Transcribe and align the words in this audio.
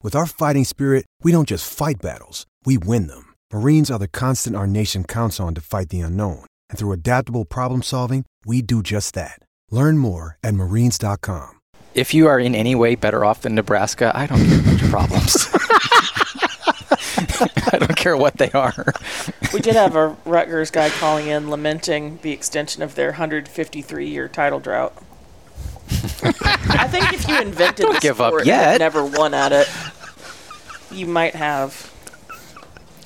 With 0.00 0.14
our 0.14 0.26
fighting 0.26 0.64
spirit, 0.64 1.06
we 1.24 1.32
don't 1.32 1.48
just 1.48 1.70
fight 1.70 2.00
battles, 2.00 2.46
we 2.64 2.78
win 2.78 3.08
them. 3.08 3.34
Marines 3.52 3.90
are 3.90 3.98
the 3.98 4.06
constant 4.06 4.54
our 4.54 4.66
nation 4.66 5.02
counts 5.02 5.40
on 5.40 5.54
to 5.54 5.60
fight 5.60 5.88
the 5.88 6.00
unknown. 6.00 6.44
And 6.70 6.78
through 6.78 6.92
adaptable 6.92 7.44
problem 7.44 7.82
solving, 7.82 8.24
we 8.46 8.62
do 8.62 8.80
just 8.80 9.14
that. 9.14 9.40
Learn 9.72 9.98
more 9.98 10.38
at 10.44 10.54
marines.com. 10.54 11.58
If 11.94 12.14
you 12.14 12.28
are 12.28 12.38
in 12.38 12.54
any 12.54 12.76
way 12.76 12.94
better 12.94 13.24
off 13.24 13.42
than 13.42 13.56
Nebraska, 13.56 14.12
I 14.14 14.26
don't 14.26 14.46
care 14.46 14.60
about 14.60 14.80
your 14.80 14.90
problems. 14.90 15.48
I 17.72 17.78
don't 17.78 17.96
care 17.96 18.16
what 18.16 18.36
they 18.36 18.52
are. 18.52 18.94
We 19.52 19.60
did 19.60 19.74
have 19.74 19.96
a 19.96 20.16
Rutgers 20.24 20.70
guy 20.70 20.90
calling 20.90 21.26
in 21.26 21.50
lamenting 21.50 22.20
the 22.22 22.30
extension 22.30 22.84
of 22.84 22.94
their 22.94 23.08
153 23.08 24.08
year 24.08 24.28
title 24.28 24.60
drought. 24.60 24.94
I 25.90 26.86
think 26.88 27.12
if 27.12 27.28
you 27.28 27.40
invented 27.40 27.86
Don't 27.86 27.94
the 27.94 28.00
give 28.00 28.20
up 28.20 28.30
sport 28.30 28.46
yet. 28.46 28.58
and 28.62 28.70
had 28.72 28.78
never 28.80 29.04
won 29.04 29.34
at 29.34 29.52
it, 29.52 29.68
you 30.90 31.06
might 31.06 31.34
have. 31.34 31.92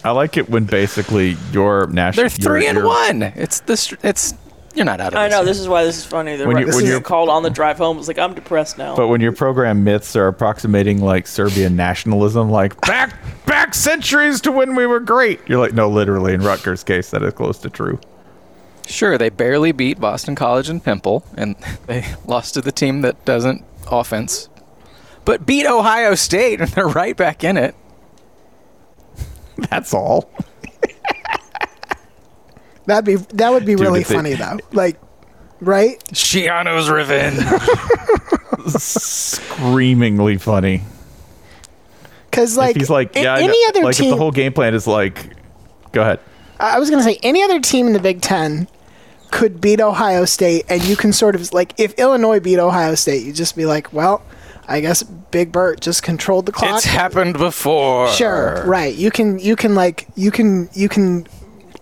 I 0.04 0.10
like 0.10 0.36
it 0.36 0.48
when 0.50 0.64
basically 0.64 1.36
your 1.52 1.86
national. 1.86 2.22
They're 2.22 2.28
three 2.30 2.66
and 2.66 2.82
one. 2.84 3.22
It's 3.22 3.60
this. 3.60 3.92
It's 4.02 4.34
you're 4.74 4.84
not 4.84 5.00
out 5.00 5.12
of. 5.12 5.18
I 5.18 5.28
know 5.28 5.40
this. 5.44 5.58
this 5.58 5.60
is 5.60 5.68
why 5.68 5.84
this 5.84 5.98
is 5.98 6.04
funny. 6.04 6.34
The 6.36 6.46
When 6.46 6.56
you- 6.56 6.62
Rutgers 6.64 6.74
when 6.76 6.84
guy 6.84 6.90
you're- 6.90 7.02
called 7.02 7.28
on 7.28 7.42
the 7.42 7.50
drive 7.50 7.76
home. 7.78 7.98
It's 7.98 8.08
like, 8.08 8.18
I'm 8.18 8.34
depressed 8.34 8.78
now. 8.78 8.96
But 8.96 9.08
when 9.08 9.20
your 9.20 9.32
program 9.32 9.84
myths 9.84 10.16
are 10.16 10.26
approximating 10.28 11.00
like 11.02 11.26
Serbian 11.26 11.76
nationalism, 11.76 12.50
like 12.50 12.80
back 12.80 13.14
back 13.46 13.74
centuries 13.74 14.40
to 14.40 14.50
when 14.50 14.74
we 14.74 14.86
were 14.86 14.98
great, 15.00 15.40
you're 15.46 15.60
like, 15.60 15.74
no, 15.74 15.88
literally 15.90 16.32
in 16.32 16.40
Rutgers' 16.42 16.82
case, 16.82 17.10
that 17.10 17.22
is 17.22 17.34
close 17.34 17.58
to 17.58 17.70
true. 17.70 18.00
Sure, 18.86 19.16
they 19.18 19.30
barely 19.30 19.72
beat 19.72 19.98
Boston 20.00 20.34
College 20.34 20.68
and 20.68 20.82
Pimple, 20.84 21.24
and 21.36 21.56
they 21.86 22.04
lost 22.26 22.54
to 22.54 22.60
the 22.60 22.72
team 22.72 23.00
that 23.02 23.24
doesn't 23.24 23.64
offense, 23.90 24.48
but 25.24 25.46
beat 25.46 25.66
Ohio 25.66 26.14
State, 26.14 26.60
and 26.60 26.70
they're 26.70 26.88
right 26.88 27.16
back 27.16 27.44
in 27.44 27.56
it. 27.56 27.74
That's 29.70 29.94
all. 29.94 30.30
That'd 32.86 33.04
be 33.04 33.14
that 33.36 33.50
would 33.52 33.64
be 33.64 33.74
Dude, 33.74 33.80
really 33.80 34.00
if 34.00 34.08
they- 34.08 34.14
funny 34.16 34.34
though. 34.34 34.58
Like, 34.72 34.98
right? 35.60 36.02
Schiano's 36.06 36.90
revenge. 36.90 37.38
Screamingly 38.68 40.36
funny. 40.38 40.82
Because 42.30 42.56
like, 42.56 42.74
if 42.76 42.82
he's 42.82 42.90
like, 42.90 43.14
a- 43.16 43.22
yeah, 43.22 43.34
I 43.34 43.38
any 43.42 43.46
know- 43.48 43.68
other 43.68 43.82
like 43.84 43.94
team. 43.96 44.06
if 44.06 44.14
the 44.14 44.18
whole 44.18 44.32
game 44.32 44.52
plan 44.52 44.74
is 44.74 44.86
like, 44.88 45.28
go 45.92 46.00
ahead. 46.02 46.18
I 46.58 46.78
was 46.80 46.90
gonna 46.90 47.02
say 47.04 47.18
any 47.22 47.42
other 47.44 47.60
team 47.60 47.86
in 47.86 47.92
the 47.92 47.98
Big 48.00 48.20
Ten 48.20 48.66
could 49.32 49.60
beat 49.60 49.80
Ohio 49.80 50.24
State, 50.24 50.64
and 50.68 50.84
you 50.84 50.94
can 50.94 51.12
sort 51.12 51.34
of 51.34 51.52
like 51.52 51.74
if 51.78 51.94
Illinois 51.98 52.38
beat 52.38 52.58
Ohio 52.60 52.94
State, 52.94 53.24
you 53.26 53.32
just 53.32 53.56
be 53.56 53.66
like, 53.66 53.92
well, 53.92 54.22
I 54.68 54.80
guess 54.80 55.02
Big 55.02 55.50
Bert 55.50 55.80
just 55.80 56.04
controlled 56.04 56.46
the 56.46 56.52
clock. 56.52 56.76
it's 56.76 56.84
happened 56.84 57.36
before. 57.38 58.08
Sure, 58.12 58.62
right. 58.64 58.94
You 58.94 59.10
can 59.10 59.40
you 59.40 59.56
can 59.56 59.74
like 59.74 60.06
you 60.14 60.30
can 60.30 60.68
you 60.74 60.88
can. 60.88 61.26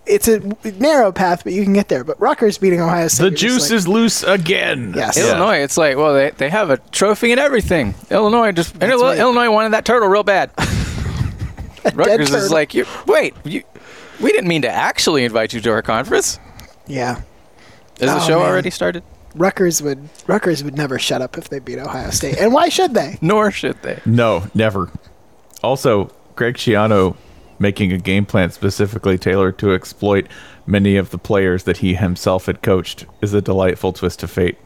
It's 0.07 0.27
a 0.27 0.39
narrow 0.79 1.11
path, 1.11 1.43
but 1.43 1.53
you 1.53 1.63
can 1.63 1.73
get 1.73 1.87
there. 1.87 2.03
But 2.03 2.19
Rutgers 2.19 2.57
beating 2.57 2.81
Ohio 2.81 3.07
State. 3.07 3.23
The 3.23 3.29
you're 3.29 3.37
juice 3.37 3.69
like- 3.69 3.77
is 3.77 3.87
loose 3.87 4.23
again. 4.23 4.93
Yes. 4.95 5.15
Illinois, 5.15 5.57
it's 5.59 5.77
like, 5.77 5.95
well, 5.95 6.15
they, 6.15 6.31
they 6.31 6.49
have 6.49 6.71
a 6.71 6.77
trophy 6.91 7.31
and 7.31 7.39
everything. 7.39 7.93
Illinois 8.09 8.51
just 8.51 8.73
That's 8.79 8.91
Illinois, 8.91 9.09
right. 9.11 9.19
Illinois 9.19 9.51
wanted 9.51 9.73
that 9.73 9.85
turtle 9.85 10.09
real 10.09 10.23
bad. 10.23 10.49
Rutgers 11.93 12.33
is 12.33 12.51
like, 12.51 12.73
you, 12.73 12.85
wait, 13.05 13.35
you, 13.43 13.63
we 14.19 14.31
didn't 14.31 14.47
mean 14.47 14.63
to 14.63 14.69
actually 14.69 15.23
invite 15.23 15.53
you 15.53 15.61
to 15.61 15.69
our 15.71 15.81
conference. 15.83 16.39
yeah. 16.87 17.21
Is 18.01 18.09
the 18.09 18.17
Oh, 18.17 18.19
show 18.27 18.39
man. 18.39 18.47
already 18.49 18.69
started? 18.69 19.03
Rutgers 19.35 19.81
would 19.81 20.09
Rutgers 20.27 20.63
would 20.63 20.75
never 20.75 20.99
shut 20.99 21.21
up 21.21 21.37
if 21.37 21.47
they 21.49 21.59
beat 21.59 21.79
Ohio 21.79 22.09
State, 22.09 22.37
and 22.37 22.51
why 22.53 22.67
should 22.69 22.93
they? 22.93 23.17
Nor 23.21 23.51
should 23.51 23.81
they. 23.81 23.99
No, 24.05 24.43
never. 24.53 24.91
Also, 25.63 26.11
Greg 26.35 26.55
Schiano 26.55 27.15
making 27.59 27.93
a 27.93 27.97
game 27.97 28.25
plan 28.25 28.51
specifically 28.51 29.17
tailored 29.17 29.57
to 29.59 29.73
exploit 29.73 30.27
many 30.65 30.97
of 30.97 31.11
the 31.11 31.17
players 31.17 31.63
that 31.63 31.77
he 31.77 31.93
himself 31.93 32.47
had 32.47 32.61
coached 32.61 33.05
is 33.21 33.33
a 33.33 33.41
delightful 33.41 33.93
twist 33.93 34.23
of 34.23 34.31
fate. 34.31 34.57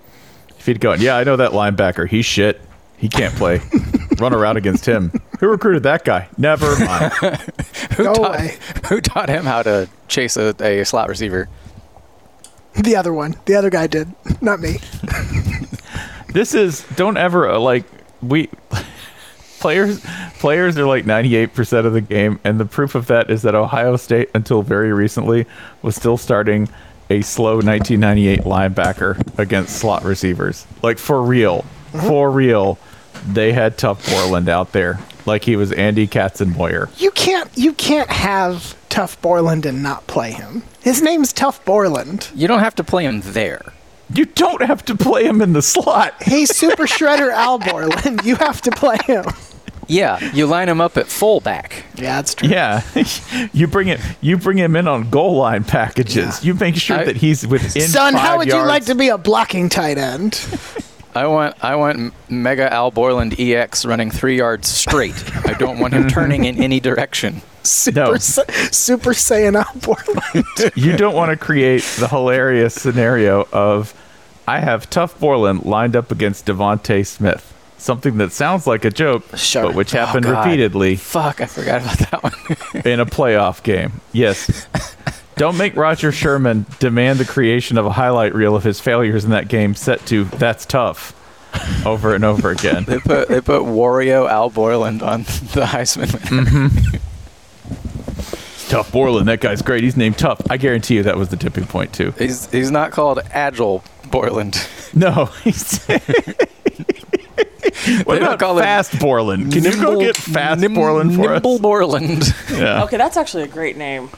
If 0.58 0.66
he'd 0.66 0.80
gone, 0.80 1.02
yeah, 1.02 1.18
I 1.18 1.24
know 1.26 1.36
that 1.36 1.52
linebacker. 1.52 2.08
He's 2.08 2.26
shit. 2.26 2.62
He 2.98 3.10
can't 3.10 3.36
play. 3.36 3.60
Run 4.20 4.34
around 4.34 4.56
against 4.58 4.86
him. 4.86 5.12
Who 5.42 5.48
recruited 5.50 5.84
that 5.84 6.06
guy? 6.06 6.30
Never 6.38 6.80
mind. 6.80 7.12
Who 7.98 8.04
Go 8.06 8.14
taught, 8.14 8.36
away. 8.36 8.58
who 8.88 9.02
taught 9.02 9.30
him 9.30 9.44
how 9.46 9.62
to 9.64 9.88
chase 10.08 10.38
a, 10.38 10.56
a 10.62 10.84
slot 10.86 11.10
receiver? 11.10 11.50
The 12.78 12.96
other 12.96 13.14
one, 13.14 13.36
the 13.46 13.56
other 13.56 13.70
guy 13.70 13.88
did, 13.88 14.14
not 14.42 14.60
me. 14.60 14.80
this 16.30 16.54
is 16.54 16.86
don't 16.96 17.18
ever 17.18 17.50
uh, 17.50 17.60
like 17.60 17.86
we 18.22 18.50
players 19.60 20.06
players 20.40 20.78
are 20.78 20.86
like 20.86 21.06
98% 21.06 21.86
of 21.86 21.94
the 21.94 22.02
game 22.02 22.40
and 22.44 22.60
the 22.60 22.66
proof 22.66 22.94
of 22.94 23.08
that 23.08 23.30
is 23.30 23.44
that 23.44 23.56
Ohio 23.56 23.96
State 23.96 24.30
until 24.36 24.62
very 24.62 24.92
recently 24.92 25.46
was 25.82 25.96
still 25.96 26.18
starting 26.18 26.68
a 27.10 27.22
slow 27.22 27.56
1998 27.56 28.42
linebacker 28.42 29.40
against 29.40 29.78
slot 29.78 30.04
receivers. 30.04 30.66
Like 30.84 30.98
for 30.98 31.22
real. 31.22 31.64
For 31.92 32.30
real. 32.30 32.78
They 33.26 33.54
had 33.54 33.78
tough 33.78 34.06
Borland 34.10 34.50
out 34.50 34.74
there 34.74 35.00
like 35.26 35.44
he 35.44 35.56
was 35.56 35.72
Andy 35.72 36.08
Katzenmoyer 36.08 36.90
You 37.00 37.12
can't 37.12 37.50
you 37.56 37.74
can't 37.74 38.10
have 38.10 38.76
Tuf 38.90 39.20
Borland 39.22 39.66
and 39.66 39.84
not 39.84 40.08
play 40.08 40.32
him. 40.32 40.64
His 40.82 41.02
name's 41.02 41.34
Tuf 41.34 41.64
Borland. 41.66 42.30
You 42.36 42.48
don't 42.48 42.60
have 42.62 42.76
to 42.76 42.84
play 42.84 43.04
him 43.04 43.22
there. 43.22 43.62
you 44.14 44.26
don't 44.26 44.62
have 44.62 44.86
to 44.86 44.96
play 44.96 45.26
him 45.26 45.42
in 45.42 45.54
the 45.54 45.62
slot 45.62 46.14
He's 46.24 46.56
Super 46.56 46.84
Shredder 46.86 47.32
Al 47.34 47.60
Borland. 47.60 48.22
You 48.24 48.36
have 48.38 48.62
to 48.62 48.72
play 48.72 48.98
him. 49.06 49.26
Yeah, 49.88 50.18
you 50.34 50.48
line 50.48 50.68
him 50.68 50.82
up 50.82 50.98
at 50.98 51.06
fullback. 51.08 51.84
Yeah, 51.96 52.16
that's 52.16 52.34
true. 52.34 52.50
Yeah, 52.50 52.82
you 53.54 53.68
bring 53.68 53.88
it. 53.90 54.00
You 54.20 54.36
bring 54.36 54.58
him 54.58 54.76
in 54.76 54.88
on 54.88 55.12
goal 55.12 55.36
line 55.38 55.64
packages. 55.64 56.44
You 56.44 56.56
make 56.56 56.76
sure 56.76 56.98
I- 56.98 57.04
that 57.06 57.18
he's 57.18 57.46
within. 57.46 57.84
Son, 57.84 58.14
how 58.16 58.30
five 58.30 58.38
would 58.40 58.48
you 58.48 58.66
like 58.66 58.86
to 58.86 58.96
be 58.96 59.10
a 59.10 59.18
blocking 59.20 59.70
tight 59.70 60.00
end? 60.00 60.34
I 61.16 61.28
want 61.28 61.56
I 61.64 61.76
want 61.76 62.14
Mega 62.30 62.72
Al 62.72 62.92
Borland 62.92 63.40
EX 63.40 63.86
running 63.86 64.12
three 64.12 64.38
yards 64.38 64.68
straight. 64.68 65.16
I 65.48 65.54
don't 65.54 65.80
want 65.80 65.94
him 65.94 66.08
turning 66.10 66.46
in 66.46 66.62
any 66.62 66.80
direction. 66.80 67.42
Super, 67.64 68.00
No. 68.00 68.16
Sa- 68.18 68.44
Super 68.72 69.12
Saiyan 69.12 69.56
Al 69.56 69.80
Borland. 69.80 70.74
You 70.76 70.98
don't 70.98 71.16
want 71.16 71.32
to 71.32 71.38
create 71.38 71.84
the 72.00 72.08
hilarious 72.08 72.74
scenario 72.76 73.48
of 73.54 73.94
I 74.48 74.60
have 74.60 74.90
Tuf 74.90 75.18
Borland 75.20 75.66
lined 75.66 75.96
up 75.96 76.12
against 76.12 76.46
DeVonta 76.46 77.06
Smith. 77.08 77.54
Something 77.78 78.18
that 78.18 78.32
sounds 78.32 78.68
like 78.68 78.86
a 78.86 78.90
joke, 78.90 79.24
Sure. 79.36 79.64
but 79.68 79.76
which 79.76 79.94
oh, 79.96 80.06
happened 80.06 80.26
Oh, 80.26 80.32
repeatedly 80.38 80.96
Fuck, 80.96 81.42
I 81.42 81.46
forgot 81.46 81.82
about 81.82 81.98
that 82.12 82.24
one. 82.24 82.84
in 82.86 83.00
a 83.00 83.06
playoff 83.06 83.64
game. 83.64 84.02
Yes. 84.12 84.68
Don't 85.38 85.58
make 85.58 85.76
Rodger 85.76 86.12
Sherman 86.12 86.66
demand 86.80 87.20
the 87.20 87.26
creation 87.26 87.78
of 87.78 87.86
a 87.86 87.92
highlight 87.92 88.34
reel 88.34 88.56
of 88.56 88.64
his 88.64 88.80
failures 88.80 89.26
in 89.26 89.32
that 89.32 89.48
game 89.50 89.76
set 89.76 90.06
to 90.08 90.24
that's 90.26 90.66
tough. 90.66 91.14
over 91.86 92.14
and 92.16 92.24
over 92.26 92.52
again. 92.52 92.84
They 92.86 93.00
put 93.00 93.28
they 93.30 93.40
put 93.42 93.62
Wario 93.64 94.30
Al 94.30 94.50
Borland 94.50 95.02
on 95.02 95.24
the 95.24 95.66
Heisman. 95.66 96.12
winner. 96.32 96.46
Mm-hmm. 96.46 96.98
Tuf 98.70 98.92
Borland, 98.92 99.28
that 99.28 99.40
guy's 99.42 99.62
great. 99.62 99.84
He's 99.84 99.96
named 99.96 100.18
Tuf. 100.18 100.42
I 100.50 100.58
guarantee 100.58 100.96
you 100.96 101.04
that 101.04 101.18
was 101.18 101.30
the 101.30 101.38
tipping 101.38 101.66
point 101.66 101.94
too. 101.94 102.12
He's 102.18 102.50
he's 102.52 102.72
not 102.72 102.92
called 102.92 103.20
Agile 103.32 103.84
Borland. 104.10 104.68
No, 104.94 105.26
he's. 105.44 105.86
what 105.88 106.06
They 107.86 108.04
don't 108.04 108.24
about 108.24 108.40
call 108.40 108.58
him 108.58 108.64
Fast 108.64 109.00
Borland? 109.00 109.52
Can 109.54 109.64
you 109.64 109.76
go 109.80 110.00
get 110.00 110.16
Fast 110.18 110.62
Nim- 110.62 110.74
Borland 110.74 111.16
for 111.16 111.30
Nimble 111.34 111.56
us? 111.56 111.62
Borland. 111.62 112.34
Yeah. 112.52 112.84
Okay, 112.86 112.98
that's 112.98 113.18
actually 113.18 113.44
a 113.44 113.48
great 113.48 113.78
name. 113.78 114.10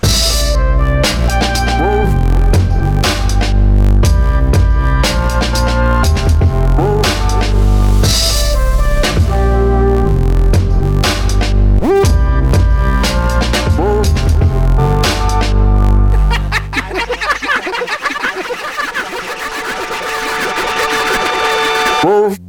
Welcome 22.07 22.46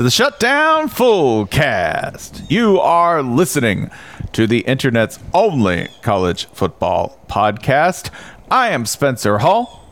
to 0.00 0.04
the 0.04 0.10
Shutdown 0.10 0.88
Full 0.88 1.44
Cast. 1.44 2.50
You 2.50 2.80
are 2.80 3.22
listening 3.22 3.90
to 4.32 4.46
the 4.46 4.60
internet's 4.60 5.18
only 5.34 5.88
college 6.00 6.46
football 6.54 7.20
podcast. 7.28 8.08
I 8.50 8.70
am 8.70 8.86
Spencer 8.86 9.36
Hall. 9.36 9.86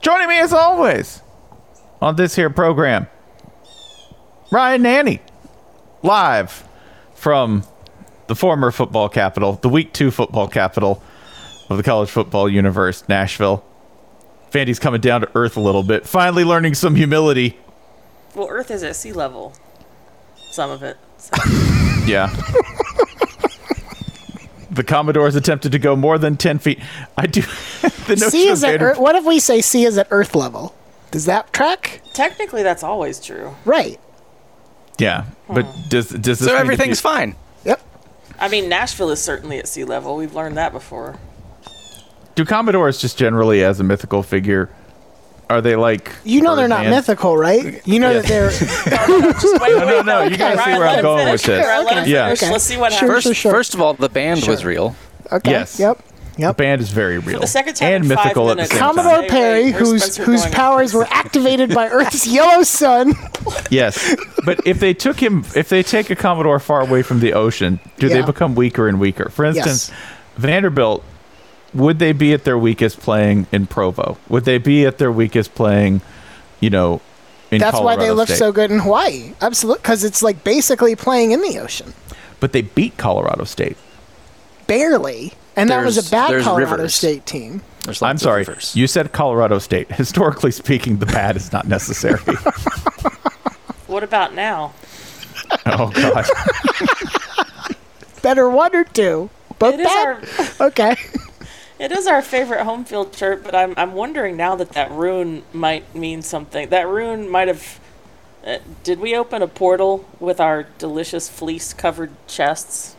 Joining 0.00 0.28
me 0.28 0.38
as 0.38 0.52
always 0.52 1.22
on 2.00 2.14
this 2.14 2.36
here 2.36 2.50
program, 2.50 3.08
Ryan 4.52 4.84
Nanni, 4.84 5.20
live 6.04 6.62
from 7.16 7.64
the 8.28 8.36
former 8.36 8.70
football 8.70 9.08
capital, 9.08 9.54
the 9.54 9.68
week 9.68 9.92
two 9.92 10.12
football 10.12 10.46
capital 10.46 11.02
of 11.68 11.78
the 11.78 11.82
college 11.82 12.10
football 12.10 12.48
universe, 12.48 13.02
Nashville. 13.08 13.64
Vandy's 14.52 14.78
coming 14.78 15.00
down 15.00 15.22
to 15.22 15.30
earth 15.34 15.56
a 15.56 15.60
little 15.60 15.82
bit, 15.82 16.06
finally 16.06 16.44
learning 16.44 16.74
some 16.74 16.94
humility. 16.94 17.58
Well, 18.38 18.48
Earth 18.48 18.70
is 18.70 18.84
at 18.84 18.94
sea 18.94 19.12
level. 19.12 19.52
Some 20.50 20.70
of 20.70 20.82
it. 20.82 20.96
Yeah. 22.06 22.28
the 24.70 24.82
Commodores 24.82 25.34
attempted 25.34 25.72
to 25.72 25.78
go 25.78 25.94
more 25.94 26.16
than 26.16 26.38
10 26.38 26.58
feet. 26.58 26.80
I 27.18 27.26
do. 27.26 27.42
the 27.42 28.16
notion 28.18 28.30
C 28.30 28.48
of 28.48 28.52
is 28.54 28.64
at 28.64 28.70
Vander- 28.70 28.90
Earth, 28.92 28.98
what 28.98 29.14
if 29.14 29.26
we 29.26 29.38
say 29.38 29.60
sea 29.60 29.84
is 29.84 29.98
at 29.98 30.08
Earth 30.10 30.34
level? 30.34 30.74
Does 31.10 31.26
that 31.26 31.52
track? 31.52 32.00
Technically, 32.14 32.62
that's 32.62 32.82
always 32.82 33.20
true. 33.20 33.54
Right. 33.66 34.00
Yeah. 34.96 35.26
But 35.48 35.66
hmm. 35.66 35.88
does, 35.90 36.08
does 36.08 36.38
this 36.38 36.48
so 36.48 36.56
everything's 36.56 37.00
be- 37.02 37.08
fine. 37.08 37.36
Yep. 37.66 37.82
I 38.40 38.48
mean, 38.48 38.70
Nashville 38.70 39.10
is 39.10 39.20
certainly 39.20 39.58
at 39.58 39.68
sea 39.68 39.84
level. 39.84 40.16
We've 40.16 40.34
learned 40.34 40.56
that 40.56 40.72
before. 40.72 41.18
Do 42.36 42.46
Commodores 42.46 42.98
just 42.98 43.18
generally, 43.18 43.62
as 43.62 43.80
a 43.80 43.84
mythical 43.84 44.22
figure, 44.22 44.70
are 45.50 45.60
they 45.60 45.76
like. 45.76 46.12
You 46.24 46.40
know 46.42 46.56
they're 46.56 46.68
not 46.68 46.80
Birdman? 46.80 46.90
mythical, 46.98 47.36
right? 47.36 47.80
You 47.86 48.00
know 48.00 48.14
that 48.14 48.24
they're. 48.26 48.50
Just 49.40 49.60
wait, 49.60 49.76
No, 49.78 49.84
no, 49.84 50.02
no. 50.02 50.22
You 50.22 50.36
gotta 50.36 50.58
see 50.62 50.70
where 50.70 50.80
let 50.80 50.96
I'm 50.98 51.02
going 51.02 51.24
finish. 51.26 51.32
with 51.32 51.56
this. 51.56 51.66
Ryan, 51.66 51.84
let 51.86 52.06
Yeah. 52.08 52.30
Okay. 52.30 52.50
Let's 52.50 52.64
see 52.64 52.76
what 52.76 52.92
Sure, 52.92 53.08
happens. 53.08 53.22
sure, 53.24 53.30
First, 53.32 53.40
sure. 53.40 53.52
first 53.52 53.74
of 53.74 53.80
all, 53.80 53.94
the 53.94 54.08
band 54.08 54.44
was 54.46 54.64
real. 54.64 54.94
Okay. 55.32 55.50
Yes. 55.50 55.78
Yep. 55.78 56.02
Yep. 56.38 56.56
The 56.56 56.62
band 56.62 56.80
is 56.80 56.90
very 56.90 57.18
real. 57.18 57.40
the 57.40 57.48
second 57.48 57.74
time 57.74 57.92
and 57.94 58.04
in 58.04 58.10
five 58.16 58.26
mythical 58.26 58.50
at 58.52 58.58
the 58.58 58.66
same. 58.66 58.78
Commodore 58.78 59.20
Wait, 59.22 59.28
Perry, 59.30 59.64
wait, 59.64 59.74
whose 59.74 60.16
whose 60.16 60.46
powers 60.52 60.94
were 60.94 61.06
activated 61.10 61.74
by 61.74 61.88
Earth's 61.88 62.26
yellow 62.26 62.62
sun. 62.62 63.14
Yes, 63.70 64.14
but 64.44 64.60
if 64.66 64.78
they 64.78 64.92
took 64.94 65.18
him, 65.20 65.44
if 65.56 65.68
they 65.68 65.82
take 65.82 66.10
a 66.10 66.16
Commodore 66.16 66.60
far 66.60 66.80
away 66.82 67.02
from 67.02 67.18
the 67.20 67.32
ocean, 67.32 67.80
do 67.98 68.08
they 68.08 68.22
become 68.22 68.54
weaker 68.54 68.86
and 68.88 69.00
weaker? 69.00 69.30
For 69.30 69.44
instance, 69.46 69.88
Yes. 69.88 69.98
Vanderbilt, 70.36 71.02
would 71.74 71.98
they 71.98 72.12
be 72.12 72.32
at 72.32 72.44
their 72.44 72.58
weakest 72.58 73.00
playing 73.00 73.46
in 73.52 73.66
Provo? 73.66 74.16
Would 74.28 74.44
they 74.44 74.58
be 74.58 74.86
at 74.86 74.98
their 74.98 75.12
weakest 75.12 75.54
playing, 75.54 76.00
you 76.60 76.70
know, 76.70 77.00
in 77.50 77.58
That's 77.60 77.78
why 77.78 77.96
they 77.96 78.00
Colorado 78.06 78.14
look 78.14 78.28
State? 78.28 78.38
so 78.38 78.52
good 78.52 78.70
in 78.70 78.78
Hawaii. 78.80 79.32
Absolutely, 79.40 79.80
because 79.82 80.04
it's 80.04 80.22
like 80.22 80.44
basically 80.44 80.94
playing 80.96 81.30
in 81.32 81.40
the 81.42 81.58
ocean, 81.58 81.94
But 82.40 82.52
they 82.52 82.62
beat 82.62 82.96
Colorado 82.96 83.44
State. 83.44 83.76
barely. 84.66 85.32
And 85.56 85.70
that 85.70 85.84
was 85.84 85.98
a 85.98 86.08
bad 86.08 86.30
there's 86.30 86.44
Colorado 86.44 86.70
rivers. 86.72 86.94
State 86.94 87.26
team. 87.26 87.62
There's 87.84 88.00
I'm 88.00 88.14
of 88.14 88.20
sorry, 88.20 88.42
rivers. 88.42 88.76
you 88.76 88.86
said 88.86 89.10
Colorado 89.12 89.58
State. 89.58 89.90
Historically 89.92 90.52
speaking, 90.52 90.98
the 90.98 91.06
bad 91.06 91.34
is 91.36 91.52
not 91.52 91.66
necessary. 91.66 92.20
What 93.88 94.02
about 94.04 94.34
now? 94.34 94.74
oh 95.64 95.90
God, 95.90 96.26
Better 98.22 98.48
one 98.50 98.76
or 98.76 98.84
two. 98.84 99.30
Both 99.58 99.74
It 99.74 99.80
is 99.80 99.86
bad. 99.86 100.28
our 100.60 100.66
Okay. 100.68 100.96
It 101.78 101.92
is 101.92 102.06
our 102.06 102.22
favorite 102.22 102.64
home 102.64 102.84
field 102.84 103.14
shirt, 103.14 103.44
but 103.44 103.54
I'm 103.54 103.74
I'm 103.76 103.92
wondering 103.94 104.36
now 104.36 104.56
that 104.56 104.70
that 104.72 104.90
rune 104.90 105.42
might 105.52 105.94
mean 105.94 106.22
something. 106.22 106.68
That 106.70 106.86
rune 106.88 107.28
might 107.28 107.48
have. 107.48 107.80
Uh, 108.46 108.58
did 108.84 109.00
we 109.00 109.16
open 109.16 109.42
a 109.42 109.48
portal 109.48 110.08
with 110.20 110.40
our 110.40 110.64
delicious 110.78 111.28
fleece-covered 111.28 112.10
chests? 112.28 112.94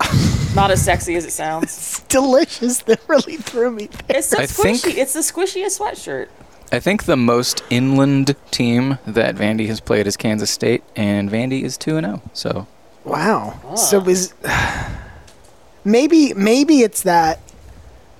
Not 0.54 0.70
as 0.72 0.84
sexy 0.84 1.14
as 1.14 1.24
it 1.24 1.30
sounds. 1.30 1.64
It's 1.64 2.00
Delicious. 2.08 2.82
That 2.82 3.00
really 3.06 3.36
threw 3.36 3.70
me. 3.70 3.86
There. 3.86 4.18
It's 4.18 4.26
so 4.28 4.38
I 4.38 4.42
squishy. 4.42 4.80
think- 4.82 4.98
It's 4.98 5.12
the 5.12 5.20
squishiest 5.20 5.78
sweatshirt. 5.78 6.28
I 6.72 6.80
think 6.80 7.04
the 7.04 7.16
most 7.16 7.62
inland 7.70 8.34
team 8.50 8.98
that 9.06 9.36
Vandy 9.36 9.66
has 9.68 9.80
played 9.80 10.06
is 10.06 10.16
Kansas 10.16 10.50
State, 10.50 10.82
and 10.96 11.30
Vandy 11.30 11.62
is 11.62 11.76
two 11.76 11.96
and 11.96 12.04
zero. 12.06 12.22
So 12.32 12.66
Wow. 13.04 13.74
So 13.76 14.06
is 14.08 14.34
maybe 15.84 16.34
maybe 16.34 16.80
it's 16.82 17.02
that 17.02 17.40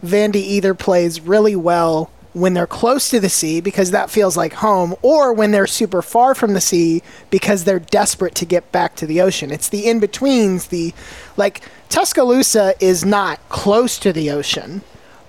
Vandy 0.05 0.37
either 0.37 0.75
plays 0.75 1.21
really 1.21 1.57
well 1.57 2.11
when 2.33 2.55
they're 2.55 2.67
close 2.67 3.11
to 3.11 3.19
the 3.19 3.29
sea 3.29 3.61
because 3.61 3.91
that 3.91 4.09
feels 4.09 4.37
like 4.37 4.53
home, 4.55 4.95
or 5.03 5.33
when 5.33 5.51
they're 5.51 5.67
super 5.67 6.01
far 6.01 6.35
from 6.35 6.55
the 6.55 6.61
sea 6.61 7.03
because 7.31 7.65
they're 7.65 7.81
desperate 7.81 8.35
to 8.37 8.45
get 8.45 8.71
back 8.71 8.95
to 8.97 9.05
the 9.07 9.21
ocean. 9.21 9.51
It's 9.51 9.69
the 9.69 9.89
in 9.89 9.99
betweens. 9.99 10.67
The 10.69 10.95
like 11.37 11.63
Tuscaloosa 11.89 12.75
is 12.81 13.05
not 13.05 13.41
close 13.49 13.99
to 13.99 14.13
the 14.13 14.31
ocean. 14.31 14.83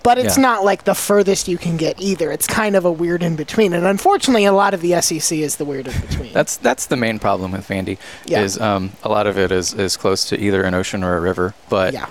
But 0.04 0.18
it's 0.18 0.36
Yeah. 0.36 0.42
not 0.42 0.64
like 0.66 0.86
the 0.86 0.96
furthest 0.96 1.48
you 1.48 1.60
can 1.60 1.78
get 1.78 2.02
either. 2.02 2.32
It's 2.32 2.48
kind 2.48 2.76
of 2.76 2.86
a 2.86 2.92
weird 2.92 3.22
in 3.22 3.36
between. 3.36 3.72
And 3.72 3.86
unfortunately, 3.86 4.46
a 4.46 4.52
lot 4.52 4.74
of 4.74 4.82
the 4.82 5.00
SEC 5.00 5.42
is 5.44 5.58
the 5.58 5.66
weird 5.66 5.88
in 5.88 6.00
between. 6.02 6.34
that's 6.34 6.58
that's 6.58 6.88
the 6.88 6.98
main 6.98 7.20
problem 7.20 7.52
with 7.52 7.68
Vandy. 7.68 8.00
Yeah. 8.26 8.42
Is 8.42 8.60
um, 8.60 8.94
a 9.04 9.10
lot 9.10 9.28
of 9.28 9.38
it 9.38 9.52
is 9.52 9.76
is 9.76 9.98
close 9.98 10.26
to 10.30 10.40
either 10.40 10.64
an 10.64 10.74
ocean 10.74 11.04
or 11.04 11.18
a 11.18 11.22
river. 11.22 11.54
But 11.70 11.94
yeah. 11.94 12.08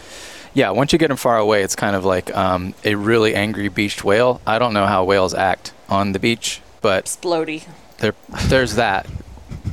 Yeah, 0.55 0.71
once 0.71 0.93
you 0.93 0.99
get 0.99 1.09
them 1.09 1.17
far 1.17 1.39
away, 1.39 1.63
it's 1.63 1.77
kind 1.77 1.95
of 1.95 2.05
like 2.05 2.35
um, 2.37 2.75
a 2.85 2.95
really 2.95 3.35
angry 3.35 3.69
beached 3.69 4.05
whale. 4.05 4.41
I 4.47 4.59
don't 4.59 4.73
know 4.73 4.87
how 4.87 5.05
whales 5.05 5.35
act 5.35 5.73
on 5.89 6.13
the 6.13 6.19
beach, 6.19 6.61
but 6.81 7.05
Splody. 7.07 7.65
there 7.99 8.15
there's 8.47 8.75
that. 8.75 9.07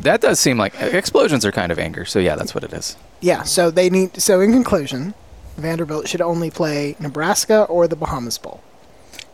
That 0.02 0.22
does 0.22 0.40
seem 0.40 0.58
like 0.58 0.80
explosions 0.80 1.46
are 1.46 1.52
kind 1.52 1.72
of 1.72 1.80
anger. 1.80 2.06
So 2.06 2.20
yeah, 2.20 2.36
that's 2.36 2.54
what 2.54 2.64
it 2.64 2.74
is. 2.74 2.96
Yeah, 3.22 3.44
so 3.44 3.72
they 3.72 3.90
need. 3.90 4.22
So 4.22 4.42
in 4.42 4.52
conclusion, 4.52 5.14
Vanderbilt 5.58 6.08
should 6.08 6.22
only 6.22 6.52
play 6.52 6.96
Nebraska 7.00 7.64
or 7.64 7.88
the 7.88 7.96
Bahamas 7.96 8.38
Bowl. 8.38 8.62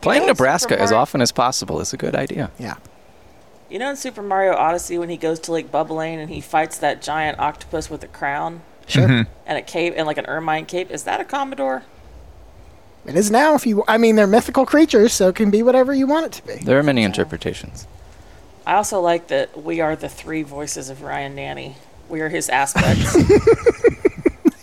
Playing 0.00 0.22
know, 0.22 0.28
Nebraska 0.28 0.78
as 0.80 0.92
often 0.92 1.20
as 1.20 1.32
possible 1.32 1.80
is 1.80 1.92
a 1.92 1.96
good 1.96 2.14
idea. 2.14 2.50
Yeah. 2.58 2.76
You 3.70 3.78
know 3.78 3.90
in 3.90 3.96
Super 3.96 4.22
Mario 4.22 4.54
Odyssey 4.54 4.98
when 4.98 5.08
he 5.08 5.16
goes 5.16 5.40
to 5.40 5.52
Lake 5.52 5.70
Bubbling 5.70 6.20
and 6.20 6.30
he 6.30 6.40
fights 6.40 6.78
that 6.78 7.02
giant 7.02 7.38
octopus 7.38 7.90
with 7.90 8.04
a 8.04 8.08
crown 8.08 8.62
Sure. 8.86 9.08
Mm-hmm. 9.08 9.30
and 9.46 9.58
a 9.58 9.62
cape 9.62 9.94
and 9.96 10.06
like 10.06 10.18
an 10.18 10.26
ermine 10.26 10.66
cape? 10.66 10.90
Is 10.90 11.04
that 11.04 11.20
a 11.20 11.24
Commodore? 11.24 11.82
It 13.06 13.16
is 13.16 13.30
now. 13.30 13.54
If 13.54 13.66
you, 13.66 13.84
I 13.86 13.98
mean, 13.98 14.16
they're 14.16 14.26
mythical 14.26 14.64
creatures, 14.64 15.12
so 15.12 15.28
it 15.28 15.36
can 15.36 15.50
be 15.50 15.62
whatever 15.62 15.92
you 15.92 16.06
want 16.06 16.26
it 16.26 16.32
to 16.32 16.46
be. 16.46 16.54
There 16.64 16.78
are 16.78 16.82
many 16.82 17.02
interpretations. 17.02 17.86
I 18.66 18.74
also 18.76 18.98
like 19.00 19.28
that 19.28 19.62
we 19.62 19.80
are 19.80 19.94
the 19.94 20.08
three 20.08 20.42
voices 20.42 20.88
of 20.88 21.02
Ryan 21.02 21.36
Nanni. 21.36 21.74
We 22.08 22.22
are 22.22 22.30
his 22.30 22.48
aspects. 22.48 23.14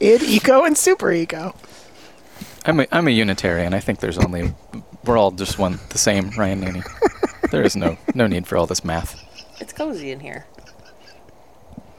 Id, 0.00 0.22
ego, 0.22 0.64
and 0.64 0.76
super 0.76 1.10
ego. 1.12 1.54
I'm 2.64 2.80
a, 2.80 2.86
I'm 2.92 3.08
a 3.08 3.10
Unitarian. 3.10 3.74
I 3.74 3.80
think 3.80 4.00
there's 4.00 4.18
only 4.18 4.54
we're 5.04 5.18
all 5.18 5.30
just 5.30 5.58
one 5.58 5.78
the 5.90 5.98
same 5.98 6.30
Ryan 6.30 6.60
Nanni. 6.62 6.82
There 7.50 7.62
is 7.62 7.76
no 7.76 7.96
no 8.14 8.26
need 8.26 8.46
for 8.46 8.56
all 8.56 8.66
this 8.66 8.84
math. 8.84 9.22
it's 9.60 9.72
cozy 9.72 10.10
in 10.10 10.20
here. 10.20 10.46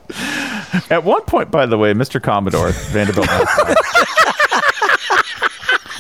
At 0.89 1.03
one 1.03 1.23
point, 1.23 1.51
by 1.51 1.65
the 1.65 1.77
way, 1.77 1.93
Mr. 1.93 2.21
Commodore 2.21 2.71
Vanderbilt. 2.71 3.27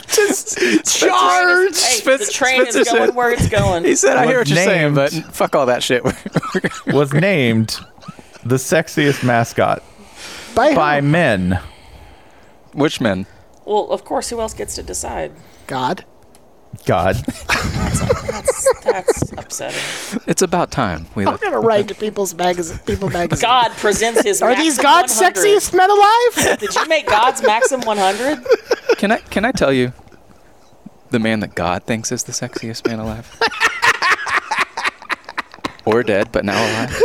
just 0.07 0.57
Charge! 0.99 1.79
Hey, 1.79 1.97
Spence- 1.97 2.27
the 2.27 2.31
train 2.33 2.65
is 2.65 2.75
going 2.75 2.85
said- 2.85 3.15
where 3.15 3.31
it's 3.31 3.49
going. 3.49 3.83
He 3.83 3.95
said, 3.95 4.17
"I 4.17 4.25
hear 4.25 4.39
what 4.39 4.49
Was 4.49 4.49
you're 4.49 4.63
saying, 4.65 4.95
but 4.95 5.11
fuck 5.11 5.55
all 5.55 5.65
that 5.67 5.83
shit." 5.83 6.03
was 6.87 7.13
named 7.13 7.79
the 8.43 8.55
sexiest 8.55 9.23
mascot 9.23 9.83
By, 10.55 10.73
by 10.73 11.01
men. 11.01 11.59
Which 12.73 13.01
men? 13.01 13.25
Well, 13.65 13.89
of 13.89 14.05
course, 14.05 14.29
who 14.29 14.39
else 14.39 14.53
gets 14.53 14.75
to 14.75 14.83
decide? 14.83 15.31
God. 15.67 16.05
God. 16.85 17.15
That's 18.37 18.83
that's 18.83 19.31
upsetting. 19.33 20.21
It's 20.27 20.41
about 20.41 20.71
time. 20.71 21.07
We 21.15 21.25
I'm 21.25 21.37
gonna 21.37 21.59
write 21.59 21.87
to 21.89 21.95
People's 21.95 22.33
Magazine. 22.33 22.79
People 22.85 23.09
Magazine. 23.21 23.41
God 23.41 23.71
presents 23.71 24.21
his. 24.23 24.41
Are 24.41 24.55
these 24.55 24.77
God's 24.77 25.13
100. 25.19 25.35
sexiest 25.35 25.73
men 25.75 25.89
alive? 25.89 26.59
Did 26.59 26.73
you 26.73 26.85
make 26.87 27.07
God's 27.07 27.41
Maxim 27.43 27.81
100? 27.81 28.45
Can 28.97 29.11
I 29.11 29.17
can 29.17 29.43
I 29.45 29.51
tell 29.51 29.73
you 29.73 29.91
the 31.09 31.19
man 31.19 31.41
that 31.41 31.55
God 31.55 31.83
thinks 31.83 32.11
is 32.11 32.23
the 32.23 32.31
sexiest 32.31 32.87
man 32.87 32.99
alive? 32.99 33.29
or 35.85 36.03
dead, 36.03 36.31
but 36.31 36.45
now 36.45 36.57
alive. 36.61 37.01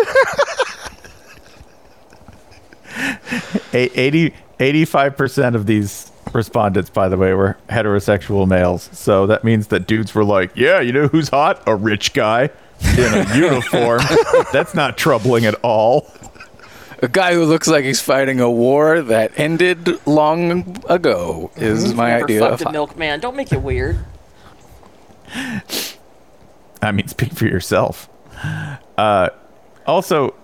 A- 3.72 4.00
80, 4.00 4.34
85% 4.58 5.54
of 5.54 5.66
these 5.66 6.11
respondents, 6.32 6.90
by 6.90 7.08
the 7.08 7.16
way, 7.16 7.34
were 7.34 7.56
heterosexual 7.68 8.46
males. 8.48 8.88
So 8.92 9.26
that 9.26 9.44
means 9.44 9.68
that 9.68 9.86
dudes 9.86 10.14
were 10.14 10.24
like, 10.24 10.52
yeah, 10.54 10.80
you 10.80 10.92
know 10.92 11.08
who's 11.08 11.28
hot? 11.28 11.62
A 11.66 11.74
rich 11.74 12.12
guy 12.14 12.50
in 12.96 13.14
a 13.14 13.34
uniform. 13.36 14.00
That's 14.52 14.74
not 14.74 14.96
troubling 14.96 15.44
at 15.44 15.54
all. 15.62 16.10
A 17.02 17.08
guy 17.08 17.34
who 17.34 17.44
looks 17.44 17.66
like 17.66 17.84
he's 17.84 18.00
fighting 18.00 18.38
a 18.38 18.50
war 18.50 19.02
that 19.02 19.32
ended 19.36 20.06
long 20.06 20.80
ago 20.88 21.50
is 21.56 21.94
my 21.94 22.10
Never 22.10 22.24
idea 22.24 22.40
fucked 22.40 22.62
of 22.62 22.68
a 22.68 22.72
milkman. 22.72 23.18
Don't 23.18 23.36
make 23.36 23.52
it 23.52 23.60
weird. 23.60 23.98
I 26.80 26.92
mean, 26.92 27.08
speak 27.08 27.32
for 27.32 27.46
yourself. 27.46 28.08
Uh, 28.96 29.30
also, 29.86 30.34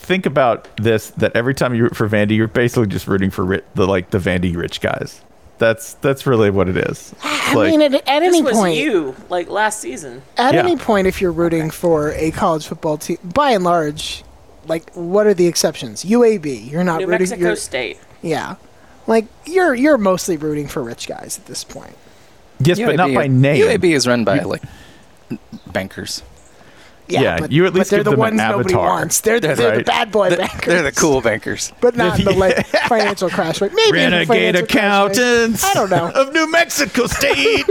think 0.00 0.26
about 0.26 0.68
this: 0.76 1.10
that 1.10 1.34
every 1.36 1.54
time 1.54 1.74
you 1.74 1.84
root 1.84 1.96
for 1.96 2.08
Vandy, 2.08 2.36
you're 2.36 2.48
basically 2.48 2.86
just 2.88 3.06
rooting 3.06 3.30
for 3.30 3.44
ri- 3.44 3.62
the 3.74 3.86
like 3.86 4.10
the 4.10 4.18
Vandy 4.18 4.56
rich 4.56 4.80
guys. 4.80 5.20
That's 5.58 5.94
that's 5.94 6.26
really 6.26 6.50
what 6.50 6.68
it 6.68 6.76
is. 6.78 7.14
I 7.22 7.54
Like, 7.54 7.70
mean, 7.70 7.82
at, 7.82 7.92
at 7.94 8.20
This 8.20 8.34
any 8.34 8.42
was 8.42 8.54
point, 8.54 8.76
you, 8.78 9.14
like 9.28 9.48
last 9.50 9.80
season. 9.80 10.22
at 10.38 10.54
Yeah. 10.54 10.60
any 10.60 10.76
point, 10.76 11.06
if 11.06 11.20
you're 11.20 11.32
rooting 11.32 11.70
for 11.70 12.12
a 12.12 12.30
college 12.30 12.66
football 12.66 12.96
team, 12.96 13.18
by 13.22 13.50
and 13.50 13.62
large, 13.62 14.24
like 14.66 14.90
what 14.94 15.26
are 15.26 15.34
the 15.34 15.46
exceptions? 15.46 16.02
UAB, 16.04 16.70
you're 16.70 16.82
not 16.82 17.00
New 17.00 17.06
rooting. 17.06 17.20
Mexico 17.20 17.40
you're- 17.42 17.56
State. 17.56 17.98
Yeah, 18.22 18.54
like 19.06 19.26
you're 19.44 19.74
you're 19.74 19.98
mostly 19.98 20.36
rooting 20.38 20.66
for 20.66 20.82
rich 20.82 21.06
guys 21.06 21.38
at 21.38 21.44
this 21.46 21.62
point. 21.62 21.94
yes, 22.60 22.78
but 22.80 22.96
not 22.96 23.12
by 23.12 23.26
name. 23.26 23.62
UAB 23.66 23.94
is 23.94 24.06
run 24.06 24.24
by 24.24 24.38
like 24.40 24.62
bankers. 25.66 26.22
Yeah, 27.12 27.38
but, 27.40 27.52
you 27.52 27.66
at 27.66 27.72
but 27.72 27.78
least 27.80 27.90
they're 27.90 27.98
give 28.00 28.04
the 28.04 28.10
them 28.12 28.20
ones 28.20 28.30
an 28.32 28.36
nobody 28.48 28.74
avatar. 28.74 28.88
wants. 28.88 29.20
They're, 29.20 29.40
the- 29.40 29.54
they're 29.54 29.78
the 29.78 29.84
bad 29.84 30.10
boy 30.12 30.28
They're, 30.30 30.38
bankers. 30.38 30.66
they're 30.66 30.82
the 30.82 30.92
cool 30.92 31.20
bankers. 31.20 31.72
but 31.80 31.96
not 31.96 32.18
the 32.18 32.32
like 32.32 32.66
financial 32.88 33.28
crash 33.30 33.60
rate. 33.60 33.72
Maybe 33.74 33.98
Renegade 33.98 34.28
financial 34.28 34.60
rate. 34.62 34.64
accountants. 34.70 35.64
I 35.64 35.74
don't 35.74 35.90
know. 35.90 36.10
Of 36.14 36.32
New 36.32 36.50
Mexico 36.50 37.06
State. 37.06 37.66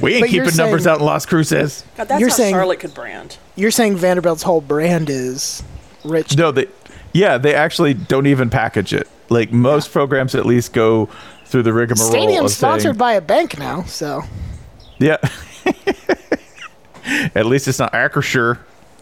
we 0.00 0.14
ain't 0.14 0.22
But 0.22 0.30
you're 0.30 0.44
keeping 0.44 0.56
numbers 0.56 0.86
out 0.86 1.00
in 1.00 1.04
Las 1.06 1.26
Cruces. 1.26 1.84
God, 1.96 2.08
that's 2.08 2.20
You're 2.20 2.30
how 2.30 2.36
saying- 2.36 2.54
Charlotte 2.54 2.80
could 2.80 2.94
brand. 2.94 3.36
You're 3.56 3.70
saying 3.70 3.96
Vanderbilt's 3.96 4.42
whole 4.42 4.60
brand 4.60 5.10
is 5.10 5.62
rich. 6.04 6.36
No, 6.36 6.50
they, 6.52 6.66
yeah, 7.12 7.38
they 7.38 7.54
actually 7.54 7.94
don't 7.94 8.26
even 8.26 8.48
package 8.50 8.94
it. 8.94 9.08
Like 9.28 9.52
most 9.52 9.92
programs, 9.92 10.34
at 10.34 10.46
least 10.46 10.72
go 10.72 11.08
through 11.46 11.62
the 11.64 11.72
rigmarole. 11.72 12.10
Stadium's 12.10 12.52
of 12.52 12.56
saying- 12.56 12.70
sponsored 12.80 12.98
by 12.98 13.12
a 13.14 13.20
bank 13.20 13.58
now, 13.58 13.82
so 13.82 14.22
Yeah. 14.98 15.18
At 17.34 17.46
least 17.46 17.68
it's 17.68 17.78
not 17.78 17.92
Acrisure. 17.92 18.58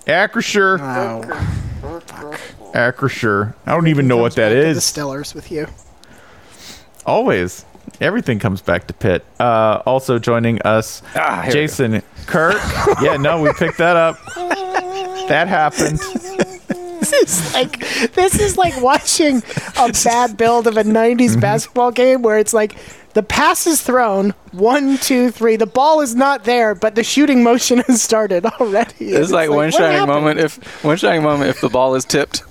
Acrisure. 0.07 0.79
Acrisure. 2.75 3.55
I 3.67 3.73
don't 3.75 3.89
even 3.89 4.07
know 4.09 4.17
what 4.17 4.35
that 4.37 4.51
back 4.51 4.63
to. 4.63 4.75
Distillers 4.75 5.35
with 5.35 5.51
you. 5.51 5.67
Always. 7.07 7.65
Everything 8.01 8.39
comes 8.39 8.63
back 8.63 8.87
to 8.87 8.95
Pitt. 8.95 9.25
Uh, 9.39 9.83
also 9.85 10.19
joining 10.19 10.61
us, 10.63 11.03
Ah, 11.15 11.43
here 11.43 11.47
we 11.47 11.47
go. 11.47 11.53
Jason 11.53 12.03
Kirk. 12.27 12.57
yeah, 13.03 13.17
no, 13.17 13.43
we 13.43 13.53
picked 13.55 13.79
that 13.79 13.97
up. 13.97 14.17
That 15.31 15.47
happened. 15.47 16.01
This 17.11 17.13
is 17.13 17.55
like 17.55 17.81
this 18.13 18.39
is 18.39 18.57
like 18.59 18.81
watching 18.83 19.43
a 19.79 19.93
bad 20.05 20.37
build 20.37 20.67
of 20.67 20.77
a 20.77 20.85
'90s 20.85 21.31
Mm-hmm. 21.31 21.41
basketball 21.41 21.91
game 21.93 22.23
where 22.23 22.39
it's 22.39 22.53
like 22.53 22.77
the 23.15 23.23
pass 23.23 23.67
is 23.67 23.83
thrown, 23.83 24.35
one, 24.53 24.97
two, 24.99 25.31
three. 25.33 25.57
The 25.57 25.67
ball 25.67 26.01
is 26.01 26.15
not 26.15 26.45
there, 26.45 26.75
but 26.77 26.95
the 26.95 27.03
shooting 27.03 27.43
motion 27.43 27.79
has 27.89 28.01
started 28.03 28.47
already. 28.47 29.07
It's 29.13 29.33
like, 29.33 29.51
one 29.51 29.71
shining 29.73 29.99
happened? 29.99 30.09
moment 30.15 30.39
if 30.41 30.85
one 30.85 30.97
shining 30.97 31.23
moment 31.25 31.51
if 31.51 31.61
the 31.61 31.69
ball 31.69 31.95
is 31.97 32.05
tipped. 32.05 32.45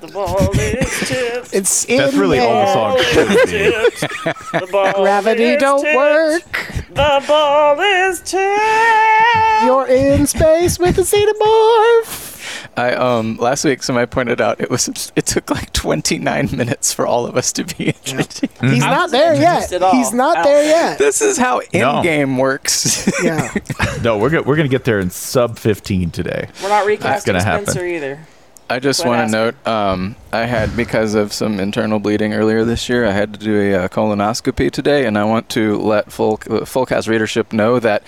The 0.00 0.08
ball 0.08 0.50
is 0.58 1.08
tipped. 1.08 1.54
It's 1.54 1.84
in 1.84 1.98
That's 1.98 2.14
really 2.14 2.40
all 2.40 2.96
the 2.96 3.02
there. 3.04 3.28
song 3.28 3.36
should 3.36 3.46
be. 3.46 4.58
The 4.58 4.68
ball 4.72 4.92
Gravity 5.04 5.44
is 5.44 5.60
don't 5.60 5.80
tipped. 5.82 5.96
work. 5.96 6.86
The 6.88 7.24
ball 7.28 7.78
is 7.80 8.18
tipped. 8.22 9.64
You're 9.64 9.86
in 9.86 10.26
space 10.26 10.80
with 10.80 10.98
a 10.98 11.02
xenomorph. 11.02 12.30
I 12.76 12.92
um 12.94 13.36
last 13.36 13.64
week 13.64 13.82
somebody 13.82 14.06
pointed 14.06 14.40
out 14.40 14.60
it 14.60 14.70
was 14.70 15.12
it 15.16 15.26
took 15.26 15.50
like 15.50 15.72
29 15.72 16.50
minutes 16.56 16.92
for 16.92 17.06
all 17.06 17.26
of 17.26 17.36
us 17.36 17.52
to 17.54 17.64
be 17.64 17.88
introduced. 17.88 18.40
He's 18.60 18.80
not 18.80 19.10
there 19.10 19.34
yet. 19.34 19.62
introduced 19.62 19.72
at 19.72 19.82
all. 19.82 19.92
He's 19.94 20.12
not 20.12 20.38
Ow. 20.38 20.42
there 20.44 20.64
yet. 20.64 20.98
This 20.98 21.20
is 21.22 21.36
how 21.38 21.60
in-game 21.72 22.38
works. 22.38 23.10
Yeah. 23.22 23.52
No, 24.02 24.18
we're 24.18 24.30
go- 24.30 24.42
we're 24.42 24.56
gonna 24.56 24.68
get 24.68 24.84
there 24.84 24.98
in 24.98 25.10
sub 25.10 25.58
15 25.58 26.10
today. 26.10 26.48
We're 26.62 26.68
not 26.70 26.86
recasting 26.86 27.32
gonna 27.34 27.44
happen. 27.44 27.66
Spencer 27.66 27.86
either. 27.86 28.26
I 28.70 28.78
just 28.78 29.04
want 29.04 29.28
to 29.28 29.32
note, 29.32 29.66
um, 29.66 30.16
I 30.32 30.46
had 30.46 30.74
because 30.76 31.14
of 31.14 31.32
some 31.32 31.60
internal 31.60 31.98
bleeding 31.98 32.32
earlier 32.32 32.64
this 32.64 32.88
year, 32.88 33.04
I 33.04 33.10
had 33.12 33.34
to 33.34 33.38
do 33.38 33.60
a 33.60 33.84
uh, 33.84 33.88
colonoscopy 33.88 34.70
today, 34.70 35.04
and 35.04 35.18
I 35.18 35.24
want 35.24 35.50
to 35.50 35.76
let 35.78 36.10
full 36.10 36.34
uh, 36.34 36.64
fullcast 36.64 37.06
readership 37.08 37.52
know 37.52 37.78
that 37.80 38.02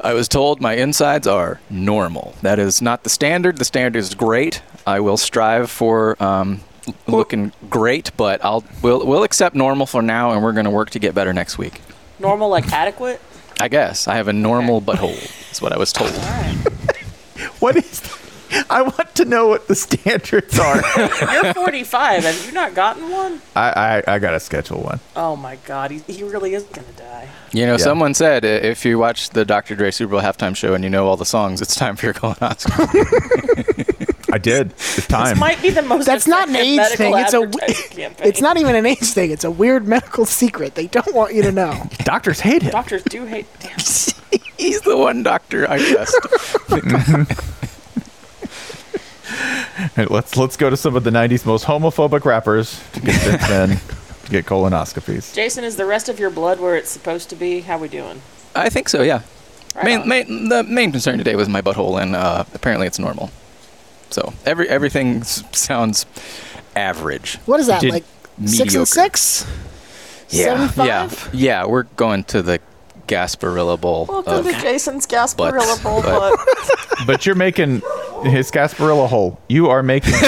I 0.00 0.14
was 0.14 0.26
told 0.26 0.60
my 0.60 0.72
insides 0.74 1.26
are 1.26 1.60
normal. 1.68 2.34
That 2.40 2.58
is 2.58 2.80
not 2.80 3.02
the 3.02 3.10
standard. 3.10 3.58
The 3.58 3.64
standard 3.66 3.98
is 3.98 4.14
great. 4.14 4.62
I 4.86 5.00
will 5.00 5.18
strive 5.18 5.70
for 5.70 6.20
um, 6.22 6.60
l- 6.86 6.94
looking 7.06 7.52
great, 7.68 8.10
but 8.16 8.42
I'll 8.42 8.64
we'll 8.80 9.06
we'll 9.06 9.22
accept 9.24 9.54
normal 9.54 9.84
for 9.84 10.00
now, 10.00 10.30
and 10.32 10.42
we're 10.42 10.52
going 10.52 10.64
to 10.64 10.70
work 10.70 10.90
to 10.90 10.98
get 10.98 11.14
better 11.14 11.34
next 11.34 11.58
week. 11.58 11.82
Normal, 12.18 12.48
like 12.48 12.72
adequate. 12.72 13.20
I 13.60 13.68
guess 13.68 14.08
I 14.08 14.14
have 14.14 14.28
a 14.28 14.32
normal 14.32 14.80
butthole. 14.80 15.18
Is 15.52 15.60
what 15.60 15.72
I 15.72 15.78
was 15.78 15.92
told. 15.92 16.12
What 17.58 17.76
is? 17.76 18.00
I 18.70 18.82
want 18.82 19.14
to 19.16 19.24
know 19.24 19.46
what 19.48 19.68
the 19.68 19.74
standards 19.74 20.58
are. 20.58 20.82
You're 21.32 21.54
45. 21.54 22.24
Have 22.24 22.46
you 22.46 22.52
not 22.52 22.74
gotten 22.74 23.10
one? 23.10 23.40
I, 23.54 24.02
I 24.06 24.14
I 24.14 24.18
gotta 24.18 24.40
schedule 24.40 24.80
one. 24.82 25.00
Oh 25.16 25.36
my 25.36 25.56
God, 25.66 25.90
he, 25.90 25.98
he 26.12 26.22
really 26.24 26.54
is 26.54 26.64
gonna 26.64 26.86
die. 26.96 27.28
You 27.52 27.66
know, 27.66 27.72
Yeah. 27.72 27.78
someone 27.78 28.14
said 28.14 28.44
uh, 28.44 28.48
if 28.48 28.84
you 28.84 28.98
watch 28.98 29.30
the 29.30 29.44
Dr. 29.44 29.74
Dre 29.76 29.90
Super 29.90 30.12
Bowl 30.12 30.20
halftime 30.20 30.54
show 30.56 30.74
and 30.74 30.82
you 30.84 30.90
know 30.90 31.06
all 31.06 31.16
the 31.16 31.24
songs, 31.26 31.60
it's 31.62 31.74
time 31.74 31.96
for 31.96 32.06
your 32.06 32.14
colonoscopy. 32.14 33.96
I 34.32 34.38
did. 34.38 34.70
It's 34.72 35.06
time. 35.08 35.30
This 35.30 35.38
might 35.38 35.60
be 35.60 35.70
the 35.70 35.82
most. 35.82 36.06
That's 36.06 36.28
not 36.28 36.48
an 36.48 36.54
effective 36.54 37.00
age 37.00 37.10
medical 37.10 37.12
thing. 37.12 37.24
It's 37.24 37.34
a 37.34 37.38
advertising 37.42 37.96
campaign. 37.96 38.28
it's 38.28 38.40
not 38.40 38.56
even 38.58 38.76
an 38.76 38.86
age 38.86 38.98
thing. 39.00 39.30
It's 39.32 39.42
a 39.44 39.50
weird 39.50 39.88
medical 39.88 40.24
secret. 40.24 40.76
They 40.76 40.86
don't 40.86 41.12
want 41.14 41.34
you 41.34 41.42
to 41.42 41.50
know. 41.52 41.88
Doctors 42.04 42.38
hate 42.40 42.62
him. 42.62 42.70
Doctors 42.70 43.02
do 43.04 43.24
hate. 43.26 43.46
Damn. 43.58 43.76
He's 44.56 44.82
the 44.82 44.96
one 44.96 45.24
doctor 45.24 45.68
I 45.68 45.78
trust. 45.78 46.14
Hey, 49.96 50.06
let's 50.06 50.36
let's 50.36 50.56
go 50.56 50.68
to 50.70 50.76
some 50.76 50.94
of 50.96 51.04
the 51.04 51.10
'90s 51.10 51.46
most 51.46 51.64
homophobic 51.64 52.24
rappers 52.24 52.82
to 52.92 53.00
get 53.00 53.20
their 53.22 53.38
men 53.68 53.78
to 54.24 54.30
get 54.30 54.44
colonoscopies. 54.46 55.34
Jason, 55.34 55.64
is 55.64 55.76
the 55.76 55.86
rest 55.86 56.08
of 56.08 56.18
your 56.20 56.30
blood 56.30 56.60
where 56.60 56.76
it's 56.76 56.90
supposed 56.90 57.30
to 57.30 57.36
be? 57.36 57.60
How 57.60 57.78
we 57.78 57.88
doing? 57.88 58.20
I 58.54 58.68
think 58.68 58.88
so, 58.88 59.02
yeah. 59.02 59.22
Right 59.74 59.84
main, 59.84 60.08
main, 60.08 60.48
the 60.48 60.64
main 60.64 60.90
concern 60.92 61.16
today 61.18 61.36
was 61.36 61.48
my 61.48 61.62
butthole, 61.62 62.00
and 62.02 62.14
uh, 62.16 62.44
apparently 62.54 62.86
it's 62.86 62.98
normal. 62.98 63.30
So 64.10 64.32
every 64.44 64.68
everything 64.68 65.20
s- 65.20 65.44
sounds 65.52 66.04
average. 66.76 67.36
What 67.46 67.60
is 67.60 67.66
that 67.68 67.80
Did- 67.80 67.92
like? 67.92 68.04
Six 68.46 68.58
mediocre. 68.74 68.78
and 68.78 68.88
six. 68.88 69.46
Yeah, 70.30 70.68
Seven, 70.68 70.86
yeah, 70.86 71.10
yeah. 71.32 71.66
We're 71.66 71.82
going 71.82 72.24
to 72.24 72.40
the 72.42 72.60
Gasparilla 73.10 73.80
Bowl. 73.80 74.06
Welcome 74.08 74.32
of 74.34 74.44
to 74.46 74.52
Jason's 74.60 75.04
butts, 75.06 75.34
Gasparilla 75.34 75.82
Bowl 75.82 76.00
but- 76.02 76.36
butt. 76.36 77.06
But 77.06 77.26
you're 77.26 77.34
making 77.34 77.82
his 78.24 78.50
Gasparilla 78.50 79.08
hole. 79.08 79.40
You 79.48 79.68
are 79.70 79.82
making. 79.82 80.12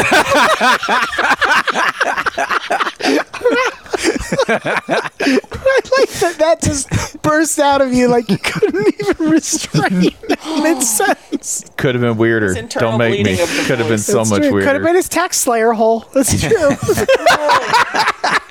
I 4.48 5.80
like 5.98 6.08
that. 6.20 6.36
That 6.38 6.60
just 6.62 7.22
burst 7.22 7.58
out 7.58 7.80
of 7.80 7.92
you 7.92 8.08
like 8.08 8.28
you 8.30 8.38
couldn't 8.38 8.94
even 9.00 9.30
restrain 9.30 10.10
mid 10.62 10.82
sentence. 10.82 11.64
Could 11.76 11.94
have 11.94 12.02
been 12.02 12.16
weirder. 12.16 12.56
Internal 12.56 12.90
Don't 12.92 12.98
make 12.98 13.12
me. 13.18 13.22
bleeding 13.24 13.40
of 13.42 13.48
the 13.48 13.62
Could 13.66 13.78
have 13.78 13.88
been 13.88 13.98
voice. 13.98 14.06
so 14.06 14.24
much 14.24 14.42
weirder. 14.42 14.62
Could 14.62 14.74
have 14.74 14.82
been 14.82 14.96
his 14.96 15.08
tax 15.08 15.38
slayer 15.40 15.72
hole. 15.72 16.00
That's 16.14 16.40
true. 16.40 16.50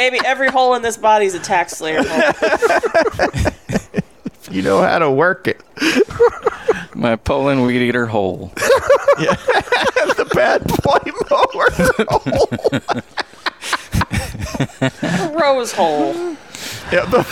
Baby, 0.00 0.18
every 0.24 0.48
hole 0.48 0.72
in 0.76 0.80
this 0.80 0.96
body 0.96 1.26
is 1.26 1.34
a 1.34 1.38
tax 1.38 1.74
slayer 1.74 2.02
hole. 2.02 2.32
if 4.24 4.48
You 4.50 4.62
know 4.62 4.80
how 4.80 4.98
to 4.98 5.10
work 5.10 5.46
it. 5.46 5.60
my 6.94 7.16
Poulan 7.16 7.66
weed 7.66 7.82
eater 7.86 8.06
hole. 8.06 8.50
Yeah. 9.20 9.34
The 10.16 10.24
bad 10.34 10.64
boy 10.64 10.98
mower. 11.30 11.68
The 14.80 15.32
Rose 15.38 15.72
Hole. 15.72 16.14
Yeah, 16.90 17.04
the- 17.04 17.26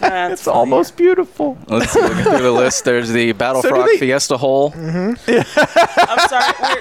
That's 0.00 0.32
it's 0.42 0.46
almost 0.46 0.96
beautiful. 0.96 1.58
Let's 1.66 1.96
look 1.96 2.12
through 2.12 2.38
the 2.42 2.52
list. 2.52 2.84
There's 2.84 3.10
the 3.10 3.32
Battle 3.32 3.62
So 3.62 3.70
Frog 3.70 3.86
they- 3.86 3.98
Fiesta 3.98 4.36
Hole. 4.36 4.72
I'm 4.76 5.16
sorry. 5.16 5.34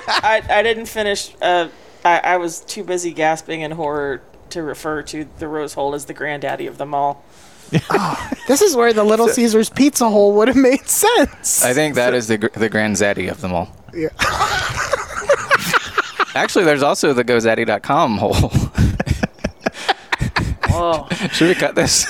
I, 0.08 0.44
I 0.48 0.62
didn't 0.62 0.86
finish. 0.86 1.34
Uh, 1.42 1.70
I, 2.04 2.20
I 2.20 2.38
was 2.38 2.60
too 2.62 2.84
busy 2.84 3.12
gasping 3.12 3.62
in 3.62 3.72
horror 3.72 4.22
to 4.52 4.62
refer 4.64 5.02
to 5.04 5.28
the 5.40 5.48
Rose 5.48 5.74
Hole 5.74 5.94
as 5.96 6.06
the 6.06 6.14
granddaddy 6.14 6.68
of 6.68 6.78
them 6.78 6.94
all. 6.94 7.24
Ah, 7.90 8.32
this 8.48 8.62
is 8.62 8.75
where 8.75 8.94
the 8.94 9.04
Little 9.04 9.28
Caesars 9.28 9.72
pizza 9.72 10.08
hole 10.08 10.34
would 10.34 10.48
have 10.48 10.56
made 10.56 10.88
sense. 10.88 11.64
I 11.66 11.74
think 11.74 11.96
that 11.96 12.14
is 12.14 12.28
the 12.28 12.38
gr- 12.38 12.48
the 12.54 12.70
Grand 12.70 12.96
Zaddy 12.96 13.30
of 13.30 13.42
them 13.42 13.54
all. 13.54 13.75
Yeah. 13.92 14.10
Actually, 16.36 16.66
there's 16.66 16.84
also 16.84 17.12
the 17.14 17.24
GoZaddy.com 17.24 18.18
hole. 18.20 18.36
Oh, 20.70 21.08
Should 21.32 21.48
we 21.48 21.56
cut 21.56 21.74
this? 21.75 22.06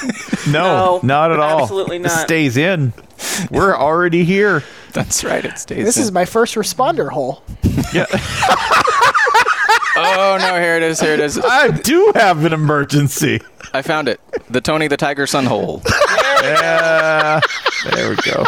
No, 0.48 0.98
No, 0.98 1.00
not 1.04 1.32
at 1.32 1.40
all. 1.40 1.62
absolutely 1.62 1.98
It 1.98 2.02
not. 2.04 2.26
stays 2.26 2.58
in. 2.58 2.92
We're 3.52 3.76
already 3.78 4.24
here. 4.26 4.64
That's 4.94 5.24
right. 5.24 5.46
It 5.46 5.58
stays. 5.60 5.86
This 5.86 5.98
in. 5.98 6.04
is 6.04 6.12
my 6.12 6.26
first 6.26 6.56
responder 6.56 7.10
hole. 7.10 7.44
Yeah, 7.94 8.06
Oh 9.98 10.38
no! 10.40 10.60
Here 10.60 10.76
it 10.76 10.84
is. 10.84 11.00
Here 11.00 11.14
it 11.14 11.20
is. 11.20 11.38
I 11.40 11.70
do 11.72 12.12
have 12.16 12.44
an 12.46 12.54
emergency. 12.54 13.40
I 13.74 13.82
found 13.82 14.08
it. 14.08 14.20
The 14.50 14.62
Tony 14.62 14.88
the 14.88 14.98
Tiger 14.98 15.26
Sun 15.28 15.46
hole. 15.46 15.82
Yeah, 16.44 17.40
there 17.92 18.10
we 18.10 18.16
go. 18.18 18.44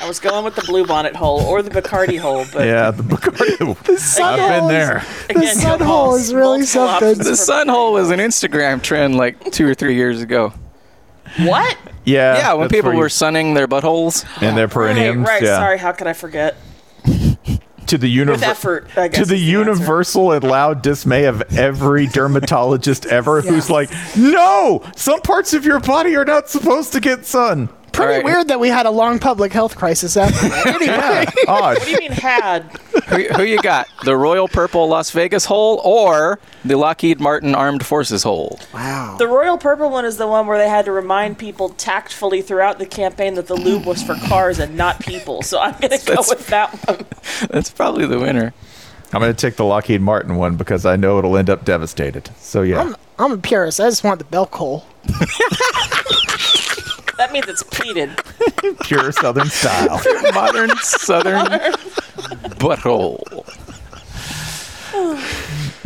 I 0.00 0.06
was 0.08 0.20
going 0.20 0.44
with 0.44 0.54
the 0.54 0.62
Bluebonnet 0.62 1.14
Hole 1.14 1.40
or 1.40 1.60
the 1.62 1.70
Bacardi 1.70 2.18
Hole, 2.18 2.44
but 2.52 2.66
Yeah, 2.66 2.90
the 2.92 3.02
Bacardi. 3.02 3.82
the 3.84 3.98
sun 3.98 4.38
hole. 4.38 4.48
I've 4.48 4.50
been 4.52 4.60
hole 4.60 4.70
is- 4.70 4.72
there. 4.72 5.04
again, 5.30 5.54
sun 5.56 5.78
you 5.80 5.84
hole 5.86 6.12
have 6.12 6.20
is 6.20 6.32
really 6.34 6.58
multiple 6.58 6.66
something. 6.88 7.08
options 7.08 7.26
The 7.26 7.36
Sun 7.36 7.68
hole 7.68 7.92
was 7.94 8.10
an 8.10 8.20
Instagram 8.20 8.80
trend 8.82 9.16
like 9.16 9.50
two 9.52 9.66
or 9.68 9.74
three 9.74 9.96
years 9.96 10.22
ago. 10.22 10.52
What? 11.40 11.76
Yeah, 12.04 12.36
Yeah, 12.38 12.52
when 12.52 12.68
that's 12.68 12.72
people 12.72 12.90
where 12.90 12.94
you- 12.94 13.00
were 13.00 13.08
sunning 13.08 13.54
their 13.54 13.66
buttholes. 13.66 14.24
and 14.40 14.56
their 14.56 14.68
Right, 14.68 14.96
perineums. 14.96 15.26
right. 15.26 15.42
yeah, 15.42 15.56
Sorry, 15.58 15.78
how 15.78 15.90
could 15.92 16.06
I 16.06 16.12
forget? 16.12 16.56
To 17.86 17.98
the 17.98 18.08
universe. 18.08 18.42
effort, 18.42 18.88
to 18.88 18.94
the 18.94 19.00
answer. 19.02 19.36
universal 19.36 20.32
and 20.32 20.44
loud 20.44 20.82
dismay 20.82 21.24
of 21.24 21.42
every 21.56 22.06
dermatologist 22.12 23.06
ever 23.06 23.40
who's 23.40 23.70
like, 23.70 23.90
no, 24.16 24.82
some 24.96 25.20
parts 25.22 25.52
of 25.54 25.64
your 25.64 25.80
body 25.80 26.16
are 26.16 26.24
not 26.24 26.48
supposed 26.48 26.92
to 26.92 27.00
get 27.00 27.26
sun. 27.26 27.68
Pretty 27.96 28.10
All 28.12 28.16
right. 28.18 28.24
weird 28.24 28.48
that 28.48 28.60
we 28.60 28.68
had 28.68 28.84
a 28.84 28.90
long 28.90 29.18
public 29.18 29.52
health 29.54 29.74
crisis 29.76 30.16
after 30.18 30.48
that. 30.50 30.66
Anyway, 30.76 31.26
Odd. 31.48 31.78
What 31.78 31.84
do 31.86 31.90
you 31.92 31.98
mean 31.98 32.12
had? 32.12 32.62
who, 33.08 33.24
who 33.36 33.42
you 33.44 33.60
got? 33.62 33.88
The 34.04 34.14
Royal 34.16 34.48
Purple 34.48 34.86
Las 34.88 35.10
Vegas 35.12 35.46
hole 35.46 35.80
or 35.82 36.38
the 36.64 36.76
Lockheed 36.76 37.20
Martin 37.20 37.54
Armed 37.54 37.86
Forces 37.86 38.22
hole? 38.22 38.60
wow. 38.74 39.16
The 39.18 39.26
Royal 39.26 39.56
Purple 39.56 39.88
one 39.88 40.04
is 40.04 40.18
the 40.18 40.26
one 40.26 40.46
where 40.46 40.58
they 40.58 40.68
had 40.68 40.84
to 40.84 40.92
remind 40.92 41.38
people 41.38 41.70
tactfully 41.70 42.42
throughout 42.42 42.78
the 42.78 42.84
campaign 42.86 43.34
that 43.36 43.46
the 43.46 43.54
lube 43.54 43.86
was 43.86 44.02
for 44.02 44.14
cars 44.28 44.58
and 44.58 44.76
not 44.76 45.00
people. 45.00 45.40
So 45.42 45.58
I'm 45.58 45.78
going 45.80 45.98
to 45.98 46.04
go 46.06 46.16
with 46.28 46.46
that 46.48 46.72
one. 46.86 47.06
That's 47.50 47.70
probably 47.70 48.04
the 48.06 48.18
winner. 48.18 48.52
I'm 49.14 49.20
going 49.22 49.32
to 49.32 49.38
take 49.40 49.56
the 49.56 49.64
Lockheed 49.64 50.02
Martin 50.02 50.36
one 50.36 50.56
because 50.56 50.84
I 50.84 50.96
know 50.96 51.18
it'll 51.18 51.36
end 51.38 51.48
up 51.48 51.64
devastated. 51.64 52.28
So, 52.38 52.60
yeah. 52.62 52.80
I'm, 52.82 52.96
I'm 53.18 53.32
a 53.32 53.38
purist. 53.38 53.80
I 53.80 53.88
just 53.88 54.04
want 54.04 54.18
the 54.18 54.24
bell 54.26 54.50
hole. 54.52 54.84
That 57.18 57.32
means 57.32 57.46
it's 57.48 57.62
pleated. 57.62 58.10
Pure 58.80 59.12
Southern 59.12 59.48
style. 59.48 60.00
Modern 60.34 60.70
Southern 60.78 61.46
butthole. 62.58 63.22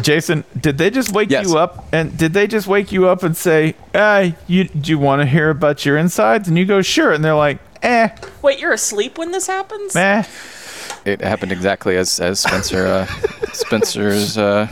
Jason, 0.01 0.45
did 0.59 0.79
they 0.79 0.91
just 0.91 1.13
wake 1.13 1.31
Yes. 1.31 1.47
you 1.49 1.59
up? 1.59 1.87
And 1.93 2.17
did 2.17 2.33
they 2.33 2.47
just 2.47 2.67
wake 2.67 2.91
you 2.93 3.09
up 3.09 3.23
and 3.23 3.37
say, 3.37 3.75
"Hey, 3.93 4.35
you 4.47 4.65
do 4.65 4.91
you 4.91 4.99
want 4.99 5.21
to 5.23 5.27
hear 5.27 5.51
about 5.51 5.85
your 5.85 5.97
insides?" 5.99 6.49
And 6.49 6.57
you 6.57 6.65
go, 6.65 6.81
"Sure." 6.83 7.13
And 7.13 7.25
they're 7.25 7.35
like, 7.35 7.59
"Eh, 7.83 8.09
Wait, 8.43 8.59
you're 8.61 8.73
asleep 8.73 9.19
when 9.19 9.31
this 9.33 9.47
happens? 9.47 9.95
meh." 9.95 10.25
It 11.05 11.21
happened 11.23 11.53
exactly 11.53 11.97
as 11.97 12.19
as 12.21 12.41
Spencer 12.41 12.87
uh, 12.87 13.07
Spencer's. 13.53 14.39
Uh, 14.39 14.69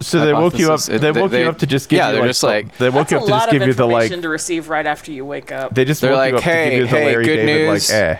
So 0.00 0.24
they 0.24 0.32
woke 0.34 0.58
you 0.58 0.72
up. 0.72 0.80
They 0.82 0.98
they- 0.98 1.10
woke 1.12 1.30
they- 1.30 1.42
you 1.42 1.48
up 1.48 1.58
to 1.58 1.66
just 1.66 1.88
give 1.88 1.96
yeah, 1.98 2.08
you 2.08 2.12
they're 2.14 2.22
like 2.22 2.28
just 2.30 2.40
the- 2.42 2.46
like- 2.48 2.76
they 2.78 2.90
woke 2.90 3.10
you 3.10 3.16
up 3.18 3.24
to 3.24 3.30
just 3.30 3.50
give 3.50 3.62
you 3.66 3.72
the 3.72 3.86
like. 3.86 4.04
information 4.04 4.22
to 4.22 4.28
receive 4.28 4.68
right 4.68 4.86
after 4.86 5.10
you 5.12 5.24
wake 5.24 5.50
up. 5.52 5.74
They 5.74 5.84
just 5.86 6.00
They're 6.02 6.10
woke 6.10 6.18
like, 6.18 6.30
you 6.32 6.36
up 6.38 6.42
to 6.44 6.48
"Hey, 6.50 6.70
give 6.70 6.78
you 6.78 6.84
the 6.84 6.88
hey, 6.90 7.04
Larry 7.06 7.24
good 7.24 7.36
David 7.36 7.70
news." 7.70 7.90
like, 7.90 7.98
eh. 7.98 8.16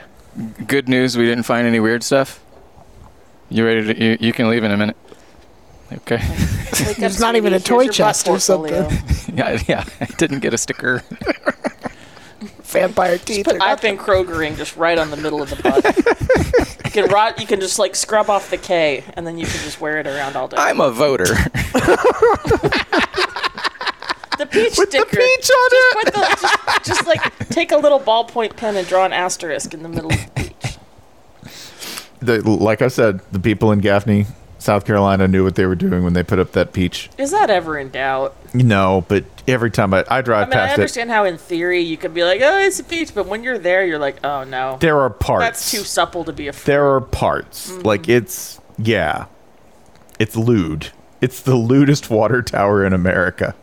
good 0.67 0.89
news, 0.89 1.17
we 1.19 1.27
didn't 1.27 1.45
find 1.45 1.67
any 1.67 1.81
weird 1.81 2.03
stuff. 2.03 2.41
You 3.51 3.65
ready 3.67 3.95
to? 3.95 4.03
You, 4.05 4.17
you 4.21 4.33
can 4.33 4.49
leave 4.51 4.65
in 4.65 4.71
a 4.73 4.77
minute. 4.77 4.97
Okay. 5.93 6.17
Wake 6.87 6.97
There's 6.97 7.21
not 7.27 7.37
even 7.37 7.53
a 7.53 7.61
toy 7.61 7.85
Here's 7.85 7.99
your 7.99 8.07
butt 8.09 8.15
chest 8.15 8.29
or 8.29 8.39
something. 8.41 8.73
yeah, 9.37 9.63
yeah. 9.69 9.85
I 10.01 10.07
didn't 10.17 10.41
get 10.41 10.53
a 10.55 10.59
sticker. 10.59 11.03
Vampire 12.81 13.19
teeth. 13.19 13.45
Put 13.47 13.57
are 13.57 13.63
I've 13.63 13.81
been 13.81 13.97
Krogering 13.99 14.57
just 14.57 14.77
right 14.77 14.99
on 14.99 15.11
the 15.11 15.17
middle 15.17 15.43
of 15.43 15.51
the 15.51 15.57
butt. 15.63 15.85
you 16.85 16.91
can 16.91 17.11
rot. 17.11 17.41
You 17.41 17.47
can 17.47 17.61
just 17.61 17.79
like 17.79 17.95
scrub 17.97 18.29
off 18.31 18.51
the 18.51 18.59
K, 18.59 19.05
and 19.15 19.27
then 19.27 19.39
you 19.39 19.47
can 19.47 19.61
just 19.61 19.81
wear 19.81 19.99
it 19.99 20.07
around 20.07 20.37
all 20.37 20.49
day. 20.49 20.57
I'm 20.59 20.81
a 20.81 20.91
voter. 20.91 21.25
the 24.39 24.47
peach 24.51 24.77
With 24.79 24.91
the 24.91 24.99
sticker. 24.99 25.17
peach 25.17 25.51
on 25.51 25.71
just 25.71 25.75
it. 25.75 26.05
Put 26.05 26.15
the, 26.15 26.21
just, 26.41 26.85
just 26.85 27.07
like 27.07 27.49
take 27.49 27.73
a 27.73 27.77
little 27.77 28.01
ballpoint 28.01 28.57
pen 28.57 28.77
and 28.77 28.87
draw 28.87 29.05
an 29.05 29.13
asterisk 29.13 29.73
in 29.75 29.83
the 29.83 29.89
middle 29.89 30.13
of 30.13 30.35
the 30.35 30.43
peach. 30.43 30.79
The, 32.21 32.43
like 32.43 32.83
I 32.83 32.89
said, 32.89 33.21
the 33.33 33.39
people 33.39 33.73
in 33.73 33.81
Gaffney, 33.81 34.27
South 34.59 34.85
Carolina, 34.87 35.29
knew 35.29 35.45
what 35.45 35.55
they 35.55 35.67
were 35.67 35.75
doing 35.75 36.03
when 36.03 36.15
they 36.15 36.23
put 36.23 36.39
up 36.39 36.53
that 36.53 36.73
peach. 36.73 37.11
Is 37.19 37.31
that 37.31 37.51
ever 37.51 37.79
in 37.79 37.91
doubt? 37.91 38.35
No, 38.55 39.05
but 39.07 39.25
every 39.47 39.71
time 39.71 39.93
I, 39.93 40.05
I 40.09 40.19
I 40.19 40.23
drive 40.23 40.49
mean, 40.49 40.59
I 40.59 40.63
past 40.63 40.71
it, 40.71 40.75
understand 40.81 41.11
how 41.11 41.25
in 41.25 41.37
theory 41.39 41.81
you 41.81 41.97
could 41.97 42.15
be 42.15 42.25
like, 42.25 42.41
oh, 42.43 42.59
it's 42.61 42.81
a 42.81 42.85
peach, 42.85 43.15
but 43.15 43.27
when 43.27 43.43
you're 43.43 43.59
there, 43.59 43.85
you're 43.85 43.99
like, 43.99 44.25
oh 44.25 44.45
no, 44.45 44.79
there 44.81 44.99
are 45.01 45.11
parts. 45.11 45.45
that's 45.45 45.71
too 45.71 45.85
supple 45.85 46.25
to 46.25 46.33
be 46.33 46.49
a 46.49 46.53
fruit. 46.53 46.67
there 46.73 46.87
are 46.95 47.01
parts. 47.01 47.71
Mm-hmm. 47.71 47.83
Like 47.83 48.09
it's 48.09 48.61
yeah, 48.79 49.27
it's 50.19 50.37
lewd. 50.37 50.89
It's 51.21 51.41
the 51.43 51.55
lewdest 51.57 52.09
water 52.11 52.43
tower 52.43 52.85
in 52.85 52.93
America. 52.93 53.55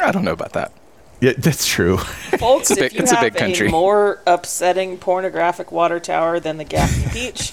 I 0.00 0.12
don't 0.12 0.24
know 0.24 0.32
about 0.32 0.52
that. 0.52 0.72
Yeah, 1.20 1.32
that's 1.38 1.66
true. 1.66 1.96
Folks, 2.38 2.70
It's 2.70 2.80
a 2.80 2.84
if 2.84 2.90
big- 2.90 2.98
you 2.98 3.02
it's 3.04 3.12
a 3.12 3.20
big 3.20 3.34
country. 3.36 3.68
more 3.68 4.20
upsetting 4.26 4.98
pornographic 4.98 5.72
water 5.72 5.98
tower 6.00 6.40
than 6.40 6.56
the 6.58 6.64
Gaffney 6.64 7.06
Beach, 7.12 7.52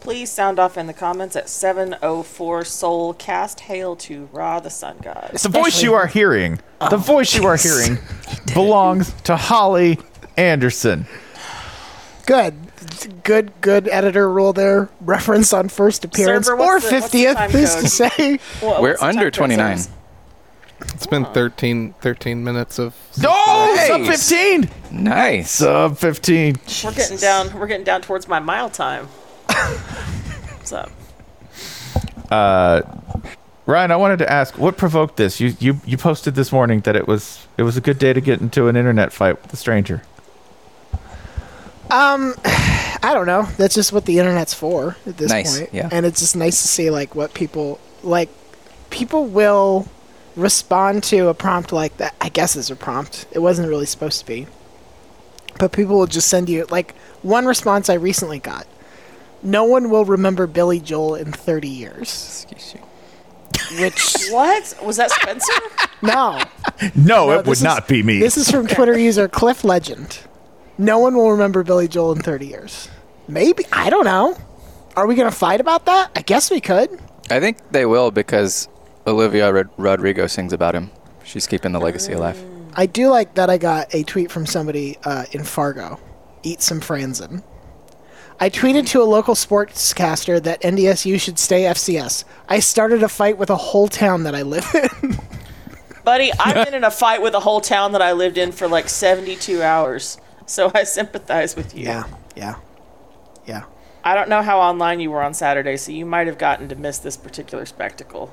please 0.00 0.30
sound 0.30 0.58
off 0.58 0.76
in 0.76 0.86
the 0.86 0.92
comments 0.92 1.36
at 1.36 1.48
704 1.48 2.64
Soul 2.64 3.14
Cast 3.14 3.60
Hail 3.60 3.94
to 3.96 4.28
Ra 4.32 4.60
the 4.60 4.70
Sun 4.70 4.98
God. 5.02 5.30
It's 5.32 5.42
the 5.44 5.48
voice 5.48 5.82
you 5.82 5.94
are 5.94 6.06
hearing, 6.06 6.56
the 6.80 6.94
oh, 6.94 6.96
voice 6.96 7.34
you 7.34 7.46
are 7.46 7.56
hearing, 7.56 7.98
belongs 8.54 9.12
to 9.22 9.36
Holly 9.36 9.98
Anderson. 10.36 11.06
Good. 12.26 12.54
Good, 13.24 13.52
good 13.60 13.88
editor 13.88 14.30
rule 14.30 14.52
there. 14.52 14.88
Reference 15.00 15.52
on 15.52 15.68
first 15.68 16.04
appearance 16.04 16.46
Server, 16.46 16.62
or 16.62 16.80
the- 16.80 16.86
50th, 16.86 17.50
please 17.50 17.74
to 17.74 17.88
say? 17.88 18.38
What- 18.60 18.80
We're 18.80 18.90
what's 18.90 19.00
the 19.00 19.06
time 19.06 19.18
under 19.18 19.30
29. 19.30 19.78
says? 19.78 19.90
It's 20.94 21.06
been 21.06 21.26
13, 21.26 21.92
13 22.00 22.42
minutes 22.42 22.78
of. 22.78 22.94
Oh, 23.22 23.74
Nice. 23.76 23.86
sub 23.86 24.06
15. 24.06 24.70
Nice. 24.90 25.50
Sub 25.50 25.98
15. 25.98 26.56
We're 26.84 26.92
getting 26.92 27.16
down. 27.18 27.58
We're 27.58 27.66
getting 27.66 27.84
down 27.84 28.00
towards 28.00 28.26
my 28.28 28.38
mile 28.38 28.70
time. 28.70 29.08
So 30.64 30.88
Ryan, 33.66 33.90
I 33.92 33.96
wanted 33.96 34.18
to 34.18 34.30
ask, 34.32 34.58
what 34.58 34.76
provoked 34.76 35.16
this? 35.16 35.40
You 35.40 35.54
you 35.60 35.80
you 35.86 35.96
posted 35.96 36.34
this 36.34 36.50
morning 36.52 36.80
that 36.80 36.96
it 36.96 37.06
was 37.06 37.46
it 37.56 37.62
was 37.62 37.76
a 37.76 37.80
good 37.80 37.98
day 37.98 38.12
to 38.12 38.20
get 38.20 38.40
into 38.40 38.68
an 38.68 38.76
internet 38.76 39.12
fight 39.12 39.40
with 39.42 39.52
a 39.52 39.56
stranger. 39.56 40.02
Um, 41.90 42.34
I 42.44 43.10
don't 43.14 43.26
know. 43.26 43.44
That's 43.56 43.74
just 43.74 43.92
what 43.92 44.06
the 44.06 44.18
internet's 44.18 44.54
for 44.54 44.96
at 45.06 45.16
this 45.16 45.30
Nice, 45.30 45.58
point. 45.58 45.70
yeah. 45.72 45.88
And 45.92 46.04
it's 46.04 46.20
just 46.20 46.36
nice 46.36 46.60
to 46.62 46.68
see 46.68 46.90
like 46.90 47.14
what 47.14 47.34
people 47.34 47.78
like. 48.02 48.28
People 48.90 49.26
will 49.26 49.86
respond 50.34 51.04
to 51.04 51.28
a 51.28 51.34
prompt 51.34 51.70
like 51.72 51.96
that. 51.98 52.14
I 52.20 52.28
guess 52.28 52.56
is 52.56 52.70
a 52.70 52.76
prompt. 52.76 53.26
It 53.30 53.38
wasn't 53.38 53.68
really 53.68 53.86
supposed 53.86 54.18
to 54.20 54.26
be. 54.26 54.48
But 55.60 55.70
people 55.72 55.96
will 55.98 56.06
just 56.08 56.26
send 56.28 56.48
you 56.48 56.66
like 56.70 56.94
one 57.22 57.46
response 57.46 57.88
I 57.88 57.94
recently 57.94 58.38
got. 58.40 58.66
No 59.42 59.64
one 59.64 59.90
will 59.90 60.04
remember 60.04 60.46
Billy 60.46 60.80
Joel 60.80 61.14
in 61.14 61.32
30 61.32 61.68
years. 61.68 62.44
Excuse 62.50 62.74
you. 62.74 62.80
Which 63.82 64.16
what 64.30 64.76
was 64.84 64.96
that, 64.96 65.10
Spencer? 65.10 65.52
no, 66.02 66.42
No, 66.94 67.26
No, 67.26 67.30
it 67.32 67.36
would 67.38 67.44
this 67.46 67.58
is- 67.58 67.64
not 67.64 67.88
be 67.88 68.02
me. 68.02 68.18
This 68.20 68.36
is 68.36 68.50
from 68.50 68.66
Twitter 68.66 68.98
user 68.98 69.28
Cliff 69.28 69.64
Legend. 69.64 70.18
No 70.78 70.98
one 70.98 71.14
will 71.14 71.30
remember 71.32 71.62
Billy 71.62 71.88
Joel 71.88 72.12
in 72.12 72.22
30 72.22 72.46
years. 72.46 72.88
Maybe. 73.28 73.64
I 73.72 73.90
don't 73.90 74.04
know. 74.04 74.36
Are 74.96 75.06
we 75.06 75.14
going 75.14 75.30
to 75.30 75.36
fight 75.36 75.60
about 75.60 75.86
that? 75.86 76.10
I 76.16 76.22
guess 76.22 76.50
we 76.50 76.60
could. 76.60 76.90
I 77.30 77.38
think 77.38 77.58
they 77.70 77.86
will 77.86 78.10
because 78.10 78.68
Olivia 79.06 79.52
Rod- 79.52 79.70
Rodrigo 79.76 80.26
sings 80.26 80.52
about 80.52 80.74
him. 80.74 80.90
She's 81.22 81.46
keeping 81.46 81.72
the 81.72 81.78
legacy 81.80 82.12
alive. 82.12 82.42
I 82.74 82.86
do 82.86 83.08
like 83.08 83.34
that 83.34 83.48
I 83.50 83.58
got 83.58 83.94
a 83.94 84.02
tweet 84.04 84.30
from 84.32 84.46
somebody 84.46 84.98
uh, 85.04 85.26
in 85.32 85.44
Fargo. 85.44 86.00
Eat 86.42 86.60
some 86.62 86.80
Franzen. 86.80 87.42
I 88.42 88.48
tweeted 88.48 88.86
to 88.88 89.02
a 89.02 89.04
local 89.04 89.34
sportscaster 89.34 90.42
that 90.42 90.62
NDSU 90.62 91.20
should 91.20 91.38
stay 91.38 91.64
FCS. 91.64 92.24
I 92.48 92.60
started 92.60 93.02
a 93.02 93.08
fight 93.08 93.36
with 93.36 93.50
a 93.50 93.56
whole 93.56 93.86
town 93.86 94.22
that 94.22 94.34
I 94.34 94.40
live 94.40 94.66
in. 94.74 95.18
Buddy, 96.04 96.32
I've 96.40 96.64
been 96.64 96.72
in 96.72 96.82
a 96.82 96.90
fight 96.90 97.20
with 97.20 97.34
a 97.34 97.40
whole 97.40 97.60
town 97.60 97.92
that 97.92 98.00
I 98.00 98.12
lived 98.12 98.38
in 98.38 98.50
for 98.50 98.66
like 98.66 98.88
72 98.88 99.60
hours. 99.62 100.16
So 100.46 100.72
I 100.74 100.84
sympathize 100.84 101.54
with 101.54 101.76
you. 101.76 101.84
Yeah, 101.84 102.04
yeah, 102.34 102.54
yeah. 103.46 103.64
I 104.02 104.14
don't 104.14 104.30
know 104.30 104.40
how 104.40 104.58
online 104.58 105.00
you 105.00 105.10
were 105.10 105.22
on 105.22 105.34
Saturday, 105.34 105.76
so 105.76 105.92
you 105.92 106.06
might 106.06 106.26
have 106.26 106.38
gotten 106.38 106.70
to 106.70 106.74
miss 106.76 106.96
this 106.98 107.18
particular 107.18 107.66
spectacle. 107.66 108.28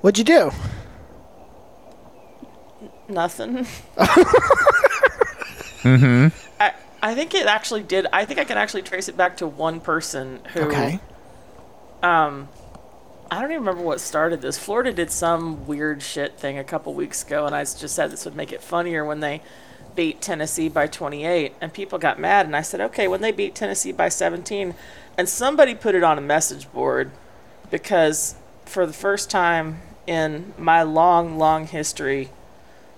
What'd 0.00 0.16
you 0.16 0.24
do? 0.24 0.50
Nothing. 3.06 3.56
mm-hmm. 5.84 6.28
I, 6.28 6.41
I 7.02 7.16
think 7.16 7.34
it 7.34 7.46
actually 7.46 7.82
did. 7.82 8.06
I 8.12 8.24
think 8.24 8.38
I 8.38 8.44
can 8.44 8.56
actually 8.56 8.82
trace 8.82 9.08
it 9.08 9.16
back 9.16 9.38
to 9.38 9.46
one 9.46 9.80
person 9.80 10.40
who. 10.52 10.60
Okay. 10.60 11.00
Um, 12.02 12.48
I 13.30 13.40
don't 13.40 13.50
even 13.50 13.64
remember 13.64 13.82
what 13.82 14.00
started 14.00 14.40
this. 14.40 14.56
Florida 14.56 14.92
did 14.92 15.10
some 15.10 15.66
weird 15.66 16.02
shit 16.02 16.38
thing 16.38 16.58
a 16.58 16.64
couple 16.64 16.94
weeks 16.94 17.24
ago, 17.24 17.46
and 17.46 17.54
I 17.54 17.64
just 17.64 17.94
said 17.94 18.10
this 18.10 18.24
would 18.24 18.36
make 18.36 18.52
it 18.52 18.62
funnier 18.62 19.04
when 19.04 19.20
they 19.20 19.42
beat 19.96 20.20
Tennessee 20.20 20.68
by 20.68 20.86
28, 20.86 21.54
and 21.60 21.72
people 21.72 21.98
got 21.98 22.20
mad. 22.20 22.46
And 22.46 22.54
I 22.54 22.62
said, 22.62 22.80
okay, 22.80 23.08
when 23.08 23.20
they 23.20 23.32
beat 23.32 23.54
Tennessee 23.54 23.92
by 23.92 24.08
17, 24.08 24.74
and 25.18 25.28
somebody 25.28 25.74
put 25.74 25.94
it 25.94 26.02
on 26.02 26.18
a 26.18 26.20
message 26.22 26.70
board 26.72 27.10
because 27.70 28.34
for 28.64 28.86
the 28.86 28.92
first 28.92 29.30
time 29.30 29.80
in 30.06 30.54
my 30.58 30.82
long, 30.82 31.38
long 31.38 31.66
history 31.66 32.30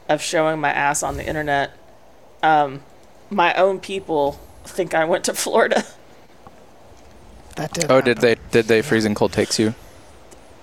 of 0.09 0.21
showing 0.21 0.61
my 0.61 0.71
ass 0.71 1.03
on 1.03 1.17
the 1.17 1.27
internet, 1.27 1.73
um, 2.43 2.83
my 3.31 3.55
own 3.55 3.81
people 3.81 4.39
think 4.65 4.95
I 4.95 5.05
went 5.05 5.25
to 5.25 5.35
Florida. 5.35 5.85
That 7.57 7.73
did. 7.73 7.91
Oh, 7.91 8.01
did 8.01 8.19
they 8.19 8.37
did 8.51 8.67
they 8.67 8.83
freezing 8.83 9.15
cold 9.15 9.33
takes 9.33 9.59
you? 9.59 9.75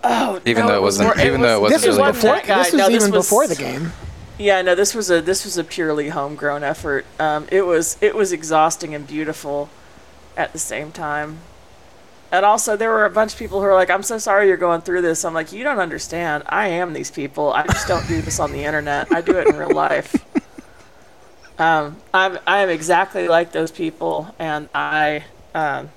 Oh, 0.04 0.42
Even 0.46 0.66
no, 0.66 0.72
though 0.72 0.78
it 0.78 0.82
was 0.82 0.98
wasn't- 0.98 1.18
more- 1.18 1.26
even 1.26 1.42
though 1.42 1.58
it 1.58 1.62
was- 1.62 1.72
wasn't 1.74 1.82
This 1.82 1.88
really 1.98 2.00
wasn't 2.12 2.24
before. 2.24 2.48
guy. 2.48 2.64
This 2.64 2.72
was 2.74 2.80
No, 2.82 2.90
even 2.90 3.12
was- 3.12 3.26
before 3.26 3.48
the 3.48 3.56
game. 3.56 3.94
Yeah, 4.40 4.62
no, 4.64 4.74
this 4.74 4.96
was 4.96 5.12
a 5.12 5.22
this 5.22 5.46
was 5.46 5.58
a 5.58 5.64
purely 5.64 6.10
homegrown 6.10 6.64
effort. 6.64 7.06
Um, 7.20 7.48
it 7.52 7.62
was 7.66 7.98
it 8.02 8.16
was 8.16 8.32
exhausting 8.32 8.96
and 8.96 9.06
beautiful 9.06 9.70
at 10.36 10.52
the 10.54 10.60
same 10.60 10.92
time. 10.92 11.38
And 12.32 12.46
also, 12.46 12.76
there 12.78 12.90
were 12.90 13.06
a 13.06 13.10
bunch 13.10 13.34
of 13.34 13.40
people 13.40 13.60
who 13.60 13.66
were 13.68 13.74
like, 13.74 13.90
"I'm 13.90 14.04
so 14.04 14.18
sorry 14.18 14.48
you're 14.48 14.58
going 14.58 14.82
through 14.82 15.02
this." 15.02 15.24
I'm 15.26 15.34
like, 15.34 15.52
"You 15.52 15.64
don't 15.64 15.80
understand. 15.80 16.44
I 16.50 16.68
am 16.68 16.94
these 16.94 17.12
people. 17.12 17.54
I 17.54 17.68
just 17.68 17.88
don't 17.88 18.08
do 18.08 18.22
this 18.22 18.40
on 18.40 18.52
the 18.54 18.64
internet. 18.64 19.12
I 19.14 19.22
do 19.22 19.38
it 19.38 19.48
in 19.48 19.58
real 19.58 19.74
life." 19.76 20.16
Um, 21.62 21.98
I'm 22.12 22.40
I 22.48 22.64
am 22.64 22.70
exactly 22.70 23.28
like 23.28 23.52
those 23.52 23.72
people, 23.72 24.34
and 24.40 24.68
I 24.74 25.26
um, 25.54 25.92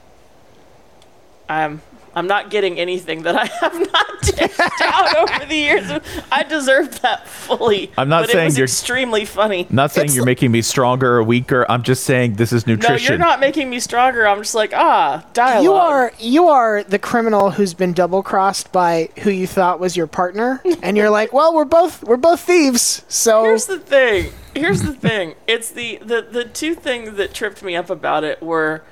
I'm 1.49 1.81
I'm 2.17 2.27
not 2.27 2.51
getting 2.51 2.79
anything 2.79 3.23
that 3.23 3.35
I 3.37 3.47
have 3.47 3.93
not 3.93 4.23
dished 4.23 4.61
out 4.83 5.17
over 5.17 5.47
the 5.47 5.57
years. 5.57 5.91
I 6.31 6.43
deserve 6.45 7.01
that 7.03 7.27
fully. 7.29 7.91
I'm 7.99 8.09
not 8.09 8.23
but 8.25 8.31
saying 8.31 8.43
it 8.45 8.47
was 8.47 8.59
you're- 8.59 8.65
extremely 8.65 9.25
funny. 9.25 9.67
I'm 9.69 9.75
not 9.77 9.91
saying 9.91 10.07
It's 10.07 10.15
you're 10.17 10.25
li- 10.25 10.31
making 10.31 10.53
me 10.53 10.63
stronger 10.63 11.17
or 11.17 11.23
weaker. 11.25 11.67
I'm 11.69 11.83
just 11.83 12.05
saying 12.05 12.35
this 12.35 12.53
is 12.53 12.67
nutrition. 12.67 13.05
No, 13.07 13.09
you're 13.17 13.19
not 13.19 13.41
making 13.41 13.69
me 13.69 13.81
stronger. 13.81 14.27
I'm 14.27 14.39
just 14.39 14.55
like, 14.55 14.73
ah, 14.75 15.25
dialogue. 15.33 15.65
You 15.65 15.73
are 15.75 16.13
you 16.19 16.49
are 16.49 16.85
the 16.85 16.99
criminal 16.99 17.51
who's 17.51 17.75
been 17.75 17.93
double 17.93 18.23
crossed 18.23 18.71
by 18.73 19.09
who 19.21 19.31
you 19.31 19.47
thought 19.47 19.81
was 19.81 19.97
your 19.97 20.07
partner, 20.07 20.63
and 20.83 20.97
you're 20.97 21.11
like, 21.11 21.33
well, 21.33 21.55
we're 21.55 21.65
both 21.65 22.03
we're 22.05 22.17
both 22.17 22.41
thieves. 22.41 23.05
So 23.09 23.45
Here's 23.45 23.67
the 23.67 23.79
thing. 23.79 24.33
Here's 24.55 24.83
the 24.83 24.95
thing. 24.95 25.35
It's 25.49 25.71
the, 25.71 25.99
the 26.03 26.23
the 26.31 26.45
two 26.45 26.75
things 26.77 27.17
that 27.17 27.35
tripped 27.35 27.63
me 27.63 27.75
up 27.75 27.91
about 27.91 28.23
it 28.23 28.41
were, 28.41 28.83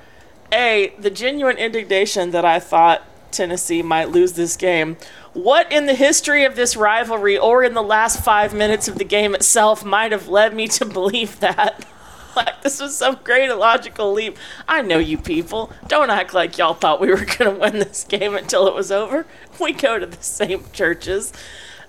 a 0.51 0.93
the 0.99 1.09
genuine 1.09 1.57
indignation 1.57 2.31
that 2.31 2.43
I 2.45 2.59
thought 2.59 3.01
Tennessee 3.33 3.81
might 3.81 4.09
lose 4.09 4.33
this 4.33 4.55
game. 4.55 4.97
What 5.33 5.71
in 5.71 5.85
the 5.87 5.95
history 5.95 6.45
of 6.45 6.55
this 6.55 6.75
rivalry, 6.75 7.37
or 7.37 7.63
in 7.63 7.73
the 7.73 7.81
last 7.81 8.23
five 8.23 8.53
minutes 8.53 8.87
of 8.87 8.97
the 8.97 9.03
game 9.03 9.35
itself, 9.35 9.83
might 9.83 10.11
have 10.11 10.27
led 10.27 10.55
me 10.55 10.67
to 10.69 10.85
believe 10.85 11.39
that? 11.39 11.85
Like 12.35 12.63
this 12.63 12.81
was 12.81 12.97
some 12.97 13.19
great 13.23 13.51
illogical 13.51 14.11
leap. 14.11 14.39
I 14.67 14.81
know 14.81 14.97
you 14.97 15.19
people. 15.19 15.71
Don't 15.87 16.09
act 16.09 16.33
like 16.33 16.57
y'all 16.57 16.73
thought 16.73 16.99
we 16.99 17.09
were 17.09 17.25
gonna 17.37 17.51
win 17.51 17.77
this 17.77 18.05
game 18.05 18.35
until 18.35 18.67
it 18.67 18.73
was 18.73 18.91
over. 18.91 19.27
We 19.61 19.71
go 19.71 19.99
to 19.99 20.07
the 20.07 20.23
same 20.23 20.63
churches. 20.73 21.31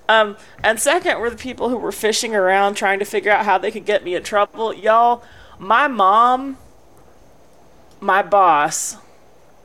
Um, 0.07 0.37
and 0.63 0.79
second 0.79 1.19
were 1.19 1.29
the 1.29 1.35
people 1.35 1.69
who 1.69 1.77
were 1.77 1.91
fishing 1.91 2.35
around 2.35 2.75
trying 2.75 2.99
to 2.99 3.05
figure 3.05 3.31
out 3.31 3.45
how 3.45 3.57
they 3.57 3.71
could 3.71 3.85
get 3.85 4.03
me 4.03 4.13
in 4.13 4.21
trouble. 4.21 4.71
Y'all, 4.71 5.23
my 5.57 5.87
mom, 5.87 6.57
my 7.99 8.21
boss, 8.21 8.97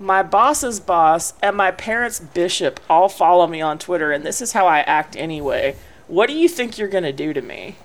my 0.01 0.23
boss's 0.23 0.81
boss, 0.81 1.35
and 1.43 1.57
my 1.57 1.71
parents' 1.71 2.19
bishop 2.19 2.81
all 2.89 3.09
follow 3.09 3.47
me 3.47 3.61
on 3.61 3.79
Twitter, 3.79 4.11
and 4.11 4.25
this 4.25 4.41
is 4.41 4.53
how 4.53 4.67
I 4.67 4.81
act 4.81 5.15
anyway. 5.17 5.77
What 6.09 6.27
do 6.29 6.33
you 6.35 6.49
think 6.49 6.79
you're 6.79 6.89
gonna 6.89 7.13
do 7.13 7.33
to 7.33 7.43
me? 7.43 7.77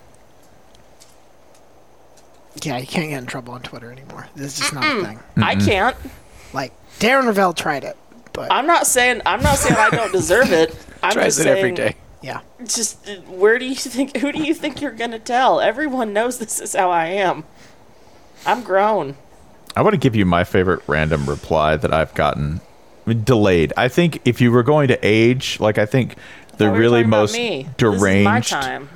yeah, 2.63 2.77
you 2.77 2.87
can't 2.87 3.09
get 3.09 3.17
in 3.19 3.25
trouble 3.25 3.53
on 3.53 3.61
Twitter 3.61 3.91
anymore. 3.91 4.27
This 4.35 4.53
is 4.53 4.59
just 4.59 4.73
not 4.73 4.85
a 4.85 5.03
thing. 5.03 5.19
I 5.37 5.55
can't. 5.55 5.95
Like 6.53 6.71
Darren 6.99 7.25
Rovell 7.31 7.53
tried 7.55 7.83
it, 7.83 7.97
but 8.33 8.51
I'm 8.51 8.65
not 8.65 8.87
saying 8.87 9.21
I'm 9.25 9.43
not 9.43 9.57
saying 9.57 9.75
I 9.75 9.89
don't 9.89 10.11
deserve 10.13 10.51
it. 10.51 10.73
I'm 11.03 11.11
Tries 11.11 11.35
just 11.35 11.45
it 11.45 11.49
every 11.49 11.61
saying, 11.63 11.75
day. 11.75 11.95
yeah. 12.21 12.39
Just 12.65 13.07
uh, 13.09 13.15
where 13.23 13.59
do 13.59 13.65
you 13.65 13.75
think? 13.75 14.17
Who 14.17 14.31
do 14.31 14.41
you 14.41 14.53
think 14.53 14.81
you're 14.81 14.91
gonna 14.91 15.19
tell? 15.19 15.59
Everyone 15.59 16.13
knows 16.13 16.39
this 16.39 16.59
is 16.61 16.73
how 16.73 16.89
I 16.89 17.07
am. 17.07 17.43
I'm 18.45 18.63
grown. 18.63 19.17
I 19.75 19.81
want 19.81 19.93
to 19.93 19.97
give 19.99 20.15
you 20.15 20.25
my 20.25 20.43
favorite 20.43 20.81
random 20.87 21.25
reply 21.25 21.75
that 21.77 21.93
I've 21.93 22.13
gotten 22.13 22.61
I 23.05 23.09
mean, 23.09 23.23
delayed. 23.23 23.73
I 23.77 23.87
think 23.87 24.21
if 24.25 24.39
you 24.41 24.51
were 24.51 24.63
going 24.63 24.87
to 24.87 24.99
age, 25.03 25.59
like 25.59 25.77
I 25.77 25.85
think 25.85 26.15
the 26.57 26.71
we're 26.71 26.77
really 26.79 27.03
most 27.03 27.33
me. 27.33 27.63
This 27.63 27.73
deranged 27.77 28.49
time. 28.49 28.89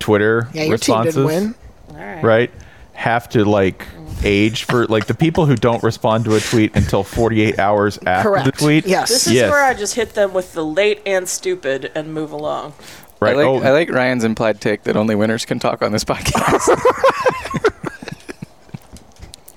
Twitter 0.00 0.48
Yeah, 0.52 0.68
responses, 0.70 1.14
team 1.14 1.24
win. 1.24 1.54
All 1.90 1.96
right. 1.96 2.22
right, 2.24 2.50
have 2.94 3.28
to 3.30 3.44
like 3.44 3.86
age 4.24 4.64
for 4.64 4.86
like 4.86 5.06
the 5.06 5.14
people 5.14 5.46
who 5.46 5.54
don't 5.54 5.82
respond 5.82 6.24
to 6.24 6.34
a 6.34 6.40
tweet 6.40 6.74
until 6.76 7.02
48 7.04 7.58
hours 7.58 7.98
after 8.06 8.42
the 8.42 8.52
tweet. 8.52 8.86
Yes. 8.86 9.08
This 9.10 9.26
is 9.28 9.32
Yes. 9.34 9.50
where 9.50 9.62
I 9.62 9.74
just 9.74 9.94
hit 9.94 10.14
them 10.14 10.32
with 10.34 10.52
the 10.54 10.64
late 10.64 11.00
and 11.06 11.28
stupid 11.28 11.92
and 11.94 12.12
move 12.12 12.32
along. 12.32 12.74
right. 13.20 13.32
I 13.34 13.36
like, 13.36 13.46
oh, 13.46 13.62
I 13.62 13.70
like 13.70 13.90
Ryan's 13.90 14.24
implied 14.24 14.60
take 14.60 14.82
that 14.84 14.96
only 14.96 15.14
winners 15.14 15.44
can 15.44 15.58
talk 15.58 15.80
on 15.82 15.92
this 15.92 16.04
podcast. 16.10 16.68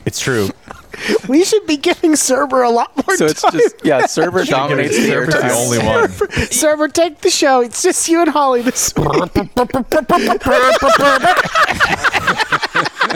it's 0.05 0.19
true. 0.19 0.49
We 1.27 1.43
should 1.43 1.65
be 1.67 1.77
giving 1.77 2.13
Cerber 2.13 2.65
a 2.65 2.69
lot 2.69 2.95
more 3.05 3.17
so 3.17 3.25
it's 3.25 3.41
time. 3.41 3.51
just 3.51 3.83
yeah, 3.85 4.05
server 4.05 4.43
dominates 4.45 4.97
the 4.97 5.07
Server's 5.07 5.33
the 5.33 5.51
only 5.51 5.77
one. 5.79 6.07
Cerber, 6.49 6.91
take 6.91 7.21
the 7.21 7.29
show. 7.29 7.61
It's 7.61 7.81
just 7.81 8.07
you 8.09 8.21
and 8.21 8.29
Holly 8.29 8.61
this 8.61 8.93
week. 8.95 9.07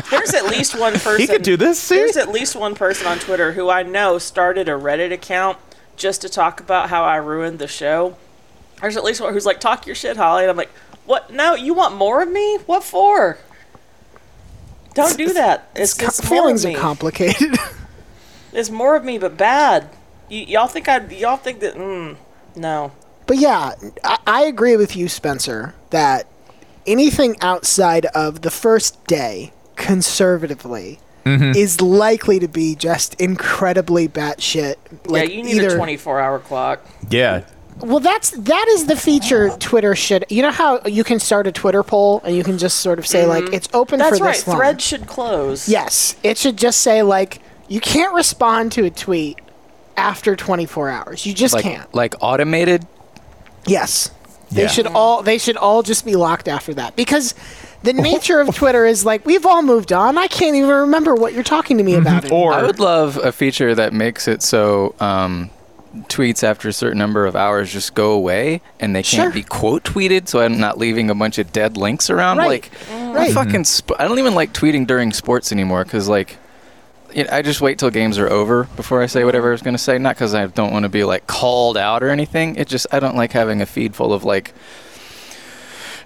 There's 0.10 0.34
at 0.34 0.46
least 0.46 0.78
one 0.78 0.94
person. 0.94 1.20
He 1.20 1.28
could 1.28 1.44
do 1.44 1.58
this. 1.58 1.80
See? 1.80 1.96
There's 1.96 2.18
at 2.18 2.30
least 2.30 2.56
one 2.56 2.76
person 2.76 3.08
on 3.08 3.20
Twitter 3.20 3.54
who 3.54 3.70
I 3.70 3.84
know 3.84 4.18
started 4.18 4.70
a 4.70 4.74
Reddit 4.74 5.12
account 5.12 5.58
just 5.96 6.22
to 6.22 6.30
talk 6.30 6.60
about 6.60 6.90
how 6.90 7.04
I 7.04 7.18
ruined 7.18 7.60
the 7.60 7.68
show. 7.68 8.18
There's 8.80 8.98
at 8.98 9.04
least 9.04 9.22
one 9.22 9.34
who's 9.34 9.46
like, 9.46 9.60
"Talk 9.60 9.86
your 9.86 9.96
shit, 9.96 10.18
Holly," 10.18 10.44
and 10.44 10.52
I'm 10.52 10.58
like, 10.58 10.72
"What? 11.06 11.32
No, 11.32 11.56
you 11.56 11.74
want 11.74 11.96
more 11.96 12.24
of 12.24 12.32
me? 12.32 12.58
What 12.66 12.84
for? 12.84 13.38
Don't 14.94 15.18
do 15.18 15.34
that. 15.34 15.70
It's, 15.76 15.94
Co- 15.94 16.08
it's 16.08 16.22
more 16.24 16.30
feelings 16.42 16.66
of 16.66 16.76
are 16.76 16.80
complicated. 16.80 17.58
It's 18.54 18.70
more 18.70 18.96
of 18.96 19.04
me, 19.04 19.18
but 19.18 19.38
bad. 19.38 19.90
Y- 20.30 20.46
y'all 20.48 20.68
think 20.68 20.88
I? 20.90 21.00
Y'all 21.08 21.38
think 21.38 21.60
that? 21.62 21.76
Mm, 21.76 22.16
no. 22.56 22.92
But 23.28 23.38
yeah, 23.38 23.74
I, 24.04 24.18
I 24.28 24.42
agree 24.44 24.76
with 24.78 24.96
you, 24.96 25.08
Spencer, 25.08 25.74
that 25.92 26.28
anything 26.86 27.36
outside 27.42 28.06
of 28.08 28.42
the 28.42 28.52
first 28.52 29.06
day, 29.06 29.52
conservatively, 29.76 31.00
Mm-hmm. 31.24 31.56
is 31.56 31.80
likely 31.82 32.40
to 32.40 32.48
be 32.48 32.74
just 32.74 33.14
incredibly 33.22 34.08
batshit. 34.08 34.78
Like 35.06 35.30
yeah, 35.30 35.36
you 35.36 35.44
need 35.44 35.58
either, 35.58 35.78
a 35.78 35.80
24-hour 35.80 36.40
clock. 36.40 36.84
Yeah. 37.12 37.44
Well, 37.78 38.00
that's 38.00 38.32
that 38.32 38.66
is 38.70 38.88
the 38.88 38.96
feature 38.96 39.52
Twitter 39.60 39.94
should. 39.94 40.26
You 40.30 40.42
know 40.42 40.50
how 40.50 40.82
you 40.88 41.04
can 41.04 41.20
start 41.20 41.46
a 41.46 41.52
Twitter 41.52 41.84
poll 41.84 42.22
and 42.24 42.36
you 42.36 42.44
can 42.44 42.58
just 42.58 42.80
sort 42.80 42.98
of 42.98 43.06
say 43.06 43.28
like 43.28 43.54
it's 43.54 43.70
open 43.72 44.00
Mm-hmm. 44.00 44.10
That's 44.10 44.18
for 44.18 44.26
right. 44.26 44.34
this 44.36 44.48
long. 44.48 44.58
Thread 44.58 44.82
should 44.82 45.06
close. 45.06 45.70
Yes, 45.70 46.16
it 46.24 46.40
should 46.40 46.58
just 46.58 46.82
say 46.82 47.04
like 47.04 47.40
you 47.72 47.80
can't 47.80 48.14
respond 48.14 48.72
to 48.74 48.84
a 48.86 48.90
tweet 48.90 49.40
after 49.96 50.36
24 50.36 50.90
hours. 50.90 51.26
You 51.26 51.34
just 51.34 51.54
Like 51.54 51.64
can't. 51.64 51.94
like 51.96 52.16
automated. 52.22 52.86
Yes. 53.66 54.12
They 54.52 54.64
Yeah. 54.64 54.68
should 54.68 54.88
all 54.88 55.22
they 55.24 55.38
should 55.38 55.56
all 55.58 55.82
just 55.84 56.04
be 56.06 56.16
locked 56.16 56.48
after 56.48 56.74
that 56.74 56.96
because 56.96 57.34
the 57.84 57.94
nature 58.10 58.40
of 58.42 58.54
Twitter 58.56 58.86
is 58.86 59.06
like 59.06 59.26
we've 59.26 59.46
all 59.46 59.62
moved 59.62 59.94
on. 59.94 60.18
I 60.18 60.28
can't 60.28 60.56
even 60.56 60.70
remember 60.70 61.16
what 61.16 61.34
you're 61.34 61.44
talking 61.44 61.78
to 61.78 61.84
me 61.84 61.96
about. 61.96 62.24
Mm-hmm. 62.24 62.34
Or 62.34 62.54
I 62.54 62.64
would 62.64 62.80
love 62.80 63.18
a 63.18 63.32
feature 63.32 63.74
that 63.76 63.94
makes 63.94 64.28
it 64.28 64.42
so 64.42 64.94
um, 65.00 65.50
tweets 66.10 66.44
after 66.44 66.68
a 66.68 66.74
certain 66.74 66.98
number 66.98 67.26
of 67.26 67.36
hours 67.36 67.72
just 67.72 67.94
go 67.96 68.12
away 68.12 68.62
and 68.80 68.94
they 68.96 69.04
can't 69.04 69.24
Sure. 69.28 69.32
be 69.32 69.44
quote 69.44 69.84
tweeted, 69.84 70.28
so 70.28 70.42
I'm 70.42 70.60
not 70.60 70.78
leaving 70.78 71.10
a 71.10 71.16
bunch 71.16 71.38
of 71.38 71.54
dead 71.54 71.78
links 71.78 72.10
around. 72.10 72.38
Right. 72.40 72.48
Like, 72.48 72.72
Right. 73.14 73.30
I 73.30 73.34
fucking, 73.34 73.66
sp- 73.68 73.96
I 74.00 74.08
don't 74.08 74.20
even 74.20 74.36
like 74.36 74.54
tweeting 74.54 74.86
during 74.88 75.14
sports 75.14 75.52
anymore 75.54 75.84
because 75.86 76.08
like. 76.10 76.38
You 77.16 77.24
know, 77.24 77.30
I 77.32 77.42
just 77.42 77.62
wait 77.62 77.80
till 77.80 77.90
games 77.90 78.18
are 78.18 78.30
over 78.30 78.66
before 78.76 79.02
I 79.02 79.06
say 79.06 79.24
whatever 79.24 79.50
I 79.50 79.52
was 79.52 79.62
going 79.62 79.74
to 79.74 79.80
say. 79.80 79.98
Not 79.98 80.16
because 80.16 80.34
I 80.34 80.48
don't 80.48 80.72
want 80.72 80.84
to 80.84 80.90
be 80.90 81.04
like 81.04 81.28
called 81.28 81.78
out 81.78 82.04
or 82.04 82.10
anything. 82.10 82.56
It 82.56 82.68
just 82.68 82.88
I 82.92 83.00
don't 83.00 83.16
like 83.16 83.32
having 83.32 83.62
a 83.62 83.66
feed 83.66 83.96
full 83.96 84.14
of 84.14 84.24
like 84.24 84.54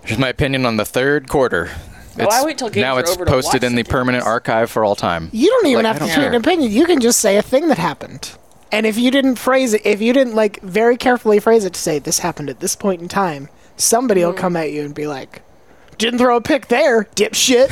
Here's 0.06 0.20
my 0.20 0.30
opinion 0.30 0.66
on 0.68 0.78
the 0.78 0.86
third 0.86 1.28
quarter. 1.28 1.72
Oh, 2.20 2.28
I 2.30 2.44
wait 2.46 2.60
till 2.60 2.70
games 2.70 2.82
now 2.82 2.96
are 2.96 3.00
it's 3.00 3.12
over 3.12 3.26
to 3.26 3.32
posted 3.32 3.64
watch 3.64 3.70
in 3.70 3.76
the 3.76 3.84
the 3.84 3.90
permanent 3.90 4.24
archive 4.24 4.70
for 4.70 4.86
all 4.86 4.96
time. 4.96 5.30
You 5.34 5.50
don't 5.50 5.66
even 5.68 5.84
Like, 5.84 5.94
have 5.94 5.96
I 5.96 6.00
to 6.00 6.06
don't 6.06 6.16
tweet 6.16 6.26
an 6.28 6.32
care. 6.34 6.40
opinion. 6.40 6.72
You 6.72 6.86
can 6.86 7.02
just 7.02 7.20
say 7.20 7.38
a 7.38 7.42
thing 7.42 7.68
that 7.70 7.78
happened. 7.78 8.32
And 8.72 8.86
if 8.86 8.98
you 8.98 9.10
didn't 9.12 9.36
phrase 9.36 9.74
it, 9.74 9.82
if 9.86 10.02
you 10.02 10.14
didn't 10.14 10.36
like 10.36 10.62
very 10.62 10.96
carefully 10.96 11.40
phrase 11.40 11.66
it 11.66 11.74
to 11.74 11.80
say 11.80 12.00
this 12.00 12.20
happened 12.20 12.50
at 12.50 12.60
this 12.60 12.76
point 12.76 13.02
in 13.02 13.08
time, 13.08 13.50
somebody 13.78 14.24
will 14.24 14.34
mm. 14.34 14.38
come 14.38 14.56
at 14.56 14.72
you 14.72 14.84
and 14.84 14.94
be 14.94 15.08
like, 15.08 15.42
"Didn't 15.98 16.20
throw 16.20 16.36
a 16.38 16.42
pick 16.42 16.68
there, 16.68 17.04
dipshit." 17.16 17.70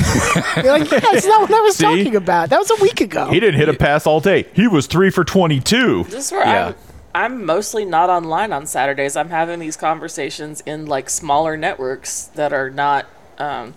You're 0.64 0.80
like, 0.80 0.90
"Yeah, 0.92 1.00
that's 1.00 1.26
not 1.26 1.42
what 1.42 1.52
I 1.54 1.62
was 1.62 1.76
See? 1.78 1.84
talking 1.84 2.16
about. 2.16 2.50
That 2.50 2.60
was 2.60 2.72
a 2.72 2.82
week 2.82 3.02
ago." 3.02 3.28
He 3.30 3.40
didn't 3.40 3.60
hit 3.60 3.70
a 3.70 3.74
pass 3.74 4.06
all 4.08 4.20
day. 4.20 4.46
He 4.54 4.68
was 4.68 4.88
three 4.88 5.10
for 5.10 5.24
22. 5.24 6.04
This 6.06 6.28
is 6.28 6.32
where 6.32 6.46
Yeah. 6.46 6.68
I'm. 6.68 6.76
I'm 7.16 7.46
mostly 7.46 7.86
not 7.86 8.10
online 8.10 8.52
on 8.52 8.66
Saturdays. 8.66 9.16
I'm 9.16 9.30
having 9.30 9.60
these 9.60 9.78
conversations 9.78 10.62
in 10.66 10.88
like 10.88 11.12
smaller 11.12 11.56
networks 11.56 12.24
that 12.34 12.52
are 12.52 12.72
not 12.72 13.06
um, 13.38 13.76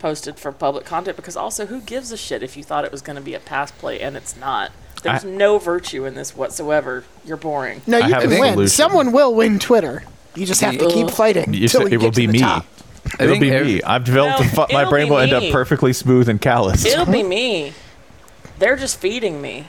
posted 0.00 0.36
for 0.38 0.50
public 0.50 0.84
content 0.84 1.16
because 1.16 1.36
also 1.36 1.66
who 1.66 1.80
gives 1.80 2.10
a 2.10 2.16
shit 2.16 2.42
if 2.42 2.56
you 2.56 2.64
thought 2.64 2.84
it 2.84 2.90
was 2.90 3.02
going 3.02 3.14
to 3.16 3.22
be 3.22 3.34
a 3.34 3.38
pass 3.40 3.70
play 3.70 4.00
and 4.00 4.16
it's 4.16 4.36
not. 4.36 4.72
There's 5.04 5.24
I- 5.24 5.28
no 5.28 5.58
virtue 5.58 6.04
in 6.06 6.14
this 6.16 6.34
whatsoever. 6.36 7.04
You're 7.24 7.36
boring. 7.36 7.82
no, 7.86 7.98
you 7.98 8.12
have 8.14 8.22
can 8.22 8.30
win. 8.30 8.52
solution. 8.54 8.68
Someone 8.68 9.12
will 9.12 9.32
win 9.32 9.60
Twitter. 9.60 10.02
You 10.34 10.44
just 10.44 10.60
have 10.60 10.76
to 10.78 10.88
keep 10.90 11.10
fighting 11.10 11.54
You 11.54 11.62
until 11.64 11.82
said 11.82 11.92
you 11.92 11.98
it 11.98 12.00
get 12.00 12.02
will 12.02 12.10
to 12.12 12.16
be 12.20 12.26
me. 12.26 12.38
top. 12.40 12.66
I 13.18 13.24
It'll 13.24 13.38
be 13.40 13.50
ev- 13.50 13.66
me. 13.66 13.82
I've 13.82 14.04
developed 14.04 14.40
No, 14.40 14.46
a 14.46 14.48
fu- 14.66 14.72
my 14.74 14.80
it'll 14.82 14.90
brain 14.90 15.06
be 15.06 15.10
will 15.10 15.18
end 15.18 15.32
up 15.32 15.42
perfectly 15.52 15.92
smooth 15.92 16.28
and 16.28 16.40
calloused. 16.40 16.86
It'll 16.86 17.06
be 17.06 17.22
me. 17.38 17.72
They're 18.58 18.76
just 18.76 18.98
feeding 19.00 19.40
me. 19.42 19.66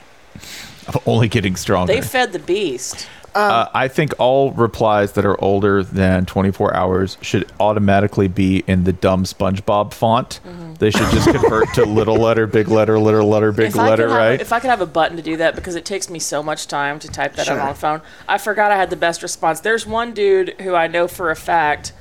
I'm 0.87 0.99
only 1.05 1.27
getting 1.27 1.55
stronger. 1.55 1.93
They 1.93 2.01
fed 2.01 2.33
the 2.33 2.39
beast. 2.39 3.07
Uh, 3.33 3.69
I 3.73 3.87
think 3.87 4.13
all 4.19 4.51
replies 4.51 5.13
that 5.13 5.25
are 5.25 5.41
older 5.41 5.83
than 5.83 6.25
24 6.25 6.75
hours 6.75 7.17
should 7.21 7.49
automatically 7.61 8.27
be 8.27 8.61
in 8.67 8.83
the 8.83 8.91
dumb 8.91 9.23
SpongeBob 9.23 9.93
font. 9.93 10.41
They 10.79 10.91
should 10.91 11.09
just 11.11 11.29
convert 11.29 11.73
to 11.75 11.85
little 11.85 12.17
letter, 12.17 12.45
big 12.45 12.67
letter, 12.67 12.99
little 12.99 13.29
letter, 13.29 13.53
big 13.53 13.67
if 13.67 13.79
I 13.79 13.87
letter, 13.87 14.03
could 14.07 14.09
have, 14.11 14.17
right? 14.19 14.41
If 14.41 14.51
I 14.51 14.59
could 14.59 14.69
have 14.69 14.81
a 14.81 14.85
button 14.85 15.15
to 15.15 15.23
do 15.23 15.37
that, 15.37 15.55
because 15.55 15.75
it 15.75 15.85
takes 15.85 16.09
me 16.09 16.19
so 16.19 16.43
much 16.43 16.67
time 16.67 16.99
to 16.99 17.07
type 17.07 17.35
that 17.37 17.45
Sure. 17.45 17.57
out 17.57 17.67
on 17.67 17.73
the 17.73 17.79
phone. 17.79 18.01
I 18.27 18.37
forgot 18.37 18.69
I 18.71 18.75
had 18.75 18.89
the 18.89 18.97
best 18.97 19.23
response. 19.23 19.61
There's 19.61 19.87
one 19.87 20.11
dude 20.13 20.59
who 20.59 20.75
I 20.75 20.87
know 20.87 21.07
for 21.07 21.31
a 21.31 21.35
fact. 21.37 21.93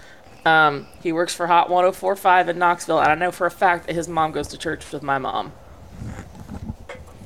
Um, 0.44 0.86
he 1.02 1.12
works 1.12 1.34
for 1.34 1.46
Hot 1.46 1.68
1045 1.68 2.48
in 2.48 2.58
Knoxville, 2.58 3.00
and 3.00 3.10
I 3.10 3.14
know 3.14 3.30
for 3.30 3.46
a 3.46 3.50
fact 3.50 3.86
that 3.86 3.94
his 3.94 4.08
mom 4.08 4.32
goes 4.32 4.48
to 4.48 4.58
church 4.58 4.90
with 4.92 5.02
my 5.02 5.18
mom. 5.18 5.52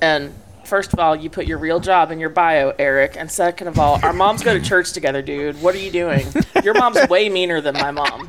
And 0.00 0.34
first 0.64 0.92
of 0.92 0.98
all, 0.98 1.14
you 1.14 1.30
put 1.30 1.46
your 1.46 1.58
real 1.58 1.80
job 1.80 2.10
in 2.10 2.18
your 2.18 2.28
bio, 2.28 2.74
Eric. 2.78 3.16
And 3.16 3.30
second 3.30 3.68
of 3.68 3.78
all, 3.78 4.04
our 4.04 4.12
moms 4.12 4.42
go 4.42 4.58
to 4.58 4.64
church 4.64 4.92
together, 4.92 5.22
dude. 5.22 5.62
What 5.62 5.74
are 5.74 5.78
you 5.78 5.90
doing? 5.90 6.26
Your 6.62 6.74
mom's 6.74 7.08
way 7.08 7.28
meaner 7.28 7.60
than 7.60 7.74
my 7.74 7.90
mom. 7.90 8.28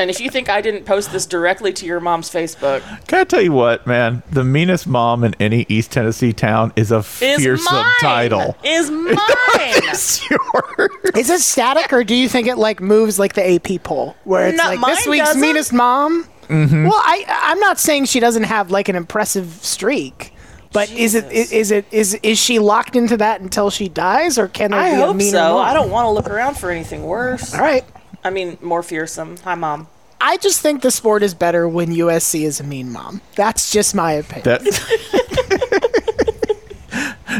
And 0.00 0.10
if 0.10 0.20
you 0.20 0.30
think 0.30 0.48
I 0.48 0.60
didn't 0.60 0.84
post 0.84 1.12
this 1.12 1.26
directly 1.26 1.72
to 1.74 1.86
your 1.86 2.00
mom's 2.00 2.30
Facebook, 2.30 2.82
Can 3.06 3.20
I 3.20 3.24
tell 3.24 3.40
you 3.40 3.52
what, 3.52 3.86
man? 3.86 4.22
The 4.30 4.42
meanest 4.44 4.86
mom 4.86 5.24
in 5.24 5.34
any 5.38 5.66
East 5.68 5.92
Tennessee 5.92 6.32
town 6.32 6.72
is 6.76 6.90
a 6.90 6.98
is 6.98 7.14
fierce 7.42 7.64
mine. 7.70 7.84
subtitle. 8.00 8.56
Is 8.64 8.90
mine. 8.90 9.16
It's 9.56 10.28
yours. 10.30 10.90
Is 11.16 11.30
it 11.30 11.40
static 11.40 11.92
or 11.92 12.02
do 12.04 12.14
you 12.14 12.28
think 12.28 12.46
it 12.48 12.56
like 12.56 12.80
moves 12.80 13.18
like 13.18 13.34
the 13.34 13.54
AP 13.54 13.82
poll 13.82 14.16
where 14.24 14.48
it's 14.48 14.58
No, 14.62 14.74
like 14.74 14.80
this 14.96 15.06
week's 15.06 15.26
doesn't. 15.26 15.40
meanest 15.40 15.72
mom? 15.72 16.24
Mm-hmm. 16.48 16.84
Well, 16.84 16.94
I 16.96 17.24
I'm 17.44 17.60
not 17.60 17.78
saying 17.78 18.06
she 18.06 18.18
doesn't 18.20 18.42
have 18.44 18.70
like 18.70 18.88
an 18.88 18.96
impressive 18.96 19.46
streak, 19.62 20.32
but 20.72 20.90
is 20.90 21.14
it 21.14 21.28
Jesus. 21.30 21.52
is 21.52 21.70
it 21.70 21.84
is 21.92 22.14
is 22.22 22.38
she 22.38 22.58
locked 22.58 22.96
into 22.96 23.16
that 23.18 23.40
until 23.40 23.70
she 23.70 23.88
dies, 23.88 24.36
or 24.38 24.48
can 24.48 24.72
there 24.72 24.80
I 24.80 24.90
be 24.90 24.96
a 25.00 25.06
hope 25.06 25.16
meaner 25.16 25.30
so. 25.30 25.54
mom? 25.54 25.66
I 25.66 25.72
don't 25.74 25.90
want 25.90 26.06
to 26.06 26.10
look 26.10 26.28
around 26.28 26.56
for 26.56 26.70
anything 26.70 27.04
worse. 27.04 27.54
All 27.54 27.60
right. 27.60 27.84
I 28.22 28.30
mean, 28.30 28.58
more 28.60 28.82
fearsome. 28.82 29.36
Hi, 29.38 29.54
mom. 29.54 29.88
I 30.20 30.36
just 30.36 30.60
think 30.60 30.82
the 30.82 30.90
sport 30.90 31.22
is 31.22 31.32
better 31.32 31.66
when 31.66 31.88
USC 31.88 32.42
is 32.42 32.60
a 32.60 32.64
mean 32.64 32.92
mom. 32.92 33.22
That's 33.36 33.70
just 33.72 33.94
my 33.94 34.12
opinion. 34.12 34.44
That 34.44 34.62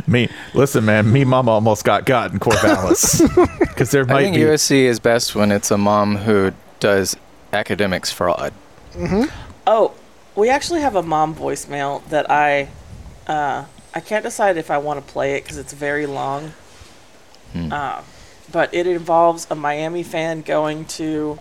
me. 0.07 0.29
Listen, 0.55 0.87
man. 0.87 1.13
Me, 1.13 1.25
mama 1.25 1.51
almost 1.51 1.85
got 1.85 2.07
got 2.07 2.33
in 2.33 2.39
Corvallis 2.39 3.21
because 3.61 3.91
there 3.91 4.05
I 4.05 4.13
might 4.13 4.23
think 4.23 4.37
be. 4.37 4.43
USC 4.43 4.85
is 4.85 4.99
best 4.99 5.35
when 5.35 5.53
it's 5.53 5.71
a 5.71 5.77
mom 5.77 6.17
who 6.17 6.53
does 6.79 7.17
academics 7.53 8.11
fraud. 8.11 8.55
Mm-hmm. 8.93 9.25
Oh, 9.67 9.93
we 10.35 10.49
actually 10.49 10.81
have 10.81 10.97
a 10.97 11.03
mom 11.03 11.35
voicemail 11.35 12.03
that 12.09 12.31
I, 12.31 12.69
uh, 13.27 13.67
I 13.95 14.01
can't 14.01 14.25
decide 14.25 14.57
if 14.57 14.71
I 14.71 14.79
want 14.79 15.05
to 15.05 15.13
play 15.13 15.35
it 15.37 15.43
because 15.43 15.59
it's 15.59 15.75
very 15.75 16.07
long. 16.07 16.53
Uh, 17.55 18.01
but 18.51 18.73
it 18.75 18.87
involves 18.87 19.47
a 19.51 19.55
Miami 19.55 20.03
fan 20.03 20.43
going 20.43 20.85
to 20.87 21.39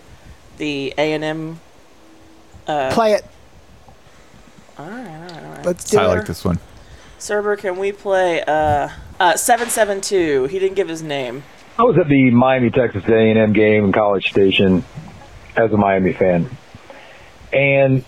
the 0.58 0.94
A 0.96 1.12
and 1.12 1.24
M. 1.24 1.60
Play 2.66 3.14
it. 3.14 3.24
All 4.78 4.88
right, 4.88 5.06
all 5.06 5.20
right, 5.20 5.44
all 5.44 5.50
right. 5.50 5.66
Let's 5.66 5.90
do 5.90 5.98
I 5.98 6.04
it. 6.04 6.08
like 6.08 6.26
this 6.26 6.44
one. 6.44 6.58
Server, 7.18 7.56
can 7.56 7.78
we 7.78 7.92
play 7.92 8.42
uh, 8.42 8.88
uh, 9.18 9.36
seven 9.36 9.68
seven 9.68 10.00
two? 10.00 10.46
He 10.46 10.58
didn't 10.58 10.76
give 10.76 10.88
his 10.88 11.02
name. 11.02 11.42
I 11.78 11.82
was 11.82 11.96
at 11.98 12.08
the 12.08 12.30
Miami 12.30 12.70
Texas 12.70 13.04
A&M 13.06 13.52
game 13.52 13.84
in 13.86 13.92
College 13.92 14.30
Station 14.30 14.84
as 15.56 15.72
a 15.72 15.76
Miami 15.76 16.12
fan, 16.12 16.48
and 17.52 18.04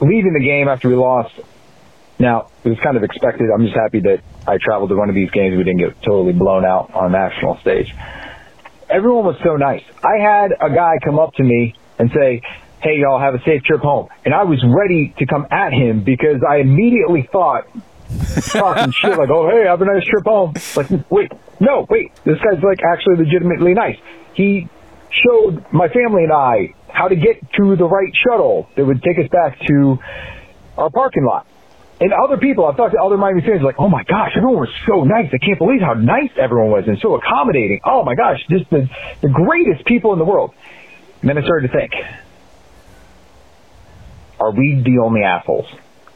leaving 0.00 0.32
the 0.32 0.42
game 0.44 0.68
after 0.68 0.88
we 0.88 0.94
lost. 0.94 1.34
Now 2.18 2.50
it 2.64 2.68
was 2.68 2.78
kind 2.82 2.96
of 2.96 3.04
expected. 3.04 3.48
I'm 3.54 3.64
just 3.64 3.76
happy 3.76 4.00
that 4.00 4.20
I 4.48 4.56
traveled 4.56 4.88
to 4.88 4.96
one 4.96 5.10
of 5.10 5.14
these 5.14 5.30
games. 5.30 5.56
We 5.56 5.62
didn't 5.62 5.80
get 5.80 6.02
totally 6.02 6.32
blown 6.32 6.64
out 6.64 6.90
on 6.94 7.12
national 7.12 7.58
stage. 7.60 7.94
Everyone 8.88 9.26
was 9.26 9.36
so 9.44 9.56
nice. 9.56 9.84
I 10.02 10.16
had 10.22 10.52
a 10.58 10.70
guy 10.74 10.94
come 11.04 11.18
up 11.18 11.34
to 11.34 11.42
me 11.44 11.74
and 11.98 12.10
say, 12.14 12.40
"Hey, 12.80 12.96
y'all, 12.96 13.20
have 13.20 13.34
a 13.34 13.42
safe 13.44 13.62
trip 13.62 13.82
home," 13.82 14.08
and 14.24 14.32
I 14.32 14.44
was 14.44 14.64
ready 14.64 15.14
to 15.18 15.26
come 15.26 15.46
at 15.50 15.74
him 15.74 16.02
because 16.02 16.42
I 16.48 16.56
immediately 16.56 17.28
thought 17.30 17.66
talking 18.46 18.90
shit 18.92 19.18
like, 19.18 19.28
"Oh, 19.28 19.50
hey, 19.50 19.66
have 19.66 19.82
a 19.82 19.84
nice 19.84 20.04
trip 20.04 20.24
home." 20.24 20.54
Like, 20.74 20.88
wait, 21.10 21.30
no, 21.60 21.86
wait, 21.90 22.12
this 22.24 22.38
guy's 22.38 22.62
like 22.62 22.80
actually 22.82 23.16
legitimately 23.16 23.74
nice. 23.74 23.98
He 24.32 24.68
showed 25.10 25.64
my 25.72 25.88
family 25.88 26.24
and 26.24 26.32
I 26.32 26.74
how 26.88 27.08
to 27.08 27.16
get 27.16 27.36
to 27.58 27.76
the 27.76 27.84
right 27.84 28.12
shuttle 28.24 28.68
that 28.76 28.84
would 28.86 29.02
take 29.02 29.18
us 29.18 29.28
back 29.30 29.58
to 29.66 29.98
our 30.78 30.88
parking 30.88 31.24
lot. 31.24 31.46
And 32.00 32.12
other 32.12 32.36
people, 32.36 32.64
I've 32.64 32.76
talked 32.76 32.94
to 32.94 33.02
other 33.02 33.16
Miami 33.16 33.40
fans, 33.42 33.62
like, 33.62 33.74
oh 33.78 33.88
my 33.88 34.04
gosh, 34.04 34.30
everyone 34.36 34.60
was 34.60 34.68
so 34.86 35.02
nice. 35.02 35.26
I 35.32 35.38
can't 35.38 35.58
believe 35.58 35.80
how 35.80 35.94
nice 35.94 36.30
everyone 36.38 36.70
was 36.70 36.84
and 36.86 36.98
so 37.00 37.16
accommodating. 37.16 37.80
Oh 37.84 38.04
my 38.04 38.14
gosh, 38.14 38.38
just 38.48 38.70
the, 38.70 38.88
the 39.20 39.28
greatest 39.28 39.84
people 39.84 40.12
in 40.12 40.20
the 40.20 40.24
world. 40.24 40.54
And 41.20 41.28
then 41.28 41.36
I 41.36 41.42
started 41.42 41.68
to 41.68 41.74
think, 41.74 41.90
are 44.38 44.52
we 44.52 44.80
the 44.84 45.02
only 45.02 45.22
assholes? 45.22 45.66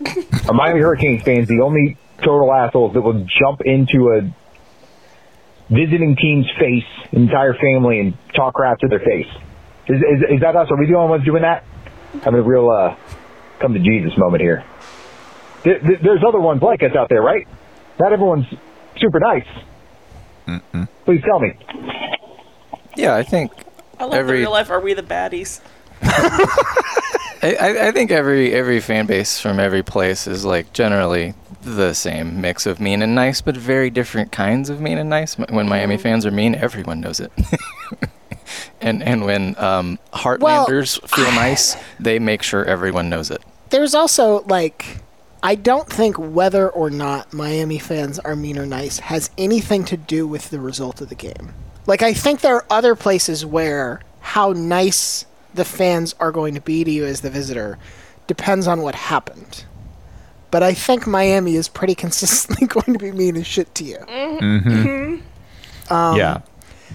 Are 0.48 0.54
Miami 0.54 0.80
Hurricanes 0.80 1.22
fans 1.22 1.48
the 1.48 1.60
only 1.62 1.96
total 2.18 2.52
assholes 2.52 2.94
that 2.94 3.00
will 3.00 3.24
jump 3.40 3.60
into 3.64 4.10
a 4.10 4.34
visiting 5.72 6.16
team's 6.16 6.46
face, 6.58 6.84
entire 7.12 7.54
family, 7.54 8.00
and 8.00 8.14
talk 8.34 8.54
crap 8.54 8.78
to 8.80 8.88
their 8.88 9.00
face? 9.00 9.28
Is, 9.88 9.98
is, 9.98 10.22
is 10.36 10.40
that 10.40 10.56
us? 10.56 10.68
Are 10.70 10.78
we 10.78 10.86
the 10.86 10.94
only 10.94 11.10
ones 11.10 11.24
doing 11.24 11.42
that? 11.42 11.64
Having 12.22 12.40
a 12.40 12.42
real 12.42 12.70
uh, 12.70 12.96
come 13.60 13.74
to 13.74 13.80
Jesus 13.80 14.16
moment 14.16 14.42
here. 14.42 14.64
There, 15.64 15.78
there- 15.80 15.98
there's 16.02 16.22
other 16.26 16.40
ones 16.40 16.62
like 16.62 16.82
us 16.82 16.94
out 16.96 17.08
there, 17.08 17.22
right? 17.22 17.46
Not 18.00 18.12
everyone's 18.12 18.46
super 18.98 19.20
nice. 19.20 19.46
Please 21.04 21.22
tell 21.24 21.40
me. 21.40 21.52
Yeah, 22.96 23.14
I 23.14 23.22
think 23.22 23.52
I 23.98 24.04
love 24.04 24.14
Every- 24.14 24.38
the 24.38 24.42
real 24.42 24.50
life. 24.52 24.70
Are 24.70 24.80
we 24.80 24.94
the 24.94 25.02
baddies? 25.02 25.60
I, 26.02 27.56
I- 27.60 27.88
I 27.88 27.92
think 27.92 28.10
every 28.10 28.52
every 28.52 28.80
fan 28.80 29.06
base 29.06 29.38
from 29.40 29.58
every 29.58 29.82
place 29.82 30.26
is 30.26 30.44
like 30.44 30.72
generally 30.72 31.34
the 31.62 31.92
same 31.92 32.40
mix 32.40 32.66
of 32.66 32.80
mean 32.80 33.02
and 33.02 33.14
nice, 33.14 33.40
but 33.40 33.56
very 33.56 33.90
different 33.90 34.32
kinds 34.32 34.68
of 34.70 34.80
mean 34.80 34.98
and 34.98 35.08
nice. 35.10 35.36
When 35.38 35.68
Miami 35.68 35.96
fans 35.96 36.26
are 36.26 36.30
mean, 36.30 36.54
everyone 36.54 37.00
knows 37.00 37.20
it. 37.20 37.32
and 38.80 39.02
and 39.02 39.24
when 39.24 39.56
um, 39.58 39.98
Heartlanders 40.12 41.00
feel 41.08 41.30
nice, 41.32 41.76
they 41.98 42.18
make 42.18 42.42
sure 42.42 42.64
everyone 42.64 43.08
knows 43.08 43.30
it. 43.30 43.42
There's 43.70 43.94
also 43.94 44.42
like 44.42 44.98
I 45.42 45.54
don't 45.56 45.88
think 45.88 46.16
whether 46.18 46.68
or 46.68 46.88
not 46.88 47.32
Miami 47.32 47.78
fans 47.78 48.18
are 48.20 48.36
mean 48.36 48.58
or 48.58 48.66
nice 48.66 49.00
has 49.00 49.30
anything 49.36 49.84
to 49.86 49.96
do 49.96 50.26
with 50.26 50.50
the 50.50 50.60
result 50.60 51.00
of 51.00 51.08
the 51.08 51.14
game. 51.16 51.52
Like 51.86 52.02
I 52.02 52.12
think 52.14 52.40
there 52.40 52.54
are 52.56 52.66
other 52.70 52.94
places 52.94 53.44
where 53.44 54.00
how 54.20 54.52
nice 54.52 55.26
the 55.52 55.64
fans 55.64 56.14
are 56.20 56.30
going 56.32 56.54
to 56.54 56.60
be 56.60 56.84
to 56.84 56.90
you 56.90 57.04
as 57.04 57.20
the 57.22 57.30
visitor 57.30 57.78
depends 58.28 58.66
on 58.68 58.82
what 58.82 58.94
happened. 58.94 59.64
But 60.52 60.62
I 60.62 60.74
think 60.74 61.06
Miami 61.06 61.56
is 61.56 61.68
pretty 61.68 61.94
consistently 62.04 62.66
going 62.68 62.92
to 62.92 62.98
be 62.98 63.10
mean 63.10 63.36
as 63.36 63.46
shit 63.46 63.74
to 63.76 63.84
you. 63.84 63.98
Mm-hmm. 63.98 64.68
Mm-hmm. 64.68 65.92
Um, 65.92 66.16
yeah, 66.16 66.42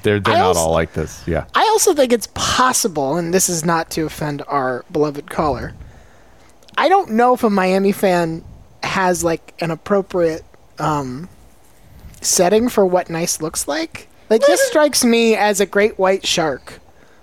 they're 0.04 0.20
they're 0.22 0.36
I 0.36 0.40
not 0.40 0.48
also- 0.48 0.60
all 0.62 0.72
like 0.72 0.94
this. 0.94 1.22
Yeah, 1.28 1.46
I 1.54 1.62
also 1.64 1.94
think 1.94 2.14
it's 2.14 2.28
possible, 2.34 3.18
and 3.18 3.34
this 3.34 3.50
is 3.50 3.66
not 3.66 3.90
to 3.92 4.06
offend 4.06 4.42
our 4.48 4.86
beloved 4.92 5.30
caller. 5.30 5.74
I 6.78 6.90
don't 6.90 7.12
know 7.12 7.34
if 7.34 7.44
a 7.44 7.50
Miami 7.50 7.92
fan 7.92 8.44
has 8.84 9.24
like 9.24 9.54
an 9.60 9.72
appropriate 9.72 10.44
um, 10.80 11.28
setting 12.22 12.70
for 12.70 12.86
what 12.86 13.10
nice 13.10 13.42
looks 13.42 13.68
like. 13.68 14.08
Like 14.30 14.42
this 14.46 14.62
strikes 14.68 15.04
me 15.04 15.36
as 15.36 15.60
a 15.60 15.66
great 15.66 15.98
white 15.98 16.26
shark 16.26 16.80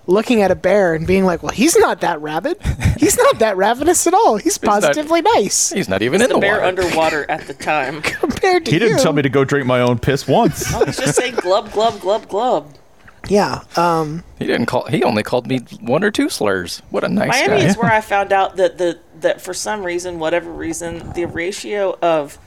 looking 0.07 0.41
at 0.41 0.51
a 0.51 0.55
bear 0.55 0.93
and 0.93 1.07
being 1.07 1.25
like, 1.25 1.41
"Well, 1.41 1.51
he's 1.51 1.75
not 1.77 2.01
that 2.01 2.19
rabid. 2.21 2.57
He's 2.97 3.17
not 3.17 3.39
that 3.39 3.57
ravenous 3.57 4.05
at 4.07 4.13
all. 4.13 4.37
He's 4.37 4.61
not- 4.61 4.81
positively 4.81 5.21
nice 5.21 5.71
He's 5.71 5.89
not 5.89 6.01
even 6.01 6.21
in 6.21 6.27
The 6.29 6.35
the, 6.35 6.39
bear 6.39 6.55
water. 6.61 6.65
underwater 6.65 7.31
at 7.31 7.47
the 7.47 7.53
time. 7.71 8.01
compared 8.01 8.65
to 8.65 8.71
He 8.71 8.79
didn't 8.79 8.97
you." 8.97 9.03
tell 9.03 9.13
me 9.13 9.21
to 9.21 9.29
go 9.29 9.43
drink 9.45 9.65
my 9.67 9.81
own 9.81 9.99
piss 9.99 10.27
once. 10.27 10.73
I 10.73 10.83
was 10.83 10.97
just 10.97 11.15
saying 11.15 11.35
glub, 11.35 11.71
glub, 11.71 11.99
glub, 11.99 12.27
glub. 12.27 12.73
Yeah. 13.27 13.61
Um. 13.75 14.23
He 14.39 14.45
didn't 14.45 14.65
call. 14.67 14.85
He 14.87 15.03
only 15.03 15.23
called 15.23 15.47
me 15.47 15.59
one 15.81 16.03
or 16.03 16.11
two 16.11 16.29
slurs. 16.29 16.81
What 16.89 17.03
a 17.03 17.09
nice 17.09 17.29
Miami 17.29 17.61
guy. 17.61 17.67
is 17.67 17.77
where 17.77 17.91
I 17.91 18.01
found 18.13 18.31
out 18.33 18.55
that 18.57 18.77
the 18.77 18.99
that 19.21 19.41
for 19.41 19.53
some 19.53 19.83
reason, 19.83 20.19
whatever 20.19 20.51
reason, 20.51 21.13
the 21.13 21.25
ratio 21.25 21.97
of 22.01 22.37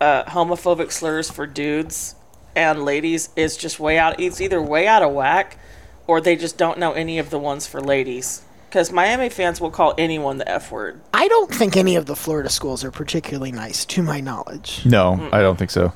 uh, 0.00 0.24
homophobic 0.24 0.92
slurs 0.92 1.30
for 1.30 1.46
dudes 1.46 2.14
and 2.54 2.84
ladies 2.84 3.28
is 3.36 3.56
just 3.56 3.78
way 3.78 3.98
out. 3.98 4.18
It's 4.20 4.40
either 4.40 4.60
way 4.62 4.86
out 4.86 5.02
of 5.02 5.12
whack, 5.12 5.58
or 6.06 6.20
they 6.20 6.36
just 6.36 6.56
don't 6.56 6.78
know 6.78 6.92
any 6.92 7.18
of 7.18 7.30
the 7.30 7.38
ones 7.38 7.66
for 7.66 7.80
ladies. 7.80 8.42
Because 8.68 8.90
Miami 8.90 9.28
fans 9.28 9.60
will 9.60 9.70
call 9.70 9.94
anyone 9.96 10.38
the 10.38 10.48
F 10.48 10.72
word. 10.72 11.00
I 11.14 11.28
don't 11.28 11.52
think 11.54 11.76
any 11.76 11.96
of 11.96 12.06
the 12.06 12.16
Florida 12.16 12.48
schools 12.50 12.82
are 12.84 12.90
particularly 12.90 13.52
nice, 13.52 13.84
to 13.86 14.02
my 14.02 14.20
knowledge. 14.20 14.84
No, 14.84 15.28
I 15.32 15.40
don't 15.40 15.56
think 15.56 15.70
so. 15.70 15.92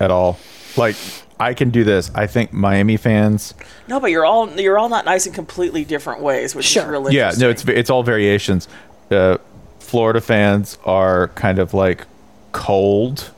At 0.00 0.10
all. 0.10 0.38
Like, 0.76 0.96
I 1.40 1.54
can 1.54 1.70
do 1.70 1.84
this. 1.84 2.10
I 2.14 2.26
think 2.26 2.52
Miami 2.52 2.96
fans. 2.96 3.54
No, 3.86 4.00
but 4.00 4.10
you're 4.10 4.24
all 4.26 4.48
you're 4.60 4.78
all 4.78 4.88
not 4.88 5.04
nice 5.04 5.26
in 5.26 5.32
completely 5.32 5.84
different 5.84 6.20
ways, 6.20 6.54
which 6.54 6.66
Sure. 6.66 6.82
is 6.82 6.88
really 6.88 7.14
Yeah, 7.14 7.32
no, 7.38 7.48
it's 7.48 7.64
it's 7.66 7.90
all 7.90 8.02
variations. 8.02 8.66
Uh, 9.10 9.38
Florida 9.78 10.20
fans 10.20 10.78
are 10.84 11.28
kind 11.28 11.58
of 11.58 11.72
like 11.74 12.06
cold. 12.52 13.30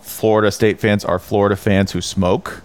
Florida 0.00 0.50
State 0.52 0.78
fans 0.80 1.04
are 1.04 1.18
Florida 1.18 1.56
fans 1.56 1.92
who 1.92 2.00
smoke, 2.00 2.62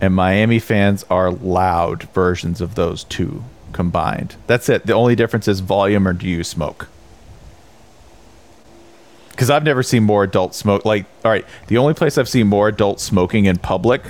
and 0.00 0.14
Miami 0.14 0.58
fans 0.58 1.04
are 1.10 1.30
loud 1.30 2.04
versions 2.14 2.60
of 2.60 2.74
those 2.74 3.04
two 3.04 3.42
combined. 3.72 4.36
That's 4.46 4.68
it. 4.68 4.86
The 4.86 4.92
only 4.92 5.16
difference 5.16 5.48
is 5.48 5.60
volume 5.60 6.06
or 6.06 6.12
do 6.12 6.28
you 6.28 6.44
smoke? 6.44 6.88
Because 9.34 9.50
I've 9.50 9.64
never 9.64 9.82
seen 9.82 10.04
more 10.04 10.22
adult 10.24 10.54
smoke. 10.54 10.84
Like, 10.84 11.06
all 11.24 11.30
right, 11.30 11.44
the 11.66 11.76
only 11.78 11.92
place 11.94 12.18
I've 12.18 12.28
seen 12.28 12.46
more 12.46 12.68
adult 12.68 13.00
smoking 13.00 13.46
in 13.46 13.58
public 13.58 14.02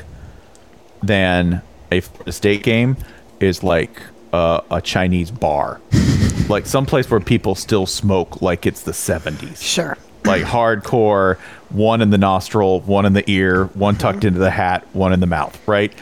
than 1.02 1.62
a 1.90 2.00
State 2.30 2.62
game 2.62 2.96
is 3.40 3.62
like 3.62 3.90
uh, 4.32 4.60
a 4.70 4.80
Chinese 4.80 5.30
bar, 5.30 5.80
like 6.48 6.66
someplace 6.66 7.08
where 7.10 7.20
people 7.20 7.54
still 7.54 7.86
smoke 7.86 8.42
like 8.42 8.66
it's 8.66 8.82
the 8.82 8.92
'70s, 8.92 9.62
Sure. 9.62 9.96
like 10.24 10.42
hardcore. 10.42 11.36
One 11.70 12.00
in 12.02 12.10
the 12.10 12.18
nostril, 12.18 12.80
one 12.80 13.04
in 13.04 13.14
the 13.14 13.28
ear, 13.28 13.64
one 13.74 13.96
tucked 13.96 14.24
into 14.24 14.38
the 14.38 14.50
hat, 14.50 14.86
one 14.92 15.12
in 15.12 15.18
the 15.20 15.26
mouth. 15.26 15.58
Right? 15.66 15.92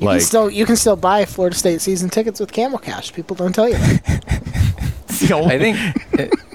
You 0.00 0.06
Like 0.06 0.18
can 0.18 0.26
still 0.26 0.50
you 0.50 0.66
can 0.66 0.76
still 0.76 0.96
buy 0.96 1.24
Florida 1.24 1.56
State 1.56 1.80
season 1.80 2.10
tickets 2.10 2.38
with 2.40 2.52
Camel 2.52 2.78
Cash. 2.78 3.12
People 3.12 3.34
don't 3.36 3.52
tell 3.54 3.68
you 3.68 3.74
that. 3.74 4.92
the 5.20 5.34
only- 5.34 5.54
I 5.54 5.58
think 5.58 5.76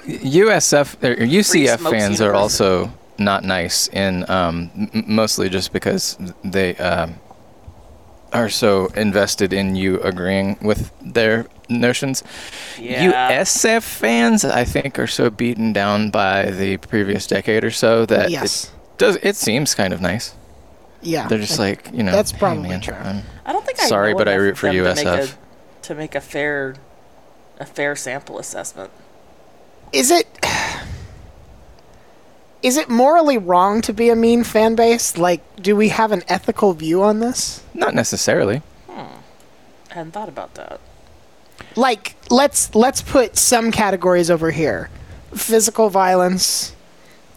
USF 0.06 1.02
or 1.02 1.14
UCF 1.24 1.78
Smokes 1.78 1.96
fans 1.96 2.20
are 2.20 2.34
also 2.34 2.92
not 3.18 3.44
nice 3.44 3.88
in 3.88 4.28
um, 4.30 4.70
m- 4.92 5.04
mostly 5.06 5.48
just 5.48 5.72
because 5.72 6.16
they 6.42 6.74
um, 6.76 7.14
are 8.32 8.48
so 8.48 8.86
invested 8.96 9.52
in 9.52 9.76
you 9.76 10.00
agreeing 10.00 10.56
with 10.62 10.90
their 11.02 11.46
notions. 11.68 12.24
Yeah. 12.78 13.42
USF 13.42 13.82
fans, 13.82 14.44
I 14.44 14.64
think, 14.64 14.98
are 14.98 15.06
so 15.06 15.30
beaten 15.30 15.72
down 15.72 16.10
by 16.10 16.50
the 16.50 16.78
previous 16.78 17.26
decade 17.26 17.64
or 17.64 17.70
so 17.70 18.04
that 18.06 18.30
Yes. 18.30 18.64
it 18.64 18.98
does. 18.98 19.16
It 19.22 19.36
seems 19.36 19.74
kind 19.74 19.92
of 19.92 20.00
nice. 20.00 20.34
Yeah. 21.02 21.28
They're 21.28 21.38
just 21.38 21.58
like 21.58 21.88
you 21.92 22.02
know. 22.02 22.12
That's 22.12 22.30
"Hey, 22.32 22.38
probably 22.38 22.68
man, 22.70 22.80
true. 22.80 22.94
I'm- 22.94 23.22
I 23.44 23.52
don't 23.52 23.66
think 23.66 23.80
I 23.80 23.86
Sorry, 23.88 24.12
know 24.12 24.18
but 24.18 24.28
I 24.28 24.34
root 24.34 24.56
for 24.56 24.66
them 24.72 24.76
to 24.76 24.82
make 24.94 25.04
USF. 25.06 25.34
a- 25.36 25.82
to 25.86 25.94
make 25.96 26.14
a 26.14 26.20
fair 26.20 26.74
a 27.58 27.66
fair 27.66 27.94
sample 27.96 28.38
assessment. 28.38 28.90
is 29.92 30.10
it 30.10 30.26
is 32.62 32.76
it 32.76 32.88
morally 32.88 33.38
wrong 33.38 33.80
to 33.82 33.92
be 33.92 34.08
a 34.08 34.16
mean 34.16 34.44
fan 34.44 34.74
base? 34.76 35.16
Like, 35.18 35.40
do 35.60 35.74
we 35.74 35.88
have 35.88 36.12
an 36.12 36.22
ethical 36.28 36.72
view 36.74 37.02
on 37.02 37.20
this? 37.20 37.62
not 37.74 37.94
necessarily. 37.94 38.62
I 38.88 39.94
hadn't 39.96 40.12
thought 40.12 40.28
about 40.30 40.54
that. 40.54 40.80
Like, 41.76 42.16
let's 42.30 42.74
let's 42.74 43.02
put 43.02 43.36
some 43.36 43.70
categories 43.70 44.30
over 44.30 44.50
here: 44.50 44.88
physical 45.34 45.90
violence, 45.90 46.74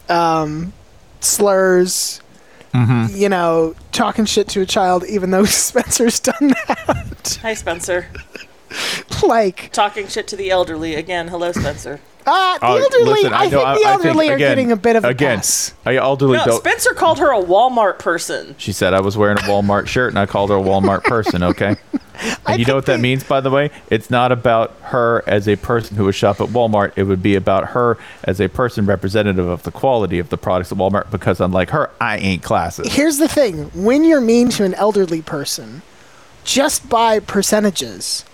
um, 0.08 0.72
slurs. 1.20 2.20
You 3.10 3.30
know, 3.30 3.74
talking 3.92 4.26
shit 4.26 4.48
to 4.48 4.60
a 4.60 4.66
child, 4.66 5.04
even 5.06 5.30
though 5.30 5.44
Spencer's 5.46 6.20
done 6.20 6.54
that. 6.66 7.38
Hi, 7.40 7.54
Spencer. 7.54 8.06
like, 9.22 9.70
Talking 9.72 10.08
shit 10.08 10.26
to 10.28 10.36
the 10.36 10.50
elderly 10.50 10.94
again. 10.94 11.28
Hello, 11.28 11.52
Spencer. 11.52 12.00
ah, 12.26 12.58
the 12.60 12.66
Uh, 12.66 12.74
elderly. 12.76 13.04
listen, 13.04 13.32
I, 13.32 13.46
know- 13.48 13.64
think 13.74 13.82
the 13.82 13.88
elderly 13.88 14.28
are 14.30 14.34
again- 14.34 14.50
getting 14.50 14.72
a 14.72 14.76
bit 14.76 14.96
of 14.96 15.04
a 15.04 15.08
again. 15.08 15.38
pass. 15.38 15.72
I 15.84 15.96
elderly 15.96 16.38
No, 16.38 16.44
don't. 16.44 16.58
Spencer 16.60 16.92
called 16.94 17.18
her 17.18 17.32
a 17.32 17.42
Walmart 17.42 17.98
person. 17.98 18.54
She 18.58 18.72
said 18.72 18.94
I 18.94 19.00
was 19.00 19.16
wearing 19.16 19.38
a 19.38 19.42
Walmart 19.42 19.86
shirt 19.86 20.10
and 20.10 20.18
I 20.18 20.26
called 20.26 20.50
her 20.50 20.56
a 20.56 20.60
Walmart 20.60 21.04
person, 21.04 21.42
okay? 21.42 21.76
And 22.46 22.58
you 22.58 22.64
know 22.64 22.76
what 22.76 22.86
that 22.86 22.96
they- 22.96 23.02
means, 23.02 23.24
by 23.24 23.42
the 23.42 23.50
way? 23.50 23.70
It's 23.90 24.08
not 24.08 24.32
about 24.32 24.74
her 24.84 25.22
as 25.26 25.46
a 25.46 25.56
person 25.56 25.98
who 25.98 26.06
would 26.06 26.14
shop 26.14 26.40
at 26.40 26.48
Walmart. 26.48 26.92
It 26.96 27.02
would 27.02 27.22
be 27.22 27.34
about 27.34 27.68
her 27.70 27.98
as 28.24 28.40
a 28.40 28.48
person 28.48 28.86
representative 28.86 29.46
of 29.46 29.64
the 29.64 29.70
quality 29.70 30.18
of 30.18 30.30
the 30.30 30.38
products 30.38 30.72
at 30.72 30.78
Walmart 30.78 31.10
because 31.10 31.42
unlike 31.42 31.68
her, 31.70 31.90
I 32.00 32.16
ain't 32.16 32.42
classes. 32.42 32.90
Here's 32.90 33.18
the 33.18 33.28
thing: 33.28 33.64
when 33.74 34.02
you're 34.02 34.22
mean 34.22 34.48
to 34.50 34.64
an 34.64 34.72
elderly 34.74 35.20
person, 35.20 35.82
just 36.42 36.88
by 36.88 37.18
percentages, 37.18 38.24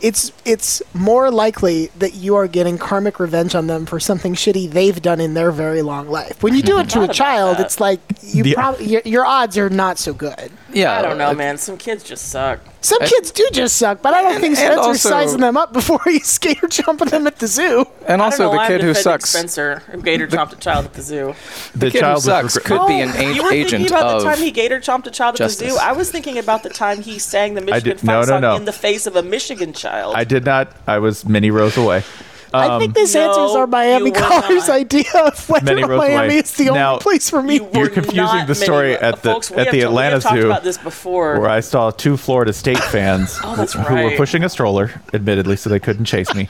it's 0.00 0.32
it's 0.44 0.82
more 0.94 1.30
likely 1.30 1.86
that 1.98 2.14
you 2.14 2.36
are 2.36 2.46
getting 2.48 2.78
karmic 2.78 3.18
revenge 3.20 3.54
on 3.54 3.66
them 3.66 3.86
for 3.86 3.98
something 3.98 4.34
shitty 4.34 4.70
they've 4.70 5.00
done 5.00 5.20
in 5.20 5.34
their 5.34 5.50
very 5.50 5.82
long 5.82 6.08
life. 6.08 6.42
When 6.42 6.54
you 6.54 6.62
do 6.62 6.78
it 6.78 6.88
to 6.90 7.02
a 7.08 7.08
child, 7.08 7.56
that. 7.58 7.66
it's 7.66 7.80
like 7.80 8.00
you 8.22 8.44
Yeah. 8.44 8.54
probably 8.54 8.86
your, 8.86 9.02
your 9.04 9.24
odds 9.24 9.56
are 9.58 9.70
not 9.70 9.98
so 9.98 10.12
good. 10.12 10.50
Yeah, 10.72 10.98
I 10.98 11.02
don't 11.02 11.18
know, 11.18 11.32
man. 11.34 11.56
Some 11.58 11.76
kids 11.78 12.04
just 12.04 12.28
suck. 12.28 12.60
Some 12.86 13.02
I- 13.02 13.06
kids 13.06 13.30
do 13.32 13.48
just 13.52 13.76
suck, 13.78 14.00
but 14.00 14.14
I 14.14 14.22
don't 14.22 14.32
And- 14.34 14.40
think 14.40 14.58
and 14.58 14.72
Spencer's 14.74 14.86
also- 14.86 15.08
sizing 15.10 15.40
them 15.40 15.56
up 15.56 15.72
before 15.72 16.00
he's 16.04 16.26
skater 16.38 16.68
jumping 16.68 17.08
them 17.08 17.26
at 17.26 17.38
the 17.40 17.46
zoo. 17.48 17.84
And 18.06 18.22
also 18.22 18.52
the 18.52 18.58
kid 18.68 18.80
who 18.82 18.94
sucks. 18.94 19.30
Spencer, 19.30 19.82
who 19.90 20.00
gator 20.02 20.28
chomped 20.28 20.52
a 20.52 20.56
child 20.56 20.84
at 20.84 20.92
the 20.94 21.02
zoo. 21.02 21.34
The, 21.74 21.86
kid 21.90 21.94
who 21.94 22.00
child 22.00 22.22
sucks 22.22 22.56
regre- 22.58 22.64
could 22.64 22.80
oh, 22.82 22.86
be 22.86 23.00
an 23.00 23.10
Oh, 23.16 23.30
you 23.32 23.42
were 23.42 23.50
thinking 23.50 23.86
about 23.86 24.18
the 24.20 24.24
time 24.24 24.38
he 24.38 24.50
gator 24.52 24.78
chomped 24.78 25.06
a 25.06 25.10
child 25.10 25.34
at 25.34 25.38
justice. 25.38 25.68
the 25.68 25.74
zoo. 25.74 25.78
I 25.82 25.92
was 25.92 26.10
thinking 26.12 26.38
about 26.38 26.62
the 26.62 26.70
time 26.70 27.02
he 27.02 27.18
sang 27.18 27.54
the 27.54 27.60
Michigan 27.60 27.96
did- 27.96 28.04
no, 28.04 28.12
fight 28.12 28.20
no, 28.20 28.26
song 28.26 28.40
no. 28.42 28.54
in 28.56 28.64
the 28.66 28.72
face 28.72 29.06
of 29.08 29.16
a 29.16 29.22
Michigan 29.22 29.72
child. 29.72 30.14
I 30.14 30.22
did 30.24 30.44
not. 30.44 30.70
I 30.86 30.98
was 30.98 31.24
many 31.26 31.50
rows 31.50 31.76
away. 31.76 32.04
I 32.54 32.68
um, 32.68 32.80
think 32.80 32.94
this 32.94 33.14
no, 33.14 33.28
answers 33.28 33.56
our 33.56 33.66
Miami 33.66 34.06
you 34.06 34.12
callers' 34.12 34.68
idea 34.68 35.04
of 35.14 35.48
whether 35.48 35.64
Many 35.64 35.84
rows 35.84 35.98
Miami 35.98 36.26
away. 36.26 36.38
is 36.38 36.52
the 36.52 36.66
Now- 36.66 36.92
only 36.92 37.02
place 37.02 37.28
for 37.30 37.42
me. 37.42 37.54
You 37.56 37.68
You're 37.74 37.88
confusing 37.90 38.46
the 38.46 38.54
story 38.54 38.92
many- 38.92 39.02
at 39.02 39.22
the- 39.22 39.32
folks, 39.32 39.50
at 39.52 39.70
the 39.70 39.80
Atlanta 39.82 40.20
talked 40.20 40.36
Zoo, 40.40 40.46
about 40.46 40.62
this 40.64 40.78
before. 40.78 41.40
Where 41.40 41.50
I 41.50 41.60
saw 41.60 41.90
two 41.90 42.16
Florida 42.16 42.52
State 42.52 42.78
fans 42.92 43.38
Oh, 43.42 43.56
that's 43.56 43.72
who 43.74 43.80
who 43.80 43.94
were 44.04 44.16
pushing 44.16 44.44
a 44.44 44.48
stroller, 44.48 45.00
admittedly, 45.12 45.56
so 45.56 45.68
they 45.70 45.80
couldn't 45.80 46.04
chase 46.06 46.34
me. 46.34 46.48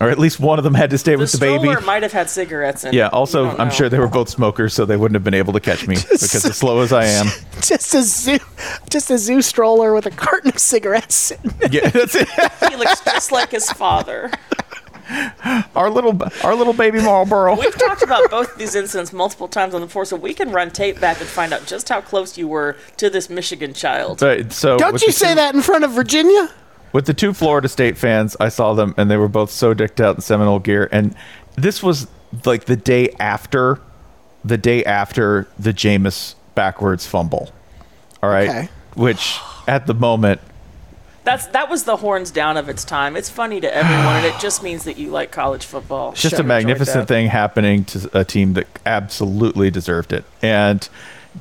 or 0.00 0.08
at 0.08 0.18
least 0.18 0.40
one 0.40 0.56
of 0.58 0.64
them 0.64 0.72
had 0.72 0.88
to 0.90 0.96
stay 0.96 1.12
the 1.12 1.18
with 1.18 1.32
the 1.32 1.38
baby. 1.38 1.58
stroller 1.68 1.80
might 1.82 2.02
have 2.02 2.12
had 2.12 2.30
cigarettes 2.30 2.84
in. 2.84 2.94
Yeah, 2.94 3.08
also, 3.08 3.50
I'm 3.58 3.68
know. 3.68 3.74
sure 3.74 3.88
they 3.90 3.98
were 3.98 4.08
both 4.08 4.30
smokers, 4.30 4.72
so 4.72 4.86
they 4.86 4.96
wouldn't 4.96 5.14
have 5.14 5.24
been 5.24 5.34
able 5.34 5.52
to 5.52 5.60
catch 5.60 5.86
me 5.86 5.96
because 6.10 6.44
as 6.44 6.56
slow 6.56 6.80
as 6.80 6.90
I 6.92 7.04
am. 7.04 7.26
just 7.60 7.94
a 7.94 8.02
zoo, 8.02 8.38
just 8.88 9.10
a 9.10 9.18
zoo 9.18 9.42
stroller 9.42 9.92
with 9.92 10.06
a 10.06 10.10
carton 10.10 10.50
of 10.52 10.58
cigarettes. 10.58 11.32
Yeah, 11.70 11.90
that's 11.90 12.14
it. 12.14 12.28
he 12.70 12.76
looks 12.76 13.00
just 13.04 13.30
like 13.30 13.50
his 13.50 13.70
father. 13.72 14.30
Our 15.74 15.90
little, 15.90 16.18
our 16.44 16.54
little 16.54 16.72
baby 16.72 17.00
Marlboro. 17.00 17.56
We've 17.58 17.76
talked 17.78 18.02
about 18.02 18.30
both 18.30 18.56
these 18.56 18.74
incidents 18.74 19.12
multiple 19.12 19.48
times 19.48 19.74
on 19.74 19.80
the 19.80 19.88
force, 19.88 20.10
so 20.10 20.16
we 20.16 20.34
can 20.34 20.50
run 20.52 20.70
tape 20.70 21.00
back 21.00 21.20
and 21.20 21.28
find 21.28 21.52
out 21.52 21.66
just 21.66 21.88
how 21.88 22.00
close 22.00 22.36
you 22.38 22.46
were 22.48 22.76
to 22.98 23.10
this 23.10 23.28
Michigan 23.30 23.72
child. 23.74 24.22
Right, 24.22 24.52
so 24.52 24.76
Don't 24.78 25.00
you 25.02 25.12
say 25.12 25.30
two- 25.30 25.34
that 25.36 25.54
in 25.54 25.62
front 25.62 25.84
of 25.84 25.92
Virginia? 25.92 26.50
with 26.92 27.06
the 27.06 27.14
two 27.14 27.32
Florida 27.32 27.68
State 27.68 27.96
fans, 27.96 28.36
I 28.40 28.48
saw 28.48 28.74
them 28.74 28.94
and 28.96 29.08
they 29.10 29.16
were 29.16 29.28
both 29.28 29.50
so 29.52 29.72
dicked 29.74 30.00
out 30.00 30.16
in 30.16 30.20
Seminole 30.22 30.58
gear. 30.58 30.88
And 30.90 31.14
this 31.56 31.82
was 31.84 32.08
like 32.44 32.64
the 32.64 32.74
day 32.76 33.10
after, 33.20 33.80
the 34.44 34.58
day 34.58 34.84
after 34.84 35.46
the 35.58 35.72
Jameis 35.72 36.34
backwards 36.56 37.06
fumble. 37.06 37.50
All 38.22 38.28
right, 38.30 38.48
Okay. 38.48 38.68
which 38.94 39.38
at 39.68 39.86
the 39.86 39.94
moment, 39.94 40.40
That's 41.24 41.46
that 41.48 41.68
was 41.68 41.84
the 41.84 41.96
horns 41.96 42.30
down 42.30 42.56
of 42.56 42.68
its 42.68 42.84
time. 42.84 43.14
It's 43.16 43.28
funny 43.30 43.60
to 43.60 43.74
everyone, 43.74 44.16
and 44.16 44.26
it 44.26 44.38
just 44.40 44.62
means 44.68 44.84
that 44.84 44.96
you 44.96 45.10
like 45.10 45.30
college 45.30 45.64
football. 45.64 46.12
It's 46.12 46.22
just 46.22 46.36
Sure. 46.36 46.44
a 46.44 46.46
magnificent 46.48 47.08
thing 47.08 47.26
happening 47.28 47.84
to 47.86 48.10
a 48.18 48.24
team 48.24 48.54
that 48.54 48.66
absolutely 48.86 49.70
deserved 49.70 50.12
it 50.12 50.24
and 50.42 50.88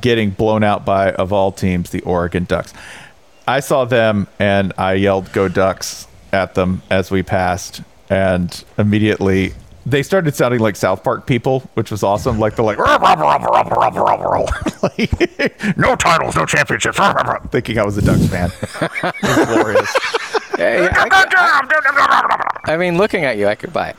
getting 0.01 0.29
blown 0.31 0.63
out 0.63 0.85
by 0.85 1.11
of 1.13 1.31
all 1.33 1.51
teams 1.51 1.89
the 1.91 2.01
Oregon 2.01 2.43
Ducks. 2.43 2.73
I 3.47 3.61
saw 3.61 3.85
them 3.85 4.27
and 4.37 4.73
I 4.77 4.93
yelled 4.93 5.31
"Go 5.31 5.47
Ducks" 5.47 6.07
at 6.31 6.53
them 6.55 6.81
as 6.91 7.09
we 7.09 7.23
passed, 7.23 7.81
and 8.09 8.63
immediately 8.77 9.53
they 9.85 10.03
started 10.03 10.35
sounding 10.35 10.59
like 10.59 10.75
South 10.75 11.03
Park 11.03 11.25
people, 11.25 11.61
which 11.73 11.91
was 11.91 12.03
awesome. 12.03 12.39
Like 12.39 12.55
they're 12.55 12.65
like, 12.65 12.77
like 12.77 12.99
no 15.77 15.95
titles, 15.95 16.35
no 16.35 16.45
championships. 16.45 16.97
Thinking 17.49 17.79
I 17.79 17.85
was 17.85 17.97
a 17.97 18.01
Ducks 18.01 18.27
fan. 18.27 18.51
Glorious. 19.45 19.95
Yeah, 20.57 20.75
Yeah, 20.75 20.81
yeah, 20.83 21.07
I, 21.11 22.43
I- 22.65 22.73
I 22.73 22.77
mean, 22.77 22.97
looking 22.97 23.25
at 23.25 23.37
you, 23.37 23.47
I 23.47 23.55
could 23.55 23.73
buy 23.73 23.89
it. 23.89 23.95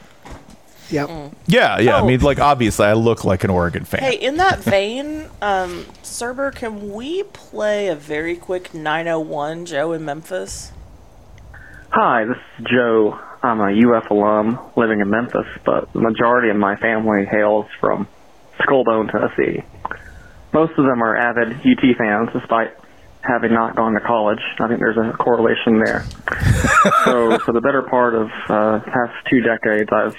Yep. 0.90 1.08
Yeah, 1.46 1.78
yeah. 1.78 1.96
I 1.96 2.00
Oh. 2.00 2.06
mean, 2.06 2.20
like 2.20 2.40
obviously, 2.40 2.86
I 2.86 2.94
look 2.94 3.24
like 3.24 3.44
an 3.44 3.50
Oregon 3.50 3.84
fan. 3.84 4.00
Hey, 4.00 4.16
in 4.16 4.36
that 4.38 4.58
vein, 4.58 5.28
um, 5.40 5.84
Cerber, 6.02 6.54
can 6.54 6.92
we 6.92 7.22
play 7.24 7.86
a 7.88 7.94
very 7.94 8.36
quick 8.36 8.74
901 8.74 9.66
Joe 9.66 9.92
in 9.92 10.04
Memphis? 10.04 10.72
Hi, 11.90 12.24
this 12.24 12.36
is 12.58 12.66
Joe. 12.70 13.18
I'm 13.42 13.60
a 13.60 13.72
UF 13.72 14.10
alum 14.10 14.58
living 14.76 15.00
in 15.00 15.08
Memphis, 15.08 15.46
but 15.64 15.92
the 15.92 16.00
majority 16.00 16.50
of 16.50 16.56
my 16.56 16.76
family 16.76 17.24
hails 17.24 17.66
from 17.80 18.06
Skullbone, 18.60 19.10
Tennessee. 19.10 19.62
Most 20.52 20.72
of 20.72 20.84
them 20.84 21.02
are 21.02 21.16
avid 21.16 21.54
UT 21.54 21.96
fans, 21.96 22.28
despite 22.32 22.76
having 23.22 23.52
not 23.52 23.76
gone 23.76 23.94
to 23.94 24.00
college. 24.00 24.40
I 24.58 24.68
think 24.68 24.80
there's 24.80 24.96
a 24.96 25.16
correlation 25.16 25.78
there. 25.78 26.04
so, 27.04 27.38
for 27.38 27.52
the 27.52 27.60
better 27.62 27.82
part 27.82 28.14
of 28.14 28.28
uh, 28.48 28.80
past 28.80 29.26
two 29.30 29.40
decades, 29.40 29.90
I've 29.92 30.16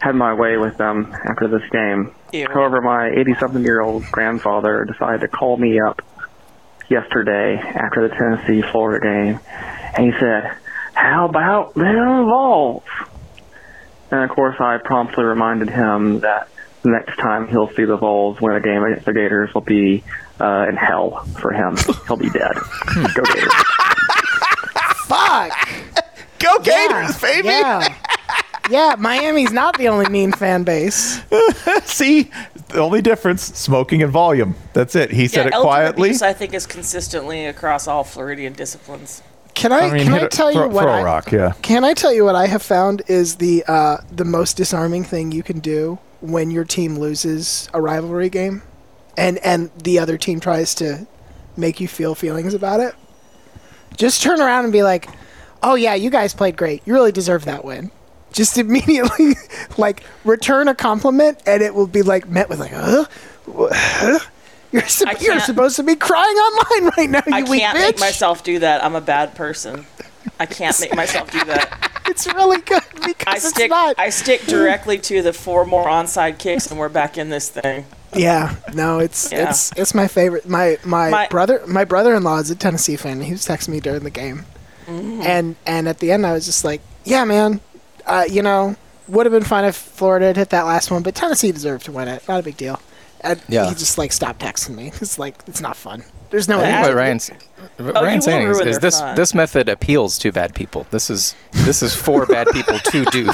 had 0.00 0.14
my 0.14 0.34
way 0.34 0.58
with 0.58 0.76
them 0.76 1.14
after 1.30 1.48
this 1.48 1.62
game. 1.70 2.14
Ew. 2.32 2.46
However, 2.52 2.82
my 2.82 3.10
80-something-year-old 3.10 4.04
grandfather 4.10 4.84
decided 4.84 5.20
to 5.22 5.28
call 5.28 5.56
me 5.56 5.80
up 5.80 6.02
yesterday 6.90 7.56
after 7.56 8.08
the 8.08 8.14
Tennessee 8.14 8.62
Florida 8.70 9.02
game, 9.02 9.40
and 9.96 10.12
he 10.12 10.20
said, 10.20 10.56
"How 10.94 11.28
about 11.28 11.74
them 11.74 12.26
Vols?" 12.26 12.82
And 14.10 14.22
of 14.22 14.30
course, 14.30 14.56
I 14.60 14.78
promptly 14.78 15.24
reminded 15.24 15.70
him 15.70 16.20
that 16.20 16.48
the 16.82 16.90
next 16.90 17.16
time 17.16 17.48
he'll 17.48 17.70
see 17.74 17.84
the 17.84 17.96
Vols 17.96 18.40
win 18.40 18.54
a 18.54 18.60
game 18.60 18.82
against 18.84 19.06
the 19.06 19.12
Gators 19.12 19.52
will 19.54 19.62
be 19.62 20.04
uh, 20.40 20.66
in 20.68 20.76
hell 20.76 21.24
for 21.40 21.52
him. 21.52 21.76
He'll 22.06 22.16
be 22.16 22.30
dead. 22.30 22.52
Go 23.14 23.22
Gators! 23.24 23.52
Fuck. 25.06 25.52
Go 26.38 26.58
Gators, 26.58 27.20
Yeah, 27.22 27.32
baby. 27.32 27.48
Yeah. 27.48 27.96
Yeah, 28.70 28.96
Miami's 28.98 29.52
not 29.52 29.76
the 29.76 29.88
only 29.88 30.08
mean 30.08 30.32
fan 30.32 30.64
base. 30.64 31.20
See, 31.84 32.30
the 32.68 32.78
only 32.78 33.02
difference: 33.02 33.42
smoking 33.42 34.02
and 34.02 34.10
volume. 34.10 34.54
That's 34.72 34.94
it. 34.94 35.10
He 35.10 35.28
said 35.28 35.50
yeah, 35.50 35.58
it 35.58 35.62
quietly. 35.62 36.08
abuse, 36.08 36.22
I 36.22 36.32
think, 36.32 36.54
is 36.54 36.66
consistently 36.66 37.44
across 37.44 37.86
all 37.86 38.04
Floridian 38.04 38.54
disciplines. 38.54 39.22
Can 39.54 39.72
I, 39.72 39.80
I 39.86 39.92
mean, 39.92 40.04
can 40.04 40.14
I 40.14 40.20
it- 40.22 40.30
tell 40.30 40.52
throw, 40.52 40.64
you 40.64 40.68
what 40.70 40.88
I, 40.88 41.02
rock? 41.02 41.30
Yeah. 41.32 41.52
Can 41.62 41.84
I 41.84 41.94
tell 41.94 42.12
you 42.12 42.24
what 42.24 42.34
I 42.34 42.46
have 42.46 42.62
found 42.62 43.02
is 43.06 43.36
the 43.36 43.64
uh, 43.66 43.98
the 44.10 44.24
most 44.24 44.56
disarming 44.56 45.04
thing 45.04 45.32
you 45.32 45.42
can 45.42 45.60
do 45.60 45.98
when 46.20 46.50
your 46.50 46.64
team 46.64 46.98
loses 46.98 47.68
a 47.72 47.80
rivalry 47.80 48.28
game, 48.28 48.62
and 49.16 49.38
and 49.38 49.70
the 49.82 49.98
other 49.98 50.18
team 50.18 50.40
tries 50.40 50.74
to 50.76 51.06
make 51.56 51.80
you 51.80 51.86
feel 51.88 52.14
feelings 52.14 52.52
about 52.52 52.80
it? 52.80 52.94
Just 53.96 54.22
turn 54.22 54.40
around 54.40 54.64
and 54.64 54.72
be 54.72 54.82
like, 54.82 55.08
"Oh 55.62 55.76
yeah, 55.76 55.94
you 55.94 56.10
guys 56.10 56.34
played 56.34 56.56
great. 56.56 56.82
You 56.84 56.92
really 56.92 57.12
deserve 57.12 57.44
that 57.44 57.64
win." 57.64 57.90
Just 58.32 58.58
immediately, 58.64 59.34
like 59.78 60.02
return 60.24 60.66
a 60.66 60.74
compliment, 60.74 61.38
and 61.46 61.62
it 61.62 61.74
will 61.74 61.86
be 61.86 62.02
like 62.02 62.28
met 62.28 62.48
with 62.48 62.58
like, 62.58 62.72
"Huh." 62.74 63.04
You're, 64.74 64.82
I 65.06 65.14
you're 65.20 65.40
supposed 65.40 65.76
to 65.76 65.82
be 65.84 65.94
crying 65.94 66.36
online 66.36 66.92
right 66.98 67.10
now, 67.10 67.22
you 67.26 67.32
I 67.34 67.42
can't 67.42 67.78
bitch. 67.78 67.80
make 67.80 68.00
myself 68.00 68.42
do 68.42 68.58
that. 68.58 68.82
I'm 68.84 68.94
a 68.96 69.00
bad 69.00 69.34
person. 69.36 69.86
I 70.40 70.46
can't 70.46 70.78
make 70.80 70.94
myself 70.96 71.30
do 71.30 71.44
that. 71.44 71.90
It's 72.06 72.26
really 72.26 72.60
good 72.60 72.82
I 73.00 73.06
because 73.06 73.44
it's 73.46 73.68
not. 73.70 73.98
I 73.98 74.10
stick 74.10 74.42
directly 74.42 74.98
to 74.98 75.22
the 75.22 75.32
four 75.32 75.64
more 75.64 75.86
onside 75.86 76.38
kicks, 76.38 76.66
and 76.70 76.78
we're 76.78 76.90
back 76.90 77.16
in 77.16 77.30
this 77.30 77.48
thing. 77.48 77.86
Yeah, 78.14 78.56
no, 78.74 78.98
it's 78.98 79.32
Yeah. 79.32 79.48
it's 79.48 79.72
it's 79.74 79.94
my 79.94 80.06
favorite. 80.06 80.46
My, 80.46 80.78
my 80.84 81.08
My- 81.08 81.28
brother 81.28 81.62
my 81.66 81.84
brother-in-law 81.84 82.40
is 82.40 82.50
a 82.50 82.54
Tennessee 82.56 82.96
fan. 82.96 83.22
He 83.22 83.32
was 83.32 83.46
texting 83.48 83.68
me 83.70 83.80
during 83.80 84.04
the 84.04 84.10
game, 84.10 84.44
Mm. 84.86 85.24
and 85.24 85.56
and 85.66 85.88
at 85.88 85.98
the 86.00 86.12
end 86.12 86.26
I 86.26 86.34
was 86.34 86.44
just 86.44 86.62
like, 86.62 86.82
yeah, 87.04 87.24
man, 87.24 87.60
uh, 88.06 88.26
you 88.28 88.42
know, 88.42 88.76
would 89.08 89.24
have 89.24 89.32
been 89.32 89.42
fine 89.42 89.64
if 89.64 89.74
Florida 89.74 90.26
had 90.26 90.36
hit 90.36 90.50
that 90.50 90.66
last 90.66 90.90
one, 90.90 91.02
but 91.02 91.14
Tennessee 91.14 91.52
deserved 91.52 91.86
to 91.86 91.92
win 91.92 92.06
it. 92.06 92.22
Not 92.28 92.40
a 92.40 92.42
big 92.42 92.58
deal. 92.58 92.80
And 93.24 93.40
Yeah. 93.48 93.68
he 93.68 93.74
just 93.74 93.98
like 93.98 94.12
stopped 94.12 94.40
texting 94.40 94.76
me. 94.76 94.92
It's 95.00 95.18
like 95.18 95.34
it's 95.46 95.60
not 95.60 95.76
fun. 95.76 96.04
There's 96.30 96.48
no. 96.48 96.58
I 96.58 96.62
think 96.62 96.72
Yeah. 96.72 96.82
what 96.82 96.94
Ryan's, 96.94 97.28
what 97.78 97.96
Oh, 97.96 98.02
Ryan's 98.02 98.24
saying 98.24 98.48
is, 98.48 98.60
is 98.60 98.78
this 98.80 99.00
fun. 99.00 99.14
this 99.16 99.34
method 99.34 99.68
appeals 99.68 100.18
to 100.18 100.32
bad 100.32 100.54
people. 100.54 100.86
This 100.90 101.10
is 101.10 101.34
this 101.52 101.82
is 101.82 101.94
for 101.94 102.26
bad 102.36 102.48
people 102.52 102.78
to 102.78 103.04
do. 103.06 103.24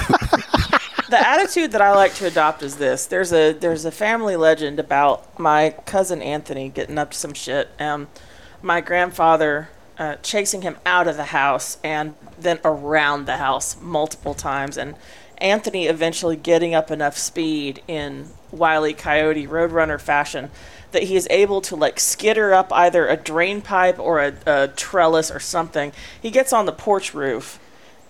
the 1.09 1.18
attitude 1.18 1.72
that 1.72 1.80
I 1.80 1.93
like 1.95 2.14
to 2.16 2.26
adopt 2.26 2.62
is 2.62 2.76
this. 2.76 3.07
There's 3.07 3.32
a 3.32 3.53
there's 3.53 3.84
a 3.84 3.91
family 3.91 4.36
legend 4.36 4.78
about 4.78 5.38
my 5.38 5.70
cousin 5.86 6.22
Anthony 6.22 6.68
getting 6.68 6.99
up 6.99 7.11
to 7.12 7.18
some 7.18 7.34
shit 7.34 7.68
and 7.78 8.07
my 8.62 8.80
grandfather 8.80 9.70
uh, 9.99 10.16
chasing 10.22 10.62
him 10.62 10.76
out 10.86 11.09
of 11.09 11.16
the 11.16 11.26
house 11.26 11.78
and 11.84 12.14
then 12.38 12.59
around 12.64 13.26
the 13.26 13.36
house 13.38 13.76
multiple 13.80 14.34
times 14.34 14.76
and 14.78 14.95
Anthony 15.41 15.86
eventually 15.86 16.36
getting 16.36 16.74
up 16.74 16.91
enough 16.91 17.16
speed 17.16 17.82
in 17.88 18.28
Wiley. 18.51 18.93
Coyote 18.93 19.47
Roadrunner 19.47 20.01
fashion 20.01 20.51
that 20.93 21.05
he 21.05 21.16
is 21.16 21.26
able 21.30 21.61
to 21.62 21.76
like 21.76 22.01
skitter 22.01 22.53
up 22.53 22.72
either 22.72 23.07
a 23.07 23.16
drain 23.16 23.62
pipe 23.62 23.99
or 23.99 24.20
a, 24.20 24.34
a 24.47 24.68
trellis 24.68 25.30
or 25.30 25.41
something. 25.41 25.93
He 26.20 26.30
gets 26.30 26.53
on 26.53 26.66
the 26.66 26.72
porch 26.72 27.14
roof 27.14 27.61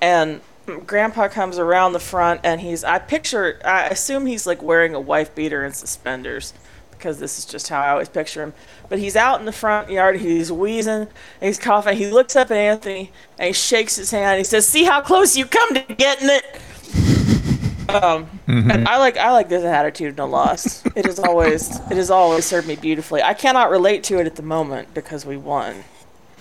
and 0.00 0.40
grandpa 0.86 1.28
comes 1.28 1.58
around 1.58 1.92
the 1.92 1.98
front 2.00 2.40
and 2.44 2.60
he's 2.60 2.84
i 2.84 2.98
picture 2.98 3.60
i 3.64 3.86
assume 3.86 4.26
he's 4.26 4.46
like 4.46 4.62
wearing 4.62 4.94
a 4.94 5.00
wife 5.00 5.34
beater 5.34 5.64
and 5.64 5.74
suspenders 5.74 6.52
because 6.92 7.18
this 7.18 7.38
is 7.38 7.44
just 7.44 7.68
how 7.68 7.80
i 7.80 7.88
always 7.90 8.08
picture 8.08 8.42
him 8.42 8.52
but 8.88 8.98
he's 8.98 9.16
out 9.16 9.40
in 9.40 9.46
the 9.46 9.52
front 9.52 9.90
yard 9.90 10.20
he's 10.20 10.52
wheezing 10.52 11.08
he's 11.40 11.58
coughing 11.58 11.96
he 11.96 12.10
looks 12.10 12.36
up 12.36 12.50
at 12.50 12.56
anthony 12.56 13.10
and 13.38 13.48
he 13.48 13.52
shakes 13.52 13.96
his 13.96 14.10
hand 14.10 14.38
he 14.38 14.44
says 14.44 14.66
see 14.66 14.84
how 14.84 15.00
close 15.00 15.36
you 15.36 15.44
come 15.44 15.74
to 15.74 15.80
getting 15.94 16.28
it 16.28 16.60
um, 17.88 18.28
and 18.46 18.88
I 18.88 18.98
like 18.98 19.16
I 19.16 19.32
like 19.32 19.48
this 19.48 19.64
attitude 19.64 20.16
no 20.16 20.26
loss. 20.26 20.84
It 20.96 21.06
has 21.06 21.18
always 21.18 21.76
it 21.90 21.96
has 21.96 22.10
always 22.10 22.44
served 22.44 22.66
me 22.66 22.76
beautifully. 22.76 23.22
I 23.22 23.34
cannot 23.34 23.70
relate 23.70 24.04
to 24.04 24.18
it 24.18 24.26
at 24.26 24.36
the 24.36 24.42
moment 24.42 24.94
because 24.94 25.26
we 25.26 25.36
won. 25.36 25.84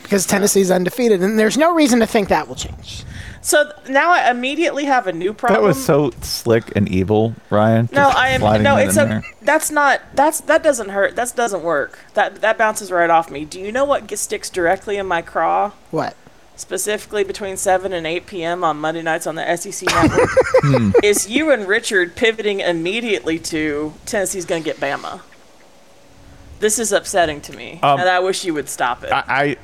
because 0.03 0.25
Tennessee's 0.25 0.71
undefeated, 0.71 1.21
and 1.21 1.37
there's 1.39 1.57
no 1.57 1.73
reason 1.73 1.99
to 1.99 2.07
think 2.07 2.29
that 2.29 2.47
will 2.47 2.55
change. 2.55 3.03
So 3.41 3.71
now 3.87 4.11
I 4.11 4.29
immediately 4.29 4.85
have 4.85 5.07
a 5.07 5.13
new 5.13 5.33
problem. 5.33 5.61
That 5.61 5.67
was 5.67 5.83
so 5.83 6.11
slick 6.21 6.75
and 6.75 6.89
evil, 6.89 7.33
Ryan. 7.49 7.89
No, 7.91 8.09
I 8.09 8.29
am 8.29 8.41
no. 8.63 8.75
It's 8.77 8.97
a. 8.97 9.05
there. 9.05 9.23
That's 9.41 9.71
not. 9.71 10.01
That's 10.13 10.41
that 10.41 10.61
doesn't 10.61 10.89
hurt. 10.89 11.15
That 11.15 11.33
doesn't 11.35 11.63
work. 11.63 11.99
That 12.15 12.41
that 12.41 12.57
bounces 12.57 12.91
right 12.91 13.09
off 13.09 13.31
me. 13.31 13.45
Do 13.45 13.59
you 13.59 13.71
know 13.71 13.85
what 13.85 14.07
gets, 14.07 14.21
sticks 14.21 14.49
directly 14.49 14.97
in 14.97 15.07
my 15.07 15.21
craw? 15.21 15.71
What? 15.91 16.15
Specifically 16.59 17.23
between 17.23 17.55
seven 17.55 17.93
and 17.93 18.05
eight 18.05 18.25
p.m. 18.25 18.65
on 18.65 18.75
Monday 18.81 19.01
nights 19.01 19.25
on 19.25 19.35
the 19.35 19.55
SEC 19.55 19.87
network, 19.87 20.29
is 21.03 21.29
you 21.29 21.51
and 21.51 21.65
Richard 21.65 22.17
pivoting 22.17 22.59
immediately 22.59 23.39
to 23.39 23.93
Tennessee's 24.05 24.43
going 24.43 24.61
to 24.61 24.69
get 24.69 24.75
Bama. 24.75 25.21
This 26.59 26.77
is 26.77 26.91
upsetting 26.91 27.39
to 27.41 27.55
me, 27.55 27.79
Um, 27.81 28.01
and 28.01 28.09
I 28.09 28.19
wish 28.19 28.43
you 28.43 28.53
would 28.55 28.67
stop 28.67 29.05
it. 29.05 29.11
I, 29.13 29.23
I 29.29 29.57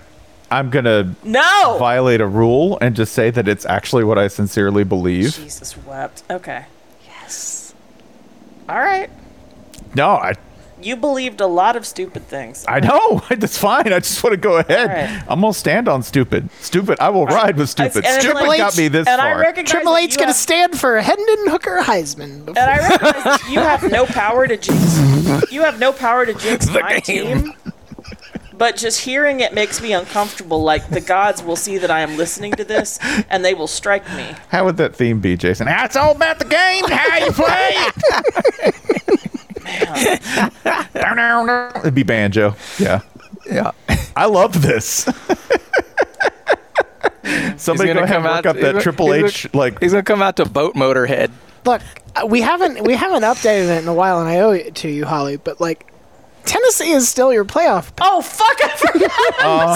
I'm 0.50 0.70
gonna 0.70 1.14
no. 1.22 1.76
violate 1.80 2.22
a 2.22 2.28
rule 2.28 2.78
and 2.80 2.96
just 2.96 3.12
say 3.12 3.30
that 3.30 3.46
it's 3.50 3.66
actually 3.66 4.06
what 4.06 4.18
I 4.18 4.30
sincerely 4.30 4.86
believe. 4.86 5.36
Jesus 5.36 5.76
wept. 5.80 6.24
Okay. 6.32 6.64
Yes. 7.06 7.74
All 8.70 8.80
right. 8.80 9.10
No, 9.96 10.12
I 10.12 10.36
You 10.86 10.96
believed 10.96 11.42
a 11.42 11.48
lot 11.48 11.76
of 11.76 11.86
stupid 11.86 12.28
things. 12.28 12.64
I 12.68 12.80
know. 12.80 13.22
That's 13.30 13.58
fine. 13.58 13.92
I 13.92 14.00
just 14.00 14.24
want 14.24 14.34
to 14.34 14.38
go 14.38 14.58
ahead. 14.58 14.90
Alright. 14.90 15.24
I'm 15.28 15.42
gonna 15.42 15.54
stand 15.54 15.88
on 15.88 16.04
stupid. 16.04 16.50
Stupid. 16.62 17.00
I 17.00 17.10
will 17.10 17.26
ride 17.26 17.58
with 17.58 17.70
stupid. 17.70 18.06
and 18.06 18.16
it's 18.18 18.24
Stupid 18.24 18.48
like- 18.48 18.60
got 18.60 18.78
me 18.78 18.88
this 18.88 19.08
and 19.08 19.20
I 19.20 19.32
far. 19.34 19.42
recognize 19.42 19.72
Triple 19.72 19.94
that 19.94 20.04
H's 20.04 20.14
you 20.14 20.18
going 20.20 20.28
to 20.28 20.30
have- 20.34 20.36
stand 20.36 20.80
for 20.80 21.02
Hendon 21.02 21.48
Hooker 21.50 21.80
Heisman. 21.82 22.48
And 22.50 22.58
I 22.60 22.78
recognize 22.90 23.24
that 23.24 23.50
you 23.50 23.60
have 23.60 23.92
no 23.92 24.06
power 24.06 24.48
to 24.48 24.58
jinx. 24.58 24.96
You 25.52 25.64
have 25.64 25.80
no 25.80 25.92
power 25.92 26.26
to 26.26 26.34
jinx 26.34 26.70
my 26.70 27.00
team. 27.00 27.54
But 28.58 28.78
just 28.78 29.02
hearing 29.02 29.40
it 29.42 29.54
makes 29.54 29.82
me 29.82 29.92
uncomfortable. 29.94 30.64
Like 30.64 30.90
the 30.90 31.02
gods 31.02 31.44
will 31.44 31.56
see 31.56 31.78
that 31.80 31.92
I 31.92 32.02
am 32.02 32.16
listening 32.16 32.54
to 32.54 32.64
this, 32.64 33.00
and 33.30 33.44
they 33.44 33.54
will 33.54 33.68
strike 33.68 34.08
me. 34.16 34.34
How 34.50 34.64
would 34.66 34.78
that 34.78 34.96
theme 34.96 35.20
be, 35.20 35.36
Jason? 35.36 35.68
It's 35.68 35.96
all 35.98 36.12
about 36.16 36.40
the 36.40 36.46
game, 36.46 36.86
how 36.88 37.18
you 37.18 37.32
play. 37.32 39.32
It'd 41.80 41.95
be 41.95 42.03
banjo. 42.03 42.55
Yeah. 42.80 43.01
Yeah. 43.49 43.72
I 44.16 44.26
love 44.26 44.61
this. 44.61 45.07
Somebody 47.57 47.88
go 47.89 47.93
gonna 47.95 48.05
ahead 48.05 48.16
come 48.16 48.26
and 48.26 48.36
work 48.36 48.45
out- 48.45 48.45
up 48.45 48.55
that 48.57 48.61
gonna- 48.61 48.82
Triple 48.82 49.11
he's 49.11 49.24
H 49.45 49.47
like 49.53 49.80
He's 49.80 49.91
gonna 49.91 50.03
come 50.03 50.22
out 50.22 50.36
to 50.38 50.45
boat 50.45 50.76
motorhead. 50.76 51.32
Look, 51.66 51.82
uh, 52.16 52.26
we 52.28 52.41
haven't 52.41 52.84
we 52.84 52.93
haven't 52.95 53.24
updated 53.24 53.70
it 53.78 53.82
in 53.84 53.88
a 53.88 53.93
while, 53.93 54.20
and 54.20 54.30
I 54.30 54.39
owe 54.39 54.51
it 54.51 54.76
to 54.76 54.89
you, 54.89 55.05
Holly. 55.05 55.38
But 55.38 55.59
like, 55.59 55.91
Tennessee 56.45 56.91
is 56.91 57.09
still 57.09 57.34
your 57.34 57.45
playoff. 57.45 57.88
pick. 57.95 58.01
Oh 58.05 58.22
fuck! 58.22 58.57
I 58.63 58.70
forgot. 58.78 59.11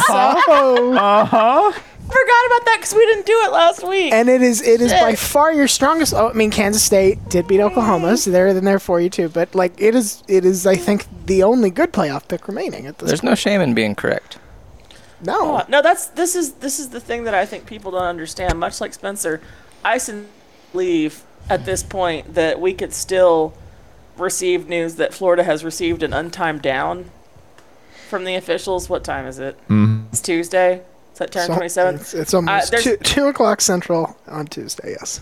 So, 0.45 0.93
uh-huh. 0.95 1.71
Forgot 2.09 2.45
about 2.47 2.65
that 2.65 2.77
because 2.79 2.93
we 2.93 3.05
didn't 3.05 3.25
do 3.25 3.39
it 3.45 3.51
last 3.51 3.87
week. 3.87 4.11
and 4.13 4.27
it 4.29 4.41
is 4.41 4.61
it 4.61 4.81
is 4.81 4.91
by 4.91 5.15
far 5.15 5.53
your 5.53 5.67
strongest. 5.67 6.13
Oh, 6.13 6.29
I 6.29 6.33
mean, 6.33 6.51
Kansas 6.51 6.83
State 6.83 7.29
did 7.29 7.47
beat 7.47 7.59
Oklahoma, 7.61 8.17
so 8.17 8.31
they're 8.31 8.47
in 8.47 8.65
there 8.65 8.79
for 8.79 8.99
you 8.99 9.09
too. 9.09 9.29
But 9.29 9.53
like, 9.55 9.79
it 9.79 9.95
is 9.95 10.23
it 10.27 10.45
is 10.45 10.65
I 10.67 10.75
think 10.75 11.05
the 11.25 11.43
only 11.43 11.69
good 11.69 11.93
playoff 11.93 12.27
pick 12.27 12.47
remaining 12.47 12.85
at 12.87 12.97
this. 12.97 13.07
There's 13.09 13.23
no 13.23 13.35
shame 13.35 13.61
in 13.61 13.73
being 13.73 13.95
correct. 13.95 14.37
No. 15.21 15.57
Oh, 15.57 15.65
no, 15.67 15.81
that's 15.81 16.07
this 16.07 16.35
is 16.35 16.53
this 16.53 16.79
is 16.79 16.89
the 16.89 16.99
thing 16.99 17.23
that 17.25 17.33
I 17.33 17.45
think 17.45 17.65
people 17.65 17.91
don't 17.91 18.03
understand. 18.03 18.59
Much 18.59 18.79
like 18.81 18.93
Spencer, 18.93 19.41
I 19.83 19.97
sin- 19.97 20.27
believe 20.71 21.23
at 21.49 21.65
this 21.65 21.83
point 21.83 22.35
that 22.35 22.59
we 22.61 22.73
could 22.73 22.93
still 22.93 23.53
receive 24.17 24.67
news 24.69 24.95
that 24.95 25.13
Florida 25.13 25.43
has 25.43 25.63
received 25.63 26.03
an 26.03 26.11
untimed 26.11 26.61
down 26.61 27.09
from 28.07 28.23
the 28.23 28.35
officials. 28.35 28.89
What 28.89 29.03
time 29.03 29.25
is 29.25 29.39
it? 29.39 29.57
Mhm. 29.67 30.05
It's 30.11 30.21
Tuesday. 30.21 30.81
September 31.19 31.47
So- 31.47 31.53
twenty 31.55 31.69
seventh. 31.69 32.01
It's, 32.01 32.13
it's 32.13 32.33
almost 32.33 32.67
uh, 32.73 32.77
there's- 32.77 32.83
two, 32.83 32.97
two 32.97 33.27
o'clock 33.27 33.61
central 33.61 34.17
on 34.27 34.47
Tuesday. 34.47 34.91
Yes. 34.99 35.21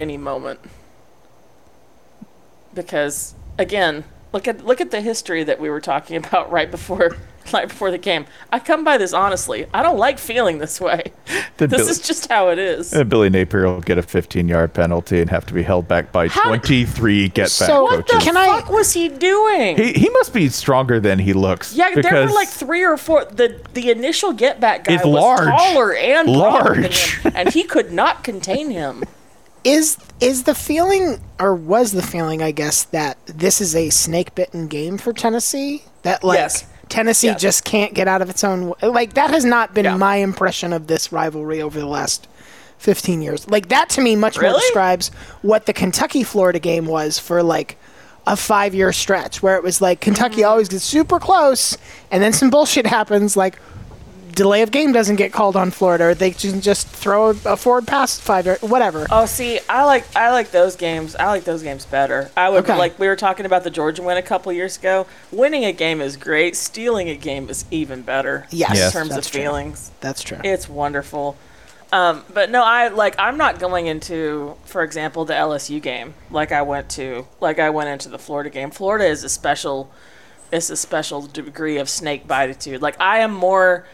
any 0.00 0.16
moment. 0.18 0.60
Because 2.74 3.34
again, 3.58 4.04
look 4.32 4.46
at 4.48 4.64
look 4.64 4.80
at 4.80 4.90
the 4.90 5.00
history 5.00 5.42
that 5.44 5.58
we 5.60 5.70
were 5.70 5.80
talking 5.80 6.16
about 6.24 6.50
right 6.52 6.70
before 6.70 7.16
right 7.52 7.68
before 7.68 7.90
the 7.90 7.98
game. 7.98 8.26
I 8.52 8.58
come 8.58 8.84
by 8.84 8.98
this 8.98 9.12
honestly. 9.12 9.66
I 9.72 9.82
don't 9.82 9.98
like 9.98 10.18
feeling 10.18 10.58
this 10.58 10.80
way. 10.80 11.12
Then 11.58 11.68
this 11.70 11.82
Bill- 11.82 11.88
is 11.90 12.00
just 12.00 12.28
how 12.30 12.48
it 12.50 12.58
is. 12.58 12.92
And 12.92 13.08
Billy 13.08 13.30
Napier 13.30 13.64
will 13.66 13.80
get 13.80 13.96
a 13.96 14.02
15 14.02 14.48
yard 14.48 14.74
penalty 14.74 15.20
and 15.20 15.30
have 15.30 15.46
to 15.46 15.54
be 15.54 15.62
held 15.62 15.86
back 15.86 16.10
by 16.10 16.26
How- 16.28 16.42
23 16.48 17.28
get 17.28 17.42
back 17.44 17.48
So, 17.48 17.86
coaches. 17.86 18.12
What 18.12 18.24
the 18.24 18.30
fuck 18.32 18.70
was 18.70 18.92
he 18.92 19.08
doing? 19.08 19.76
he, 19.76 19.92
he 19.92 20.08
must 20.10 20.32
be 20.34 20.48
stronger 20.48 20.98
than 20.98 21.18
he 21.20 21.32
looks. 21.32 21.74
yeah, 21.74 21.90
there 21.94 22.26
were 22.26 22.32
like 22.32 22.48
three 22.48 22.82
or 22.84 22.96
four. 22.96 23.24
The 23.26 23.60
the 23.74 23.90
initial 23.90 24.32
get 24.32 24.58
back 24.58 24.84
guy 24.84 24.94
It's 24.94 25.04
was 25.04 25.14
large. 25.14 25.48
taller 25.48 25.94
and 25.94 26.26
broader 26.26 26.74
than 26.74 26.82
Large. 26.82 27.18
him, 27.20 27.32
and 27.36 27.48
he 27.52 27.62
could 27.62 27.92
not 27.92 28.24
contain 28.24 28.70
him. 28.70 29.04
Is 29.62 29.96
is 30.20 30.42
the 30.42 30.54
feeling, 30.54 31.20
or 31.40 31.54
was 31.54 31.92
the 31.92 32.02
feeling, 32.02 32.42
I 32.42 32.50
guess, 32.50 32.84
that 32.84 33.16
this 33.26 33.60
is 33.60 33.74
a 33.74 33.88
snake 33.90 34.34
bitten 34.34 34.66
game 34.66 34.98
for 34.98 35.12
Tennessee? 35.12 35.84
That 36.02 36.22
like 36.24 36.36
Yes. 36.38 36.66
Tennessee 36.88 37.34
just 37.34 37.64
can't 37.64 37.94
get 37.94 38.08
out 38.08 38.22
of 38.22 38.30
its 38.30 38.44
own. 38.44 38.68
w- 38.70 38.92
Like 38.94 39.14
that 39.14 39.30
has 39.30 39.44
not 39.44 39.74
been 39.74 39.84
Yeah. 39.84 39.96
my 39.96 40.16
impression 40.16 40.72
of 40.72 40.86
this 40.86 41.12
rivalry 41.12 41.60
over 41.62 41.78
the 41.78 41.86
last 41.86 42.26
fifteen 42.78 43.22
years. 43.22 43.48
Like 43.48 43.68
that 43.68 43.88
to 43.90 44.00
me 44.00 44.16
much 44.16 44.40
more 44.40 44.52
describes 44.52 45.10
what 45.42 45.66
the 45.66 45.72
Kentucky 45.72 46.22
Florida 46.22 46.58
game 46.58 46.86
was 46.86 47.18
for 47.18 47.42
like 47.42 47.76
a 48.26 48.36
five 48.36 48.74
year 48.74 48.92
stretch 48.92 49.42
where 49.42 49.56
it 49.56 49.62
was 49.62 49.80
like 49.82 50.00
Kentucky 50.00 50.36
Mm-hmm. 50.42 50.48
always 50.50 50.68
gets 50.68 50.84
super 50.84 51.18
close 51.18 51.76
and 52.10 52.22
then 52.22 52.32
some 52.32 52.50
bullshit 52.50 52.86
happens 52.86 53.36
like 53.36 53.58
delay 54.34 54.62
of 54.62 54.70
game 54.70 54.92
doesn't 54.92 55.16
get 55.16 55.32
called 55.32 55.56
on 55.56 55.70
Florida 55.70 56.04
or 56.04 56.14
they 56.14 56.30
can 56.32 56.60
just 56.60 56.86
throw 56.88 57.30
a 57.30 57.56
forward 57.56 57.86
pass 57.86 58.18
five 58.18 58.46
yard 58.46 58.58
whatever. 58.62 59.06
Oh, 59.10 59.26
see, 59.26 59.60
I 59.68 59.84
like 59.84 60.04
I 60.16 60.30
like 60.30 60.50
those 60.50 60.76
games. 60.76 61.14
I 61.16 61.26
like 61.26 61.44
those 61.44 61.62
games 61.62 61.84
better. 61.86 62.30
I 62.36 62.48
would 62.50 62.64
Okay. 62.64 62.76
like 62.76 62.98
we 62.98 63.06
were 63.06 63.16
talking 63.16 63.46
about 63.46 63.64
the 63.64 63.70
Georgia 63.70 64.02
win 64.02 64.16
a 64.16 64.22
couple 64.22 64.52
years 64.52 64.76
ago. 64.76 65.06
Winning 65.30 65.64
a 65.64 65.72
game 65.72 66.00
is 66.00 66.16
great. 66.16 66.56
Stealing 66.56 67.08
a 67.08 67.16
game 67.16 67.48
is 67.48 67.64
even 67.70 68.02
better. 68.02 68.46
Yes, 68.50 68.86
in 68.86 68.90
terms 68.92 69.10
that's 69.14 69.26
of 69.26 69.32
true. 69.32 69.40
feelings, 69.42 69.90
That's 70.00 70.22
true. 70.22 70.38
it's 70.44 70.68
wonderful. 70.68 71.36
Um, 71.92 72.24
but 72.32 72.50
no, 72.50 72.64
I 72.64 72.88
like 72.88 73.14
I'm 73.18 73.36
not 73.36 73.60
going 73.60 73.86
into, 73.86 74.56
for 74.64 74.82
example, 74.82 75.24
the 75.24 75.34
LSU 75.34 75.80
game 75.80 76.14
like 76.30 76.50
I 76.50 76.62
went 76.62 76.88
to 76.90 77.26
like 77.40 77.58
I 77.60 77.70
went 77.70 77.88
into 77.88 78.08
the 78.08 78.18
Florida 78.18 78.50
game. 78.50 78.70
Florida 78.72 79.04
is 79.06 79.22
a 79.22 79.28
special, 79.28 79.92
it's 80.50 80.70
a 80.70 80.76
special 80.76 81.22
degree 81.22 81.78
of 81.78 81.88
snake 81.88 82.26
bititude. 82.26 82.80
Like 82.80 83.00
I 83.00 83.18
am 83.20 83.32
more. 83.32 83.86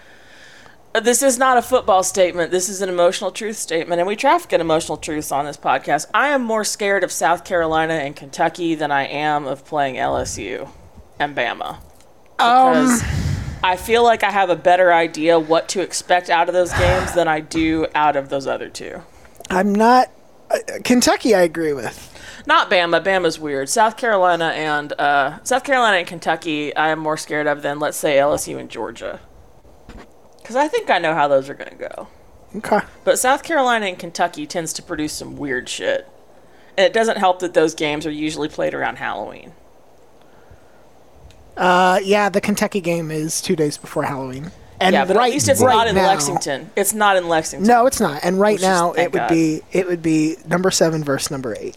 This 0.92 1.22
is 1.22 1.38
not 1.38 1.56
a 1.56 1.62
football 1.62 2.02
statement. 2.02 2.50
This 2.50 2.68
is 2.68 2.82
an 2.82 2.88
emotional 2.88 3.30
truth 3.30 3.56
statement, 3.56 4.00
and 4.00 4.08
we 4.08 4.16
traffic 4.16 4.52
in 4.52 4.60
emotional 4.60 4.98
truths 4.98 5.30
on 5.30 5.44
this 5.44 5.56
podcast. 5.56 6.06
I 6.12 6.28
am 6.28 6.42
more 6.42 6.64
scared 6.64 7.04
of 7.04 7.12
South 7.12 7.44
Carolina 7.44 7.94
and 7.94 8.16
Kentucky 8.16 8.74
than 8.74 8.90
I 8.90 9.06
am 9.06 9.46
of 9.46 9.64
playing 9.64 9.94
LSU 9.94 10.68
and 11.20 11.36
Bama 11.36 11.78
because 12.40 13.04
I 13.62 13.76
feel 13.76 14.02
like 14.02 14.24
I 14.24 14.30
have 14.30 14.48
a 14.48 14.56
better 14.56 14.92
idea 14.92 15.38
what 15.38 15.68
to 15.70 15.80
expect 15.80 16.30
out 16.30 16.48
of 16.48 16.54
those 16.54 16.72
games 16.72 17.12
than 17.12 17.28
I 17.28 17.40
do 17.40 17.86
out 17.94 18.16
of 18.16 18.30
those 18.30 18.46
other 18.46 18.68
two. 18.68 19.02
I'm 19.50 19.74
not 19.74 20.10
uh, 20.50 20.56
Kentucky. 20.82 21.34
I 21.34 21.42
agree 21.42 21.74
with. 21.74 22.08
Not 22.46 22.70
Bama. 22.70 23.04
Bama's 23.04 23.38
weird. 23.38 23.68
South 23.68 23.96
Carolina 23.98 24.46
and 24.46 24.92
uh, 24.94 25.42
South 25.44 25.62
Carolina 25.64 25.98
and 25.98 26.06
Kentucky, 26.06 26.74
I 26.74 26.88
am 26.88 26.98
more 26.98 27.18
scared 27.18 27.46
of 27.46 27.62
than 27.62 27.78
let's 27.78 27.98
say 27.98 28.16
LSU 28.16 28.58
and 28.58 28.70
Georgia, 28.70 29.20
because 30.50 30.64
I 30.64 30.66
think 30.66 30.90
I 30.90 30.98
know 30.98 31.14
how 31.14 31.28
those 31.28 31.48
are 31.48 31.54
going 31.54 31.70
to 31.70 31.76
go. 31.76 32.08
Okay. 32.56 32.80
But 33.04 33.20
South 33.20 33.44
Carolina 33.44 33.86
and 33.86 33.96
Kentucky 33.96 34.48
tends 34.48 34.72
to 34.72 34.82
produce 34.82 35.12
some 35.12 35.36
weird 35.36 35.68
shit. 35.68 36.08
And 36.76 36.84
it 36.84 36.92
doesn't 36.92 37.18
help 37.18 37.38
that 37.38 37.54
those 37.54 37.72
games 37.76 38.04
are 38.04 38.10
usually 38.10 38.48
played 38.48 38.74
around 38.74 38.96
Halloween. 38.96 39.52
Uh, 41.56 42.00
yeah, 42.02 42.28
the 42.30 42.40
Kentucky 42.40 42.80
game 42.80 43.12
is 43.12 43.40
two 43.40 43.54
days 43.54 43.76
before 43.78 44.02
Halloween. 44.02 44.50
And 44.80 44.92
yeah, 44.92 45.04
but 45.04 45.14
right, 45.16 45.28
at 45.28 45.34
least 45.34 45.48
it's 45.48 45.60
right 45.62 45.72
not 45.72 45.86
in 45.86 45.94
now- 45.94 46.08
Lexington. 46.08 46.70
It's 46.74 46.94
not 46.94 47.16
in 47.16 47.28
Lexington. 47.28 47.68
No, 47.68 47.86
it's 47.86 48.00
not. 48.00 48.24
And 48.24 48.40
right 48.40 48.54
Which 48.54 48.62
is- 48.62 48.66
now, 48.66 48.90
it 48.92 49.12
would 49.12 49.20
God. 49.20 49.28
be 49.28 49.62
it 49.70 49.86
would 49.86 50.02
be 50.02 50.36
number 50.48 50.72
seven 50.72 51.04
versus 51.04 51.30
number 51.30 51.54
eight. 51.60 51.76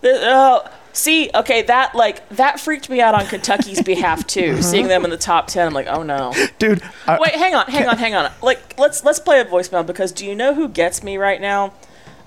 The- 0.00 0.20
oh, 0.22 0.70
see, 0.96 1.30
okay, 1.34 1.62
that 1.62 1.94
like 1.94 2.28
that 2.30 2.58
freaked 2.58 2.88
me 2.88 3.00
out 3.00 3.14
on 3.14 3.26
Kentucky's 3.26 3.82
behalf 3.82 4.26
too. 4.26 4.52
Mm-hmm. 4.52 4.62
Seeing 4.62 4.88
them 4.88 5.04
in 5.04 5.10
the 5.10 5.16
top 5.16 5.46
ten, 5.46 5.66
I'm 5.66 5.74
like, 5.74 5.86
oh 5.88 6.02
no. 6.02 6.32
Dude, 6.58 6.82
I- 7.06 7.18
Wait, 7.20 7.34
hang 7.34 7.54
on, 7.54 7.66
hang 7.66 7.86
on, 7.86 7.98
hang 7.98 8.14
on. 8.14 8.30
Like, 8.42 8.78
let's 8.78 9.04
let's 9.04 9.20
play 9.20 9.40
a 9.40 9.44
voicemail 9.44 9.86
because 9.86 10.12
do 10.12 10.26
you 10.26 10.34
know 10.34 10.54
who 10.54 10.68
gets 10.68 11.02
me 11.02 11.16
right 11.16 11.40
now? 11.40 11.74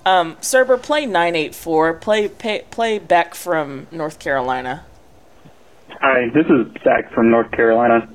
Um, 0.05 0.35
Cerber, 0.37 0.81
play 0.81 1.05
nine 1.05 1.35
eight 1.35 1.53
four. 1.53 1.93
Play 1.93 2.27
pay, 2.29 2.63
play 2.71 2.99
Beck 2.99 3.35
from 3.35 3.87
North 3.91 4.19
Carolina. 4.19 4.85
Hi, 6.01 6.29
this 6.33 6.45
is 6.45 6.71
Zach 6.83 7.11
from 7.13 7.29
North 7.29 7.51
Carolina. 7.51 8.07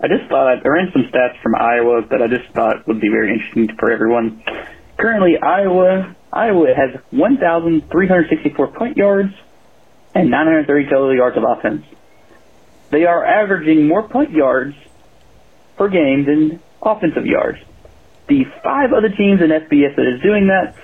I 0.00 0.06
just 0.06 0.28
thought 0.30 0.46
I 0.46 0.60
ran 0.66 0.90
some 0.92 1.02
stats 1.12 1.40
from 1.42 1.56
Iowa 1.56 2.02
that 2.10 2.22
I 2.22 2.28
just 2.28 2.48
thought 2.54 2.86
would 2.86 3.00
be 3.00 3.08
very 3.08 3.32
interesting 3.32 3.76
for 3.78 3.90
everyone. 3.90 4.42
Currently, 4.96 5.36
Iowa 5.38 6.14
Iowa 6.32 6.66
has 6.74 7.00
1,364 7.10 8.66
point 8.68 8.96
yards 8.96 9.34
and 10.18 10.30
930 10.30 10.90
total 10.90 11.14
yards 11.14 11.36
of 11.36 11.44
offense. 11.44 11.86
They 12.90 13.04
are 13.04 13.24
averaging 13.24 13.86
more 13.86 14.08
point 14.08 14.32
yards 14.32 14.74
per 15.76 15.88
game 15.88 16.24
than 16.24 16.60
offensive 16.82 17.24
yards. 17.24 17.58
The 18.26 18.44
five 18.64 18.92
other 18.92 19.10
teams 19.10 19.40
in 19.40 19.50
FBS 19.50 19.94
that 19.96 20.14
is 20.14 20.20
doing 20.20 20.48
that: 20.48 20.74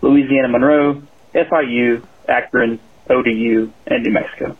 Louisiana 0.00 0.48
Monroe, 0.48 1.02
FIU, 1.34 2.06
Akron, 2.26 2.80
ODU, 3.10 3.72
and 3.86 4.02
New 4.02 4.12
Mexico. 4.12 4.56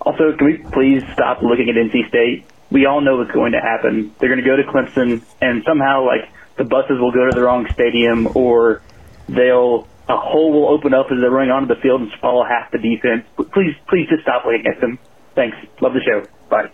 Also, 0.00 0.36
can 0.36 0.46
we 0.46 0.58
please 0.72 1.02
stop 1.12 1.42
looking 1.42 1.68
at 1.68 1.74
NC 1.74 2.08
State? 2.08 2.46
We 2.70 2.86
all 2.86 3.00
know 3.00 3.16
what's 3.16 3.32
going 3.32 3.52
to 3.52 3.60
happen. 3.60 4.14
They're 4.18 4.28
going 4.28 4.42
to 4.42 4.46
go 4.46 4.56
to 4.56 4.62
Clemson, 4.62 5.22
and 5.40 5.62
somehow, 5.64 6.06
like, 6.06 6.28
the 6.56 6.64
buses 6.64 6.98
will 6.98 7.12
go 7.12 7.26
to 7.26 7.32
the 7.34 7.42
wrong 7.42 7.66
stadium, 7.72 8.28
or 8.34 8.82
they'll 9.28 9.86
a 10.08 10.16
hole 10.16 10.52
will 10.52 10.68
open 10.68 10.94
up 10.94 11.06
as 11.10 11.18
they're 11.20 11.30
running 11.30 11.50
onto 11.50 11.72
the 11.72 11.80
field 11.80 12.00
and 12.00 12.10
swallow 12.18 12.44
half 12.44 12.70
the 12.70 12.78
defense. 12.78 13.24
Please, 13.52 13.74
please 13.88 14.08
just 14.08 14.22
stop 14.22 14.44
looking 14.44 14.66
at 14.66 14.80
them. 14.80 14.98
Thanks. 15.34 15.56
Love 15.80 15.94
the 15.94 16.00
show. 16.00 16.26
Bye. 16.48 16.68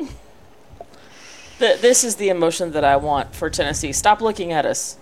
Th- 1.59 1.81
this 1.81 2.05
is 2.05 2.17
the 2.17 2.29
emotion 2.29 2.73
that 2.73 2.85
I 2.85 2.97
want 2.97 3.35
for 3.35 3.51
Tennessee. 3.51 3.93
Stop 3.93 4.21
looking 4.21 4.53
at 4.53 4.65
us. 4.65 4.97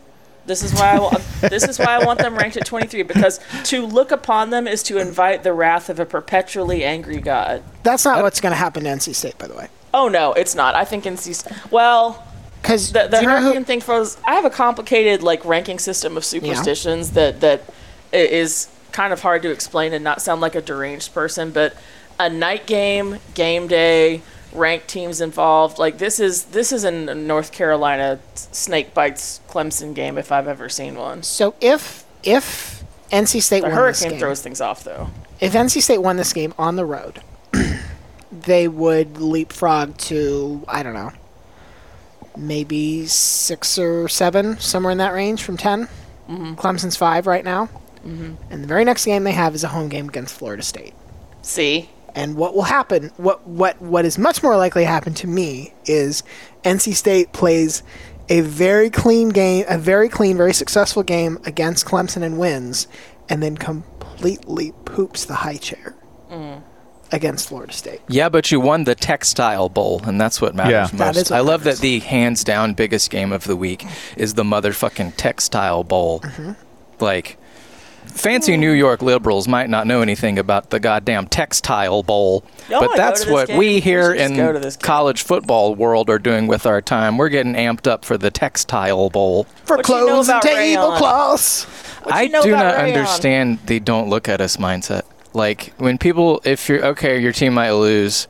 This 0.47 0.63
is 0.63 0.73
why 0.75 0.93
I 0.93 0.99
want. 1.01 1.19
this 1.41 1.65
is 1.65 1.79
why 1.79 1.87
I 1.87 2.05
want 2.05 2.19
them 2.21 2.37
ranked 2.37 2.57
at 2.57 2.65
23 2.67 3.03
because 3.03 3.41
to 3.65 3.85
look 3.85 4.13
upon 4.13 4.51
them 4.51 4.67
is 4.67 4.83
to 4.85 4.99
invite 4.99 5.43
the 5.43 5.53
wrath 5.53 5.89
of 5.91 5.99
a 5.99 6.07
perpetually 6.07 6.85
angry 6.85 7.19
God. 7.19 7.63
That's 7.83 8.05
not 8.05 8.23
what's 8.23 8.41
going 8.41 8.53
to 8.53 8.57
happen 8.57 8.85
to 8.85 8.91
NC 8.91 9.15
State, 9.15 9.39
by 9.39 9.49
the 9.49 9.55
way. 9.55 9.69
Oh 9.93 10.09
no, 10.09 10.33
it's 10.35 10.55
not. 10.55 10.75
I 10.75 10.85
think 10.85 11.05
NC. 11.05 11.71
Well, 11.73 12.25
because 12.63 12.93
the, 12.93 13.09
the 13.09 13.17
do 13.19 13.23
you 13.23 13.29
know 13.29 13.39
who- 13.39 13.45
hurricane 13.45 13.65
thing 13.65 13.81
froze. 13.81 14.19
I 14.25 14.35
have 14.35 14.45
a 14.45 14.51
complicated 14.51 15.23
like 15.23 15.45
ranking 15.45 15.79
system 15.79 16.17
of 16.17 16.25
superstitions 16.25 17.13
that 17.13 17.41
that 17.41 17.63
i- 18.13 18.17
is 18.17 18.69
kind 18.93 19.13
of 19.13 19.21
hard 19.21 19.43
to 19.43 19.51
explain 19.51 19.93
and 19.93 20.03
not 20.05 20.23
sound 20.23 20.41
like 20.41 20.55
a 20.55 20.63
deranged 20.63 21.13
person. 21.15 21.51
But 21.51 21.75
a 22.19 22.29
night 22.31 22.67
game, 22.67 23.19
game 23.35 23.67
day, 23.69 24.23
ranked 24.53 24.89
teams 24.89 25.21
involved. 25.21 25.79
Like 25.79 25.99
this 25.99 26.19
is 26.19 26.45
this 26.45 26.73
is 26.73 26.85
a 26.85 26.91
North 26.91 27.53
Carolina 27.53 28.19
snake 28.35 28.95
bites 28.95 29.41
Clemson 29.49 29.95
game 29.95 30.17
if 30.19 30.33
I've 30.33 30.49
ever 30.49 30.69
seen 30.69 30.97
one. 30.97 31.23
So 31.23 31.55
if 31.61 32.05
if 32.23 32.83
NC 33.13 33.41
State 33.43 33.61
The 33.61 33.69
won 33.69 33.77
this 33.87 34.01
hurricane 34.01 34.11
game, 34.13 34.21
throws 34.21 34.41
things 34.43 34.61
off 34.61 34.83
though. 34.83 35.11
if 35.41 35.53
NC 35.53 35.81
State 35.83 35.99
won 35.99 36.17
this 36.17 36.33
game 36.33 36.55
on 36.59 36.77
the 36.77 36.85
road, 36.87 37.21
they 38.33 38.67
would 38.67 39.19
leapfrog 39.19 39.97
to 39.99 40.65
I 40.69 40.83
don't 40.83 40.95
know, 40.95 41.13
maybe 42.37 43.07
six 43.07 43.79
or 43.79 44.09
seven, 44.09 44.59
somewhere 44.59 44.93
in 44.93 44.99
that 44.99 45.13
range 45.13 45.43
from 45.43 45.57
10 45.57 45.89
Mhm. 46.29 46.57
Clemson's 46.57 46.97
five 46.97 47.27
right 47.27 47.45
now, 47.45 47.69
Mhm. 48.07 48.37
and 48.51 48.63
the 48.63 48.69
very 48.69 48.85
next 48.85 49.05
game 49.05 49.25
they 49.25 49.33
have 49.33 49.55
is 49.55 49.65
a 49.65 49.69
home 49.69 49.89
game 49.89 50.09
against 50.09 50.35
Florida 50.37 50.63
State. 50.63 50.95
See, 51.43 51.91
And 52.15 52.35
what 52.37 52.55
will 52.55 52.63
happen? 52.63 53.11
What 53.19 53.47
what 53.47 53.81
what 53.83 54.07
is 54.07 54.17
much 54.17 54.43
more 54.43 54.57
likely 54.57 54.85
to 54.85 54.89
happen 54.89 55.13
to 55.15 55.27
me 55.27 55.75
is 55.85 56.23
NC 56.65 56.95
State 56.95 57.33
plays 57.35 57.83
a 58.31 58.41
very 58.41 58.89
clean 58.89 59.29
game, 59.29 59.67
a 59.69 59.77
very 59.77 60.09
clean, 60.09 60.37
very 60.39 60.55
successful 60.55 61.03
game 61.03 61.39
against 61.45 61.85
Clemson 61.85 62.23
and 62.23 62.39
wins, 62.39 62.87
and 63.29 63.43
then 63.43 63.57
completely 63.59 64.73
poops 64.87 65.27
the 65.27 65.35
high 65.35 65.57
chair. 65.59 65.95
Mm. 66.33 66.63
against 67.13 67.49
Florida 67.49 67.73
State. 67.73 68.01
Yeah, 68.09 68.29
but 68.29 68.51
you 68.51 68.59
won 68.59 68.83
the 68.83 68.97
Textile 68.97 69.69
Bowl, 69.69 70.01
and 70.05 70.21
that's 70.21 70.41
what 70.41 70.57
matters 70.57 70.73
Yeah. 70.73 70.81
most. 70.83 70.97
That 70.99 71.17
is 71.17 71.31
what 71.31 71.37
I 71.37 71.41
love 71.41 71.63
that 71.63 71.79
the 71.79 72.01
hands 72.01 72.43
down 72.43 72.75
biggest 72.75 73.11
game 73.11 73.31
of 73.33 73.45
the 73.45 73.55
week 73.55 73.87
is 74.17 74.35
the 74.35 74.43
motherfucking 74.43 75.13
Textile 75.17 75.85
Bowl. 75.85 76.19
Mm-hmm. 76.21 76.53
Like, 76.99 77.39
fancy 78.07 78.55
hmm. 78.55 78.61
New 78.61 78.73
York 78.73 79.03
liberals 79.03 79.47
might 79.49 79.69
not 79.71 79.87
know 79.87 80.01
anything 80.03 80.39
about 80.39 80.71
the 80.71 80.81
goddamn 80.81 81.27
Textile 81.27 82.03
Bowl, 82.03 82.45
Y'all 82.69 82.81
but 82.81 82.89
wanna 82.89 82.97
that's 82.97 83.27
what 83.27 83.49
game? 83.49 83.59
we 83.59 83.67
We 83.77 83.81
here 83.81 84.13
should 84.13 84.19
just 84.19 84.31
in 84.33 84.37
go 84.37 84.53
to 84.53 84.59
this 84.59 84.77
game. 84.77 84.87
college 84.87 85.23
football 85.23 85.75
world 85.75 86.09
are 86.11 86.19
doing 86.19 86.47
with 86.47 86.67
our 86.67 86.81
time. 86.81 87.17
We're 87.19 87.29
getting 87.29 87.55
amped 87.55 87.87
up 87.87 88.05
for 88.05 88.17
the 88.17 88.31
Textile 88.31 89.11
Bowl. 89.11 89.45
For 89.65 89.77
What 89.77 89.89
you 89.89 89.95
know 89.95 90.07
clothes 90.07 90.29
and 90.29 90.39
about 90.39 90.43
table 90.43 90.89
rayon? 90.89 90.99
cloths. 90.99 91.65
What 92.03 92.15
I 92.15 92.27
know 92.29 92.43
do 92.43 92.51
not 92.53 92.77
rayon? 92.77 92.97
understand 92.97 93.59
the 93.67 93.81
don't 93.81 94.09
look 94.09 94.29
at 94.29 94.41
us 94.41 94.57
mindset. 94.59 95.03
Like 95.35 95.75
when 95.79 95.99
people, 95.99 96.41
if 96.45 96.69
you're 96.69 96.85
okay, 96.87 97.19
your 97.21 97.33
team 97.33 97.55
might 97.55 97.73
lose. 97.73 98.27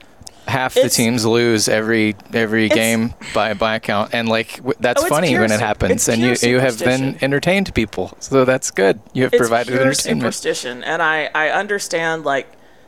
Half 0.47 0.75
the 0.75 0.81
It's- 0.81 0.95
teams 0.97 1.27
lose 1.27 1.69
every 1.69 2.15
every 2.33 2.69
game 2.69 3.15
by 3.35 3.55
by 3.55 3.75
account, 3.77 4.11
and 4.15 4.29
like 4.29 4.57
w- 4.57 4.75
that's 4.79 5.03
Oh, 5.03 5.07
funny 5.09 5.29
pure 5.29 5.41
when 5.41 5.51
it 5.53 5.59
happens, 5.61 6.09
and 6.09 6.23
you 6.23 6.35
you 6.41 6.61
have 6.61 6.79
then 6.79 7.19
entertained 7.21 7.75
people, 7.75 8.17
so 8.21 8.45
that's 8.45 8.71
good. 8.71 9.01
You 9.13 9.25
have 9.25 9.33
it's 9.35 9.41
provided 9.41 9.73
pure 9.73 9.81
entertainment. 9.83 10.23
superstition, 10.35 10.85
and 10.85 11.03
I 11.03 11.31
I 11.35 11.49
understand 11.51 12.25
like 12.25 12.47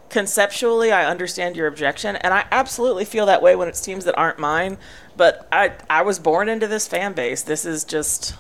conceptually 0.09 0.91
I 0.93 1.05
understand 1.05 1.57
your 1.57 1.67
objection, 1.67 2.17
and 2.17 2.33
I 2.33 2.45
absolutely 2.51 3.05
feel 3.05 3.27
that 3.27 3.43
way 3.43 3.55
when 3.57 3.69
it's 3.69 3.81
teams 3.81 4.05
that 4.05 4.17
aren't 4.17 4.39
mine. 4.39 4.79
But 5.17 5.47
I 5.53 5.73
I 5.91 6.03
was 6.03 6.19
born 6.19 6.49
into 6.49 6.67
this 6.67 6.87
fan 6.87 7.13
base. 7.13 7.43
This 7.43 7.65
is 7.65 7.85
just 7.85 8.35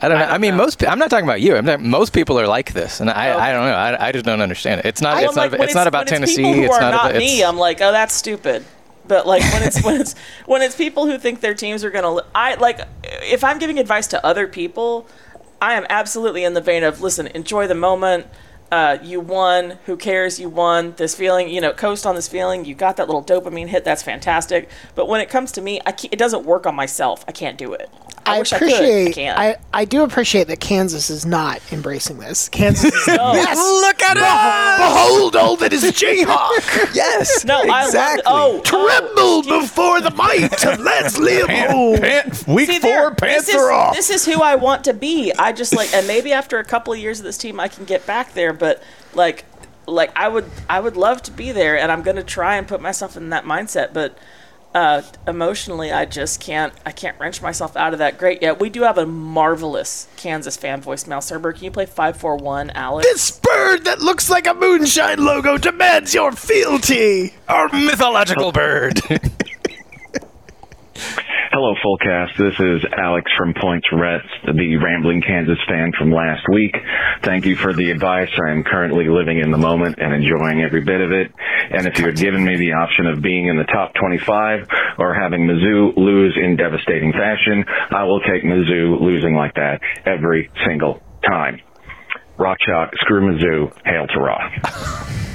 I 0.00 0.08
don't 0.08 0.18
know. 0.18 0.24
I 0.24 0.28
I, 0.28 0.30
don't 0.32 0.40
mean, 0.40 0.50
know. 0.56 0.64
most. 0.64 0.78
pe- 0.78 0.86
I'm 0.86 0.98
not 0.98 1.10
talking 1.10 1.26
about 1.26 1.40
you. 1.40 1.56
I'm 1.56 1.64
talking, 1.66 1.88
most 1.88 2.12
people 2.12 2.38
are 2.38 2.46
like 2.46 2.72
this, 2.72 3.00
and 3.00 3.10
I, 3.10 3.30
Okay. 3.30 3.38
I 3.40 3.52
don't 3.52 3.64
know. 3.66 3.74
I, 3.74 4.08
I 4.08 4.12
just 4.12 4.24
don't 4.24 4.40
understand 4.40 4.80
it. 4.80 4.86
It's 4.86 5.00
not. 5.00 5.22
It's 5.22 5.34
not. 5.34 5.50
like, 5.50 5.52
when 5.52 5.62
It's 5.62 5.74
not 5.74 5.86
about 5.86 6.06
Tennessee. 6.06 6.48
It's 6.48 6.58
it's 6.66 6.80
not. 6.80 6.92
not 6.92 7.10
about, 7.10 7.18
me. 7.18 7.38
it's, 7.40 7.48
I'm 7.48 7.56
like, 7.56 7.80
oh, 7.80 7.90
that's 7.92 8.14
stupid. 8.14 8.64
But 9.06 9.26
like 9.26 9.42
when 9.52 9.62
it's 9.62 9.82
when 9.82 10.00
it's 10.00 10.14
when 10.46 10.62
it's 10.62 10.76
people 10.76 11.06
who 11.06 11.18
think 11.18 11.40
their 11.40 11.54
teams 11.54 11.82
are 11.82 11.90
gonna, 11.90 12.22
I 12.34 12.54
like 12.56 12.80
if 13.22 13.42
I'm 13.42 13.58
giving 13.58 13.78
advice 13.78 14.06
to 14.08 14.24
other 14.24 14.46
people, 14.46 15.06
I 15.60 15.74
am 15.74 15.86
absolutely 15.88 16.44
in 16.44 16.54
the 16.54 16.60
vein 16.60 16.84
of 16.84 17.00
listen, 17.00 17.26
enjoy 17.28 17.66
the 17.66 17.74
moment. 17.74 18.26
Uh, 18.70 18.98
you 19.02 19.18
won. 19.18 19.78
Who 19.86 19.96
cares? 19.96 20.38
You 20.38 20.50
won. 20.50 20.92
This 20.98 21.14
feeling, 21.14 21.48
you 21.48 21.58
know, 21.62 21.72
coast 21.72 22.04
on 22.06 22.14
this 22.14 22.28
feeling. 22.28 22.66
You 22.66 22.74
got 22.74 22.98
that 22.98 23.06
little 23.08 23.24
dopamine 23.24 23.68
hit. 23.68 23.82
That's 23.82 24.02
fantastic. 24.02 24.68
But 24.94 25.08
when 25.08 25.22
it 25.22 25.30
comes 25.30 25.52
to 25.52 25.62
me, 25.62 25.80
I 25.86 25.94
it 26.12 26.18
doesn't 26.18 26.44
work 26.44 26.66
on 26.66 26.74
myself. 26.74 27.24
I 27.26 27.32
can't 27.32 27.56
do 27.56 27.72
it. 27.72 27.88
I, 28.28 28.36
I 28.36 28.38
wish 28.40 28.52
I 28.52 28.58
could. 28.58 28.68
I 28.68 28.74
appreciate. 28.76 29.14
can't. 29.14 29.38
I, 29.38 29.56
I 29.72 29.84
do 29.84 30.02
appreciate 30.02 30.48
that 30.48 30.60
Kansas 30.60 31.10
is 31.10 31.24
not 31.26 31.60
embracing 31.72 32.18
this. 32.18 32.48
Kansas 32.48 32.92
is 32.94 33.06
No. 33.08 33.32
yes. 33.32 33.56
Look 33.56 34.02
at 34.02 34.16
us! 34.16 34.78
Behold 34.78 35.36
all 35.36 35.56
that 35.56 35.72
is 35.72 35.82
Jayhawk. 35.92 36.94
Yes. 36.94 37.44
no, 37.44 37.62
exactly. 37.62 38.22
I 38.26 38.32
love. 38.32 38.54
Oh, 38.54 38.58
oh, 38.58 39.42
Tremble 39.42 39.60
before 39.60 40.00
the 40.00 40.10
might 40.10 40.64
of 40.64 40.78
Leslie 40.80 41.40
Home. 41.40 41.98
Pan- 41.98 42.32
week 42.46 42.68
See, 42.70 42.78
four, 42.80 42.90
there, 42.90 43.10
pants 43.14 43.46
this 43.46 43.54
is, 43.54 43.60
are 43.60 43.70
off. 43.72 43.94
This 43.94 44.10
is 44.10 44.26
who 44.26 44.42
I 44.42 44.54
want 44.56 44.84
to 44.84 44.92
be. 44.94 45.32
I 45.38 45.52
just 45.52 45.74
like, 45.74 45.92
and 45.94 46.06
maybe 46.06 46.32
after 46.32 46.58
a 46.58 46.64
couple 46.64 46.92
of 46.92 46.98
years 46.98 47.18
of 47.20 47.24
this 47.24 47.38
team, 47.38 47.58
I 47.60 47.68
can 47.68 47.84
get 47.84 48.06
back 48.06 48.34
there. 48.34 48.52
But 48.52 48.82
like, 49.14 49.44
like 49.86 50.10
I 50.16 50.28
would, 50.28 50.44
I 50.68 50.80
would 50.80 50.96
love 50.96 51.22
to 51.22 51.30
be 51.30 51.52
there, 51.52 51.78
and 51.78 51.90
I'm 51.90 52.02
gonna 52.02 52.22
try 52.22 52.56
and 52.56 52.68
put 52.68 52.80
myself 52.80 53.16
in 53.16 53.30
that 53.30 53.44
mindset. 53.44 53.92
But 53.92 54.16
uh, 54.74 55.02
emotionally, 55.26 55.90
I 55.90 56.04
just 56.04 56.40
can't. 56.40 56.72
I 56.84 56.92
can't 56.92 57.18
wrench 57.18 57.40
myself 57.40 57.76
out 57.76 57.92
of 57.92 57.98
that. 58.00 58.18
Great. 58.18 58.42
Yeah, 58.42 58.52
we 58.52 58.68
do 58.68 58.82
have 58.82 58.98
a 58.98 59.06
marvelous 59.06 60.08
Kansas 60.16 60.56
fan 60.56 60.82
voicemail. 60.82 61.22
Server, 61.22 61.52
can 61.52 61.64
you 61.64 61.70
play 61.70 61.86
five 61.86 62.16
four 62.16 62.36
one, 62.36 62.70
Alex? 62.70 63.06
This 63.08 63.30
bird 63.30 63.84
that 63.84 64.00
looks 64.00 64.28
like 64.28 64.46
a 64.46 64.54
moonshine 64.54 65.24
logo 65.24 65.56
demands 65.56 66.12
your 66.14 66.32
fealty. 66.32 67.34
Our 67.48 67.68
mythological 67.68 68.52
bird. 68.52 69.00
Hello, 71.60 71.74
Fullcast. 71.84 72.36
This 72.38 72.54
is 72.60 72.86
Alex 72.96 73.28
from 73.36 73.52
Points 73.52 73.88
Rest, 73.92 74.28
the 74.46 74.76
rambling 74.76 75.20
Kansas 75.26 75.58
fan 75.66 75.90
from 75.98 76.12
last 76.12 76.46
week. 76.52 76.76
Thank 77.24 77.46
you 77.46 77.56
for 77.56 77.74
the 77.74 77.90
advice. 77.90 78.30
I 78.46 78.52
am 78.52 78.62
currently 78.62 79.08
living 79.08 79.40
in 79.40 79.50
the 79.50 79.58
moment 79.58 79.96
and 79.98 80.14
enjoying 80.14 80.62
every 80.62 80.84
bit 80.84 81.00
of 81.00 81.10
it. 81.10 81.32
And 81.72 81.88
if 81.88 81.98
you 81.98 82.06
had 82.06 82.14
given 82.14 82.44
me 82.44 82.54
the 82.54 82.74
option 82.74 83.08
of 83.08 83.20
being 83.20 83.48
in 83.48 83.56
the 83.56 83.64
top 83.64 83.92
25 83.94 84.68
or 84.98 85.14
having 85.14 85.48
Mizzou 85.48 85.96
lose 85.96 86.38
in 86.40 86.54
devastating 86.54 87.10
fashion, 87.10 87.64
I 87.90 88.04
will 88.04 88.20
take 88.20 88.44
Mizzou 88.44 89.00
losing 89.00 89.34
like 89.34 89.54
that 89.54 89.80
every 90.06 90.48
single 90.64 91.02
time. 91.26 91.58
Rock 92.38 92.58
chalk, 92.64 92.90
screw 93.00 93.32
Mizzou, 93.32 93.72
hail 93.84 94.06
to 94.06 94.20
Raw. 94.20 95.24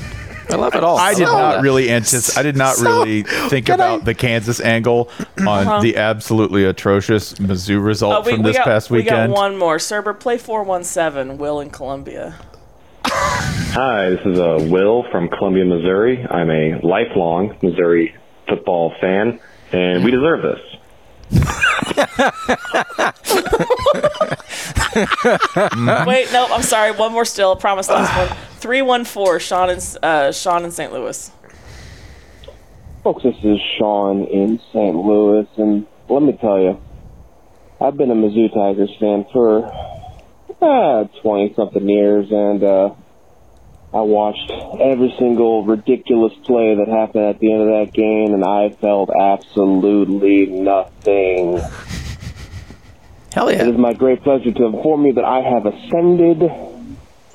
I 0.50 0.56
love 0.56 0.76
it 0.76 0.84
all. 0.84 0.98
I 0.98 1.14
did 1.14 1.24
love 1.28 1.56
not 1.56 1.64
really 1.64 1.90
anticipate. 1.90 2.40
I 2.40 2.44
did 2.44 2.56
not 2.58 2.76
So, 2.76 2.84
really 3.04 3.24
think 3.24 3.70
about 3.70 4.02
I- 4.02 4.04
the 4.06 4.14
Kansas 4.14 4.60
angle 4.60 5.10
on 5.48 5.82
the 5.82 5.98
absolutely 5.98 6.66
atrocious 6.66 7.34
Mizzou 7.36 7.84
result 7.84 8.14
Uh-huh. 8.14 8.22
Oh, 8.22 8.26
we, 8.26 8.32
from 8.34 8.44
we 8.44 8.50
this 8.50 8.58
got, 8.58 8.66
past 8.66 8.90
we 8.92 9.04
got 9.04 9.30
one 9.30 9.58
more. 9.58 9.80
Server, 9.80 10.14
play 10.14 10.38
four 10.38 10.64
one 10.64 10.84
seven. 10.84 11.38
Will 11.38 11.60
in 11.60 11.70
Columbia. 11.70 12.36
Hi, 13.06 14.10
this 14.12 14.26
is 14.26 14.40
uh, 14.40 14.68
Will 14.70 15.04
from 15.12 15.30
Columbia, 15.30 15.66
Missouri. 15.66 16.26
I'm 16.30 16.50
a 16.50 16.80
lifelong 16.82 17.58
Missouri 17.62 18.16
football 18.48 18.94
fan, 19.02 19.40
and 19.72 20.04
we 20.04 20.12
deserve 20.12 20.42
this. 20.42 21.42
Wait, 26.06 26.32
no, 26.32 26.48
I'm 26.52 26.62
sorry. 26.62 26.92
One 26.92 27.12
more 27.12 27.26
still. 27.26 27.56
Promise 27.56 27.90
last 27.90 28.16
one. 28.16 28.38
Three 28.58 28.82
one 28.82 29.06
four. 29.06 29.40
Sean 29.40 29.70
in 29.70 29.80
uh, 30.02 30.32
Sean 30.32 30.64
in 30.64 30.72
St. 30.72 30.94
Louis. 30.94 31.32
Folks, 33.04 33.24
this 33.24 33.36
is 33.44 33.58
Sean 33.78 34.24
in 34.26 34.60
St. 34.72 34.96
Louis, 34.96 35.48
and 35.58 35.86
let 36.08 36.24
me 36.24 36.38
tell 36.40 36.60
you, 36.60 36.80
I've 37.82 37.98
been 37.98 38.12
a 38.12 38.16
Mizzou 38.16 38.54
Tigers 38.54 38.96
fan 38.98 39.26
for 39.34 39.66
uh, 40.62 41.04
20 41.22 41.54
something 41.56 41.90
years, 41.90 42.28
and 42.32 42.64
uh, 42.64 42.92
I 43.94 44.02
watched 44.02 44.50
every 44.50 45.14
single 45.20 45.64
ridiculous 45.64 46.34
play 46.46 46.74
that 46.76 46.88
happened 46.88 47.26
at 47.26 47.40
the 47.40 47.54
end 47.54 47.62
of 47.62 47.68
that 47.68 47.94
game, 47.94 48.34
and 48.34 48.44
I 48.44 48.70
felt 48.70 49.12
absolutely 49.12 50.48
nothing. 50.48 51.60
Hell 53.34 53.52
yeah. 53.52 53.62
It 53.62 53.68
is 53.68 53.78
my 53.78 53.94
great 53.94 54.24
pleasure 54.24 54.52
to 54.52 54.66
inform 54.66 55.06
you 55.06 55.14
that 55.14 55.24
I 55.26 55.42
have 55.42 55.68
ascended. 55.68 56.52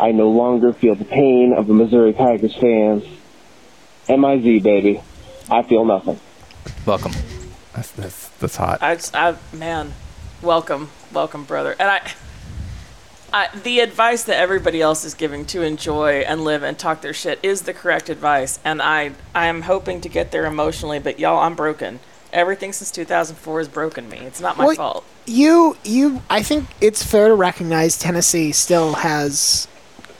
I 0.00 0.10
no 0.10 0.30
longer 0.30 0.72
feel 0.72 0.96
the 0.96 1.04
pain 1.04 1.54
of 1.56 1.68
the 1.68 1.74
Missouri 1.74 2.12
Tigers 2.12 2.56
fans. 2.56 3.04
M-I-Z, 4.08 4.58
baby. 4.60 5.00
I 5.50 5.62
feel 5.62 5.84
nothing. 5.84 6.18
Welcome. 6.84 7.12
That's, 7.74 7.92
that's, 7.92 8.28
that's 8.40 8.56
hot. 8.56 8.82
I, 8.82 8.98
I 9.14 9.36
man, 9.54 9.92
welcome, 10.42 10.90
welcome, 11.12 11.44
brother. 11.44 11.76
And 11.78 11.88
I, 11.88 12.12
I, 13.32 13.48
the 13.62 13.80
advice 13.80 14.24
that 14.24 14.36
everybody 14.38 14.80
else 14.80 15.04
is 15.04 15.14
giving 15.14 15.44
to 15.46 15.62
enjoy 15.62 16.20
and 16.20 16.44
live 16.44 16.62
and 16.62 16.78
talk 16.78 17.02
their 17.02 17.12
shit 17.12 17.38
is 17.42 17.62
the 17.62 17.74
correct 17.74 18.08
advice. 18.08 18.58
And 18.64 18.80
I, 18.80 19.12
I 19.34 19.46
am 19.46 19.62
hoping 19.62 20.00
to 20.02 20.08
get 20.08 20.32
there 20.32 20.46
emotionally, 20.46 20.98
but 20.98 21.18
y'all, 21.18 21.38
I'm 21.38 21.54
broken. 21.54 22.00
Everything 22.32 22.72
since 22.72 22.90
2004 22.90 23.58
has 23.58 23.68
broken 23.68 24.08
me. 24.08 24.18
It's 24.18 24.40
not 24.40 24.56
my 24.56 24.66
Well, 24.66 24.76
fault. 24.76 25.04
You, 25.26 25.76
you. 25.84 26.22
I 26.30 26.42
think 26.42 26.66
it's 26.80 27.02
fair 27.02 27.28
to 27.28 27.34
recognize 27.34 27.98
Tennessee 27.98 28.52
still 28.52 28.94
has 28.94 29.68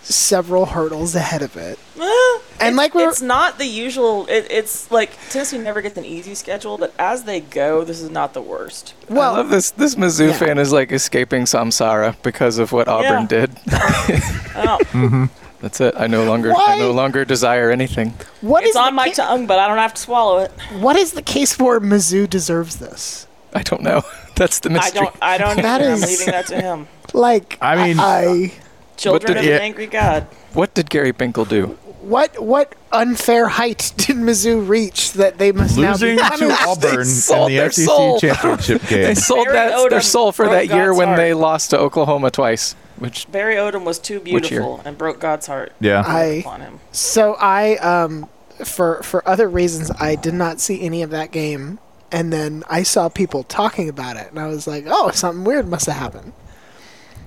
several 0.08 0.66
hurdles 0.66 1.14
ahead 1.14 1.42
of 1.42 1.56
it. 1.56 1.78
Eh, 2.00 2.38
and 2.60 2.76
like 2.76 2.94
we 2.94 3.02
were- 3.02 3.08
it's 3.10 3.22
not 3.22 3.58
the 3.58 3.66
usual. 3.66 4.26
It, 4.26 4.46
it's 4.50 4.90
like 4.90 5.10
Tennessee 5.30 5.58
never 5.58 5.80
gets 5.82 5.96
an 5.96 6.04
easy 6.04 6.34
schedule, 6.34 6.78
but 6.78 6.92
as 6.98 7.24
they 7.24 7.40
go, 7.40 7.84
this 7.84 8.00
is 8.00 8.10
not 8.10 8.34
the 8.34 8.42
worst. 8.42 8.94
I 9.10 9.14
love 9.14 9.50
this. 9.50 9.70
This 9.72 9.94
Mizzou 9.94 10.34
fan 10.34 10.58
is 10.58 10.72
like 10.72 10.90
escaping 10.92 11.42
samsara 11.44 12.16
because 12.22 12.58
of 12.58 12.72
what 12.72 12.88
Auburn 12.88 13.26
Yeah. 13.30 13.46
did. 13.46 13.50
Oh, 14.60 15.28
That's 15.60 15.80
it. 15.80 15.94
I 15.96 16.06
no 16.08 16.24
longer. 16.24 16.52
I 16.56 16.78
no 16.78 16.90
longer 16.92 17.24
desire 17.24 17.70
anything. 17.70 18.14
What 18.40 18.62
it's 18.62 18.70
is 18.70 18.76
on 18.76 18.94
my 18.94 19.06
ca- 19.10 19.14
tongue, 19.26 19.46
but 19.46 19.58
I 19.58 19.66
don't 19.68 19.78
have 19.78 19.94
to 19.94 20.00
swallow 20.00 20.38
it. 20.38 20.50
What 20.78 20.96
is 20.96 21.12
the 21.12 21.22
case 21.22 21.52
for 21.52 21.80
Mizzou 21.80 22.28
deserves 22.30 22.76
this? 22.76 23.26
I 23.54 23.62
don't 23.62 23.82
know. 23.82 24.02
That's 24.36 24.60
the 24.60 24.70
I 24.70 24.72
mystery. 24.74 25.00
don't. 25.02 25.16
I 25.22 25.38
don't. 25.38 25.56
That 25.62 25.80
either. 25.80 25.92
I'm 25.92 26.00
leaving 26.00 26.26
that 26.26 26.46
to 26.46 26.60
him. 26.60 26.86
Like, 27.12 27.56
I 27.60 27.76
mean- 27.86 27.98
I, 28.00 28.52
Children 28.98 29.34
did 29.36 29.46
of 29.46 29.54
an 29.54 29.60
angry 29.62 29.86
God. 29.86 30.24
What 30.52 30.74
did 30.74 30.90
Gary 30.90 31.12
Pinkel 31.12 31.48
do? 31.48 31.78
what 32.00 32.38
what 32.40 32.74
unfair 32.92 33.48
height 33.48 33.92
did 33.96 34.16
Mizzou 34.16 34.66
reach 34.66 35.12
that 35.14 35.36
they 35.38 35.52
must 35.52 35.76
Losing 35.76 36.16
now 36.16 36.30
be 36.30 36.36
to 36.38 36.56
Auburn 36.66 36.90
in 37.00 37.06
the 37.06 37.46
their 37.48 37.70
SEC 37.70 37.84
soul. 37.86 38.20
championship 38.20 38.82
game. 38.88 39.02
They 39.02 39.14
sold 39.14 39.46
Barry 39.46 39.56
that 39.56 39.72
Odom 39.74 39.90
their 39.90 40.00
soul 40.00 40.32
for 40.32 40.46
that 40.48 40.68
year 40.68 40.86
God's 40.86 40.98
when 40.98 41.08
heart. 41.08 41.18
they 41.18 41.34
lost 41.34 41.70
to 41.70 41.78
Oklahoma 41.78 42.30
twice. 42.30 42.74
Which 42.98 43.30
Barry 43.30 43.56
Odom 43.56 43.84
was 43.84 43.98
too 43.98 44.20
beautiful 44.20 44.80
and 44.84 44.96
broke 44.96 45.20
God's 45.20 45.46
heart. 45.46 45.72
Yeah. 45.80 46.02
I 46.06 46.42
on 46.46 46.60
him. 46.60 46.80
so 46.92 47.34
I 47.38 47.76
um 47.76 48.28
for 48.64 49.02
for 49.02 49.26
other 49.28 49.48
reasons 49.48 49.90
I 50.00 50.14
did 50.14 50.34
not 50.34 50.60
see 50.60 50.80
any 50.80 51.02
of 51.02 51.10
that 51.10 51.30
game 51.30 51.78
and 52.10 52.32
then 52.32 52.64
I 52.70 52.84
saw 52.84 53.08
people 53.08 53.42
talking 53.42 53.88
about 53.88 54.16
it 54.16 54.30
and 54.30 54.38
I 54.38 54.46
was 54.46 54.66
like, 54.66 54.84
"Oh, 54.88 55.10
something 55.10 55.44
weird 55.44 55.68
must 55.68 55.86
have 55.86 55.96
happened." 55.96 56.32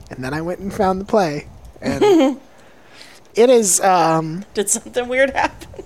And 0.09 0.23
then 0.23 0.33
I 0.33 0.41
went 0.41 0.59
and 0.59 0.73
found 0.73 0.99
the 0.99 1.05
play 1.05 1.47
and 1.81 2.39
it 3.35 3.49
is 3.49 3.79
um 3.81 4.45
Did 4.53 4.69
something 4.69 5.07
weird 5.07 5.31
happen? 5.31 5.83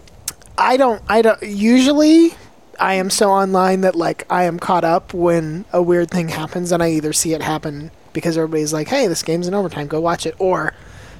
I 0.58 0.78
don't. 0.78 1.02
I 1.10 1.22
don't. 1.22 1.42
Usually, 1.44 2.34
I 2.80 2.94
am 2.94 3.10
so 3.10 3.30
online 3.30 3.82
that 3.82 3.96
like 3.96 4.26
I 4.30 4.44
am 4.44 4.60
caught 4.60 4.84
up 4.84 5.14
when 5.14 5.66
a 5.74 5.82
weird 5.82 6.10
thing 6.10 6.30
happens, 6.30 6.72
and 6.72 6.82
I 6.82 6.92
either 6.92 7.14
see 7.14 7.34
it 7.34 7.42
happen 7.42 7.92
because 8.14 8.38
everybody's 8.38 8.72
like, 8.74 8.88
"Hey, 8.88 9.08
this 9.08 9.24
game's 9.24 9.48
in 9.48 9.54
overtime, 9.54 9.88
go 9.88 10.00
watch 10.00 10.26
it," 10.26 10.36
or 10.40 10.74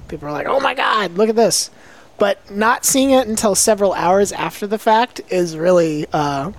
people 0.08 0.28
are 0.28 0.32
like, 0.32 0.48
"Oh 0.48 0.60
my 0.60 0.74
god, 0.74 1.18
look 1.18 1.30
at 1.30 1.36
this." 1.36 1.70
But 2.18 2.50
not 2.50 2.86
seeing 2.86 3.12
it 3.12 3.28
until 3.28 3.56
several 3.56 3.92
hours 3.92 4.32
after 4.32 4.66
the 4.66 4.78
fact 4.78 5.20
is 5.30 5.58
really, 5.58 6.06
uh, 6.14 6.54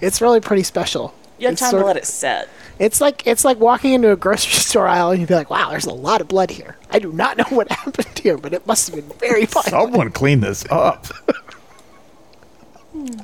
it's 0.00 0.20
really 0.20 0.38
pretty 0.40 0.62
special. 0.62 1.12
You 1.38 1.48
have 1.48 1.54
It's 1.54 1.62
time 1.62 1.72
to 1.72 1.84
let 1.84 1.96
it 1.96 2.06
set. 2.06 2.48
It's 2.78 3.00
like 3.00 3.26
it's 3.26 3.44
like 3.44 3.58
walking 3.58 3.94
into 3.94 4.12
a 4.12 4.16
grocery 4.16 4.52
store 4.60 4.86
aisle 4.86 5.10
and 5.10 5.20
you'd 5.20 5.28
be 5.28 5.34
like, 5.34 5.50
"Wow, 5.50 5.70
there's 5.70 5.86
a 5.86 5.94
lot 5.94 6.20
of 6.20 6.28
blood 6.28 6.50
here. 6.50 6.76
I 6.90 6.98
do 6.98 7.12
not 7.12 7.36
know 7.36 7.44
what 7.50 7.70
happened 7.72 8.18
here, 8.18 8.36
but 8.36 8.52
it 8.52 8.66
must 8.66 8.88
have 8.88 8.96
been 8.96 9.18
very 9.18 9.46
fun." 9.46 9.64
Someone 9.64 10.10
clean 10.10 10.40
this 10.40 10.64
up. 10.70 11.06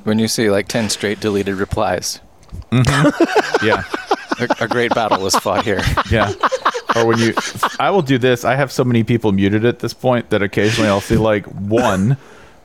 When 0.03 0.19
you 0.19 0.27
see 0.27 0.49
like 0.49 0.67
10 0.67 0.89
straight 0.89 1.19
deleted 1.19 1.55
replies. 1.55 2.19
Mm-hmm. 2.71 3.65
yeah. 3.65 3.83
A, 4.39 4.65
a 4.65 4.67
great 4.67 4.93
battle 4.93 5.21
was 5.21 5.35
fought 5.35 5.63
here. 5.65 5.81
Yeah. 6.11 6.33
Or 6.95 7.05
when 7.07 7.17
you, 7.17 7.33
I 7.79 7.89
will 7.89 8.01
do 8.03 8.17
this. 8.17 8.45
I 8.45 8.55
have 8.55 8.71
so 8.71 8.83
many 8.83 9.03
people 9.03 9.31
muted 9.31 9.65
at 9.65 9.79
this 9.79 9.93
point 9.93 10.29
that 10.29 10.43
occasionally 10.43 10.89
I'll 10.89 11.01
see 11.01 11.17
like 11.17 11.45
one, 11.47 12.17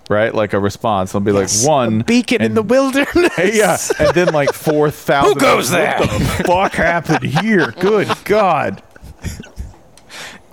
right? 0.09 0.35
Like 0.35 0.53
a 0.53 0.59
response. 0.61 1.15
I'll 1.15 1.21
be 1.21 1.33
Yes, 1.33 1.63
like 1.65 1.69
one. 1.69 2.01
a 2.01 2.05
beacon 2.05 2.43
in 2.43 2.55
the 2.55 2.63
wilderness. 2.63 3.35
Hey, 3.35 3.57
yeah, 3.59 3.77
and 3.99 4.15
then 4.15 4.33
like 4.33 4.53
four 4.55 4.91
thousand. 4.91 5.35
Who 5.35 5.41
goes 5.41 5.71
there? 5.71 5.99
What 5.99 6.11
the 6.11 6.45
fuck 6.45 6.73
happened 6.73 7.25
here? 7.25 7.73
Good 7.73 8.09
God! 8.25 8.83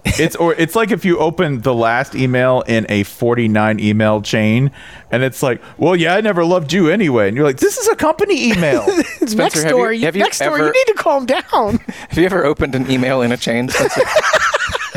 It's 0.08 0.36
or 0.36 0.54
it's 0.54 0.76
like 0.76 0.92
if 0.92 1.04
you 1.04 1.18
open 1.18 1.62
the 1.62 1.74
last 1.74 2.14
email 2.14 2.62
in 2.68 2.86
a 2.90 3.02
forty-nine 3.04 3.80
email 3.80 4.22
chain, 4.22 4.70
and 5.12 5.24
it's 5.24 5.42
like, 5.42 5.62
well, 5.80 5.96
yeah, 5.96 6.14
I 6.16 6.22
never 6.22 6.46
loved 6.46 6.72
you 6.72 6.90
anyway, 6.90 7.28
and 7.28 7.36
you're 7.36 7.46
like, 7.46 7.58
this 7.58 7.78
is 7.80 7.88
a 7.88 7.96
company 7.96 8.52
email. 8.52 8.84
Spencer, 8.84 9.36
next 9.36 9.62
have 9.64 9.72
door. 9.72 9.92
you- 9.92 10.02
You, 10.02 10.06
have 10.06 10.16
you 10.16 10.22
next 10.24 10.40
door. 10.40 10.60
You 10.60 10.66
need 10.72 10.86
to 10.88 10.94
calm 10.96 11.26
down. 11.26 11.80
Have 12.10 12.18
you 12.20 12.26
ever 12.26 12.46
opened 12.46 12.76
an 12.76 12.90
email 12.90 13.24
in 13.24 13.32
a 13.32 13.38
chain? 13.38 13.68
Spencer? 13.68 14.02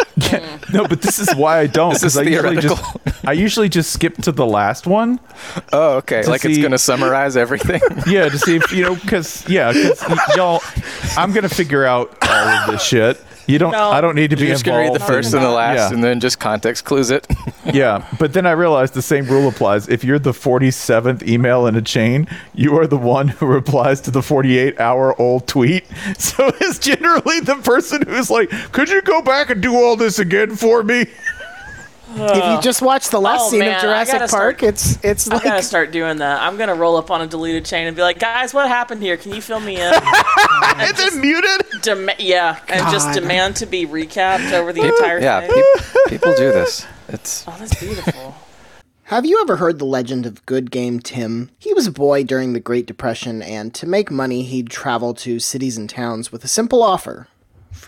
no, 0.73 0.87
but 0.87 1.01
this 1.03 1.19
is 1.19 1.35
why 1.35 1.59
I 1.61 1.67
don't. 1.67 1.93
This 1.93 2.03
is 2.03 2.17
I 2.17 2.23
usually 2.23 2.57
theoretical. 2.61 2.77
just 3.05 3.25
I 3.27 3.33
usually 3.33 3.69
just 3.69 3.93
skip 3.93 4.17
to 4.23 4.33
the 4.33 4.47
last 4.47 4.87
one. 4.87 5.21
oh, 5.73 5.97
okay. 5.99 6.23
To 6.23 6.31
Like 6.31 6.45
it's 6.45 6.59
going 6.59 6.73
to 6.73 6.79
summarize 6.79 7.37
everything. 7.37 7.81
Yeah, 8.07 8.29
to 8.29 8.39
see 8.39 8.57
if 8.57 8.73
you 8.73 8.83
know, 8.85 8.95
because 8.95 9.47
yeah, 9.49 9.73
because 9.73 10.37
y'all, 10.37 10.63
I'm 11.17 11.33
gonna 11.33 11.49
figure 11.49 11.85
out 11.85 12.17
all 12.23 12.31
of 12.49 12.71
this 12.71 12.83
shit. 12.83 13.21
You 13.49 13.59
don't. 13.59 13.73
No. 13.73 13.91
I 13.91 14.01
don't 14.03 14.15
need 14.15 14.31
to 14.31 14.37
be 14.37 14.43
You're 14.45 14.55
just 14.55 14.65
going 14.65 14.77
to 14.87 14.93
read 14.93 15.01
the 15.01 15.05
first 15.05 15.33
and 15.35 15.43
the 15.43 15.49
last 15.51 15.77
Yeah. 15.91 15.95
and 15.95 16.05
then 16.05 16.21
just 16.21 16.39
context 16.39 16.85
clues 16.85 17.11
it. 17.11 17.27
Yeah, 17.71 18.07
but 18.19 18.33
then 18.33 18.47
I 18.47 18.53
realized 18.53 18.95
the 18.95 19.03
same 19.03 19.27
rule 19.27 19.47
applies. 19.47 19.89
If 19.89 20.03
you're 20.03 20.19
the 20.19 20.31
47th 20.33 21.23
email 21.29 21.67
in 21.67 21.77
a 21.77 21.83
chain, 21.83 22.27
you 22.55 22.79
are 22.79 22.87
the 22.87 22.97
one 22.97 23.29
who 23.29 23.45
replies 23.45 24.01
to 24.03 24.11
the 24.11 24.23
48 24.23 24.81
hour 24.81 25.21
old 25.21 25.47
tweet. 25.47 25.85
So 26.19 26.51
it's 26.61 26.79
generally 26.79 27.41
the 27.41 27.57
person 27.57 28.03
who's 28.07 28.31
like, 28.31 28.49
"Could 28.73 28.89
you 28.89 29.03
go 29.03 29.21
back 29.21 29.51
and 29.51 29.61
do 29.61 29.75
all 29.77 29.97
this 29.97 30.19
again 30.19 30.57
for 30.57 30.83
me?" 30.83 31.07
if 32.11 32.45
you 32.57 32.61
just 32.63 32.83
watch 32.83 33.09
the 33.11 33.21
last 33.21 33.43
Oh, 33.47 33.51
scene 33.51 33.61
man, 33.61 33.77
of 33.77 33.83
Jurassic 33.83 34.19
Park, 34.31 34.59
start- 34.59 34.63
it's 34.63 35.05
it's 35.05 35.31
I 35.31 35.35
like 35.35 35.45
gotta 35.45 35.63
start 35.63 35.93
doing 35.93 36.19
that. 36.19 36.41
I'm 36.43 36.57
gonna 36.57 36.75
roll 36.75 36.97
up 36.97 37.11
on 37.11 37.21
a 37.21 37.27
deleted 37.27 37.65
chain 37.65 37.87
and 37.87 37.95
be 37.97 38.03
like, 38.03 38.19
guys, 38.19 38.53
what 38.55 38.69
happened 38.69 39.03
here? 39.03 39.17
Can 39.17 39.35
you 39.35 39.41
fill 39.43 39.61
me 39.61 39.77
in? 39.77 39.93
and 40.77 40.97
then 40.97 41.21
muted. 41.21 41.83
Dem- 41.83 42.11
yeah, 42.19 42.59
and 42.69 42.91
just 42.91 43.13
demand 43.13 43.57
to 43.57 43.67
be 43.67 43.87
recapped 43.87 44.53
over 44.53 44.73
the 44.73 44.83
entire 44.83 45.21
yeah, 45.21 45.41
thing. 45.47 45.51
peop- 45.75 45.85
people 46.09 46.35
do 46.35 46.53
this. 46.53 46.87
It's 47.09 47.45
oh, 47.47 47.57
that's 47.59 47.79
beautiful. 47.79 48.35
Have 49.05 49.25
you 49.25 49.41
ever 49.41 49.57
heard 49.57 49.79
the 49.79 49.87
legend 49.87 50.27
of 50.27 50.45
Good 50.45 50.71
Game 50.71 51.01
Tim? 51.01 51.51
He 51.59 51.73
was 51.73 51.87
a 51.87 51.91
boy 51.91 52.25
during 52.25 52.53
the 52.53 52.61
Great 52.61 52.87
Depression, 52.87 53.41
and 53.41 53.75
to 53.75 53.87
make 53.87 54.11
money, 54.11 54.43
he'd 54.43 54.69
travel 54.69 55.15
to 55.15 55.39
cities 55.39 55.79
and 55.79 55.89
towns 55.89 56.31
with 56.31 56.45
a 56.45 56.49
simple 56.49 56.83
offer. 56.83 57.27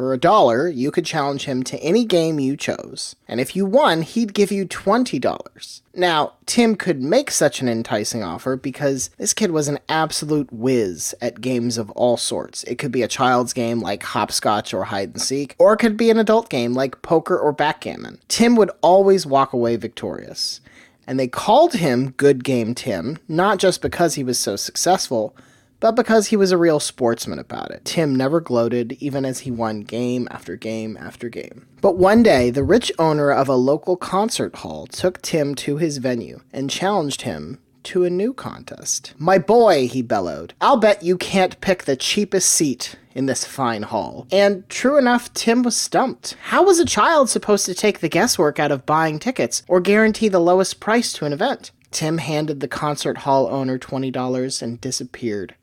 For 0.01 0.15
a 0.15 0.19
dollar, 0.19 0.67
you 0.67 0.91
could 0.91 1.05
challenge 1.05 1.45
him 1.45 1.63
to 1.65 1.79
any 1.81 2.07
game 2.07 2.41
you 2.41 2.57
chose, 2.57 3.17
and 3.29 3.39
if 3.39 3.55
you 3.55 3.67
won, 3.67 4.01
he'd 4.01 4.33
give 4.33 4.51
you 4.51 4.65
$20. 4.65 5.83
Now, 5.95 6.33
Tim 6.47 6.75
could 6.75 7.03
make 7.03 7.31
such 7.31 7.61
an 7.61 7.69
enticing 7.69 8.25
offer 8.25 8.57
because 8.57 9.11
this 9.19 9.35
kid 9.35 9.51
was 9.51 9.69
an 9.69 9.79
absolute 9.91 10.51
whiz 10.51 11.15
at 11.21 11.43
games 11.43 11.77
of 11.77 11.91
all 11.91 12.17
sorts. 12.17 12.65
It 12.65 12.77
could 12.79 12.93
be 12.93 13.03
a 13.03 13.09
child's 13.09 13.53
game 13.53 13.83
like 13.83 14.03
hopscotch 14.03 14.73
or 14.73 14.85
hide 14.85 15.11
and 15.11 15.21
seek, 15.21 15.55
or 15.59 15.75
it 15.75 15.81
could 15.81 15.99
be 15.99 16.09
an 16.09 16.19
adult 16.19 16.49
game 16.49 16.73
like 16.73 17.03
poker 17.03 17.39
or 17.39 17.53
backgammon. 17.53 18.21
Tim 18.27 18.57
would 18.57 18.71
always 18.81 19.27
walk 19.27 19.53
away 19.53 19.77
victorious. 19.77 20.63
And 21.07 21.21
they 21.21 21.29
called 21.29 21.75
him 21.75 22.13
Good 22.13 22.43
Game 22.43 22.75
Tim, 22.75 23.19
not 23.29 23.59
just 23.59 23.83
because 23.83 24.15
he 24.15 24.25
was 24.25 24.39
so 24.39 24.57
successful, 24.57 25.37
but 25.81 25.97
because 25.97 26.29
he 26.29 26.37
was 26.37 26.53
a 26.53 26.59
real 26.59 26.79
sportsman 26.79 27.39
about 27.39 27.71
it. 27.71 27.85
Tim 27.85 28.15
never 28.15 28.41
gloated, 28.41 28.93
even 29.01 29.25
as 29.25 29.41
he 29.41 29.51
won 29.51 29.81
game 29.81 30.29
after 30.31 30.55
game 30.57 30.97
after 31.01 31.29
game. 31.29 31.67
But 31.81 31.97
one 31.97 32.23
day, 32.23 32.51
the 32.51 32.63
rich 32.63 32.93
owner 32.99 33.33
of 33.33 33.49
a 33.49 33.55
local 33.55 33.97
concert 33.97 34.57
hall 34.57 34.87
took 34.87 35.21
Tim 35.23 35.55
to 35.57 35.79
his 35.79 35.97
venue 35.97 36.41
and 36.53 36.71
challenged 36.71 37.23
him 37.23 37.59
to 37.85 38.05
a 38.05 38.11
new 38.11 38.35
contest. 38.35 39.15
My 39.17 39.39
boy, 39.39 39.89
he 39.89 40.03
bellowed, 40.03 40.53
I'll 40.61 40.77
bet 40.77 41.03
you 41.03 41.17
can't 41.17 41.61
pick 41.61 41.85
the 41.85 41.97
cheapest 41.97 42.51
seat 42.51 42.97
in 43.15 43.27
this 43.27 43.45
fine 43.45 43.83
hall. 43.83 44.27
And 44.31 44.69
true 44.69 44.99
enough, 44.99 45.33
Tim 45.33 45.63
was 45.63 45.77
stumped. 45.77 46.37
How 46.43 46.63
was 46.63 46.79
a 46.79 46.85
child 46.85 47.31
supposed 47.31 47.67
to 47.67 47.75
take 47.75 48.01
the 48.01 48.09
guesswork 48.09 48.59
out 48.59 48.71
of 48.71 48.87
buying 48.87 49.19
tickets 49.19 49.63
or 49.67 49.81
guarantee 49.81 50.29
the 50.29 50.39
lowest 50.41 50.79
price 50.79 51.13
to 51.15 51.25
an 51.25 51.33
event? 51.33 51.71
Tim 51.91 52.19
handed 52.19 52.61
the 52.61 52.69
concert 52.69 53.19
hall 53.19 53.49
owner 53.49 53.79
$20 53.79 54.63
and 54.63 54.81
disappeared 54.81 55.57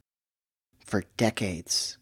for 0.87 1.03
decades. 1.17 1.97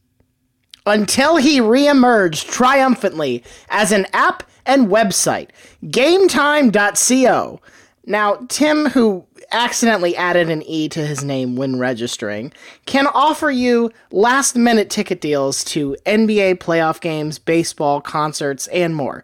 Until 0.85 1.37
he 1.37 1.59
reemerged 1.59 2.47
triumphantly 2.47 3.43
as 3.69 3.91
an 3.91 4.05
app 4.13 4.43
and 4.65 4.87
website, 4.87 5.49
GameTime.co. 5.83 7.59
Now, 8.05 8.35
Tim, 8.49 8.85
who 8.87 9.25
accidentally 9.51 10.15
added 10.15 10.49
an 10.49 10.61
E 10.63 10.87
to 10.89 11.05
his 11.05 11.23
name 11.23 11.55
when 11.55 11.79
registering, 11.79 12.53
can 12.85 13.07
offer 13.07 13.49
you 13.49 13.91
last 14.11 14.55
minute 14.55 14.89
ticket 14.91 15.21
deals 15.21 15.63
to 15.65 15.97
NBA 16.05 16.55
playoff 16.55 17.01
games, 17.01 17.39
baseball, 17.39 18.01
concerts, 18.01 18.67
and 18.67 18.95
more. 18.95 19.23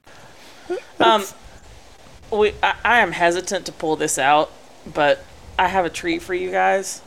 Um, 0.99 1.25
we, 2.31 2.53
I, 2.61 2.75
I 2.85 2.99
am 2.99 3.11
hesitant 3.11 3.65
to 3.65 3.71
pull 3.71 3.95
this 3.95 4.19
out, 4.19 4.51
but 4.85 5.25
I 5.57 5.67
have 5.67 5.83
a 5.83 5.89
treat 5.89 6.21
for 6.21 6.35
you 6.35 6.51
guys. 6.51 7.01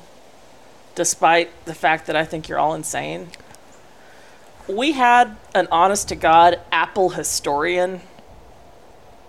Despite 0.96 1.64
the 1.64 1.74
fact 1.74 2.06
that 2.06 2.16
I 2.16 2.24
think 2.24 2.48
you're 2.48 2.58
all 2.58 2.74
insane, 2.74 3.28
we 4.68 4.92
had 4.92 5.36
an 5.54 5.68
honest 5.70 6.08
to 6.08 6.16
God 6.16 6.60
Apple 6.72 7.10
historian 7.10 8.00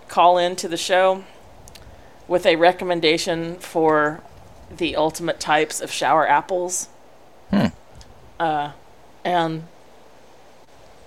call 0.07 0.37
into 0.37 0.67
the 0.67 0.77
show 0.77 1.23
with 2.27 2.45
a 2.45 2.55
recommendation 2.55 3.55
for 3.55 4.21
the 4.75 4.95
ultimate 4.95 5.39
types 5.39 5.81
of 5.81 5.91
shower 5.91 6.27
apples. 6.27 6.89
Hmm. 7.49 7.67
Uh, 8.39 8.71
and 9.23 9.63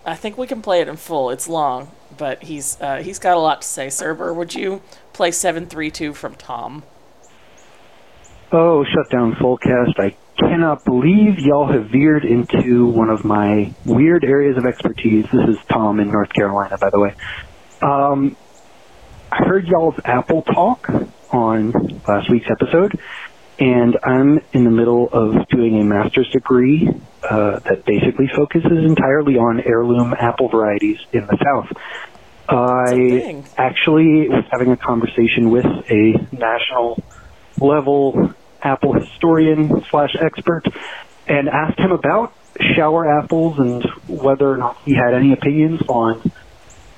I 0.05 0.14
think 0.14 0.39
we 0.39 0.47
can 0.47 0.62
play 0.62 0.81
it 0.81 0.89
in 0.89 0.97
full. 0.97 1.31
It's 1.31 1.49
long, 1.49 1.91
but 2.19 2.43
he's 2.43 2.81
uh, 2.81 3.03
he's 3.03 3.19
got 3.19 3.37
a 3.37 3.41
lot 3.41 3.62
to 3.62 3.69
say. 3.69 3.89
Server, 3.89 4.35
would 4.35 4.55
you 4.55 4.83
play 5.12 5.31
seven 5.31 5.66
three 5.66 5.91
two 5.91 6.12
from 6.12 6.35
Tom? 6.35 6.83
Oh, 8.51 8.85
shut 8.85 9.11
down 9.11 9.35
Fullcast. 9.35 9.99
I 9.99 10.16
cannot 10.39 10.85
believe 10.85 11.39
y'all 11.39 11.71
have 11.71 11.91
veered 11.91 12.25
into 12.25 12.87
one 12.87 13.11
of 13.11 13.25
my 13.25 13.75
weird 13.85 14.25
areas 14.25 14.57
of 14.57 14.64
expertise. 14.64 15.27
This 15.33 15.49
is 15.49 15.59
Tom 15.71 16.01
in 16.01 16.11
North 16.11 16.33
Carolina, 16.33 16.79
by 16.79 16.91
the 16.91 16.99
way. 16.99 17.14
Um, 17.83 18.37
I 19.31 19.45
heard 19.45 19.66
y'all's 19.66 20.01
Apple 20.05 20.43
talk 20.43 20.89
on 21.31 21.73
last 22.09 22.31
week's 22.31 22.51
episode, 22.51 22.99
and 23.59 23.99
I'm 24.03 24.41
in 24.53 24.64
the 24.64 24.71
middle 24.71 25.09
of 25.09 25.47
doing 25.49 25.81
a 25.81 25.85
master's 25.85 26.31
degree 26.31 26.89
uh, 27.23 27.59
that 27.61 27.85
basically 27.85 28.29
focuses 28.29 28.85
entirely 28.85 29.37
on 29.37 29.61
heirloom 29.61 30.14
apple 30.19 30.49
varieties 30.49 30.99
in 31.12 31.27
the 31.27 31.37
South. 31.43 31.77
I 32.49 33.45
actually 33.59 34.29
was 34.29 34.45
having 34.51 34.71
a 34.71 34.77
conversation 34.77 35.51
with 35.51 35.66
a 35.66 36.27
national 36.33 37.03
level 37.61 38.35
Apple 38.62 38.95
historian 38.95 39.85
slash 39.91 40.16
expert 40.19 40.64
and 41.27 41.49
asked 41.49 41.79
him 41.79 41.93
about 41.93 42.33
shower 42.75 43.21
apples 43.21 43.59
and 43.59 43.85
whether 44.09 44.51
or 44.51 44.57
not 44.57 44.79
he 44.85 44.95
had 44.95 45.14
any 45.14 45.33
opinions 45.33 45.83
on 45.89 46.33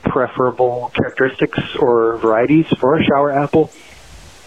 preferable 0.04 0.90
characteristics 0.94 1.58
or 1.76 2.16
varieties 2.18 2.66
for 2.78 2.98
a 2.98 3.04
shower 3.04 3.32
apple. 3.32 3.70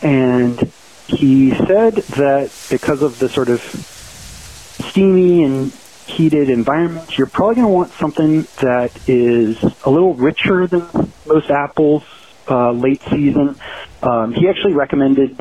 And 0.01 0.59
he 1.07 1.51
said 1.51 1.95
that 1.95 2.51
because 2.69 3.01
of 3.01 3.19
the 3.19 3.29
sort 3.29 3.49
of 3.49 3.61
steamy 4.79 5.43
and 5.43 5.71
heated 6.05 6.49
environment, 6.49 7.17
you're 7.17 7.27
probably 7.27 7.55
going 7.55 7.67
to 7.67 7.73
want 7.73 7.91
something 7.93 8.47
that 8.61 8.91
is 9.07 9.57
a 9.85 9.89
little 9.89 10.13
richer 10.15 10.67
than 10.67 11.11
most 11.25 11.49
apples 11.49 12.03
uh, 12.49 12.71
late 12.71 13.01
season. 13.09 13.55
Um, 14.01 14.33
he 14.33 14.49
actually 14.49 14.73
recommended 14.73 15.39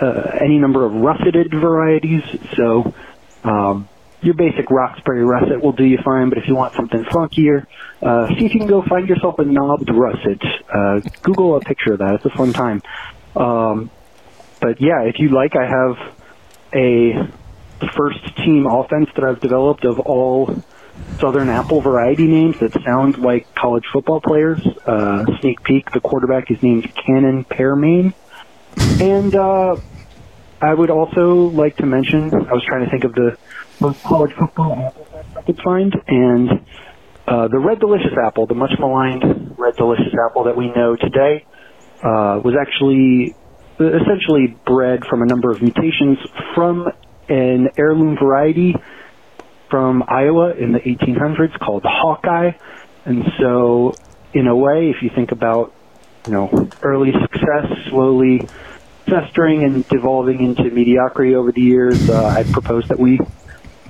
uh, 0.00 0.38
any 0.40 0.58
number 0.58 0.84
of 0.84 0.92
russeted 0.92 1.50
varieties. 1.50 2.22
So 2.56 2.94
um, 3.42 3.88
your 4.22 4.34
basic 4.34 4.70
Roxbury 4.70 5.24
russet 5.24 5.62
will 5.62 5.72
do 5.72 5.84
you 5.84 5.98
fine, 5.98 6.28
but 6.28 6.38
if 6.38 6.48
you 6.48 6.54
want 6.54 6.74
something 6.74 7.04
funkier, 7.04 7.66
uh, 8.02 8.28
see 8.28 8.46
if 8.46 8.54
you 8.54 8.60
can 8.60 8.68
go 8.68 8.82
find 8.82 9.08
yourself 9.08 9.38
a 9.38 9.44
knobbed 9.44 9.90
russet. 9.90 10.42
Uh, 10.72 11.00
Google 11.22 11.56
a 11.56 11.60
picture 11.60 11.94
of 11.94 11.98
that. 11.98 12.14
It's 12.14 12.24
a 12.24 12.30
fun 12.30 12.52
time. 12.52 12.82
Um, 13.36 13.90
but 14.60 14.80
yeah, 14.80 15.02
if 15.02 15.18
you 15.18 15.28
like, 15.30 15.56
I 15.56 15.66
have 15.66 16.16
a 16.72 17.28
first 17.96 18.36
team 18.36 18.66
offense 18.66 19.08
that 19.14 19.24
I've 19.24 19.40
developed 19.40 19.84
of 19.84 20.00
all 20.00 20.62
Southern 21.18 21.48
Apple 21.48 21.80
variety 21.80 22.26
names 22.26 22.58
that 22.60 22.72
sound 22.84 23.18
like 23.18 23.52
college 23.54 23.84
football 23.92 24.20
players. 24.20 24.60
Uh, 24.86 25.24
sneak 25.40 25.62
peek, 25.62 25.90
the 25.90 26.00
quarterback 26.00 26.50
is 26.50 26.62
named 26.62 26.92
Cannon 26.94 27.44
Pearmain. 27.44 28.14
And 29.00 29.34
uh, 29.34 29.76
I 30.60 30.74
would 30.74 30.90
also 30.90 31.34
like 31.34 31.76
to 31.76 31.86
mention, 31.86 32.32
I 32.34 32.52
was 32.52 32.64
trying 32.66 32.84
to 32.84 32.90
think 32.90 33.04
of 33.04 33.14
the 33.14 33.36
most 33.80 34.02
college 34.02 34.32
football 34.32 34.72
apples 34.72 35.08
I 35.36 35.42
could 35.42 35.60
find, 35.62 35.94
and 36.06 36.50
uh, 37.26 37.48
the 37.48 37.58
Red 37.58 37.80
Delicious 37.80 38.12
apple, 38.24 38.46
the 38.46 38.54
much 38.54 38.72
maligned 38.78 39.58
Red 39.58 39.76
Delicious 39.76 40.14
apple 40.28 40.44
that 40.44 40.56
we 40.56 40.68
know 40.68 40.96
today, 40.96 41.44
uh, 42.02 42.40
was 42.44 42.54
actually 42.60 43.34
essentially 43.78 44.56
bred 44.66 45.04
from 45.04 45.22
a 45.22 45.26
number 45.26 45.50
of 45.50 45.60
mutations 45.60 46.18
from 46.54 46.86
an 47.28 47.70
heirloom 47.76 48.16
variety 48.16 48.74
from 49.70 50.04
Iowa 50.06 50.54
in 50.54 50.72
the 50.72 50.80
1800s 50.80 51.58
called 51.58 51.84
Hawkeye. 51.84 52.52
And 53.04 53.24
so, 53.38 53.94
in 54.32 54.46
a 54.46 54.56
way, 54.56 54.90
if 54.90 55.02
you 55.02 55.10
think 55.14 55.32
about, 55.32 55.72
you 56.26 56.32
know, 56.32 56.70
early 56.82 57.12
success 57.12 57.66
slowly 57.88 58.48
festering 59.06 59.62
and 59.64 59.86
devolving 59.88 60.42
into 60.42 60.64
mediocrity 60.70 61.34
over 61.34 61.52
the 61.52 61.60
years, 61.60 62.08
uh, 62.08 62.24
I 62.24 62.44
propose 62.44 62.88
that 62.88 62.98
we 62.98 63.20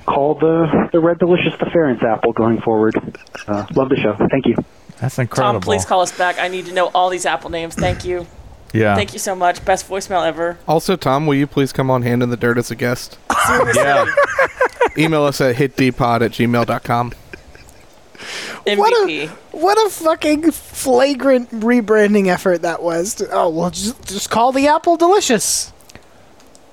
call 0.05 0.35
the 0.35 0.89
the 0.91 0.99
Red 0.99 1.19
Delicious 1.19 1.53
the 1.59 1.65
Ferentz 1.65 2.03
apple 2.03 2.33
going 2.33 2.61
forward. 2.61 2.95
Uh, 3.47 3.65
love 3.75 3.89
the 3.89 3.97
show. 3.97 4.15
Thank 4.29 4.45
you. 4.45 4.55
That's 4.99 5.19
incredible. 5.19 5.59
Tom, 5.59 5.61
please 5.61 5.85
call 5.85 6.01
us 6.01 6.17
back. 6.17 6.39
I 6.39 6.47
need 6.47 6.65
to 6.67 6.73
know 6.73 6.87
all 6.87 7.09
these 7.09 7.25
Apple 7.25 7.49
names. 7.49 7.75
Thank 7.75 8.05
you. 8.05 8.27
Yeah. 8.73 8.95
Thank 8.95 9.13
you 9.13 9.19
so 9.19 9.35
much. 9.35 9.63
Best 9.63 9.87
voicemail 9.87 10.25
ever. 10.25 10.57
Also, 10.67 10.95
Tom, 10.95 11.27
will 11.27 11.35
you 11.35 11.47
please 11.47 11.71
come 11.71 11.89
on 11.89 12.01
Hand 12.01 12.21
in 12.21 12.29
the 12.29 12.37
Dirt 12.37 12.57
as 12.57 12.71
a 12.71 12.75
guest? 12.75 13.17
yeah. 13.75 14.05
Email 14.97 15.23
us 15.23 15.39
at 15.41 15.55
hitdpod 15.55 16.21
at 16.21 16.31
gmail.com. 16.31 17.13
What 18.65 19.09
a 19.09 19.27
what 19.51 19.77
a 19.85 19.89
fucking 19.91 20.51
flagrant 20.51 21.51
rebranding 21.51 22.27
effort 22.27 22.63
that 22.63 22.81
was. 22.81 23.21
Oh 23.31 23.49
well, 23.49 23.69
just 23.69 24.07
just 24.07 24.29
call 24.31 24.51
the 24.51 24.67
apple 24.67 24.97
delicious. 24.97 25.71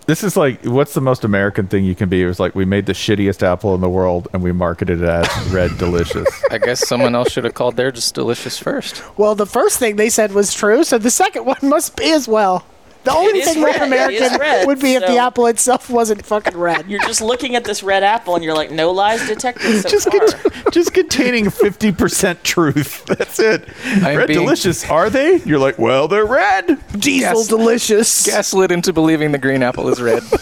This 0.06 0.24
is 0.24 0.36
like, 0.36 0.64
what's 0.64 0.94
the 0.94 1.00
most 1.00 1.22
American 1.24 1.68
thing 1.68 1.84
you 1.84 1.94
can 1.94 2.08
be? 2.08 2.22
It 2.22 2.26
was 2.26 2.40
like, 2.40 2.54
we 2.54 2.64
made 2.64 2.86
the 2.86 2.92
shittiest 2.92 3.42
apple 3.42 3.74
in 3.74 3.80
the 3.80 3.88
world 3.88 4.26
and 4.32 4.42
we 4.42 4.50
marketed 4.50 5.00
it 5.00 5.08
as 5.08 5.28
Red 5.52 5.70
Delicious. 5.78 6.28
I 6.50 6.58
guess 6.58 6.86
someone 6.86 7.14
else 7.14 7.30
should 7.30 7.44
have 7.44 7.54
called 7.54 7.76
theirs 7.76 7.94
just 7.94 8.14
delicious 8.14 8.58
first. 8.58 9.02
Well, 9.16 9.34
the 9.34 9.46
first 9.46 9.78
thing 9.78 9.96
they 9.96 10.10
said 10.10 10.32
was 10.32 10.52
true, 10.52 10.82
so 10.82 10.98
the 10.98 11.10
second 11.10 11.44
one 11.46 11.58
must 11.62 11.96
be 11.96 12.10
as 12.10 12.26
well. 12.26 12.64
The 13.04 13.12
only 13.12 13.40
is 13.40 13.46
thing 13.52 13.62
red. 13.64 13.78
more 13.78 13.86
It 13.88 14.14
is 14.14 14.22
American 14.22 14.40
red, 14.40 14.66
would 14.66 14.80
be 14.80 14.94
if 14.94 15.04
the 15.06 15.16
apple 15.18 15.46
itself 15.46 15.90
wasn't 15.90 16.24
fucking 16.24 16.56
red. 16.56 16.88
You're 16.88 17.00
just 17.00 17.20
looking 17.20 17.56
at 17.56 17.64
this 17.64 17.82
red 17.82 18.04
apple 18.04 18.36
and 18.36 18.44
you're 18.44 18.54
like, 18.54 18.70
no 18.70 18.92
lies 18.92 19.26
detected 19.26 19.82
so 19.82 19.88
just, 19.88 20.08
far. 20.10 20.20
cont- 20.20 20.72
just 20.72 20.94
containing 20.94 21.46
50% 21.46 22.42
truth. 22.44 23.04
That's 23.06 23.38
it. 23.40 23.68
I'm 23.84 24.16
red 24.16 24.28
being- 24.28 24.38
Delicious, 24.40 24.88
are 24.88 25.10
they? 25.10 25.38
You're 25.38 25.58
like, 25.58 25.78
well, 25.78 26.06
they're 26.06 26.24
red. 26.26 26.78
Diesel 26.98 27.32
Gas- 27.40 27.48
delicious. 27.48 28.26
Gaslit 28.26 28.70
into 28.70 28.92
believing 28.92 29.32
the 29.32 29.38
green 29.38 29.62
apple 29.62 29.88
is 29.88 30.00
red. 30.00 30.22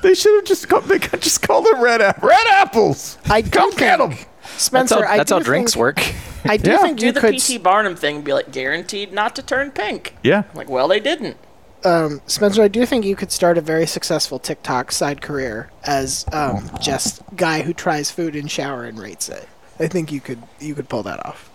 They 0.00 0.14
should 0.14 0.34
have 0.36 0.44
just 0.44 0.68
called, 0.68 0.84
they 0.84 1.00
could 1.00 1.20
just 1.20 1.42
called 1.42 1.66
them 1.66 1.80
red, 1.80 2.00
app- 2.00 2.22
red 2.22 2.46
apples. 2.52 3.18
I 3.26 3.40
do 3.40 3.50
Come 3.50 3.70
get 3.72 3.98
them. 3.98 4.14
Spencer, 4.58 4.96
that's 4.96 5.06
how, 5.08 5.14
I 5.14 5.16
that's 5.18 5.28
do 5.30 5.34
how 5.38 5.42
drinks 5.42 5.72
think- 5.74 5.80
work. 5.80 6.02
I 6.44 6.56
do 6.56 6.70
Yeah. 6.70 6.78
think 6.82 6.98
Do 7.00 7.06
you 7.06 7.12
the 7.12 7.20
could. 7.20 7.32
P.T. 7.32 7.58
Barnum 7.58 7.96
thing 7.96 8.16
and 8.16 8.24
be 8.24 8.32
like, 8.32 8.50
guaranteed 8.52 9.12
not 9.12 9.34
to 9.36 9.42
turn 9.42 9.70
pink. 9.70 10.14
Yeah. 10.22 10.44
I'm 10.50 10.56
like, 10.56 10.68
well, 10.68 10.86
they 10.88 11.00
didn't. 11.00 11.36
um, 11.84 12.20
Spencer, 12.26 12.62
I 12.62 12.68
do 12.68 12.84
think 12.86 13.04
you 13.04 13.14
could 13.16 13.30
start 13.32 13.56
a 13.58 13.60
very 13.60 13.86
successful 13.86 14.38
TikTok 14.38 14.90
side 14.92 15.20
career 15.20 15.70
as 15.84 16.24
um, 16.32 16.70
just 16.80 17.22
guy 17.36 17.62
who 17.62 17.72
tries 17.72 18.10
food 18.10 18.34
in 18.36 18.46
shower 18.48 18.84
and 18.84 18.98
rates 18.98 19.28
it. 19.28 19.48
I 19.80 19.86
think 19.88 20.10
you 20.10 20.20
could 20.20 20.42
you 20.60 20.74
could 20.74 20.88
pull 20.88 21.02
that 21.04 21.24
off. 21.24 21.50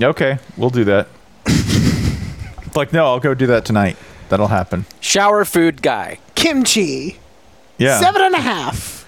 Okay, 0.00 0.38
we'll 0.56 0.70
do 0.70 0.84
that. 0.84 1.08
like, 2.74 2.92
no, 2.92 3.04
I'll 3.06 3.20
go 3.20 3.34
do 3.34 3.46
that 3.48 3.64
tonight. 3.64 3.96
That'll 4.28 4.46
happen. 4.48 4.86
Shower 5.00 5.44
food 5.44 5.82
guy. 5.82 6.18
Kimchi, 6.34 7.18
Yeah. 7.78 7.98
seven 8.00 8.22
and 8.22 8.34
a 8.34 8.38
half. 8.40 8.99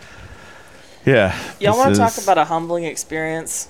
Yeah. 1.04 1.36
Y'all 1.58 1.76
want 1.76 1.94
to 1.94 2.00
talk 2.00 2.16
about 2.18 2.38
a 2.38 2.44
humbling 2.44 2.84
experience? 2.84 3.68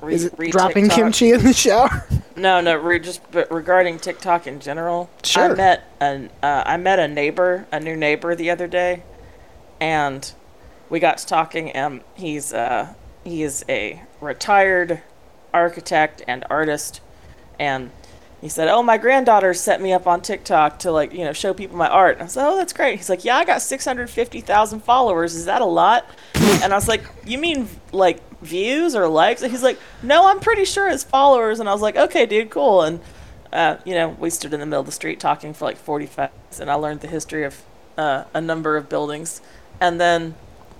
Re- 0.00 0.14
Is 0.14 0.24
it 0.24 0.34
re- 0.36 0.50
dropping 0.50 0.84
TikTok? 0.84 0.98
kimchi 0.98 1.30
in 1.30 1.44
the 1.44 1.52
shower? 1.52 2.06
No, 2.36 2.60
no. 2.60 2.76
Re- 2.76 2.98
just 2.98 3.20
but 3.30 3.50
regarding 3.50 3.98
TikTok 3.98 4.46
in 4.46 4.60
general. 4.60 5.08
Sure. 5.22 5.52
I 5.52 5.54
met 5.54 5.84
an 6.00 6.30
uh, 6.42 6.64
I 6.66 6.76
met 6.76 6.98
a 6.98 7.08
neighbor, 7.08 7.66
a 7.72 7.80
new 7.80 7.96
neighbor 7.96 8.34
the 8.34 8.50
other 8.50 8.66
day, 8.66 9.02
and 9.80 10.30
we 10.90 10.98
got 11.00 11.18
to 11.18 11.26
talking. 11.26 11.70
And 11.70 12.02
he's 12.14 12.52
uh, 12.52 12.94
he 13.22 13.42
is 13.42 13.64
a 13.68 14.02
retired 14.20 15.00
architect 15.54 16.22
and 16.26 16.44
artist, 16.50 17.00
and 17.58 17.90
he 18.44 18.50
said, 18.50 18.68
"Oh, 18.68 18.82
my 18.82 18.98
granddaughter 18.98 19.54
set 19.54 19.80
me 19.80 19.94
up 19.94 20.06
on 20.06 20.20
TikTok 20.20 20.80
to 20.80 20.92
like 20.92 21.14
you 21.14 21.24
know 21.24 21.32
show 21.32 21.54
people 21.54 21.78
my 21.78 21.88
art." 21.88 22.16
And 22.16 22.24
I 22.24 22.26
said, 22.26 22.46
"Oh, 22.46 22.58
that's 22.58 22.74
great." 22.74 22.98
He's 22.98 23.08
like, 23.08 23.24
"Yeah, 23.24 23.38
I 23.38 23.44
got 23.46 23.62
six 23.62 23.86
hundred 23.86 24.10
fifty 24.10 24.42
thousand 24.42 24.80
followers. 24.80 25.34
Is 25.34 25.46
that 25.46 25.62
a 25.62 25.64
lot?" 25.64 26.04
and 26.34 26.70
I 26.70 26.76
was 26.76 26.86
like, 26.86 27.04
"You 27.24 27.38
mean 27.38 27.70
like 27.90 28.20
views 28.42 28.94
or 28.94 29.08
likes?" 29.08 29.40
And 29.40 29.50
he's 29.50 29.62
like, 29.62 29.78
"No, 30.02 30.26
I'm 30.26 30.40
pretty 30.40 30.66
sure 30.66 30.90
it's 30.90 31.02
followers." 31.02 31.58
And 31.58 31.70
I 31.70 31.72
was 31.72 31.80
like, 31.80 31.96
"Okay, 31.96 32.26
dude, 32.26 32.50
cool." 32.50 32.82
And 32.82 33.00
uh, 33.50 33.78
you 33.86 33.94
know, 33.94 34.10
we 34.10 34.28
stood 34.28 34.52
in 34.52 34.60
the 34.60 34.66
middle 34.66 34.80
of 34.80 34.86
the 34.86 34.92
street 34.92 35.20
talking 35.20 35.54
for 35.54 35.64
like 35.64 35.78
forty-five 35.78 36.30
minutes, 36.30 36.60
and 36.60 36.70
I 36.70 36.74
learned 36.74 37.00
the 37.00 37.08
history 37.08 37.44
of 37.44 37.62
uh, 37.96 38.24
a 38.34 38.42
number 38.42 38.76
of 38.76 38.90
buildings, 38.90 39.40
and 39.80 39.98
then. 39.98 40.34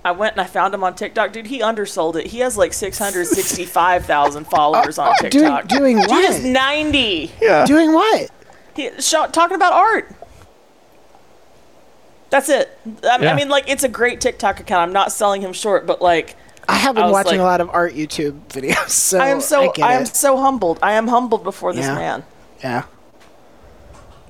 I 0.05 0.11
went 0.11 0.33
and 0.33 0.41
I 0.41 0.45
found 0.45 0.71
him 0.73 0.83
on 0.83 0.93
TikTok, 0.95 1.33
dude. 1.33 1.47
He 1.47 1.61
undersold 1.63 2.15
it. 2.15 2.27
He 2.27 2.39
has 2.39 2.55
like 2.57 2.73
six 2.73 2.97
hundred 2.99 3.25
sixty-five 3.25 4.05
thousand 4.05 4.45
followers 4.45 4.97
on 4.99 5.11
doing- 5.19 5.31
TikTok. 5.31 5.67
doing 5.67 5.97
Dude 5.99 6.09
what? 6.09 6.25
has 6.25 6.45
ninety. 6.45 7.31
Yeah. 7.41 7.65
Doing 7.65 7.91
what? 7.91 8.29
He, 8.75 8.91
sh- 8.99 9.11
talking 9.31 9.55
about 9.55 9.73
art. 9.73 10.11
That's 12.29 12.49
it. 12.49 12.77
I, 13.03 13.17
Yeah. 13.21 13.31
I 13.31 13.35
mean, 13.35 13.49
like, 13.49 13.69
it's 13.69 13.83
a 13.83 13.89
great 13.89 14.21
TikTok 14.21 14.59
account. 14.59 14.81
I'm 14.87 14.93
not 14.93 15.11
selling 15.11 15.41
him 15.41 15.53
short, 15.53 15.85
but 15.87 16.01
like, 16.01 16.35
I 16.67 16.75
have 16.75 16.95
been 16.95 17.05
I 17.05 17.09
watching 17.11 17.33
like- 17.33 17.39
a 17.39 17.43
lot 17.43 17.61
of 17.61 17.69
art 17.69 17.93
YouTube 17.93 18.39
videos, 18.49 18.89
so 18.89 19.19
I 19.19 19.29
am 19.29 19.41
so 19.41 19.71
get 19.71 19.85
I, 19.85 19.93
am 19.93 20.03
it. 20.03 20.15
so 20.15 20.37
humbled. 20.37 20.79
I 20.83 20.93
am 20.93 21.07
humbled 21.07 21.43
before 21.43 21.73
this 21.73 21.85
Yeah. 21.85 21.95
man. 21.95 22.23
yeah. 22.63 22.83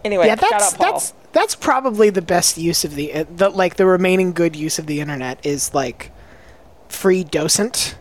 Anyway, 0.06 0.28
yeah, 0.28 0.36
that's 0.36 0.74
that's 0.74 1.14
that's 1.34 1.56
probably 1.56 2.10
the 2.12 2.22
best 2.22 2.58
use 2.58 2.86
of 2.86 2.96
the, 2.96 3.12
uh, 3.14 3.26
the 3.36 3.50
like 3.50 3.76
the 3.76 3.86
remaining 3.86 4.32
good 4.32 4.56
use 4.56 4.80
of 4.80 4.86
the 4.86 5.02
internet 5.02 5.44
is 5.46 5.74
like 5.74 6.12
free 6.88 7.24
docent. 7.24 7.98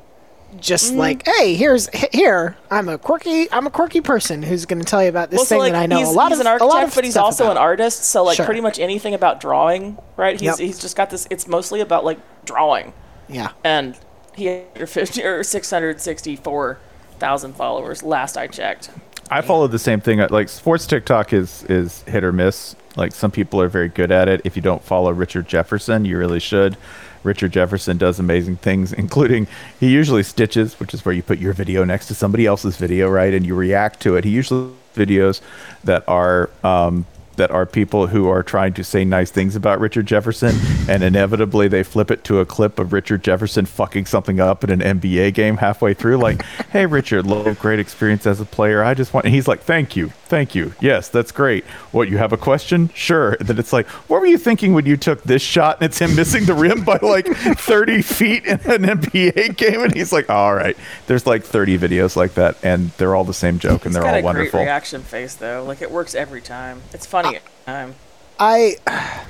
Just 0.60 0.92
Mhm. 0.92 0.98
like, 0.98 1.26
hey, 1.26 1.54
here's 1.56 1.88
here. 2.12 2.56
I'm 2.70 2.88
a 2.88 2.96
quirky. 2.96 3.50
I'm 3.50 3.66
a 3.66 3.70
quirky 3.70 4.00
person 4.00 4.42
who's 4.44 4.66
going 4.66 4.78
to 4.78 4.84
tell 4.84 5.02
you 5.02 5.08
about 5.08 5.30
this 5.30 5.38
well, 5.38 5.46
so 5.46 5.54
thing 5.56 5.58
like, 5.60 5.72
that 5.72 5.82
I 5.82 5.86
know 5.86 5.98
a 5.98 6.12
lot 6.12 6.30
he's 6.30 6.38
of 6.38 6.42
an 6.42 6.46
architect, 6.46 6.70
a 6.70 6.76
lot 6.76 6.84
of 6.84 6.94
but 6.94 7.02
he's 7.04 7.16
also 7.16 7.50
an 7.50 7.56
artist. 7.56 8.04
So 8.04 8.22
like, 8.22 8.36
Sure. 8.36 8.44
pretty 8.46 8.60
much 8.60 8.78
anything 8.78 9.14
about 9.14 9.40
drawing, 9.40 9.98
right? 10.16 10.38
He's 10.38 10.46
Yep. 10.50 10.58
he's 10.58 10.78
just 10.78 10.94
got 10.94 11.10
this. 11.10 11.26
It's 11.28 11.48
mostly 11.48 11.80
about 11.80 12.04
like 12.04 12.18
drawing, 12.44 12.92
Yeah. 13.28 13.48
and 13.64 13.96
he 14.36 14.44
had 14.46 14.88
50 14.88 15.24
or 15.24 15.42
six 15.42 15.70
hundred 15.70 16.00
sixty-four 16.00 16.78
thousand 17.18 17.54
followers 17.56 18.04
last 18.04 18.36
I 18.36 18.46
checked. 18.46 18.90
I 19.30 19.40
follow 19.40 19.66
the 19.66 19.78
same 19.78 20.00
thing. 20.00 20.18
Like 20.18 20.48
sports 20.48 20.86
TikTok 20.86 21.32
is 21.32 21.64
is 21.64 22.02
hit 22.02 22.24
or 22.24 22.32
miss. 22.32 22.76
Like 22.96 23.12
some 23.12 23.30
people 23.30 23.60
are 23.60 23.68
very 23.68 23.88
good 23.88 24.12
at 24.12 24.28
it. 24.28 24.40
If 24.44 24.56
you 24.56 24.62
don't 24.62 24.82
follow 24.82 25.12
Richard 25.12 25.48
Jefferson, 25.48 26.04
you 26.04 26.18
really 26.18 26.40
should. 26.40 26.76
Richard 27.22 27.52
Jefferson 27.52 27.96
does 27.96 28.20
amazing 28.20 28.56
things, 28.56 28.92
including 29.04 29.46
he 29.80 29.90
usually 29.90 30.22
stitches, 30.22 30.78
which 30.78 30.94
is 30.94 31.04
where 31.04 31.14
you 31.14 31.22
put 31.22 31.38
your 31.38 31.52
video 31.52 31.84
next 31.84 32.06
to 32.08 32.14
somebody 32.14 32.46
else's 32.46 32.76
video, 32.76 33.08
right? 33.08 33.34
And 33.34 33.44
you 33.44 33.54
react 33.54 34.00
to 34.00 34.16
it. 34.16 34.24
He 34.24 34.30
usually 34.30 34.72
videos 34.94 35.40
that 35.82 36.04
are 36.08 36.50
um, 36.62 37.06
that 37.34 37.50
are 37.50 37.66
people 37.66 38.08
who 38.08 38.28
are 38.28 38.42
trying 38.42 38.72
to 38.74 38.84
say 38.84 39.04
nice 39.04 39.30
things 39.30 39.56
about 39.56 39.80
Richard 39.80 40.06
Jefferson, 40.06 40.54
and 40.88 41.02
inevitably 41.02 41.68
they 41.68 41.82
flip 41.82 42.10
it 42.10 42.24
to 42.24 42.40
a 42.40 42.46
clip 42.46 42.78
of 42.78 42.92
Richard 42.92 43.22
Jefferson 43.22 43.66
fucking 43.66 44.06
something 44.06 44.40
up 44.40 44.64
in 44.64 44.70
an 44.70 45.00
NBA 45.00 45.34
game 45.34 45.58
halfway 45.58 45.94
through. 45.94 46.18
Like, 46.18 46.42
hey, 46.70 46.86
Richard, 46.86 47.26
love 47.26 47.58
great 47.58 47.78
experience 47.78 48.26
as 48.26 48.40
a 48.40 48.44
player. 48.44 48.82
I 48.82 48.94
just 48.94 49.12
want. 49.12 49.26
And 49.26 49.34
he's 49.34 49.48
like, 49.48 49.60
thank 49.60 49.96
you, 49.96 50.12
thank 50.34 50.54
you. 50.56 50.74
Yes, 50.80 51.08
that's 51.08 51.30
great. 51.30 51.64
What 51.92 52.08
you 52.08 52.18
have 52.18 52.32
a 52.32 52.36
question? 52.36 52.90
Sure. 52.92 53.36
That 53.36 53.56
it's 53.60 53.72
like, 53.72 53.86
what 54.10 54.20
were 54.20 54.26
you 54.26 54.36
thinking 54.36 54.74
when 54.74 54.84
you 54.84 54.96
took 54.96 55.22
this 55.22 55.42
shot? 55.42 55.76
And 55.76 55.84
it's 55.84 56.00
him 56.00 56.16
missing 56.16 56.44
the 56.44 56.54
rim 56.54 56.82
by 56.82 56.98
like 57.00 57.26
30 57.36 58.02
feet 58.02 58.44
in 58.44 58.58
an 58.62 58.82
NBA 59.00 59.56
game, 59.56 59.82
and 59.84 59.94
he's 59.94 60.12
like, 60.12 60.28
all 60.28 60.52
right. 60.54 60.76
There's 61.06 61.24
like 61.24 61.44
30 61.44 61.78
videos 61.78 62.16
like 62.16 62.34
that, 62.34 62.56
and 62.64 62.90
they're 62.98 63.14
all 63.14 63.22
the 63.22 63.32
same 63.32 63.60
joke, 63.60 63.86
and 63.86 63.94
they're 63.94 64.02
got 64.02 64.14
all 64.14 64.20
a 64.20 64.22
wonderful. 64.24 64.58
great 64.58 64.64
reaction 64.64 65.02
face 65.02 65.34
though. 65.36 65.62
Like 65.62 65.80
it 65.82 65.90
works 65.92 66.16
every 66.16 66.40
time. 66.40 66.82
It's 66.92 67.06
funny 67.06 67.36
every 67.36 67.40
time. 67.66 67.94
I 68.40 68.76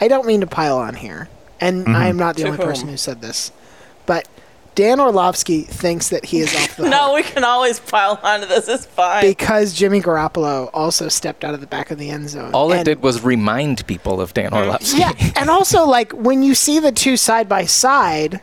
I 0.00 0.08
don't 0.08 0.26
mean 0.26 0.40
to 0.40 0.46
pile 0.46 0.76
on 0.76 0.96
here, 0.96 1.28
and 1.60 1.86
Mhm. 1.86 1.94
I 1.94 2.08
am 2.08 2.16
not 2.18 2.36
the 2.36 2.42
To 2.42 2.48
only 2.50 2.62
person 2.62 2.88
who 2.88 2.96
said 2.98 3.22
this, 3.22 3.52
but 4.04 4.28
Dan 4.74 5.00
Orlovsky 5.00 5.62
thinks 5.62 6.08
that 6.08 6.24
he 6.24 6.40
is 6.40 6.54
off 6.54 6.76
the 6.76 6.82
hook 6.84 6.90
No, 6.90 7.14
we 7.14 7.22
can 7.22 7.44
always 7.44 7.80
pile 7.80 8.18
onto 8.22 8.46
this. 8.46 8.68
It's 8.68 8.86
fine. 8.86 9.22
because 9.22 9.74
Jimmy 9.74 10.00
Garoppolo 10.00 10.70
also 10.72 11.08
stepped 11.08 11.44
out 11.44 11.54
of 11.54 11.60
the 11.60 11.66
back 11.66 11.90
of 11.90 11.98
the 11.98 12.08
end 12.08 12.30
zone. 12.30 12.52
All 12.54 12.72
it 12.72 12.84
did 12.84 13.02
was 13.02 13.22
remind 13.22 13.86
people 13.86 14.20
of 14.20 14.32
Dan 14.34 14.50
mm-hmm. 14.50 14.56
Orlovsky. 14.56 14.98
Yeah, 14.98 15.12
and 15.36 15.50
also 15.50 15.84
like 15.84 16.12
when 16.12 16.42
you 16.42 16.54
see 16.54 16.78
the 16.78 16.92
two 16.92 17.16
side 17.16 17.48
by 17.48 17.66
side, 17.66 18.40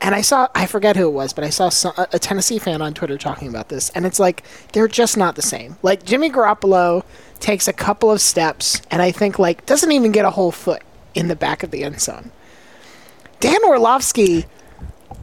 and 0.00 0.14
I 0.14 0.20
saw 0.20 0.48
I 0.54 0.66
forget 0.66 0.96
who 0.96 1.08
it 1.08 1.12
was, 1.12 1.32
but 1.32 1.44
I 1.44 1.50
saw 1.50 1.68
some, 1.68 1.92
a 1.96 2.06
a 2.12 2.18
Tennessee 2.18 2.58
fan 2.58 2.80
on 2.80 2.94
Twitter 2.94 3.18
talking 3.18 3.48
about 3.48 3.68
this, 3.68 3.90
and 3.90 4.06
it's 4.06 4.18
like 4.18 4.44
they're 4.72 4.88
just 4.88 5.16
not 5.16 5.36
the 5.36 5.42
same. 5.42 5.76
Like 5.82 6.04
Jimmy 6.04 6.30
Garoppolo 6.30 7.04
takes 7.40 7.68
a 7.68 7.72
couple 7.72 8.10
of 8.10 8.20
steps, 8.20 8.80
and 8.90 9.02
I 9.02 9.10
think 9.12 9.38
like 9.38 9.66
doesn't 9.66 9.92
even 9.92 10.12
get 10.12 10.24
a 10.24 10.30
whole 10.30 10.52
foot 10.52 10.82
in 11.14 11.28
the 11.28 11.36
back 11.36 11.62
of 11.62 11.70
the 11.70 11.84
end 11.84 12.00
zone. 12.00 12.30
Dan 13.40 13.62
Orlovsky 13.64 14.46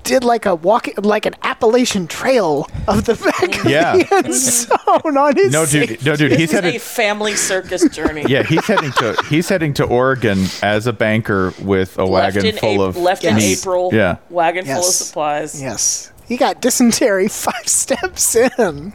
did 0.04 0.24
like 0.24 0.46
a 0.46 0.56
walk, 0.56 0.88
like 1.02 1.26
an 1.26 1.36
Appalachian 1.44 2.08
Trail 2.08 2.68
of 2.88 3.06
the 3.06 3.16
back 3.16 3.64
of 3.64 3.70
Yeah. 3.72 3.96
the 3.98 4.16
end 4.16 4.34
zone 4.34 5.18
on 5.18 5.36
his. 5.36 5.52
No, 5.54 5.66
dude, 5.66 6.06
no, 6.06 6.16
dude. 6.16 6.32
This 6.32 6.40
He's 6.40 6.54
is 6.54 6.64
a 6.76 6.80
family 6.80 7.36
circus 7.36 7.88
journey. 7.90 8.26
Yeah, 8.30 8.44
he's 8.44 8.66
heading 8.66 8.92
to 8.94 9.16
he's 9.30 9.50
heading 9.50 9.74
to 9.76 9.84
Oregon 9.86 10.46
as 10.62 10.88
a 10.88 10.94
banker 10.94 11.54
with 11.62 11.98
a 12.00 12.04
left 12.06 12.36
wagon 12.36 12.58
full 12.58 12.84
Ap- 12.84 12.90
of 12.90 12.98
left 12.98 13.24
in. 13.24 13.38
April. 13.38 13.90
Yeah, 13.94 14.18
Wagon 14.30 14.66
full 14.66 14.78
of 14.80 14.84
supplies. 14.86 15.62
Yes, 15.62 16.12
he 16.28 16.38
got 16.38 16.62
dysentery 16.62 17.28
five 17.30 17.68
steps 17.68 18.36
in. 18.36 18.94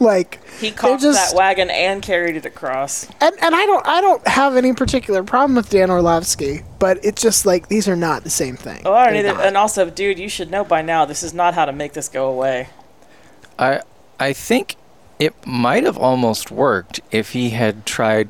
Like 0.00 0.38
He 0.60 0.68
they're 0.70 0.78
caught 0.78 1.00
just- 1.00 1.30
that 1.32 1.36
wagon 1.36 1.70
and 1.70 2.02
carried 2.02 2.36
it 2.36 2.46
across. 2.46 3.06
and 3.20 3.34
and 3.42 3.54
I 3.54 3.66
don't 3.66 3.86
I 3.86 4.00
don't 4.00 4.26
have 4.28 4.56
any 4.56 4.72
particular 4.72 5.22
problem 5.24 5.56
with 5.56 5.70
Dan 5.70 5.90
Orlovsky, 5.90 6.62
but 6.78 6.98
it's 7.04 7.20
just 7.20 7.44
like 7.46 7.68
these 7.68 7.88
are 7.88 7.96
not 7.96 8.22
the 8.24 8.30
same 8.30 8.56
thing. 8.56 8.82
Oh, 8.84 8.92
I 8.92 9.06
don't 9.06 9.16
either. 9.16 9.40
And 9.40 9.56
also, 9.56 9.90
dude, 9.90 10.18
you 10.18 10.28
should 10.28 10.50
know 10.50 10.64
by 10.64 10.82
now. 10.82 11.04
This 11.04 11.22
is 11.22 11.34
not 11.34 11.54
how 11.54 11.64
to 11.64 11.72
make 11.72 11.94
this 11.94 12.08
go 12.08 12.28
away. 12.28 12.68
I 13.58 13.80
I 14.20 14.32
think 14.32 14.76
it 15.18 15.34
might 15.46 15.82
have 15.84 15.98
almost 15.98 16.50
worked 16.50 17.00
if 17.10 17.30
he 17.32 17.50
had 17.50 17.84
tried 17.84 18.28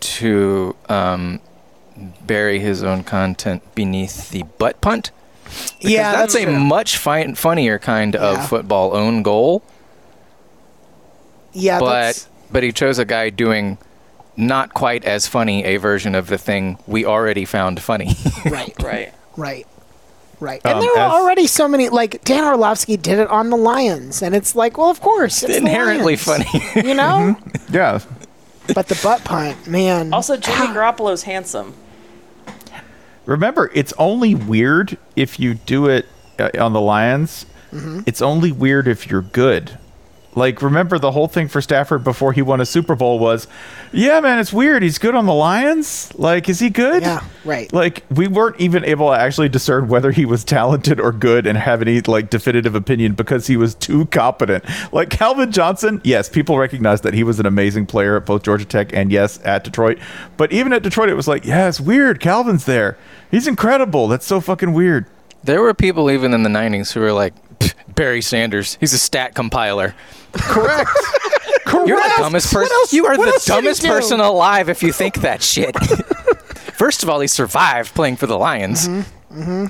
to 0.00 0.74
um, 0.88 1.40
bury 2.26 2.58
his 2.60 2.82
own 2.82 3.04
content 3.04 3.62
beneath 3.74 4.30
the 4.30 4.42
butt 4.58 4.80
punt. 4.80 5.10
Because 5.44 5.90
Yeah, 5.92 6.12
that's, 6.12 6.32
that's 6.32 6.44
a 6.44 6.46
true. 6.46 6.58
much 6.58 6.96
fi- 6.96 7.32
funnier 7.34 7.78
kind 7.78 8.14
Yeah. 8.14 8.20
of 8.40 8.48
football 8.48 8.96
own 8.96 9.22
goal. 9.22 9.62
Yeah, 11.54 11.78
but 11.80 11.86
that's, 12.02 12.28
but 12.52 12.62
he 12.62 12.72
chose 12.72 12.98
a 12.98 13.04
guy 13.04 13.30
doing 13.30 13.78
not 14.36 14.74
quite 14.74 15.04
as 15.04 15.26
funny 15.26 15.64
a 15.64 15.76
version 15.76 16.14
of 16.14 16.26
the 16.26 16.36
thing 16.38 16.76
we 16.86 17.04
already 17.04 17.44
found 17.44 17.80
funny. 17.80 18.14
right, 18.44 18.74
Right. 18.82 19.12
right, 19.36 19.66
right. 20.40 20.60
And 20.64 20.74
Um, 20.74 20.80
there 20.80 20.98
as- 20.98 21.12
already 21.12 21.46
so 21.46 21.66
many 21.68 21.88
like 21.88 22.22
Dan 22.24 22.44
Orlovsky 22.44 22.96
did 22.96 23.18
it 23.18 23.28
on 23.28 23.50
the 23.50 23.56
Lions, 23.56 24.22
and 24.22 24.34
it's 24.34 24.54
like, 24.56 24.76
well, 24.76 24.90
of 24.90 25.00
course, 25.00 25.42
it's 25.42 25.52
the 25.52 25.58
Inherently 25.58 26.16
Lions, 26.16 26.22
funny. 26.24 26.86
you 26.88 26.94
know. 27.00 27.36
yeah. 27.70 28.00
but 28.74 28.88
the 28.88 28.98
butt 29.02 29.22
punt, 29.24 29.66
man. 29.66 30.12
Also, 30.12 30.36
Jimmy 30.36 30.66
Garoppolo's 30.68 31.22
handsome. 31.22 31.74
Remember, 33.26 33.70
it's 33.74 33.92
only 33.98 34.34
weird 34.34 34.98
if 35.16 35.40
you 35.40 35.54
do 35.54 35.86
it 35.86 36.06
uh, 36.38 36.50
on 36.58 36.72
the 36.72 36.80
Lions. 36.80 37.46
Mm-hmm. 37.72 38.00
It's 38.06 38.20
only 38.20 38.52
weird 38.52 38.86
if 38.86 39.08
you're 39.10 39.22
good. 39.22 39.78
Like, 40.36 40.62
remember 40.62 40.98
the 40.98 41.12
whole 41.12 41.28
thing 41.28 41.48
for 41.48 41.60
Stafford 41.60 42.02
before 42.02 42.32
he 42.32 42.42
won 42.42 42.60
a 42.60 42.66
Super 42.66 42.94
Bowl 42.96 43.18
was, 43.18 43.46
yeah, 43.92 44.18
man, 44.20 44.38
it's 44.38 44.52
weird. 44.52 44.82
He's 44.82 44.98
good 44.98 45.14
on 45.14 45.26
the 45.26 45.32
Lions. 45.32 46.12
Like, 46.16 46.48
is 46.48 46.58
he 46.58 46.70
good? 46.70 47.02
Yeah, 47.02 47.24
right. 47.44 47.72
Like, 47.72 48.02
we 48.10 48.26
weren't 48.26 48.60
even 48.60 48.84
able 48.84 49.10
to 49.10 49.18
actually 49.18 49.48
discern 49.48 49.86
whether 49.86 50.10
he 50.10 50.24
was 50.24 50.42
talented 50.42 50.98
or 50.98 51.12
good 51.12 51.46
and 51.46 51.56
have 51.56 51.80
any, 51.82 52.00
like, 52.00 52.30
definitive 52.30 52.74
opinion 52.74 53.14
because 53.14 53.46
he 53.46 53.56
was 53.56 53.74
too 53.74 54.06
competent. 54.06 54.64
Like, 54.92 55.10
Calvin 55.10 55.52
Johnson, 55.52 56.00
yes, 56.02 56.28
people 56.28 56.58
recognize 56.58 57.02
that 57.02 57.14
he 57.14 57.22
was 57.22 57.38
an 57.38 57.46
amazing 57.46 57.86
player 57.86 58.16
at 58.16 58.26
both 58.26 58.42
Georgia 58.42 58.64
Tech 58.64 58.92
and, 58.92 59.12
yes, 59.12 59.38
at 59.44 59.62
Detroit. 59.62 59.98
But 60.36 60.52
even 60.52 60.72
at 60.72 60.82
Detroit, 60.82 61.08
it 61.08 61.14
was 61.14 61.28
like, 61.28 61.44
yeah, 61.44 61.68
it's 61.68 61.80
weird. 61.80 62.18
Calvin's 62.18 62.64
there. 62.64 62.98
He's 63.30 63.46
incredible. 63.46 64.08
That's 64.08 64.26
so 64.26 64.40
fucking 64.40 64.72
weird. 64.72 65.06
there 65.44 65.60
were 65.60 65.74
people 65.74 66.10
even 66.10 66.32
in 66.34 66.42
the 66.42 66.48
90s 66.50 66.92
who 66.92 67.00
were 67.00 67.12
like, 67.12 67.34
Barry 67.94 68.22
Sanders, 68.22 68.76
he's 68.80 68.92
a 68.92 68.98
stat 68.98 69.34
compiler. 69.34 69.94
Correct. 70.34 70.90
Correct. 71.64 71.88
You're 71.88 71.96
the 72.00 72.12
dumbest 72.18 72.52
person. 72.52 72.76
You 72.90 73.06
are 73.06 73.16
what 73.16 73.26
the 73.26 73.32
else 73.32 73.44
did 73.44 73.54
he 73.54 73.60
dumbest 73.62 73.82
person 73.82 74.20
alive 74.20 74.68
if 74.68 74.82
you 74.82 74.92
think 74.92 75.20
that 75.22 75.42
shit. 75.42 75.74
First 76.74 77.02
of 77.02 77.08
all, 77.08 77.20
he 77.20 77.26
survived 77.28 77.94
playing 77.94 78.16
for 78.16 78.26
the 78.26 78.36
Lions. 78.38 78.88
Mm-hmm. 78.88 79.40
Mm-hmm. 79.40 79.66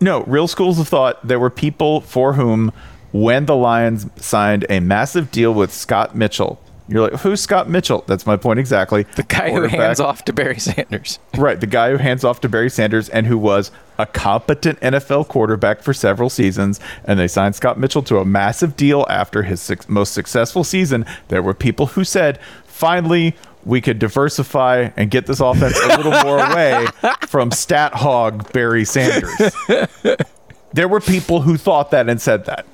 No, 0.00 0.22
real 0.24 0.48
schools 0.48 0.78
of 0.78 0.88
thought. 0.88 1.26
There 1.26 1.38
were 1.38 1.50
people 1.50 2.00
for 2.00 2.34
whom, 2.34 2.72
when 3.12 3.46
the 3.46 3.56
Lions 3.56 4.06
signed 4.16 4.66
a 4.68 4.80
massive 4.80 5.30
deal 5.30 5.52
with 5.54 5.72
Scott 5.72 6.14
Mitchell, 6.16 6.60
you're 6.86 7.10
like, 7.10 7.20
who's 7.20 7.40
Scott 7.40 7.68
Mitchell? 7.68 8.04
That's 8.06 8.26
my 8.26 8.36
point 8.36 8.58
exactly. 8.58 9.04
The 9.16 9.22
guy 9.22 9.50
who 9.50 9.62
hands 9.62 10.00
off 10.00 10.24
to 10.26 10.32
Barry 10.32 10.58
Sanders. 10.58 11.18
Right, 11.38 11.60
the 11.60 11.66
guy 11.66 11.90
who 11.90 11.96
hands 11.96 12.24
off 12.24 12.40
to 12.42 12.48
Barry 12.48 12.70
Sanders 12.70 13.08
and 13.08 13.26
who 13.26 13.36
was 13.36 13.70
a 13.98 14.06
competent 14.06 14.78
NFL 14.80 15.28
quarterback 15.28 15.82
for 15.82 15.92
several 15.92 16.30
seasons. 16.30 16.78
And 17.04 17.18
they 17.18 17.26
signed 17.26 17.56
Scott 17.56 17.78
Mitchell 17.78 18.02
to 18.04 18.18
a 18.18 18.24
massive 18.24 18.76
deal 18.76 19.04
after 19.08 19.42
his 19.42 19.70
most 19.88 20.14
successful 20.14 20.62
season. 20.62 21.04
There 21.28 21.42
were 21.42 21.54
people 21.54 21.86
who 21.86 22.04
said, 22.04 22.38
finally, 22.66 23.34
we 23.64 23.80
could 23.80 23.98
diversify 23.98 24.90
and 24.96 25.10
get 25.10 25.26
this 25.26 25.40
offense 25.40 25.78
a 25.82 25.96
little 25.96 26.12
more 26.22 26.38
away 26.52 26.86
from 27.26 27.50
stat 27.50 27.94
hog 27.94 28.52
Barry 28.52 28.84
Sanders. 28.84 29.30
there 30.72 30.88
were 30.88 31.00
people 31.00 31.42
who 31.42 31.56
thought 31.56 31.90
that 31.90 32.08
and 32.08 32.20
said 32.20 32.44
that. 32.46 32.66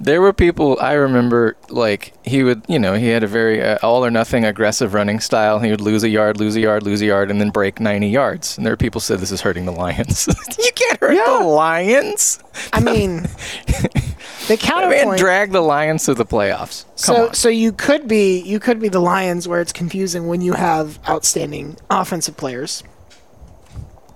There 0.00 0.20
were 0.22 0.32
people 0.32 0.78
I 0.80 0.92
remember 0.92 1.56
like 1.68 2.12
he 2.24 2.44
would, 2.44 2.62
you 2.68 2.78
know, 2.78 2.94
he 2.94 3.08
had 3.08 3.24
a 3.24 3.26
very 3.26 3.62
uh, 3.62 3.78
all 3.82 4.04
or 4.04 4.10
nothing 4.10 4.44
aggressive 4.44 4.94
running 4.94 5.18
style. 5.18 5.58
He 5.58 5.70
would 5.70 5.80
lose 5.80 6.04
a 6.04 6.08
yard, 6.08 6.38
lose 6.38 6.54
a 6.54 6.60
yard, 6.60 6.84
lose 6.84 7.02
a 7.02 7.06
yard, 7.06 7.30
and 7.30 7.40
then 7.40 7.50
break 7.50 7.80
90 7.80 8.08
yards. 8.08 8.56
And 8.56 8.64
there 8.64 8.72
are 8.72 8.76
people 8.76 9.00
said 9.00 9.18
this 9.18 9.32
is 9.32 9.40
hurting 9.40 9.64
the 9.66 9.72
Lions. 9.72 10.28
you 10.58 10.70
can't 10.72 11.00
hurt 11.00 11.16
the 11.40 11.44
Lions. 11.44 12.38
I 12.72 12.80
mean, 12.80 13.22
the 13.66 14.54
I 14.54 14.56
counterpoint. 14.56 15.08
mean, 15.08 15.18
drag 15.18 15.50
the 15.50 15.60
Lions 15.62 16.04
to 16.04 16.14
the 16.14 16.24
playoffs. 16.24 16.84
Come 16.84 16.92
so 16.96 17.26
on. 17.28 17.34
so 17.34 17.48
you 17.48 17.72
could 17.72 18.06
be 18.06 18.40
you 18.40 18.60
could 18.60 18.78
be 18.78 18.88
the 18.88 19.00
Lions 19.00 19.48
where 19.48 19.60
it's 19.60 19.72
confusing 19.72 20.28
when 20.28 20.40
you 20.42 20.52
have 20.52 21.00
outstanding 21.08 21.76
offensive 21.90 22.36
players, 22.36 22.84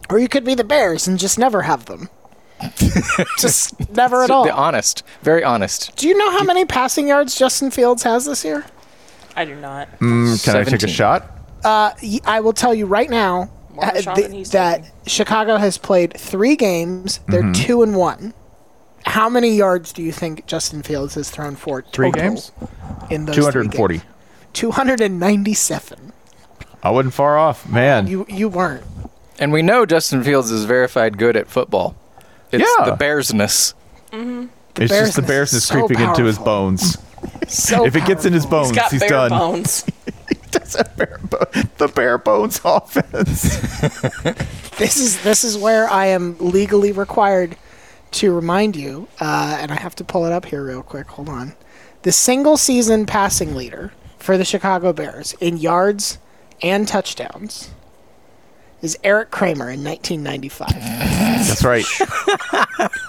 or 0.09 0.21
you 0.21 0.29
could 0.29 0.45
be 0.45 0.55
the 0.55 0.65
Bears 0.65 1.09
and 1.09 1.19
just 1.19 1.39
never 1.41 1.63
have 1.63 1.87
them. 1.87 2.09
just 3.39 3.91
never 3.95 4.23
at 4.23 4.31
all. 4.31 4.45
The 4.45 4.53
honest, 4.55 5.03
very 5.23 5.43
honest. 5.45 5.95
Do 5.97 6.09
you 6.09 6.17
know 6.17 6.31
how 6.31 6.45
many 6.45 6.65
passing 6.65 7.09
yards 7.09 7.35
Justin 7.35 7.71
Fields 7.71 8.03
has 8.03 8.25
this 8.27 8.45
year? 8.45 8.65
I 9.37 9.45
do 9.45 9.55
not. 9.57 9.89
Mm, 9.99 10.43
can 10.45 10.57
I 10.57 10.65
take 10.65 10.75
a 10.83 10.89
17. 10.89 10.89
shot? 10.95 11.23
Uh, 11.65 11.93
y- 12.03 12.21
I 12.25 12.41
will 12.41 12.53
tell 12.53 12.75
you 12.75 12.87
right 12.87 13.09
now 13.09 13.51
More 13.73 13.85
uh, 13.87 14.01
shot 14.01 14.17
th- 14.17 14.27
than 14.29 14.37
he's 14.37 14.51
that 14.51 14.85
Chicago 15.07 15.57
has 15.57 15.79
played 15.79 16.15
three 16.19 16.57
games. 16.57 17.21
They're 17.29 17.43
Mm-hmm. 17.43 17.53
two 17.65 17.83
and 17.83 17.97
one. 17.97 18.35
How 19.07 19.29
many 19.29 19.57
yards 19.57 19.93
do 19.93 20.03
you 20.03 20.13
think 20.13 20.47
Justin 20.47 20.83
Fields 20.83 21.15
has 21.17 21.31
thrown 21.31 21.57
for? 21.57 21.83
Three 21.83 22.11
total 22.13 22.31
games? 22.31 22.53
in 23.11 23.25
those 23.27 23.35
three 23.35 23.43
240. 23.45 23.95
games? 23.99 24.07
297. 24.53 26.13
I 26.83 26.91
wasn't 26.91 27.15
far 27.15 27.39
off, 27.39 27.69
man. 27.69 28.07
You 28.07 28.27
you 28.29 28.49
weren't. 28.49 28.85
And 29.39 29.53
we 29.53 29.63
know 29.63 29.87
Justin 29.87 30.23
Fields 30.23 30.51
is 30.51 30.65
verified 30.65 31.17
good 31.19 31.37
at 31.37 31.49
football. 31.49 31.97
It's 32.53 32.71
Yeah. 32.79 32.85
the 32.91 32.97
Bearsness. 32.97 33.75
it's 34.77 34.91
just 34.93 35.17
the 35.17 35.23
Bearsness 35.23 35.27
Bears 35.27 35.53
is 35.53 35.63
is 35.63 35.65
so 35.69 35.87
creeping 35.87 36.07
into 36.07 36.25
his 36.25 36.39
bones. 36.39 36.99
So 37.47 37.85
if 37.87 37.95
it 37.95 38.05
gets 38.05 38.25
in 38.25 38.33
his 38.33 38.47
bones, 38.47 38.71
He's 38.71 38.77
got 38.77 38.91
he's 38.91 39.01
bare 39.01 39.09
done. 39.09 39.31
bones. 39.31 39.85
That's 40.51 40.75
a 40.75 40.85
bare 40.97 41.21
bo- 41.23 41.45
the 41.77 41.87
bare 41.89 42.19
bones 42.19 42.61
offense. 42.65 43.43
this 44.79 44.97
is 44.97 45.23
this 45.23 45.45
is 45.45 45.57
where 45.57 45.89
I 45.89 46.07
am 46.07 46.37
legally 46.41 46.91
required 46.93 47.57
to 48.13 48.33
remind 48.35 48.75
you, 48.75 49.07
uh, 49.21 49.59
and 49.61 49.71
I 49.71 49.77
have 49.77 49.95
to 49.97 50.05
pull 50.05 50.25
it 50.27 50.33
up 50.33 50.47
here 50.47 50.65
real 50.65 50.83
quick. 50.83 51.09
Hold 51.11 51.29
on. 51.29 51.55
The 52.03 52.11
single 52.13 52.57
season 52.57 53.07
passing 53.07 53.55
leader 53.55 53.93
for 54.19 54.37
the 54.37 54.45
Chicago 54.45 54.93
Bears 54.93 55.35
in 55.41 55.59
yards 55.59 56.19
and 56.61 56.89
touchdowns 56.89 57.71
is 58.83 58.99
Erik 59.05 59.31
Kramer 59.31 59.71
in 59.71 59.83
1995. 59.85 60.69
That's 60.69 61.65
right. 61.65 61.85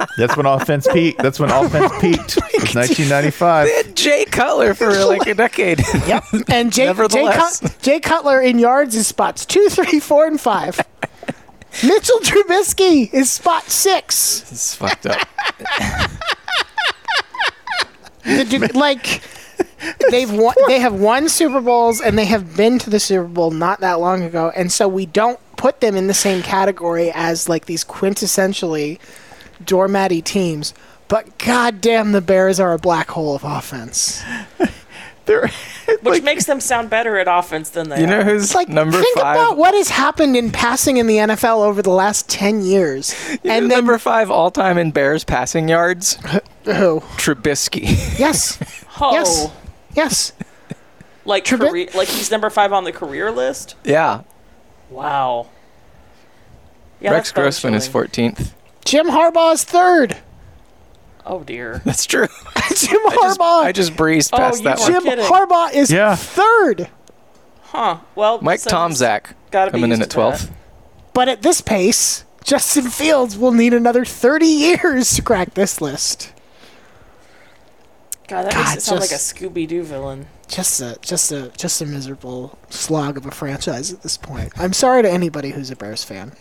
That's 0.18 0.38
when 0.38 0.46
offense 0.46 0.88
peaked. 0.92 1.22
That's 1.22 1.40
when 1.40 1.50
offense 1.50 1.92
peaked. 2.02 2.38
It 2.38 2.62
was 2.62 2.76
1995. 2.76 3.68
They 3.68 3.74
had 3.76 3.96
Jay 3.96 4.26
Cutler 4.26 4.74
for 4.76 4.92
like 5.06 5.26
a 5.28 5.34
decade. 5.34 5.82
Yep. 6.08 6.24
And 6.50 6.72
Jay, 6.74 6.94
Jay, 7.10 7.26
Cut, 7.32 7.76
Jay 7.82 8.00
Cutler 8.00 8.42
in 8.42 8.60
yards 8.60 8.96
is 8.96 9.08
spots 9.08 9.46
two, 9.46 9.68
three, 9.70 10.00
four, 10.00 10.28
and 10.28 10.40
five. 10.40 10.80
Mitchell 11.84 12.20
Trubisky 12.20 13.12
is 13.14 13.32
spot 13.32 13.64
six. 13.64 14.52
It's 14.52 14.76
fucked 14.76 15.06
up. 15.08 15.28
The 18.26 18.46
dude- 18.46 18.76
like 18.76 19.22
they've 20.10 20.32
won, 20.32 20.56
they 20.68 20.80
have 20.80 20.94
won 20.94 21.28
Super 21.30 21.62
Bowls 21.62 22.00
and 22.00 22.18
they 22.18 22.26
have 22.26 22.56
been 22.56 22.80
to 22.80 22.90
the 22.90 23.00
Super 23.00 23.26
Bowl 23.28 23.52
not 23.52 23.80
that 23.82 24.00
long 24.00 24.24
ago, 24.24 24.52
and 24.56 24.72
so 24.72 24.88
we 24.88 25.06
don't 25.06 25.40
put 25.64 25.80
them 25.80 25.96
in 25.96 26.08
the 26.08 26.14
same 26.14 26.42
category 26.44 27.10
as 27.16 27.48
like 27.48 27.66
these 27.68 27.86
quintessentially 27.86 29.00
doormatty 29.64 30.22
teams. 30.22 30.74
But 31.08 31.38
goddamn, 31.38 32.12
the 32.12 32.20
Bears 32.22 32.60
are 32.60 32.74
a 32.74 32.78
black 32.78 33.10
hole 33.12 33.34
of 33.36 33.44
offense. 33.46 34.22
Which 36.02 36.22
makes 36.22 36.44
them 36.48 36.60
sound 36.60 36.90
better 36.90 37.18
at 37.18 37.30
offense 37.30 37.70
than 37.70 37.88
they 37.88 38.02
You 38.02 38.08
know 38.08 38.20
are. 38.20 38.24
who's 38.26 38.54
Like 38.54 38.68
number 38.68 39.00
think 39.02 39.18
five? 39.18 39.38
about 39.38 39.56
what 39.58 39.74
has 39.74 39.88
happened 39.88 40.36
in 40.36 40.52
passing 40.52 40.98
in 40.98 41.08
the 41.08 41.16
NFL 41.16 41.60
over 41.66 41.82
the 41.82 41.92
last 41.92 42.28
ten 42.30 42.62
years. 42.62 43.16
You 43.44 43.52
and 43.52 43.72
then 43.72 43.78
number 43.78 43.98
five 43.98 44.30
all 44.30 44.52
time 44.52 44.78
in 44.78 44.92
Bears 44.92 45.24
passing 45.24 45.70
yards? 45.70 46.16
Who? 46.66 47.00
Trubisky. 47.16 47.84
yes, 48.20 48.60
Oh, 49.00 49.14
yes, 49.14 49.48
yes. 49.96 50.34
like 51.24 51.46
career, 51.46 51.88
like 51.96 52.10
he's 52.10 52.30
number 52.30 52.50
five 52.50 52.74
on 52.74 52.84
the 52.84 52.92
career 52.92 53.32
list. 53.32 53.76
yeah. 53.86 54.24
Wow. 54.90 55.48
Yeah, 57.04 57.12
Rex 57.12 57.32
that's 57.32 57.62
Grossman 57.62 57.74
is 57.76 57.88
14th. 57.88 58.54
Jim 58.86 59.08
Harbaugh 59.08 59.54
is 59.54 59.64
third. 59.64 60.18
Oh 61.26 61.42
dear. 61.44 61.82
That's 61.86 62.06
true. 62.06 62.28
Jim 62.76 63.00
Harbaugh. 63.06 63.64
I 63.64 63.72
just 63.72 63.96
breezed 63.96 64.32
Oh, 64.34 64.38
past 64.38 64.60
you 64.60 64.64
that 64.66 64.80
one. 64.80 64.92
Jim 64.92 65.04
kidding. 65.04 65.24
Harbaugh 65.26 65.74
is 65.74 65.90
Yeah. 65.92 66.16
third. 66.16 66.90
Huh. 67.64 68.00
Well, 68.16 68.42
Mike 68.42 68.60
so 68.60 68.70
Tomczak 68.72 69.34
gotta 69.52 69.72
be 69.72 69.76
coming 69.80 69.92
in 69.94 70.00
used 70.00 70.02
at 70.04 70.10
to 70.12 70.18
that. 70.18 70.34
12th. 70.40 70.52
But 71.14 71.30
at 71.30 71.42
this 71.42 71.62
pace, 71.62 72.26
Justin 72.44 72.90
Fields 72.90 73.38
will 73.38 73.54
need 73.54 73.74
another 73.74 74.04
30 74.04 74.46
years 74.84 75.14
to 75.16 75.22
crack 75.22 75.54
this 75.54 75.80
list. 75.80 76.34
God, 78.28 78.44
that 78.44 78.54
God, 78.54 78.60
makes 78.60 78.76
it 78.76 78.82
sound 78.82 79.02
like 79.02 79.12
a 79.12 79.16
Scooby 79.16 79.68
Doo 79.68 79.84
villain. 79.84 80.28
Just 80.48 80.82
a 80.82 80.98
just 81.02 81.32
a 81.32 81.52
just 81.58 81.82
a 81.82 81.86
miserable 81.86 82.58
slog 82.70 83.18
of 83.18 83.26
a 83.26 83.32
franchise 83.32 83.92
at 83.94 84.02
this 84.02 84.18
point. 84.18 84.52
I'm 84.58 84.74
sorry 84.74 85.02
to 85.04 85.10
anybody 85.10 85.52
who's 85.52 85.72
a 85.72 85.76
Bears 85.76 86.04
fan. 86.04 86.34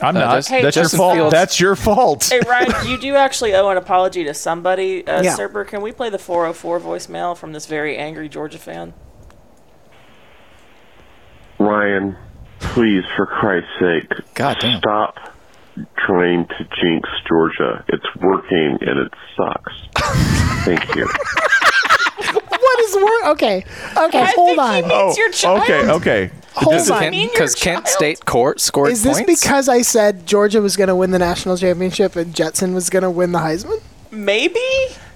I'm 0.00 0.16
Uh, 0.16 0.20
not. 0.20 0.34
just- 0.36 0.48
Hey, 0.48 0.62
That's 0.62 0.76
your 0.76 0.88
fault. 0.88 1.14
Fields- 1.14 1.32
That's 1.32 1.60
your 1.60 1.76
fault. 1.76 2.24
Hey 2.28 2.40
Ryan, 2.48 2.72
you 2.88 2.98
do 2.98 3.14
actually 3.14 3.54
owe 3.54 3.68
an 3.68 3.76
apology 3.76 4.24
to 4.24 4.34
somebody, 4.34 5.06
uh, 5.06 5.22
Yeah. 5.22 5.36
Cerber. 5.36 5.66
Can 5.66 5.80
we 5.82 5.92
play 5.92 6.10
the 6.10 6.18
404 6.18 6.80
voicemail 6.80 7.36
from 7.36 7.52
this 7.52 7.66
very 7.66 7.96
angry 7.96 8.28
Georgia 8.28 8.58
fan? 8.58 8.94
Ryan, 11.58 12.16
please, 12.58 13.04
for 13.16 13.26
Christ's 13.26 13.68
sake, 13.78 14.12
God 14.34 14.56
damn. 14.60 14.78
stop 14.78 15.14
trying 15.96 16.46
to 16.46 16.64
jinx 16.80 17.08
Georgia. 17.28 17.84
It's 17.88 18.04
working 18.20 18.78
and 18.80 18.98
it 18.98 19.12
sucks. 19.36 19.72
Thank 20.64 20.94
you. 20.96 21.06
What 22.34 22.80
is 22.80 22.96
wor 22.96 23.30
Okay, 23.32 23.64
okay, 23.96 24.32
hold 24.34 24.58
on. 24.58 24.82
Oh, 24.86 25.14
your 25.16 25.30
child. 25.30 25.62
okay, 25.62 25.90
okay. 25.90 26.30
Hold 26.54 26.74
Because 26.74 26.90
on. 26.90 27.00
Kent, 27.12 27.34
'cause 27.34 27.54
Kent 27.54 27.88
State 27.88 28.24
court 28.24 28.60
scored 28.60 28.90
Is 28.90 29.02
this 29.02 29.20
points. 29.22 29.40
because 29.42 29.68
I 29.68 29.82
said 29.82 30.26
Georgia 30.26 30.60
was 30.60 30.76
going 30.76 30.88
to 30.88 30.96
win 30.96 31.10
the 31.10 31.18
national 31.18 31.56
championship 31.56 32.14
and 32.16 32.32
Stetson 32.34 32.74
was 32.74 32.90
going 32.90 33.02
to 33.04 33.10
win 33.10 33.32
the 33.32 33.38
Heisman? 33.38 33.80
Maybe. 34.10 34.60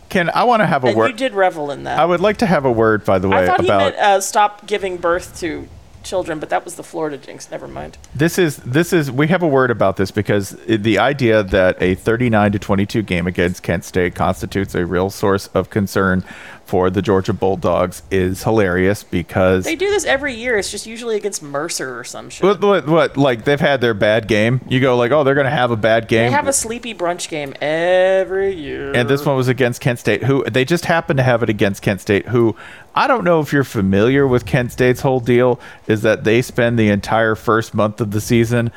Ken, 0.08 0.30
I 0.34 0.44
want 0.44 0.60
to 0.60 0.66
have 0.66 0.84
a 0.84 0.92
word? 0.92 1.08
You 1.10 1.16
did 1.16 1.34
revel 1.34 1.70
in 1.70 1.84
that. 1.84 1.98
I 1.98 2.04
would 2.04 2.20
like 2.20 2.36
to 2.38 2.46
have 2.46 2.64
a 2.64 2.72
word, 2.72 3.04
by 3.04 3.18
the 3.18 3.28
way, 3.28 3.38
I 3.38 3.46
thought 3.46 3.60
he 3.60 3.66
about 3.66 3.78
meant 3.92 3.96
uh, 3.96 4.20
stop 4.20 4.66
giving 4.66 4.96
birth 4.98 5.38
to 5.40 5.68
children, 6.04 6.38
but 6.38 6.48
that 6.50 6.64
was 6.64 6.76
the 6.76 6.84
Florida 6.84 7.18
jinx. 7.18 7.50
Never 7.50 7.66
mind. 7.66 7.98
this 8.14 8.38
is 8.38 8.58
this 8.58 8.92
is 8.92 9.10
we 9.10 9.26
have 9.26 9.42
a 9.42 9.48
word 9.48 9.72
about 9.72 9.96
this 9.96 10.12
because 10.12 10.50
the 10.68 11.00
idea 11.00 11.42
that 11.42 11.82
a 11.82 11.96
39 11.96 12.52
to 12.52 12.58
22 12.60 13.02
game 13.02 13.26
against 13.26 13.64
Kent 13.64 13.84
State 13.84 14.14
constitutes 14.14 14.76
a 14.76 14.86
real 14.86 15.10
source 15.10 15.48
of 15.48 15.68
concern 15.68 16.22
for 16.66 16.90
the 16.90 17.00
Georgia 17.00 17.32
Bulldogs 17.32 18.02
is 18.10 18.42
hilarious 18.42 19.04
because 19.04 19.64
They 19.64 19.76
do 19.76 19.88
this 19.88 20.04
every 20.04 20.34
year. 20.34 20.58
It's 20.58 20.70
just 20.70 20.84
usually 20.86 21.16
against 21.16 21.42
Mercer 21.42 21.98
or 21.98 22.02
some 22.04 22.28
shit. 22.28 22.42
what, 22.44 22.60
what 22.60 22.86
what 22.88 23.16
like 23.16 23.44
they've 23.44 23.60
had 23.60 23.80
their 23.80 23.94
bad 23.94 24.26
game. 24.28 24.60
You 24.68 24.80
go 24.80 24.96
like, 24.96 25.12
"Oh, 25.12 25.22
they're 25.24 25.34
going 25.34 25.44
to 25.44 25.50
have 25.50 25.70
a 25.70 25.76
bad 25.76 26.08
game. 26.08 26.26
They 26.26 26.36
have 26.36 26.48
a 26.48 26.52
sleepy 26.52 26.92
brunch 26.92 27.28
game 27.28 27.54
every 27.60 28.52
year. 28.54 28.92
and 28.94 29.08
this 29.08 29.24
one 29.24 29.36
was 29.36 29.48
against 29.48 29.80
Kent 29.80 30.00
State, 30.00 30.24
who 30.24 30.44
they 30.44 30.64
just 30.64 30.86
happened 30.86 31.18
to 31.18 31.22
have 31.22 31.42
it 31.42 31.48
against 31.48 31.82
Kent 31.82 32.00
State, 32.00 32.26
who 32.28 32.56
I 32.94 33.06
don't 33.06 33.24
know 33.24 33.40
if 33.40 33.52
you're 33.52 33.62
familiar 33.64 34.26
with 34.26 34.44
Kent 34.44 34.72
State's 34.72 35.00
whole 35.02 35.20
deal 35.20 35.60
is 35.86 36.02
that 36.02 36.24
they 36.24 36.42
spend 36.42 36.78
the 36.78 36.88
entire 36.88 37.34
first 37.36 37.74
month 37.74 38.00
of 38.00 38.10
the 38.10 38.20
season 38.20 38.72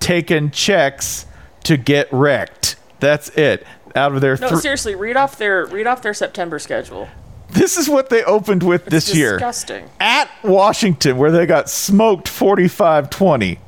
taking 0.00 0.50
checks 0.50 1.26
to 1.64 1.76
get 1.76 2.08
wrecked. 2.12 2.76
That's 3.00 3.28
it. 3.30 3.66
Out 3.96 4.12
of 4.14 4.20
their 4.20 4.36
No, 4.38 4.48
thr- 4.48 4.56
seriously, 4.56 4.94
read 4.94 5.16
off 5.16 5.38
their 5.38 5.66
read 5.66 5.86
off 5.86 6.02
their 6.02 6.14
September 6.14 6.58
schedule. 6.58 7.08
This 7.54 7.76
is 7.76 7.88
what 7.88 8.10
they 8.10 8.22
opened 8.24 8.62
with 8.62 8.84
this 8.86 9.14
year. 9.14 9.34
Disgusting. 9.34 9.88
At 10.00 10.28
Washington, 10.42 11.16
where 11.18 11.30
they 11.30 11.46
got 11.46 11.70
smoked 11.70 12.28
45 12.28 13.08
20. 13.10 13.58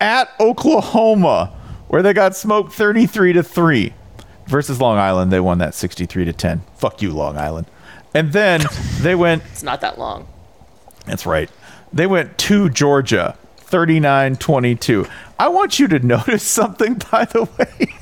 At 0.00 0.28
Oklahoma, 0.38 1.52
where 1.88 2.02
they 2.02 2.12
got 2.12 2.36
smoked 2.36 2.72
33 2.72 3.32
to 3.34 3.42
3. 3.42 3.94
Versus 4.46 4.78
Long 4.78 4.98
Island, 4.98 5.32
they 5.32 5.40
won 5.40 5.56
that 5.58 5.74
63 5.74 6.26
to 6.26 6.32
10. 6.34 6.60
Fuck 6.76 7.00
you, 7.00 7.12
Long 7.14 7.38
Island. 7.38 7.66
And 8.12 8.32
then 8.32 8.60
they 9.00 9.14
went, 9.14 9.42
It's 9.52 9.62
not 9.62 9.80
that 9.80 9.98
long. 9.98 10.28
that's 11.06 11.24
right. 11.24 11.48
They 11.94 12.06
went 12.06 12.36
to 12.38 12.68
Georgia 12.68 13.38
39 13.56 14.36
22. 14.36 15.06
I 15.38 15.48
want 15.48 15.78
you 15.78 15.88
to 15.88 15.98
notice 16.06 16.42
something, 16.42 17.00
by 17.10 17.24
the 17.24 17.44
way. 17.58 17.94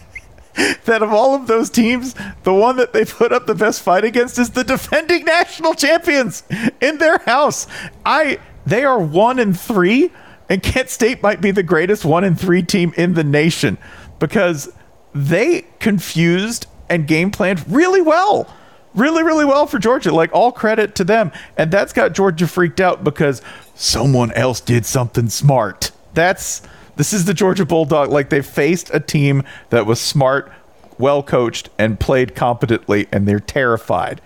that 0.84 1.03
of 1.03 1.12
all 1.12 1.34
of 1.34 1.46
those 1.46 1.70
teams, 1.70 2.14
the 2.42 2.53
one 2.53 2.76
that 2.76 2.92
they 2.92 3.05
put 3.05 3.32
up 3.32 3.46
the 3.46 3.55
best 3.55 3.82
fight 3.82 4.05
against 4.05 4.38
is 4.38 4.50
the 4.50 4.64
defending 4.64 5.24
national 5.24 5.74
champions 5.74 6.42
in 6.80 6.98
their 6.98 7.18
house. 7.18 7.66
I 8.05 8.38
they 8.66 8.84
are 8.84 8.98
one 8.98 9.38
and 9.38 9.58
three, 9.58 10.12
and 10.49 10.62
Kent 10.62 10.88
State 10.91 11.22
might 11.22 11.41
be 11.41 11.50
the 11.50 11.62
greatest 11.62 12.04
one 12.04 12.24
and 12.24 12.38
three 12.38 12.62
team 12.62 12.92
in 12.96 13.14
the 13.14 13.24
nation 13.24 13.79
because 14.18 14.72
they 15.14 15.66
confused 15.79 16.66
and 16.88 17.07
game 17.07 17.30
planned 17.30 17.64
really 17.70 18.03
well. 18.03 18.53
Really, 18.95 19.22
really 19.22 19.46
well 19.46 19.66
for 19.66 19.79
Georgia. 19.79 20.12
Like 20.12 20.30
all 20.34 20.53
credit 20.53 20.95
to 20.96 21.04
them. 21.04 21.33
And 21.57 21.70
that's 21.70 21.95
got 21.95 22.12
Georgia 22.12 22.46
freaked 22.46 22.80
out 22.80 23.03
because 23.03 23.41
someone 23.74 24.30
else 24.33 24.61
did 24.61 24.84
something 24.84 25.30
smart. 25.30 25.92
That's 26.12 26.61
this 27.03 27.12
is 27.12 27.24
the 27.24 27.34
Georgia 27.34 27.66
Bulldog. 27.66 28.11
Like 28.11 28.30
they 28.30 28.42
faced 28.42 28.88
a 28.95 29.00
team 29.00 29.42
that 29.70 29.87
was 29.87 30.00
smart, 30.00 30.53
well 30.99 31.20
coached, 31.20 31.68
and 31.76 31.99
played 31.99 32.37
competently, 32.37 33.08
and 33.11 33.26
they're 33.26 33.41
terrified. 33.41 34.20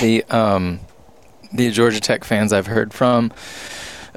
the 0.00 0.24
um 0.30 0.80
the 1.52 1.70
Georgia 1.70 2.00
Tech 2.00 2.24
fans 2.24 2.50
I've 2.50 2.66
heard 2.66 2.94
from 2.94 3.30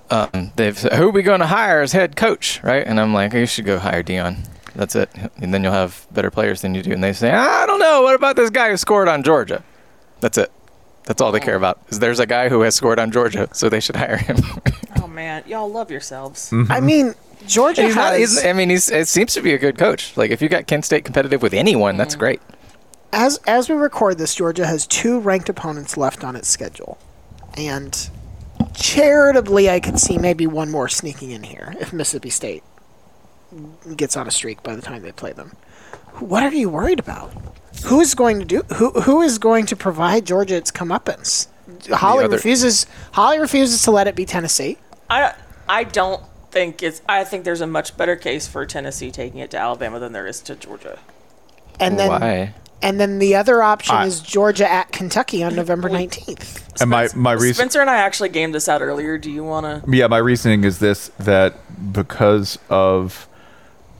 um, 0.09 0.53
they've 0.55 0.77
said, 0.77 0.93
"Who 0.93 1.09
are 1.09 1.11
we 1.11 1.21
going 1.21 1.41
to 1.41 1.47
hire 1.47 1.81
as 1.81 1.91
head 1.91 2.15
coach?" 2.15 2.63
Right, 2.63 2.87
and 2.87 2.97
I'm 2.97 3.13
like, 3.13 3.33
"You 3.33 3.45
should 3.45 3.65
go 3.65 3.77
hire 3.77 4.01
Dion. 4.01 4.37
That's 4.73 4.95
it, 4.95 5.09
and 5.41 5.53
then 5.53 5.63
you'll 5.63 5.73
have 5.73 6.07
better 6.13 6.31
players 6.31 6.61
than 6.61 6.75
you 6.75 6.81
do." 6.81 6.93
And 6.93 7.03
they 7.03 7.11
say, 7.11 7.29
"I 7.29 7.65
don't 7.65 7.79
know. 7.79 8.03
What 8.03 8.15
about 8.15 8.37
this 8.37 8.49
guy 8.49 8.69
who 8.69 8.77
scored 8.77 9.09
on 9.09 9.21
Georgia?" 9.21 9.63
That's 10.21 10.37
it. 10.37 10.49
That's 11.03 11.21
all 11.21 11.33
they 11.33 11.41
care 11.41 11.55
about. 11.55 11.81
Is 11.89 11.99
there's 11.99 12.21
a 12.21 12.25
guy 12.25 12.47
who 12.47 12.61
has 12.61 12.73
scored 12.73 12.99
on 12.99 13.11
Georgia, 13.11 13.49
so 13.51 13.67
they 13.67 13.81
should 13.81 13.97
hire 13.97 14.15
him. 14.15 14.37
Oh 15.05 15.07
man, 15.07 15.43
y'all 15.45 15.71
love 15.71 15.91
yourselves. 15.91 16.49
Mm-hmm. 16.49 16.71
I 16.71 16.79
mean, 16.79 17.13
Georgia 17.45 17.83
he's 17.83 17.95
not, 17.95 18.17
he's, 18.17 18.43
I 18.43 18.53
mean, 18.53 18.71
he's 18.71 18.89
it 18.89 19.07
seems 19.07 19.35
to 19.35 19.41
be 19.41 19.53
a 19.53 19.57
good 19.59 19.77
coach. 19.77 20.17
Like 20.17 20.31
if 20.31 20.41
you 20.41 20.49
got 20.49 20.65
Kent 20.65 20.83
State 20.83 21.05
competitive 21.05 21.43
with 21.43 21.53
anyone, 21.53 21.95
that's 21.95 22.15
mm. 22.15 22.19
great. 22.19 22.41
as 23.13 23.37
as 23.45 23.69
we 23.69 23.75
record 23.75 24.17
this, 24.17 24.33
Georgia 24.33 24.65
has 24.65 24.87
two 24.87 25.19
ranked 25.19 25.47
opponents 25.47 25.95
left 25.95 26.23
on 26.23 26.35
its 26.35 26.47
schedule, 26.47 26.97
and 27.55 28.09
charitably, 28.73 29.69
I 29.69 29.79
could 29.79 29.99
see 29.99 30.17
maybe 30.17 30.47
one 30.47 30.71
more 30.71 30.89
sneaking 30.89 31.29
in 31.29 31.43
here 31.43 31.75
if 31.79 31.93
Mississippi 31.93 32.31
State 32.31 32.63
gets 33.95 34.17
on 34.17 34.27
a 34.27 34.31
streak 34.31 34.63
by 34.63 34.75
the 34.75 34.81
time 34.81 35.03
they 35.03 35.11
play 35.11 35.33
them. 35.33 35.55
What 36.17 36.41
are 36.41 36.51
you 36.51 36.69
worried 36.69 36.99
about? 36.99 37.31
Who 37.85 38.01
is 38.01 38.15
going 38.15 38.39
to 38.39 38.45
do? 38.45 38.63
Who 38.77 38.89
who 39.01 39.21
is 39.21 39.37
going 39.37 39.67
to 39.67 39.75
provide 39.75 40.25
Georgia 40.25 40.55
its 40.55 40.71
comeuppance? 40.71 41.47
Holly 41.91 42.25
other- 42.25 42.37
refuses. 42.37 42.87
Holly 43.11 43.37
refuses 43.37 43.83
to 43.83 43.91
let 43.91 44.07
it 44.07 44.15
be 44.15 44.25
Tennessee. 44.25 44.79
I 45.09 45.33
I 45.67 45.83
don't 45.83 46.23
think 46.51 46.81
it's. 46.83 47.01
I 47.07 47.23
think 47.23 47.43
there's 47.43 47.61
a 47.61 47.67
much 47.67 47.97
better 47.97 48.15
case 48.15 48.47
for 48.47 48.65
Tennessee 48.65 49.11
taking 49.11 49.39
it 49.39 49.51
to 49.51 49.57
Alabama 49.57 49.99
than 49.99 50.13
there 50.13 50.27
is 50.27 50.41
to 50.41 50.55
Georgia. 50.55 50.99
And 51.79 51.99
then 51.99 52.09
Why? 52.09 52.53
And 52.81 52.99
then 52.99 53.19
the 53.19 53.35
other 53.35 53.63
option 53.63 53.95
I- 53.95 54.05
is 54.05 54.19
Georgia 54.19 54.69
at 54.69 54.91
Kentucky 54.91 55.43
on 55.43 55.55
November 55.55 55.89
19th. 55.89 56.81
And 56.81 56.89
my 56.89 57.09
my 57.15 57.33
reason. 57.33 57.55
Spencer 57.55 57.81
and 57.81 57.89
I 57.89 57.97
actually 57.97 58.29
gamed 58.29 58.53
this 58.53 58.67
out 58.67 58.81
earlier. 58.81 59.17
Do 59.17 59.31
you 59.31 59.43
want 59.43 59.65
to? 59.65 59.91
Yeah, 59.91 60.07
my 60.07 60.17
reasoning 60.17 60.63
is 60.63 60.79
this: 60.79 61.09
that 61.19 61.55
because 61.93 62.59
of 62.69 63.27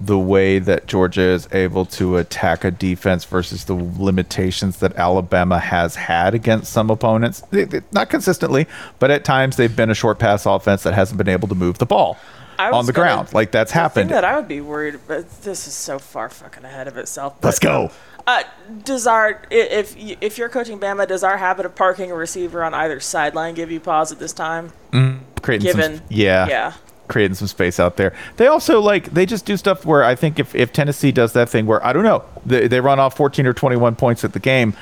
the 0.02 0.18
way 0.20 0.60
that 0.60 0.88
Georgia 0.88 1.22
is 1.22 1.48
able 1.54 1.86
to 1.86 2.18
attack 2.18 2.64
a 2.64 2.72
defense 2.72 3.24
versus 3.26 3.64
the 3.66 3.74
limitations 3.74 4.80
that 4.80 4.96
Alabama 4.98 5.58
has 5.60 5.96
had 5.96 6.34
against 6.34 6.72
some 6.72 6.90
opponents, 6.90 7.44
not 7.92 8.10
consistently, 8.10 8.68
but 9.00 9.10
at 9.12 9.24
times 9.24 9.56
they've 9.58 9.76
been 9.76 9.90
a 9.90 9.96
short 9.96 10.20
pass 10.20 10.46
offense 10.46 10.84
that 10.84 10.94
hasn't 10.94 11.18
been 11.18 11.30
able 11.30 11.48
to 11.48 11.56
move 11.56 11.78
the 11.78 11.86
ball 11.86 12.18
on 12.60 12.86
the 12.86 12.94
gonna- 12.94 13.08
ground. 13.08 13.34
Like 13.34 13.52
that's 13.52 13.72
The 13.72 13.80
happened. 13.80 14.10
thing 14.10 14.16
that 14.16 14.26
I 14.26 14.36
would 14.36 14.48
be 14.48 14.62
worried, 14.62 15.00
but 15.08 15.44
this 15.44 15.68
is 15.68 15.74
so 15.74 15.98
far 16.00 16.30
fucking 16.30 16.66
ahead 16.66 16.88
of 16.88 16.98
itself. 16.98 17.36
Let's 17.42 17.60
go. 17.60 17.92
Uh, 18.28 18.42
does 18.84 19.06
our 19.06 19.42
if 19.52 19.96
if 19.98 20.38
you're 20.40 20.50
coaching 20.50 20.80
Bama, 20.80 21.08
does 21.08 21.24
our 21.24 21.38
habit 21.38 21.66
of 21.66 21.76
parking 21.76 22.12
a 22.12 22.16
receiver 22.16 22.64
on 22.64 22.74
either 22.74 23.00
sideline 23.00 23.54
give 23.54 23.70
you 23.72 23.80
pause 23.80 24.12
at 24.12 24.18
this 24.20 24.34
time? 24.34 24.72
Mm, 24.92 25.20
creating 25.44 25.68
Given, 25.68 25.98
some, 25.98 26.06
yeah, 26.10 26.48
yeah. 26.48 26.74
Creating 27.08 27.36
some 27.36 27.48
space 27.48 27.80
out 27.80 27.98
there. 27.98 28.14
They 28.38 28.48
also 28.48 28.82
like 28.82 29.14
they 29.14 29.26
just 29.26 29.46
do 29.46 29.58
stuff 29.58 29.86
where 29.86 30.04
I 30.04 30.16
think 30.16 30.40
if, 30.40 30.56
if 30.56 30.74
Tennessee 30.74 31.12
does 31.12 31.34
that 31.34 31.50
thing 31.50 31.66
where 31.66 31.86
I 31.86 31.94
don't 31.94 32.04
know 32.04 32.24
they, 32.46 32.68
they 32.68 32.80
run 32.80 33.00
off 33.00 33.16
14 33.16 33.46
or 33.46 33.54
21 33.54 33.96
points 33.96 34.24
at 34.24 34.34
the 34.34 34.40
game. 34.40 34.76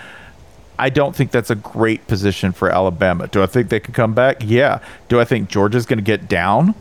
I 0.79 0.89
don't 0.89 1.15
think 1.15 1.31
that's 1.31 1.51
a 1.51 1.55
great 1.55 2.07
position 2.07 2.51
for 2.51 2.69
Alabama. 2.69 3.27
Do 3.27 3.43
I 3.43 3.45
think 3.45 3.69
they 3.69 3.79
could 3.79 3.93
come 3.93 4.13
back? 4.13 4.37
Yeah. 4.43 4.79
Do 5.07 5.19
I 5.19 5.25
think 5.25 5.47
Georgia's 5.47 5.85
going 5.85 5.99
to 5.99 6.03
get 6.03 6.27
down 6.27 6.73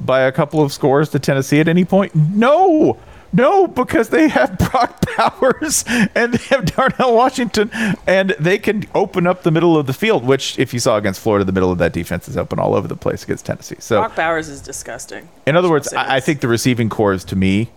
by 0.00 0.20
a 0.20 0.32
couple 0.32 0.62
of 0.62 0.72
scores 0.72 1.08
to 1.10 1.18
Tennessee 1.18 1.58
at 1.58 1.66
any 1.66 1.84
point? 1.84 2.14
No. 2.14 2.98
No, 3.32 3.66
because 3.66 4.10
they 4.10 4.28
have 4.28 4.58
Brock 4.70 5.04
Bowers 5.16 5.84
and 6.14 6.34
they 6.34 6.54
have 6.54 6.66
Darnell 6.66 7.14
Washington, 7.14 7.70
and 8.06 8.30
they 8.38 8.58
can 8.58 8.84
open 8.94 9.26
up 9.26 9.42
the 9.42 9.50
middle 9.50 9.76
of 9.76 9.86
the 9.86 9.92
field. 9.94 10.24
Which, 10.24 10.58
if 10.58 10.74
you 10.74 10.80
saw 10.80 10.96
against 10.96 11.20
Florida, 11.20 11.44
the 11.44 11.52
middle 11.52 11.72
of 11.72 11.78
that 11.78 11.92
defense 11.92 12.28
is 12.28 12.36
open 12.36 12.58
all 12.58 12.74
over 12.74 12.86
the 12.88 12.96
place 12.96 13.24
against 13.24 13.46
Tennessee. 13.46 13.76
So, 13.78 14.00
Brock 14.00 14.16
Bowers 14.16 14.48
is 14.48 14.60
disgusting. 14.60 15.28
in 15.46 15.56
other 15.56 15.70
words, 15.70 15.92
I, 15.92 16.16
I 16.16 16.20
think 16.20 16.40
the 16.40 16.48
receiving 16.48 16.88
corps 16.88 17.14
is 17.14 17.24
to 17.24 17.36
me 17.36 17.70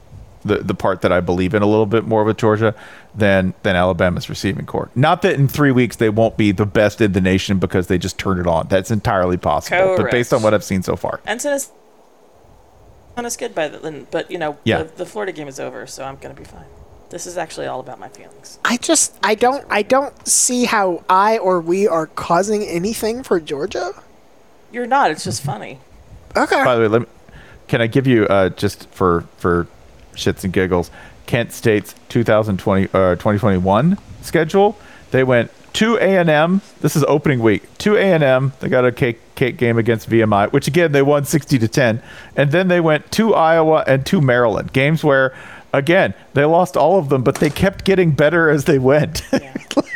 the 0.44 0.58
the 0.60 0.76
part 0.76 1.02
that 1.02 1.12
I 1.12 1.20
believe 1.22 1.54
in 1.54 1.64
a 1.64 1.66
little 1.66 1.88
bit 1.88 2.06
more 2.06 2.24
with 2.24 2.38
Georgia 2.38 2.76
than 3.16 3.54
than 3.64 3.76
Alabama's 3.76 4.30
receiving 4.30 4.66
corps. 4.66 4.90
Not 4.96 5.22
that 5.24 5.34
in 5.36 5.48
three 5.48 5.72
weeks 5.72 5.96
they 5.96 6.10
won't 6.10 6.38
be 6.38 6.52
the 6.52 6.66
best 6.68 7.02
in 7.02 7.14
the 7.14 7.22
nation 7.22 7.58
because 7.60 7.88
they 7.88 7.98
just 7.98 8.20
turned 8.20 8.40
it 8.40 8.48
on. 8.48 8.68
That's 8.68 8.92
entirely 8.92 9.38
possible. 9.38 9.96
But 9.98 10.12
based 10.12 10.34
on 10.34 10.44
what 10.44 10.54
I've 10.54 10.64
seen 10.64 10.84
so 10.84 10.96
far, 10.96 11.20
And 11.26 11.40
Tennessee's 11.40 11.72
not 13.16 13.26
as 13.26 13.38
good 13.38 13.56
by 13.56 13.68
then, 13.68 14.08
but 14.12 14.30
you 14.32 14.38
know, 14.38 14.58
Yeah. 14.64 14.84
the, 14.84 14.98
the 14.98 15.06
Florida 15.06 15.32
game 15.32 15.48
is 15.48 15.60
over, 15.60 15.88
so 15.88 16.04
I'm 16.04 16.18
gonna 16.18 16.34
be 16.34 16.44
fine. 16.44 16.66
This 17.10 17.26
is 17.28 17.38
actually 17.38 17.68
all 17.68 17.80
about 17.80 18.00
my 18.00 18.10
feelings. 18.10 18.60
I 18.66 18.78
just 18.78 19.16
I 19.24 19.36
don't 19.36 19.66
I 19.70 19.84
don't 19.84 20.28
see 20.28 20.66
how 20.66 21.04
I 21.10 21.38
or 21.38 21.62
we 21.62 21.88
are 21.88 22.08
causing 22.08 22.64
anything 22.64 23.24
for 23.24 23.40
Georgia. 23.40 23.92
You're 24.72 24.88
not. 24.88 25.12
It's 25.12 25.24
just 25.24 25.44
funny. 25.44 25.80
Okay. 26.36 26.64
by 26.64 26.76
the 26.76 26.82
way, 26.82 26.88
let 26.88 27.02
me, 27.04 27.08
can 27.68 27.82
I 27.82 27.88
give 27.88 28.08
you 28.08 28.26
uh, 28.26 28.50
just 28.50 28.90
for 28.90 29.22
for 29.38 29.68
shits 30.16 30.44
and 30.44 30.52
giggles 30.52 30.92
Kent 31.28 31.52
State's 31.54 31.94
2020 32.10 32.86
uh, 32.88 33.16
2021 33.16 33.98
schedule? 34.22 34.78
They 35.12 35.24
went 35.24 35.52
to 35.76 35.98
A 35.98 36.18
and 36.18 36.30
M. 36.30 36.62
This 36.80 36.96
is 36.96 37.04
opening 37.04 37.40
week. 37.40 37.78
To 37.80 37.98
A 37.98 38.14
and 38.14 38.24
M. 38.24 38.54
They 38.60 38.70
got 38.70 38.86
a 38.86 38.92
cake 38.92 39.20
cake 39.36 39.58
game 39.58 39.78
against 39.78 40.10
VMI, 40.10 40.52
which 40.52 40.68
again 40.68 40.94
they 40.94 41.02
won 41.02 41.26
60 41.26 41.60
to 41.60 41.68
10, 41.68 42.02
and 42.36 42.52
then 42.52 42.70
they 42.70 42.80
went 42.80 43.12
to 43.14 43.34
Iowa 43.34 43.84
and 43.86 44.06
to 44.08 44.22
Maryland. 44.22 44.74
Games 44.74 45.04
where. 45.04 45.36
Again, 45.74 46.14
they 46.34 46.46
lost 46.46 46.78
all 46.78 46.98
of 46.98 47.10
them, 47.10 47.22
but 47.22 47.36
they 47.36 47.50
kept 47.50 47.84
getting 47.84 48.12
better 48.12 48.50
as 48.50 48.64
they 48.64 48.80
went. 48.80 49.24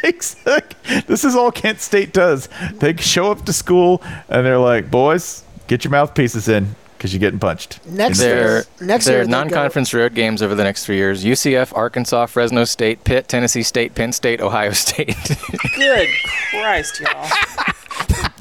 like, 0.03 0.45
like, 0.45 1.05
this 1.07 1.23
is 1.23 1.37
all 1.37 1.53
Kent 1.53 1.79
State 1.79 2.11
does. 2.11 2.49
They 2.79 2.97
show 2.97 3.31
up 3.31 3.45
to 3.45 3.53
school 3.53 4.03
and 4.27 4.45
they're 4.45 4.57
like, 4.57 4.91
"Boys, 4.91 5.45
get 5.67 5.85
your 5.85 5.91
mouthpieces 5.91 6.49
in 6.49 6.75
because 6.99 7.13
you're 7.13 7.19
getting 7.19 7.39
punched." 7.39 7.79
Next 7.87 8.19
their, 8.19 8.35
year, 8.35 8.63
next 8.81 9.05
their 9.05 9.19
year 9.19 9.25
non-conference 9.25 9.93
road 9.93 10.13
games 10.13 10.41
over 10.43 10.53
the 10.53 10.63
next 10.63 10.85
three 10.85 10.97
years: 10.97 11.23
UCF, 11.23 11.75
Arkansas, 11.75 12.27
Fresno 12.27 12.63
State, 12.65 13.03
Pitt, 13.03 13.27
Tennessee 13.27 13.63
State, 13.63 13.95
Penn 13.95 14.11
State, 14.11 14.41
Ohio 14.41 14.71
State. 14.71 15.15
Good 15.75 16.09
Christ, 16.51 16.99
y'all. 16.99 17.27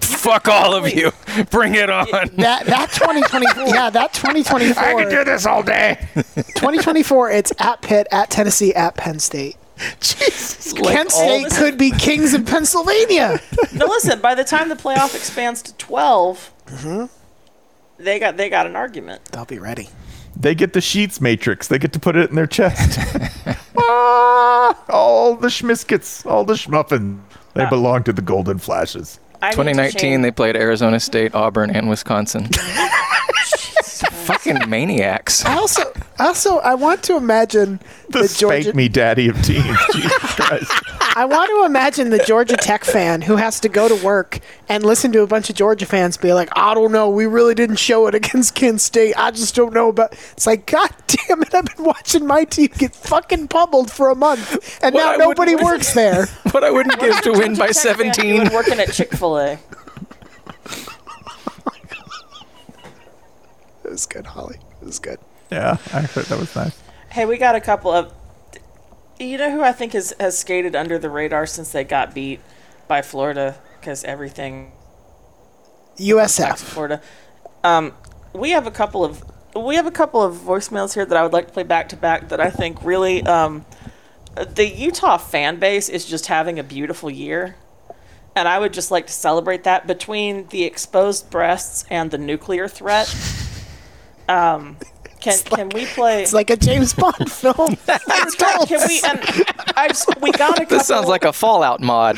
Fuck 0.01 0.49
all 0.49 0.75
of 0.75 0.93
you! 0.93 1.13
Bring 1.51 1.75
it 1.77 1.89
on. 1.89 2.07
That 2.37 2.67
that 2.67 2.91
2020 2.93 3.47
yeah 3.73 3.89
that 3.89 4.13
2024 4.13 4.83
I 4.83 4.95
can 4.95 5.09
do 5.09 5.25
this 5.25 5.47
all 5.47 5.63
day. 5.63 6.07
2024 6.15 7.31
it's 7.31 7.53
at 7.61 7.81
Pitt 7.83 8.09
at 8.11 8.29
Tennessee 8.29 8.75
at 8.75 8.97
Penn 8.97 9.21
State. 9.21 9.57
Jesus, 10.01 10.73
Kent 10.73 11.13
all 11.15 11.21
State 11.23 11.45
this- 11.45 11.59
could 11.59 11.79
be 11.79 11.93
kings 11.93 12.35
of 12.35 12.45
Pennsylvania. 12.47 13.41
now 13.75 13.87
listen. 13.87 14.21
By 14.21 14.35
the 14.35 14.43
time 14.45 14.69
the 14.69 14.75
playoff 14.75 15.15
expands 15.15 15.63
to 15.63 15.75
12 15.75 16.53
Mm-hmm. 16.69 17.07
They 17.99 18.19
got 18.19 18.37
they 18.37 18.49
got 18.49 18.67
an 18.67 18.77
argument. 18.77 19.25
They'll 19.27 19.45
be 19.45 19.59
ready. 19.59 19.89
They 20.37 20.55
get 20.55 20.73
the 20.73 20.81
sheets 20.81 21.21
matrix. 21.21 21.69
They 21.69 21.79
get 21.79 21.93
to 21.95 21.99
put 21.99 22.17
it 22.17 22.31
in 22.31 22.37
their 22.37 22.47
chest. 22.47 22.99
ah, 23.79 24.85
all 24.89 25.35
the 25.35 25.49
schmiskets, 25.49 26.25
all 26.25 26.45
the 26.45 26.55
schmuffin. 26.55 27.21
They 27.55 27.67
belong 27.67 28.05
to 28.05 28.13
the 28.13 28.23
Golden 28.23 28.59
Flashes. 28.59 29.19
I 29.43 29.51
2019, 29.51 30.23
they 30.23 30.31
played 30.31 30.57
Arizona 30.57 31.01
State, 31.01 31.35
Auburn, 31.35 31.71
and 31.71 31.89
Wisconsin. 31.89 32.45
Fucking 34.29 34.59
maniacs. 34.69 35.45
I 35.45 35.55
also 35.57 35.83
also 36.19 36.59
I 36.59 36.75
want 36.75 37.03
to 37.05 37.17
imagine 37.17 37.81
The, 38.11 38.21
the 38.21 38.29
spank 38.29 38.65
Georgia 38.65 38.73
me 38.77 38.89
daddy 38.89 39.29
of 39.29 39.41
teams. 39.43 39.79
Jesus 39.93 40.13
Christ. 40.37 40.73
I 41.17 41.25
want 41.25 41.49
to 41.51 41.65
imagine 41.65 42.11
the 42.11 42.19
Georgia 42.19 42.57
Tech 42.57 42.85
fan 42.85 43.23
who 43.23 43.37
has 43.37 43.59
to 43.61 43.69
go 43.69 43.89
to 43.89 44.05
work 44.05 44.39
and 44.69 44.85
listen 44.85 45.11
to 45.13 45.23
a 45.23 45.27
bunch 45.27 45.49
of 45.51 45.57
Georgia 45.57 45.87
fans 45.87 46.17
be 46.17 46.33
like, 46.33 46.49
I 46.53 46.75
don't 46.75 46.93
know, 46.93 47.09
we 47.09 47.27
really 47.27 47.55
didn't 47.55 47.77
show 47.77 48.07
it 48.07 48.15
against 48.15 48.55
Kent 48.55 48.81
State. 48.81 49.15
I 49.17 49.31
just 49.31 49.55
don't 49.55 49.73
know 49.73 49.89
about 49.89 50.13
It's 50.33 50.47
like, 50.47 50.67
God 50.67 50.91
damn 51.07 51.43
it, 51.43 51.55
I've 51.55 51.65
been 51.65 51.85
watching 51.85 52.27
my 52.27 52.45
team 52.45 52.69
get 52.79 52.95
fucking 52.95 53.49
pummeled 53.49 53.91
for 53.91 54.11
a 54.11 54.15
month 54.15 54.79
and 54.83 54.95
What 54.95 55.03
now 55.03 55.13
I 55.15 55.17
nobody 55.17 55.55
works 55.65 55.95
there. 55.95 56.27
What 56.53 56.63
I 56.63 56.71
wouldn't 56.71 57.01
give 57.01 57.21
to 57.23 57.33
win 57.33 57.57
by 57.57 57.69
Tech 57.69 57.97
fan 57.97 58.13
17. 58.13 58.25
doing 58.37 58.53
working 58.53 58.79
at 58.79 58.93
Chick 58.93 59.13
Fil 59.15 59.39
A. 59.39 59.59
It 63.89 63.93
was 63.93 64.05
good, 64.05 64.27
Holly. 64.27 64.59
It 64.83 64.85
was 64.85 64.99
good. 64.99 65.19
Yeah, 65.51 65.79
I 65.95 66.03
thought 66.03 66.27
that 66.27 66.39
was 66.39 66.55
nice. 66.55 66.79
Hey, 67.09 67.25
we 67.25 67.39
got 67.39 67.55
a 67.55 67.61
couple 67.61 67.91
of. 67.91 68.13
You 69.19 69.39
know 69.39 69.51
who 69.51 69.63
I 69.63 69.73
think 69.73 69.95
has 69.95 70.13
has 70.21 70.39
skated 70.39 70.77
under 70.77 70.99
the 70.99 71.09
radar 71.09 71.47
since 71.47 71.73
they 71.73 71.85
got 71.85 72.15
beat 72.15 72.41
by 72.87 73.01
Florida 73.01 73.57
because 73.81 74.05
everything 74.05 74.73
USF. 75.97 76.59
Florida. 76.59 77.01
Um, 77.65 77.95
we 78.35 78.51
have 78.51 78.67
a 78.67 78.71
couple 78.71 79.07
of 79.07 79.25
we 79.57 79.77
have 79.77 79.87
a 79.87 79.91
couple 79.91 80.23
of 80.23 80.37
voicemails 80.37 80.93
here 80.93 81.07
that 81.07 81.17
I 81.17 81.23
would 81.23 81.33
like 81.33 81.47
to 81.47 81.53
play 81.55 81.63
back 81.63 81.89
to 81.89 81.97
back 81.97 82.29
that 82.29 82.41
I 82.41 82.51
think 82.51 82.85
really 82.85 83.23
um, 83.23 83.65
the 84.37 84.69
Utah 84.69 85.17
fan 85.17 85.59
base 85.59 85.89
is 85.89 86.05
just 86.05 86.27
having 86.27 86.59
a 86.59 86.63
beautiful 86.63 87.11
year. 87.11 87.57
And 88.37 88.47
I 88.47 88.59
would 88.59 88.75
just 88.75 88.91
like 88.91 89.07
to 89.07 89.13
celebrate 89.15 89.65
that 89.65 89.87
between 89.87 90.47
the 90.49 90.65
exposed 90.65 91.31
breasts 91.31 91.87
and 91.91 92.11
the 92.11 92.19
nuclear 92.19 92.69
threat. 92.69 93.09
Um, 94.29 94.77
can 95.21 95.39
can 95.39 95.69
we 95.71 95.87
play? 95.87 96.23
It's 96.23 96.33
like 96.33 96.51
a 96.51 96.57
James 96.57 96.95
Bond 96.95 97.31
film. 97.33 97.77
Can 97.77 98.81
we? 98.87 99.01
And 99.05 99.21
I 99.77 99.89
just, 99.89 100.09
we 100.21 100.31
got 100.33 100.59
a 100.59 100.63
couple. 100.63 100.67
This 100.79 100.87
sounds 100.87 101.09
like 101.09 101.25
a 101.25 101.33
Fallout 101.33 101.81
mod. 101.81 102.17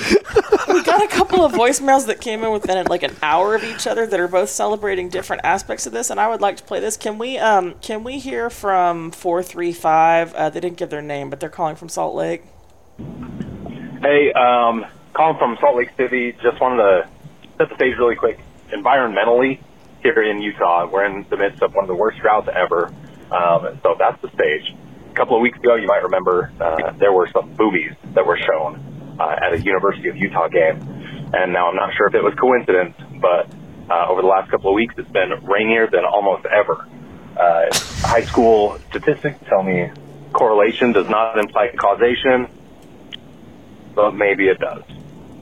we 0.69 0.82
got 0.82 1.03
a 1.03 1.09
couple 1.09 1.45
of 1.45 1.53
voicemails 1.53 2.07
that 2.07 2.20
came 2.20 2.45
in 2.45 2.53
within 2.53 2.85
like 2.87 3.03
an 3.03 3.16
hour 3.23 3.55
of 3.55 3.65
each 3.65 3.87
other 3.87 4.07
that 4.07 4.20
are 4.20 4.28
both 4.28 4.51
celebrating 4.51 5.09
different 5.09 5.43
aspects 5.45 5.87
of 5.87 5.93
this, 5.93 6.11
and 6.11 6.20
I 6.20 6.28
would 6.28 6.41
like 6.41 6.57
to 6.59 6.62
play 6.65 6.81
this. 6.81 6.97
Can 6.97 7.16
we 7.19 7.39
um 7.39 7.74
can 7.81 8.05
we 8.05 8.19
hear 8.19 8.51
from 8.51 9.11
four 9.11 9.43
three 9.43 9.73
five? 9.73 10.35
Uh, 10.35 10.51
they 10.51 10.61
didn't 10.61 10.77
give 10.77 10.91
their 10.91 11.03
name, 11.03 11.31
but 11.31 11.41
they're 11.41 11.49
calling 11.49 11.77
from 11.77 11.89
Salt 11.89 12.15
Lake. 12.15 12.43
Hey, 14.03 14.32
um, 14.32 14.85
calling 15.15 15.39
from 15.39 15.57
Salt 15.61 15.77
Lake 15.77 15.91
City. 15.97 16.32
Just 16.43 16.61
wanted 16.61 16.78
to 16.82 17.09
set 17.59 17.69
the 17.69 17.74
stage 17.77 17.97
really 17.99 18.16
quick. 18.16 18.39
Environmentally, 18.73 19.61
here 20.02 20.22
in 20.22 20.40
Utah, 20.40 20.89
we're 20.90 21.05
in 21.05 21.27
the 21.28 21.36
midst 21.36 21.62
of 21.62 21.74
one 21.74 21.85
of 21.85 21.89
the 21.89 21.94
worst 21.94 22.18
droughts 22.20 22.48
ever. 22.55 22.86
Um, 23.31 23.78
so 23.82 23.94
that's 23.98 24.20
the 24.22 24.28
stage. 24.35 24.74
A 25.10 25.14
couple 25.14 25.36
of 25.36 25.43
weeks 25.43 25.59
ago, 25.59 25.77
you 25.77 25.86
might 25.86 26.02
remember 26.02 26.52
uh, 26.60 26.93
there 26.98 27.12
were 27.12 27.28
some 27.32 27.55
boobies 27.55 27.93
that 28.14 28.24
were 28.27 28.39
shown 28.39 29.16
uh, 29.20 29.36
at 29.43 29.52
a 29.52 29.60
University 29.60 30.09
of 30.09 30.16
Utah 30.16 30.48
game. 30.48 30.81
And 31.32 31.52
now 31.52 31.68
I'm 31.68 31.77
not 31.77 31.94
sure 31.94 32.09
if 32.09 32.14
it 32.14 32.22
was 32.22 32.35
coincidence, 32.35 32.97
but 33.20 33.48
uh, 33.90 34.06
over 34.09 34.22
the 34.22 34.28
last 34.28 34.51
couple 34.51 34.70
of 34.70 34.74
weeks, 34.74 34.94
it's 34.97 35.10
been 35.10 35.31
rainier 35.44 35.89
than 35.89 36.05
almost 36.05 36.47
ever. 36.47 36.89
Uh, 37.36 37.66
high 38.02 38.24
school 38.24 38.78
statistics 38.90 39.39
tell 39.48 39.62
me 39.62 39.90
correlation 40.32 40.93
does 40.93 41.09
not 41.09 41.39
imply 41.39 41.70
causation, 41.77 42.48
but 43.94 44.12
maybe 44.12 44.48
it 44.48 44.59
does. 44.59 44.82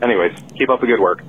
Anyways, 0.03 0.39
keep 0.57 0.69
up 0.69 0.81
the 0.81 0.87
good 0.87 1.01
work. 1.01 1.23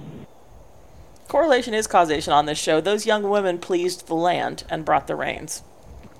Correlation 1.29 1.73
is 1.73 1.87
causation 1.87 2.33
on 2.33 2.45
this 2.47 2.57
show. 2.57 2.81
Those 2.81 3.05
young 3.05 3.29
women 3.29 3.59
pleased 3.59 4.07
the 4.07 4.15
land 4.15 4.63
and 4.69 4.83
brought 4.83 5.07
the 5.07 5.15
rains. 5.15 5.63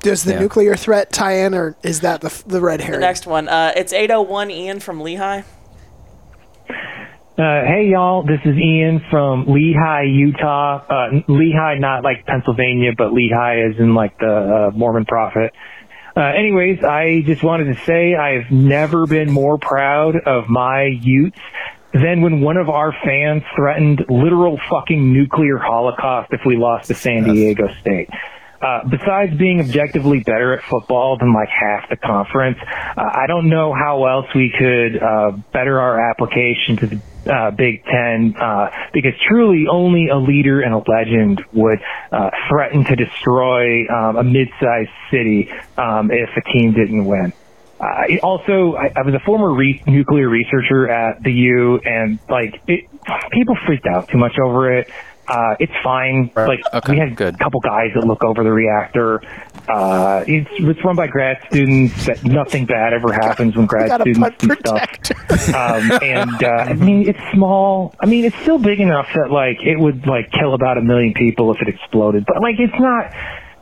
Does 0.01 0.23
the 0.23 0.33
Yeah. 0.33 0.39
nuclear 0.39 0.75
threat 0.77 1.11
tie 1.11 1.33
in, 1.33 1.53
or 1.53 1.75
is 1.83 1.99
that 2.01 2.21
the 2.21 2.31
the 2.47 2.61
red 2.61 2.79
The 2.79 2.85
herring? 2.85 3.01
next 3.01 3.27
one. 3.27 3.49
Uh, 3.49 3.73
it's 3.75 3.91
801 3.91 4.49
Ian 4.51 4.79
from 4.79 5.01
Lehi. 5.01 5.43
Uh, 7.37 7.63
hey 7.65 7.87
y'all, 7.91 8.21
this 8.23 8.39
is 8.45 8.55
Ian 8.57 9.01
from 9.09 9.45
Lehi, 9.45 10.13
Utah. 10.13 10.81
Uh, 10.89 11.09
Lehi, 11.27 11.79
not 11.79 12.03
like 12.03 12.25
Pennsylvania, 12.25 12.91
but 12.97 13.11
Lehi 13.11 13.71
is 13.73 13.79
in 13.79 13.93
like 13.95 14.17
the 14.19 14.69
uh, 14.71 14.71
Mormon 14.77 15.05
prophet. 15.05 15.53
Uh, 16.15 16.21
anyways, 16.21 16.83
I 16.83 17.21
just 17.25 17.41
wanted 17.43 17.75
to 17.75 17.81
say 17.85 18.13
I've 18.15 18.51
never 18.51 19.05
been 19.07 19.31
more 19.31 19.57
proud 19.57 20.17
of 20.25 20.49
my 20.49 20.83
Utes 21.01 21.39
than 21.93 22.21
when 22.21 22.41
one 22.41 22.57
of 22.57 22.69
our 22.69 22.93
fans 23.03 23.43
threatened 23.55 24.05
literal 24.09 24.59
fucking 24.69 25.13
nuclear 25.13 25.57
holocaust 25.57 26.31
if 26.31 26.41
we 26.45 26.55
lost 26.55 26.87
to 26.87 26.93
San 26.93 27.23
Diego 27.23 27.67
State. 27.81 28.09
Uh, 28.61 28.81
besides 28.89 29.33
being 29.37 29.61
objectively 29.61 30.19
better 30.19 30.53
at 30.53 30.63
football 30.63 31.17
than 31.17 31.33
like 31.33 31.47
half 31.47 31.89
the 31.89 31.95
conference, 31.95 32.57
uh, 32.61 33.01
I 33.01 33.25
don't 33.25 33.47
know 33.47 33.73
how 33.73 34.05
else 34.05 34.25
we 34.35 34.53
could 34.57 35.01
uh, 35.01 35.31
better 35.53 35.79
our 35.79 36.11
application 36.11 36.75
to 36.77 36.87
the 36.87 37.01
uh, 37.25 37.51
Big 37.51 37.83
Ten 37.85 38.35
uh, 38.35 38.69
because 38.93 39.13
truly 39.29 39.67
only 39.71 40.09
a 40.09 40.17
leader 40.17 40.61
and 40.61 40.73
a 40.73 40.83
legend 40.91 41.41
would 41.53 41.79
uh, 42.11 42.31
threaten 42.49 42.83
to 42.83 42.95
destroy 42.97 43.87
um, 43.87 44.17
a 44.17 44.23
mid-sized 44.23 44.89
city 45.09 45.49
um, 45.77 46.11
if 46.11 46.29
a 46.35 46.41
team 46.51 46.73
didn't 46.73 47.05
win. 47.05 47.31
Uh, 47.79 48.17
also, 48.23 48.75
I, 48.75 48.91
I 48.95 49.01
was 49.03 49.13
a 49.13 49.19
former 49.25 49.53
re- 49.53 49.81
nuclear 49.87 50.27
researcher 50.27 50.89
at 50.89 51.23
the 51.23 51.31
U, 51.31 51.79
and 51.83 52.19
like 52.29 52.61
it, 52.67 52.89
people 53.31 53.55
freaked 53.65 53.87
out 53.87 54.09
too 54.09 54.17
much 54.17 54.37
over 54.37 54.77
it. 54.77 54.89
Uh, 55.29 55.55
it's 55.59 55.71
fine. 55.83 56.31
Like 56.35 56.59
we 56.89 56.97
had 56.97 57.21
a 57.21 57.37
couple 57.37 57.59
guys 57.61 57.91
that 57.93 58.03
look 58.03 58.23
over 58.23 58.43
the 58.43 58.51
reactor. 58.51 59.21
Uh, 59.69 60.23
it's, 60.25 60.49
it's 60.53 60.83
run 60.83 60.95
by 60.95 61.05
grad 61.05 61.37
students. 61.47 62.07
That 62.07 62.23
nothing 62.23 62.65
bad 62.65 62.93
ever 62.93 63.13
happens 63.13 63.55
when 63.55 63.67
grad 63.67 63.91
students 64.01 64.19
butt 64.19 64.39
do 64.39 64.55
stuff. 64.55 65.53
Um, 65.53 65.91
and 66.01 66.43
uh, 66.43 66.47
I 66.47 66.73
mean, 66.73 67.07
it's 67.07 67.19
small. 67.31 67.93
I 67.99 68.07
mean, 68.07 68.25
it's 68.25 68.37
still 68.37 68.57
big 68.57 68.79
enough 68.79 69.07
that 69.13 69.29
like 69.29 69.57
it 69.61 69.77
would 69.79 70.07
like 70.07 70.31
kill 70.31 70.55
about 70.55 70.79
a 70.79 70.81
million 70.81 71.13
people 71.13 71.53
if 71.53 71.61
it 71.61 71.67
exploded. 71.67 72.25
But 72.25 72.41
like, 72.41 72.55
it's 72.57 72.79
not. 72.79 73.13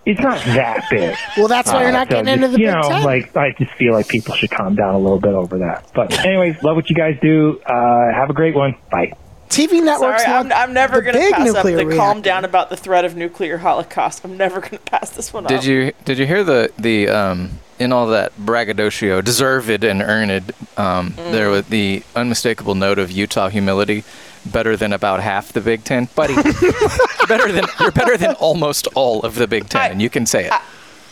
It's 0.10 0.22
not 0.22 0.40
that 0.46 0.86
big. 0.90 1.16
Well, 1.38 1.48
that's 1.50 1.72
why 1.72 1.82
you're 1.84 1.92
not 1.92 2.08
so 2.08 2.16
getting 2.24 2.34
into 2.34 2.48
just, 2.48 2.54
the 2.56 2.62
You 2.62 2.68
Big 2.68 2.76
know, 2.76 2.90
Ten. 2.90 3.04
like 3.04 3.36
I 3.36 3.52
just 3.60 3.72
feel 3.74 3.92
like 3.94 4.08
people 4.08 4.34
should 4.36 4.50
calm 4.52 4.74
down 4.76 4.96
a 4.96 5.00
little 5.00 5.20
bit 5.20 5.34
over 5.34 5.58
that. 5.60 5.90
But 5.94 6.18
anyways, 6.26 6.64
love 6.64 6.76
what 6.78 6.90
you 6.90 6.96
guys 6.96 7.18
do. 7.22 7.60
Uh, 7.66 8.14
have 8.14 8.30
a 8.30 8.34
great 8.34 8.56
one. 8.56 8.76
Bye. 8.90 9.12
TV 9.50 9.84
networks. 9.84 10.24
Sorry, 10.24 10.34
I'm, 10.38 10.52
I'm 10.54 10.74
never 10.74 11.02
going 11.02 11.16
to 11.16 11.32
pass 11.32 11.50
up 11.56 11.64
the 11.64 11.72
nuclear 11.72 11.98
calm 11.98 12.22
down 12.22 12.44
about 12.46 12.70
the 12.70 12.76
threat 12.78 13.06
of 13.06 13.16
nuclear 13.16 13.58
holocaust. 13.58 14.24
I'm 14.26 14.36
never 14.38 14.60
going 14.60 14.72
to 14.78 14.80
pass 14.80 15.10
this 15.12 15.32
one 15.34 15.44
Did 15.46 15.60
up. 15.60 15.66
you 15.66 15.92
did 16.06 16.18
you 16.18 16.26
hear 16.26 16.44
the 16.44 16.72
the 16.78 17.08
um 17.10 17.52
in 17.80 17.94
all 17.94 18.08
that 18.08 18.36
braggadocio, 18.38 19.22
deserved 19.22 19.84
and 19.84 20.02
earned, 20.02 20.52
um, 20.78 21.12
Mm. 21.12 21.32
there 21.32 21.50
was 21.50 21.66
the 21.68 22.02
unmistakable 22.16 22.74
note 22.76 22.98
of 22.98 23.12
Utah 23.12 23.50
humility, 23.50 24.04
better 24.46 24.78
than 24.78 24.94
about 24.94 25.22
half 25.22 25.54
the 25.54 25.62
Big 25.62 25.84
Ten, 25.84 26.08
buddy. 26.16 26.36
better 27.28 27.52
than 27.52 27.66
you're 27.80 27.92
better 27.92 28.18
than 28.18 28.36
almost 28.36 28.88
all 28.96 29.22
of 29.22 29.36
the 29.36 29.48
Big 29.48 29.70
Ten, 29.70 29.92
and 29.92 30.02
you 30.02 30.10
can 30.10 30.26
say 30.26 30.46
it. 30.46 30.54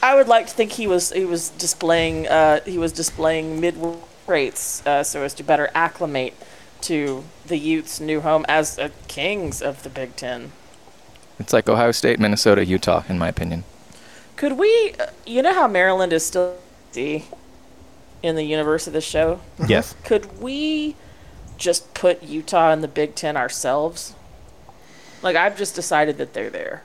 I 0.02 0.16
would 0.16 0.28
like 0.28 0.48
to 0.48 0.54
think 0.54 0.74
he 0.74 0.88
was 0.88 1.12
he 1.12 1.26
was 1.26 1.50
displaying 1.50 2.28
uh, 2.28 2.62
he 2.62 2.78
was 2.78 2.92
displaying 2.92 3.60
mid 3.60 3.76
rates 4.28 4.86
uh, 4.86 5.04
so 5.04 5.24
as 5.24 5.34
to 5.36 5.44
better 5.44 5.70
acclimate 5.74 6.34
to 6.82 7.24
the 7.48 7.58
Utes' 7.58 8.00
new 8.00 8.22
home 8.22 8.46
as 8.48 8.78
uh, 8.78 8.90
kings 9.08 9.62
of 9.62 9.84
the 9.84 9.90
Big 9.90 10.16
Ten. 10.16 10.52
It's 11.40 11.54
like 11.54 11.68
Ohio 11.68 11.92
State, 11.92 12.20
Minnesota, 12.20 12.66
Utah, 12.66 13.04
in 13.10 13.18
my 13.18 13.28
opinion. 13.28 13.64
Could 14.36 14.54
we? 14.54 14.94
Uh, 15.00 15.08
you 15.26 15.42
know 15.42 15.54
how 15.54 15.68
Maryland 15.68 16.14
is 16.14 16.26
still 16.26 16.58
D 16.92 17.26
in 18.22 18.36
the 18.36 18.44
universe 18.44 18.88
of 18.88 18.94
this 18.94 19.04
show. 19.04 19.40
Yes. 19.68 19.96
Could 20.04 20.40
we 20.42 20.96
just 21.58 21.94
put 21.94 22.22
Utah 22.24 22.72
in 22.72 22.82
the 22.82 22.88
Big 22.88 23.16
Ten 23.16 23.36
ourselves? 23.38 24.14
Like 25.22 25.36
I've 25.36 25.58
just 25.58 25.76
decided 25.76 26.18
that 26.18 26.34
they're 26.34 26.50
there. 26.50 26.84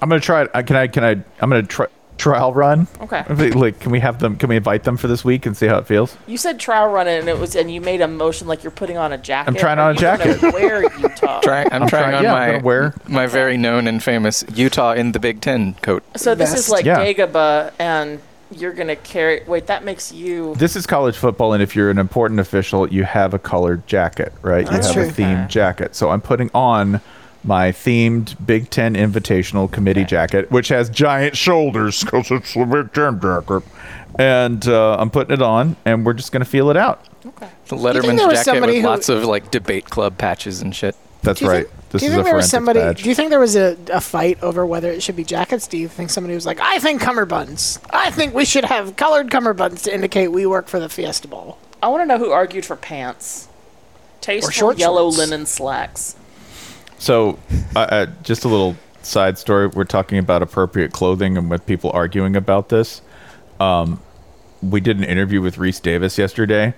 I'm 0.00 0.08
gonna 0.08 0.20
try 0.20 0.42
it. 0.42 0.50
uh, 0.54 0.62
Can 0.62 0.76
I? 0.76 0.86
Can 0.86 1.04
I? 1.04 1.10
I'm 1.10 1.50
gonna 1.50 1.62
try 1.64 1.86
trial 2.18 2.52
run. 2.52 2.88
Okay. 3.00 3.22
Like, 3.50 3.78
can 3.78 3.92
we 3.92 4.00
have 4.00 4.18
them? 4.18 4.36
Can 4.36 4.48
we 4.48 4.56
invite 4.56 4.82
them 4.84 4.96
for 4.96 5.06
this 5.06 5.24
week 5.24 5.46
and 5.46 5.56
see 5.56 5.66
how 5.66 5.78
it 5.78 5.86
feels? 5.86 6.16
You 6.26 6.36
said 6.36 6.58
trial 6.60 6.88
run 6.90 7.06
it, 7.08 7.18
and 7.20 7.28
it 7.28 7.38
was, 7.38 7.54
and 7.56 7.72
you 7.72 7.80
made 7.80 8.00
a 8.00 8.08
motion 8.08 8.46
like 8.48 8.62
you're 8.64 8.70
putting 8.72 8.96
on 8.96 9.12
a 9.12 9.18
jacket. 9.18 9.48
I'm 9.50 9.54
trying 9.56 9.78
on 9.78 9.92
a 9.92 9.94
jacket. 9.94 10.40
Wear 10.52 10.82
Utah. 10.98 11.40
Try, 11.42 11.62
I'm, 11.62 11.82
I'm 11.82 11.88
trying 11.88 12.02
trying- 12.10 12.14
on 12.16 12.22
yeah, 12.24 12.32
my 12.32 12.46
gonna 12.52 12.64
wear- 12.64 12.94
my 13.08 13.26
very 13.26 13.56
known 13.56 13.86
and 13.86 14.02
famous 14.02 14.44
Utah 14.54 14.92
in 14.92 15.12
the 15.12 15.20
Big 15.20 15.40
Ten 15.40 15.74
coat. 15.82 16.02
So 16.16 16.34
this 16.34 16.54
is 16.54 16.68
like 16.68 16.84
Yeah. 16.84 16.98
Dagobah, 17.04 17.72
and 17.78 18.20
you're 18.50 18.72
gonna 18.72 18.96
carry. 18.96 19.42
Wait, 19.46 19.66
that 19.66 19.84
makes 19.84 20.12
you. 20.12 20.54
This 20.56 20.76
is 20.76 20.86
college 20.86 21.16
football, 21.16 21.52
and 21.52 21.62
if 21.62 21.76
you're 21.76 21.90
an 21.90 21.98
important 21.98 22.40
official, 22.40 22.88
you 22.92 23.04
have 23.04 23.34
a 23.34 23.38
colored 23.38 23.86
jacket, 23.86 24.32
right? 24.42 24.66
That's 24.66 24.94
you 24.94 25.02
have 25.02 25.14
true. 25.14 25.24
a 25.24 25.28
themed 25.28 25.48
jacket. 25.48 25.94
So 25.94 26.10
I'm 26.10 26.20
putting 26.20 26.50
on 26.54 27.00
my 27.44 27.72
themed 27.72 28.34
Big 28.44 28.70
Ten 28.70 28.94
Invitational 28.94 29.70
Committee 29.70 30.04
jacket, 30.04 30.50
which 30.50 30.68
has 30.68 30.90
giant 30.90 31.36
shoulders 31.36 32.02
because 32.04 32.30
it's 32.30 32.54
the 32.54 32.64
Big 32.64 32.92
Ten 32.92 33.20
jacket. 33.20 33.62
And 34.18 34.66
uh, 34.66 34.96
I'm 34.98 35.10
putting 35.10 35.32
it 35.34 35.42
on, 35.42 35.76
and 35.84 36.04
we're 36.04 36.14
just 36.14 36.32
going 36.32 36.42
to 36.42 36.48
feel 36.48 36.70
it 36.70 36.76
out. 36.76 37.06
Okay. 37.24 37.48
The 37.68 37.76
Letterman's 37.76 38.44
jacket 38.44 38.60
with 38.60 38.74
who- 38.76 38.82
lots 38.82 39.08
of 39.08 39.24
like 39.24 39.50
debate 39.50 39.84
club 39.84 40.18
patches 40.18 40.60
and 40.60 40.74
shit. 40.74 40.96
That's 41.22 41.40
Do 41.40 41.48
right. 41.48 41.66
think- 41.66 41.74
this 41.90 42.02
do 42.02 42.06
you 42.06 42.10
is 42.12 42.16
think 42.16 42.20
a 42.20 42.24
there 42.28 42.36
was 42.36 42.50
somebody? 42.50 42.80
badge. 42.80 43.02
Do 43.02 43.08
you 43.08 43.14
think 43.14 43.30
there 43.30 43.40
was 43.40 43.56
a, 43.56 43.76
a 43.90 44.00
fight 44.00 44.42
over 44.42 44.66
whether 44.66 44.90
it 44.92 45.02
should 45.02 45.16
be 45.16 45.24
jackets? 45.24 45.66
Do 45.66 45.78
you 45.78 45.88
think 45.88 46.10
somebody 46.10 46.34
was 46.34 46.44
like, 46.44 46.60
"I 46.60 46.78
think 46.80 47.00
cummerbunds. 47.00 47.80
I 47.90 48.10
think 48.10 48.34
we 48.34 48.44
should 48.44 48.66
have 48.66 48.96
colored 48.96 49.30
cummerbunds 49.30 49.84
to 49.84 49.94
indicate 49.94 50.28
we 50.28 50.44
work 50.44 50.68
for 50.68 50.78
the 50.78 50.90
Fiesta 50.90 51.28
Bowl." 51.28 51.56
I 51.82 51.88
want 51.88 52.02
to 52.02 52.06
know 52.06 52.18
who 52.18 52.30
argued 52.30 52.66
for 52.66 52.76
pants. 52.76 53.48
Tasteful 54.20 54.50
short 54.52 54.78
yellow 54.78 55.04
shorts. 55.10 55.16
linen 55.18 55.46
slacks. 55.46 56.14
So, 56.98 57.38
uh, 57.74 57.78
uh, 57.80 58.06
just 58.22 58.44
a 58.44 58.48
little 58.48 58.76
side 59.02 59.38
story. 59.38 59.68
We're 59.68 59.84
talking 59.84 60.18
about 60.18 60.42
appropriate 60.42 60.92
clothing 60.92 61.38
and 61.38 61.48
with 61.48 61.64
people 61.64 61.90
arguing 61.92 62.36
about 62.36 62.68
this. 62.68 63.00
Um, 63.60 64.02
we 64.60 64.80
did 64.80 64.98
an 64.98 65.04
interview 65.04 65.40
with 65.40 65.56
Rece 65.56 65.80
Davis 65.80 66.18
yesterday, 66.18 66.74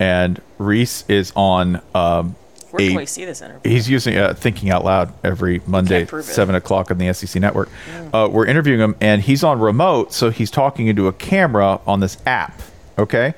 and 0.00 0.40
Rece 0.58 1.08
is 1.08 1.32
on. 1.36 1.80
Um, 1.94 2.34
Where 2.70 2.86
can 2.86 2.96
a- 2.96 3.00
we 3.00 3.06
see 3.06 3.24
this 3.24 3.40
interview? 3.40 3.70
He's 3.70 3.88
using 3.88 4.16
uh, 4.16 4.34
Thinking 4.34 4.70
Out 4.70 4.84
Loud 4.84 5.12
every 5.24 5.60
Monday, 5.66 6.06
seven 6.06 6.54
o'clock 6.54 6.90
on 6.90 6.98
the 6.98 7.12
SEC 7.12 7.40
network. 7.40 7.68
Uh, 8.12 8.28
we're 8.30 8.46
interviewing 8.46 8.80
him, 8.80 8.96
and 9.00 9.22
he's 9.22 9.42
on 9.42 9.60
remote, 9.60 10.12
so 10.12 10.30
he's 10.30 10.50
talking 10.50 10.86
into 10.86 11.08
a 11.08 11.12
camera 11.12 11.80
on 11.86 12.00
this 12.00 12.18
app. 12.26 12.60
Okay, 12.98 13.34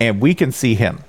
and 0.00 0.20
we 0.20 0.34
can 0.34 0.52
see 0.52 0.74
him 0.74 1.04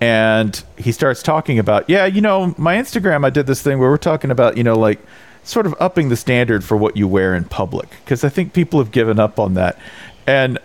and 0.00 0.64
he 0.76 0.92
starts 0.92 1.22
talking 1.22 1.58
about 1.58 1.88
yeah 1.88 2.04
you 2.04 2.20
know 2.20 2.54
my 2.58 2.76
instagram 2.76 3.24
i 3.24 3.30
did 3.30 3.46
this 3.46 3.62
thing 3.62 3.78
where 3.78 3.88
we're 3.88 3.96
talking 3.96 4.30
about 4.30 4.56
you 4.56 4.62
know 4.62 4.78
like 4.78 4.98
sort 5.44 5.66
of 5.66 5.74
upping 5.80 6.08
the 6.08 6.16
standard 6.16 6.64
for 6.64 6.76
what 6.76 6.96
you 6.96 7.06
wear 7.06 7.34
in 7.34 7.44
public 7.44 7.88
because 8.04 8.24
i 8.24 8.28
think 8.28 8.52
people 8.52 8.78
have 8.78 8.90
given 8.90 9.18
up 9.18 9.38
on 9.38 9.54
that 9.54 9.78
and 10.26 10.58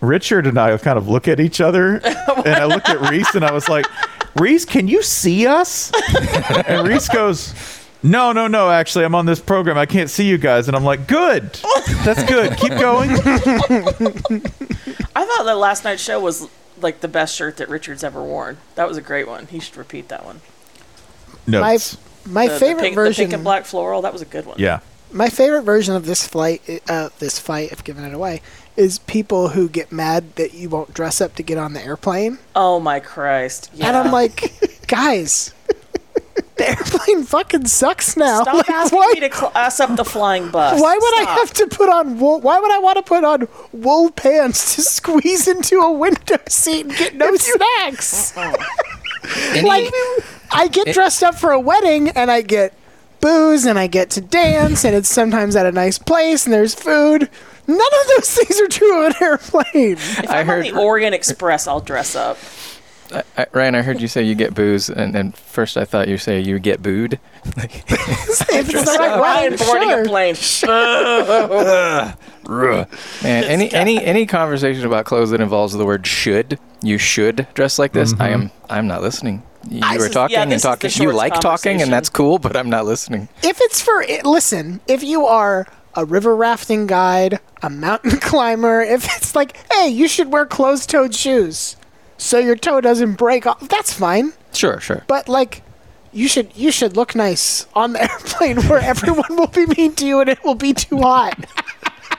richard 0.00 0.46
and 0.46 0.58
i 0.58 0.76
kind 0.78 0.96
of 0.96 1.08
look 1.08 1.26
at 1.26 1.40
each 1.40 1.60
other 1.60 1.96
and 2.44 2.54
i 2.54 2.64
looked 2.64 2.88
at 2.88 2.96
rece 2.98 3.34
and 3.34 3.44
i 3.44 3.52
was 3.52 3.68
like 3.68 3.86
rece 4.36 4.66
can 4.66 4.88
you 4.88 5.02
see 5.02 5.46
us 5.46 5.90
and 6.08 6.86
rece 6.86 7.12
goes 7.12 7.54
no 8.02 8.32
no 8.32 8.46
no 8.46 8.70
actually 8.70 9.04
i'm 9.04 9.14
on 9.14 9.26
this 9.26 9.40
program 9.40 9.76
i 9.76 9.84
can't 9.86 10.08
see 10.10 10.26
you 10.26 10.38
guys 10.38 10.68
and 10.68 10.76
i'm 10.76 10.84
like 10.84 11.06
good 11.06 11.44
that's 12.04 12.22
good 12.24 12.56
keep 12.56 12.70
going 12.78 13.10
I 15.14 15.24
thought 15.26 15.44
that 15.44 15.56
last 15.58 15.84
night's 15.84 16.02
show 16.02 16.20
was 16.20 16.48
like 16.80 17.00
the 17.00 17.08
best 17.08 17.34
shirt 17.36 17.56
that 17.58 17.68
Richard's 17.68 18.02
ever 18.04 18.22
worn. 18.22 18.56
That 18.76 18.88
was 18.88 18.96
a 18.96 19.02
great 19.02 19.26
one. 19.28 19.46
He 19.48 19.60
should 19.60 19.76
repeat 19.76 20.08
that 20.08 20.24
one. 20.24 20.40
notes 21.46 21.98
My 22.26 22.46
The- 22.46 22.52
the 22.54 22.58
favorite 22.60 22.82
pink, 22.82 22.94
the 22.94 23.02
version. 23.02 23.22
pink 23.24 23.32
and 23.34 23.44
black 23.44 23.64
floral. 23.66 24.02
That 24.02 24.12
was 24.12 24.22
a 24.22 24.26
good 24.26 24.46
one. 24.46 24.56
yeah 24.58 24.80
My 25.12 25.28
favorite 25.28 25.62
version 25.62 25.94
of 25.96 26.06
this 26.06 26.26
flight, 26.26 26.62
uh, 26.88 27.10
this 27.18 27.38
fight, 27.38 27.72
if 27.72 27.82
given 27.84 28.04
it 28.04 28.14
away, 28.14 28.40
is 28.76 28.98
people 29.00 29.48
who 29.50 29.68
get 29.68 29.90
mad 29.92 30.34
that 30.36 30.54
you 30.54 30.68
won't 30.68 30.94
dress 30.94 31.20
up 31.20 31.34
to 31.36 31.42
get 31.42 31.58
on 31.58 31.72
the 31.74 31.82
airplane. 31.82 32.38
Oh 32.54 32.80
my 32.80 33.00
Christ! 33.00 33.70
Yeah. 33.74 33.88
And 33.88 33.96
I'm 33.96 34.12
like, 34.12 34.52
guys, 34.86 35.52
the 36.56 36.68
airplane 36.70 37.24
fucking 37.24 37.66
sucks 37.66 38.16
now. 38.16 38.42
Stop 38.42 38.54
Like, 38.54 38.70
asking 38.70 38.98
why, 38.98 39.10
me 39.14 39.20
to 39.28 39.34
cl- 39.34 39.52
ass 39.54 39.80
up 39.80 39.96
the 39.96 40.04
flying 40.04 40.50
bus. 40.52 40.80
why 40.80 40.94
would 40.96 41.18
I 41.28 41.30
have 41.38 41.52
to 41.54 41.66
put 41.66 41.88
on 41.88 42.18
wool? 42.18 42.40
Why 42.40 42.58
would 42.60 42.70
I 42.70 42.78
want 42.78 42.96
to 42.96 43.02
put 43.02 43.24
on 43.24 43.48
wool 43.72 44.10
pants 44.10 44.74
to 44.76 44.82
squeeze 44.82 45.46
into 45.48 45.76
a 45.80 45.92
window 45.92 46.36
seat 46.48 46.86
and 46.86 46.96
get 46.96 47.14
no 47.16 47.34
snacks? 47.36 48.36
like, 49.62 49.92
I 50.52 50.68
get 50.70 50.92
dressed 50.94 51.22
up 51.22 51.34
for 51.34 51.50
a 51.50 51.60
wedding 51.60 52.08
and 52.10 52.30
I 52.30 52.42
get 52.42 52.72
booze 53.20 53.66
and 53.66 53.78
I 53.78 53.86
get 53.86 54.08
to 54.10 54.20
dance 54.20 54.84
and 54.84 54.94
it's 54.96 55.08
sometimes 55.08 55.54
at 55.56 55.66
a 55.66 55.72
nice 55.72 55.98
place 55.98 56.46
and 56.46 56.52
there's 56.54 56.74
food. 56.74 57.28
None 57.70 57.78
of 57.78 58.06
those 58.16 58.34
things 58.34 58.60
are 58.60 58.68
true 58.68 59.06
of 59.06 59.14
an 59.14 59.22
airplane. 59.22 59.96
If 59.96 60.30
I'm 60.30 60.50
on 60.50 60.60
the 60.62 60.72
Orient 60.72 61.14
Express, 61.14 61.68
I'll 61.68 61.80
dress 61.80 62.16
up. 62.16 62.36
I, 63.12 63.22
I, 63.36 63.46
Ryan, 63.52 63.74
I 63.76 63.82
heard 63.82 64.00
you 64.00 64.08
say 64.08 64.22
you 64.22 64.34
get 64.34 64.54
booze, 64.54 64.88
and, 64.88 65.16
and 65.16 65.36
first 65.36 65.76
I 65.76 65.84
thought 65.84 66.08
you 66.08 66.18
say 66.18 66.40
you 66.40 66.58
get 66.58 66.82
booed. 66.82 67.20
if 67.44 67.56
it's 68.50 68.84
the 68.84 68.96
right 68.98 69.20
Ryan 69.20 69.56
boarding 69.56 69.88
sure. 69.88 70.02
a 70.02 70.08
plane. 70.08 70.34
Man, 73.22 73.44
any 73.44 73.72
any 73.72 74.04
any 74.04 74.26
conversation 74.26 74.84
about 74.84 75.04
clothes 75.04 75.30
that 75.30 75.40
involves 75.40 75.72
the 75.74 75.84
word 75.86 76.06
should, 76.06 76.58
you 76.82 76.98
should 76.98 77.46
dress 77.54 77.78
like 77.78 77.92
this. 77.92 78.14
I 78.18 78.30
am 78.30 78.48
mm-hmm. 78.48 78.72
I'm 78.72 78.86
not 78.88 79.02
listening. 79.02 79.42
You 79.68 79.80
I- 79.84 79.96
were 79.96 80.04
This 80.04 80.12
talking 80.12 80.34
yeah, 80.34 80.42
and 80.42 80.50
this 80.50 80.64
is 80.64 80.70
the 80.70 80.88
talking. 80.88 81.02
You 81.02 81.12
like 81.12 81.38
talking, 81.40 81.82
and 81.82 81.92
that's 81.92 82.08
cool, 82.08 82.38
but 82.38 82.56
I'm 82.56 82.70
not 82.70 82.84
listening. 82.86 83.28
If 83.42 83.58
it's 83.60 83.80
for 83.80 84.02
it, 84.02 84.24
listen, 84.24 84.80
if 84.88 85.02
you 85.02 85.26
are 85.26 85.66
a 85.94 86.04
river 86.04 86.34
rafting 86.36 86.86
guide, 86.86 87.40
a 87.62 87.70
mountain 87.70 88.18
climber, 88.20 88.80
if 88.80 89.04
it's 89.16 89.34
like, 89.34 89.56
hey, 89.72 89.88
you 89.88 90.08
should 90.08 90.32
wear 90.32 90.46
closed-toed 90.46 91.14
shoes 91.14 91.76
so 92.20 92.38
your 92.38 92.56
toe 92.56 92.80
doesn't 92.80 93.14
break 93.14 93.46
off, 93.46 93.60
that's 93.68 93.92
fine. 93.92 94.32
Sure, 94.52 94.78
sure. 94.80 95.04
But 95.06 95.28
like, 95.28 95.62
you 96.12 96.28
should 96.28 96.54
you 96.56 96.70
should 96.70 96.96
look 96.96 97.14
nice 97.14 97.66
on 97.74 97.92
the 97.92 98.02
airplane 98.10 98.60
where 98.68 98.80
everyone 98.80 99.36
will 99.36 99.46
be 99.46 99.66
mean 99.66 99.94
to 99.94 100.06
you 100.06 100.20
and 100.20 100.28
it 100.28 100.42
will 100.44 100.54
be 100.54 100.74
too 100.74 100.98
hot. 100.98 101.44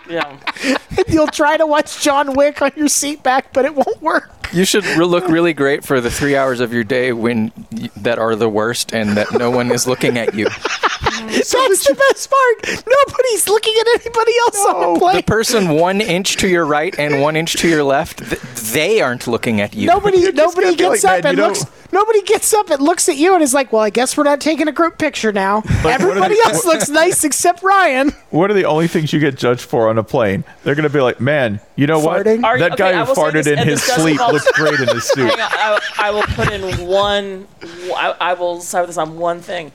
Yeah. 0.10 0.40
and 0.98 1.08
you'll 1.08 1.28
try 1.28 1.58
to 1.58 1.66
watch 1.66 2.02
John 2.02 2.34
Wick 2.34 2.62
on 2.62 2.72
your 2.76 2.88
seat 2.88 3.22
back, 3.24 3.54
but 3.54 3.66
it 3.66 3.76
won't 3.76 4.02
work. 4.02 4.41
You 4.54 4.66
should 4.66 4.86
re- 4.86 5.06
look 5.06 5.28
really 5.28 5.54
great 5.54 5.84
for 5.86 6.02
the 6.02 6.12
three 6.12 6.36
hours 6.36 6.60
of 6.60 6.74
your 6.74 6.84
day 6.84 7.14
when 7.14 7.52
y- 7.72 7.90
that 7.98 8.20
are 8.20 8.36
the 8.36 8.50
worst, 8.50 8.94
and 8.94 9.16
that 9.18 9.32
no 9.34 9.50
one 9.50 9.72
is 9.72 9.88
looking 9.88 10.18
at 10.18 10.34
you. 10.34 10.46
That's 11.02 11.52
the 11.52 11.96
best 12.10 12.30
part. 12.30 12.86
Nobody's 12.86 13.48
looking 13.48 13.74
at 13.80 13.88
anybody 14.02 14.32
else 14.42 14.66
on 14.66 14.94
the 14.94 15.00
plane. 15.00 15.16
The 15.18 15.24
person 15.24 15.70
one 15.70 16.02
inch 16.02 16.38
to 16.38 16.48
your 16.48 16.66
right 16.66 16.94
and 17.00 17.22
one 17.22 17.36
inch 17.36 17.54
to 17.58 17.68
your 17.70 17.84
left, 17.84 18.20
th- 18.20 18.42
they 18.74 19.02
aren't 19.02 19.28
looking 19.28 19.62
at 19.62 19.74
you. 19.74 19.88
Nobody, 19.88 20.32
nobody 20.32 20.72
be 20.72 20.76
gets 20.76 21.04
like, 21.04 21.20
up 21.20 21.24
"Man, 21.24 21.30
and 21.32 21.38
you 21.38 21.42
know-" 21.44 21.48
looks. 21.50 21.66
Nobody 21.94 22.22
gets 22.22 22.54
up 22.54 22.70
and 22.70 22.82
looks 22.82 23.10
at 23.10 23.18
you 23.18 23.34
and 23.34 23.44
is 23.44 23.54
like, 23.54 23.74
"Well, 23.74 23.82
I 23.82 23.90
guess 23.90 24.16
we're 24.16 24.24
not 24.24 24.40
taking 24.40 24.68
a 24.70 24.72
group 24.72 24.98
picture 24.98 25.34
now." 25.34 25.62
what 25.82 25.86
Everybody 25.86 26.36
they- 26.36 26.42
else 26.52 26.66
looks 26.66 26.88
nice 26.90 27.24
except 27.26 27.64
Ryan. 27.64 28.12
What 28.30 28.50
are 28.50 28.54
the 28.54 28.66
only 28.66 28.88
things 28.88 29.12
you 29.12 29.20
get 29.20 29.38
judged 29.38 29.62
for 29.62 29.90
on 29.90 29.98
a 29.98 30.04
plane? 30.04 30.44
They're 30.64 30.76
going 30.76 30.88
to 30.88 30.94
be 30.94 31.02
like, 31.02 31.20
man, 31.20 31.60
you 31.76 31.88
know 31.88 32.00
Farting? 32.00 32.42
what? 32.42 32.46
Are 32.46 32.58
you- 32.58 32.64
that 32.64 32.72
okay, 32.74 32.92
guy 32.94 33.02
I 33.02 33.04
who 33.04 33.08
will 33.10 33.16
say 33.16 33.22
farted 33.22 33.34
this, 33.34 33.48
in 33.48 33.60
and 33.60 33.70
his 33.70 33.80
this 33.82 33.88
does 33.90 34.02
sleep 34.02 34.12
involve- 34.14 34.41
looks 34.46 34.58
great 34.60 34.80
in 34.80 34.96
his 34.96 35.08
suit. 35.10 35.30
Hang 35.30 35.40
on, 35.42 35.50
I, 35.52 35.80
I 36.00 36.12
will 36.12 36.24
put 36.24 36.52
in 36.52 36.88
one. 36.88 37.48
I, 37.96 38.16
I 38.20 38.34
will 38.34 38.56
with 38.58 38.72
this 38.88 38.98
on 38.98 39.18
one 39.18 39.42
thing. 39.42 39.72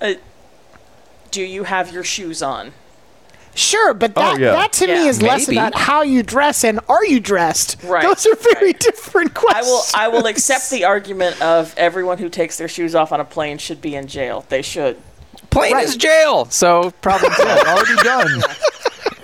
Uh, 0.00 0.14
do 1.30 1.42
you 1.42 1.64
have 1.64 1.92
your 1.92 2.04
shoes 2.04 2.42
on? 2.42 2.72
Sure, 3.54 3.94
but 3.94 4.12
Oh, 4.16 4.20
that, 4.20 4.38
yeah. 4.40 4.50
that 4.52 4.72
to 4.74 4.86
me 4.86 4.92
Yeah. 5.04 5.08
is 5.08 5.22
less 5.22 5.48
Maybe. 5.48 5.56
about 5.58 5.74
how 5.74 6.02
you 6.02 6.22
dress 6.22 6.62
and 6.62 6.78
are 6.90 7.04
you 7.06 7.20
dressed. 7.20 7.78
Right, 7.84 8.02
Those 8.02 8.26
are 8.26 8.36
very 8.36 8.74
different 8.74 9.30
I 9.30 9.40
questions. 9.40 9.66
will. 9.66 9.82
I 9.94 10.08
will 10.08 10.26
accept 10.26 10.68
the 10.70 10.84
argument 10.84 11.40
of 11.40 11.74
everyone 11.78 12.18
who 12.18 12.28
takes 12.28 12.58
their 12.58 12.68
shoes 12.68 12.94
off 12.94 13.12
on 13.12 13.20
a 13.20 13.24
plane 13.24 13.56
should 13.56 13.80
be 13.80 13.94
in 13.94 14.06
jail. 14.08 14.44
They 14.50 14.60
should. 14.60 14.98
Plane 15.48 15.78
is 15.78 15.96
jail, 15.96 16.44
so 16.46 16.90
problem 17.00 17.32
solved. 17.32 17.66
Already 17.66 17.96
done. 18.02 18.42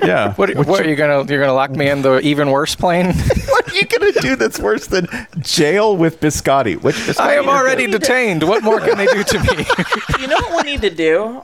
Yeah. 0.02 0.34
What, 0.34 0.54
what 0.54 0.84
are 0.84 0.88
you 0.88 0.96
gonna 0.96 1.24
you're 1.30 1.40
gonna 1.40 1.52
lock 1.52 1.70
me 1.70 1.88
in 1.88 2.02
the 2.02 2.18
even 2.20 2.50
worse 2.50 2.74
plane? 2.74 3.06
what 3.46 3.70
are 3.70 3.74
you 3.74 3.84
going 3.86 4.12
to 4.12 4.20
do 4.20 4.36
that's 4.36 4.58
worse 4.58 4.86
than 4.86 5.08
jail 5.38 5.96
with 5.96 6.20
biscotti? 6.20 6.80
Which 6.80 6.96
biscotti? 6.96 7.20
I 7.20 7.34
am 7.34 7.48
already 7.48 7.84
it? 7.84 7.92
detained. 7.92 8.42
What 8.42 8.62
more 8.62 8.80
can 8.80 8.98
they 8.98 9.06
do 9.06 9.22
to 9.22 9.38
me? 9.38 9.66
You 10.20 10.28
know 10.28 10.36
what 10.36 10.64
we 10.64 10.72
need 10.72 10.82
to 10.82 10.90
do? 10.90 11.42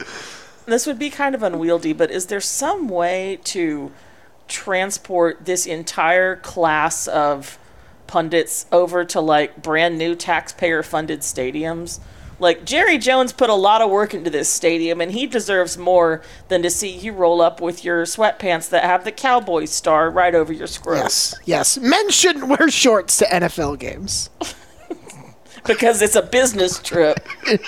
This 0.66 0.86
would 0.86 0.98
be 0.98 1.10
kind 1.10 1.34
of 1.34 1.42
unwieldy, 1.42 1.92
but 1.92 2.10
is 2.12 2.26
there 2.26 2.40
some 2.40 2.88
way 2.88 3.40
to 3.44 3.90
transport 4.46 5.44
this 5.44 5.66
entire 5.66 6.36
class 6.36 7.08
of 7.08 7.58
pundits 8.06 8.66
over 8.70 9.04
to 9.06 9.20
like 9.20 9.62
brand 9.62 9.98
new 9.98 10.14
taxpayer 10.14 10.82
funded 10.82 11.20
stadiums? 11.20 11.98
Like 12.40 12.64
Jerry 12.64 12.98
Jones 12.98 13.32
put 13.32 13.50
a 13.50 13.54
lot 13.54 13.82
of 13.82 13.90
work 13.90 14.14
into 14.14 14.30
this 14.30 14.48
stadium 14.48 15.00
and 15.00 15.10
he 15.12 15.26
deserves 15.26 15.76
more 15.76 16.22
than 16.48 16.62
to 16.62 16.70
see 16.70 16.90
you 16.90 17.12
roll 17.12 17.40
up 17.40 17.60
with 17.60 17.84
your 17.84 18.04
sweatpants 18.04 18.68
that 18.70 18.84
have 18.84 19.04
the 19.04 19.12
cowboy 19.12 19.64
star 19.64 20.10
right 20.10 20.34
over 20.34 20.52
your 20.52 20.66
scrot. 20.68 20.98
yes, 20.98 21.34
yes. 21.44 21.78
Men 21.78 22.10
shouldn't 22.10 22.48
wear 22.48 22.70
shorts 22.70 23.18
to 23.18 23.24
NFL 23.26 23.78
games. 23.78 24.30
Because 25.68 26.02
it's 26.02 26.16
a 26.16 26.22
business 26.22 26.80
trip. 26.80 27.20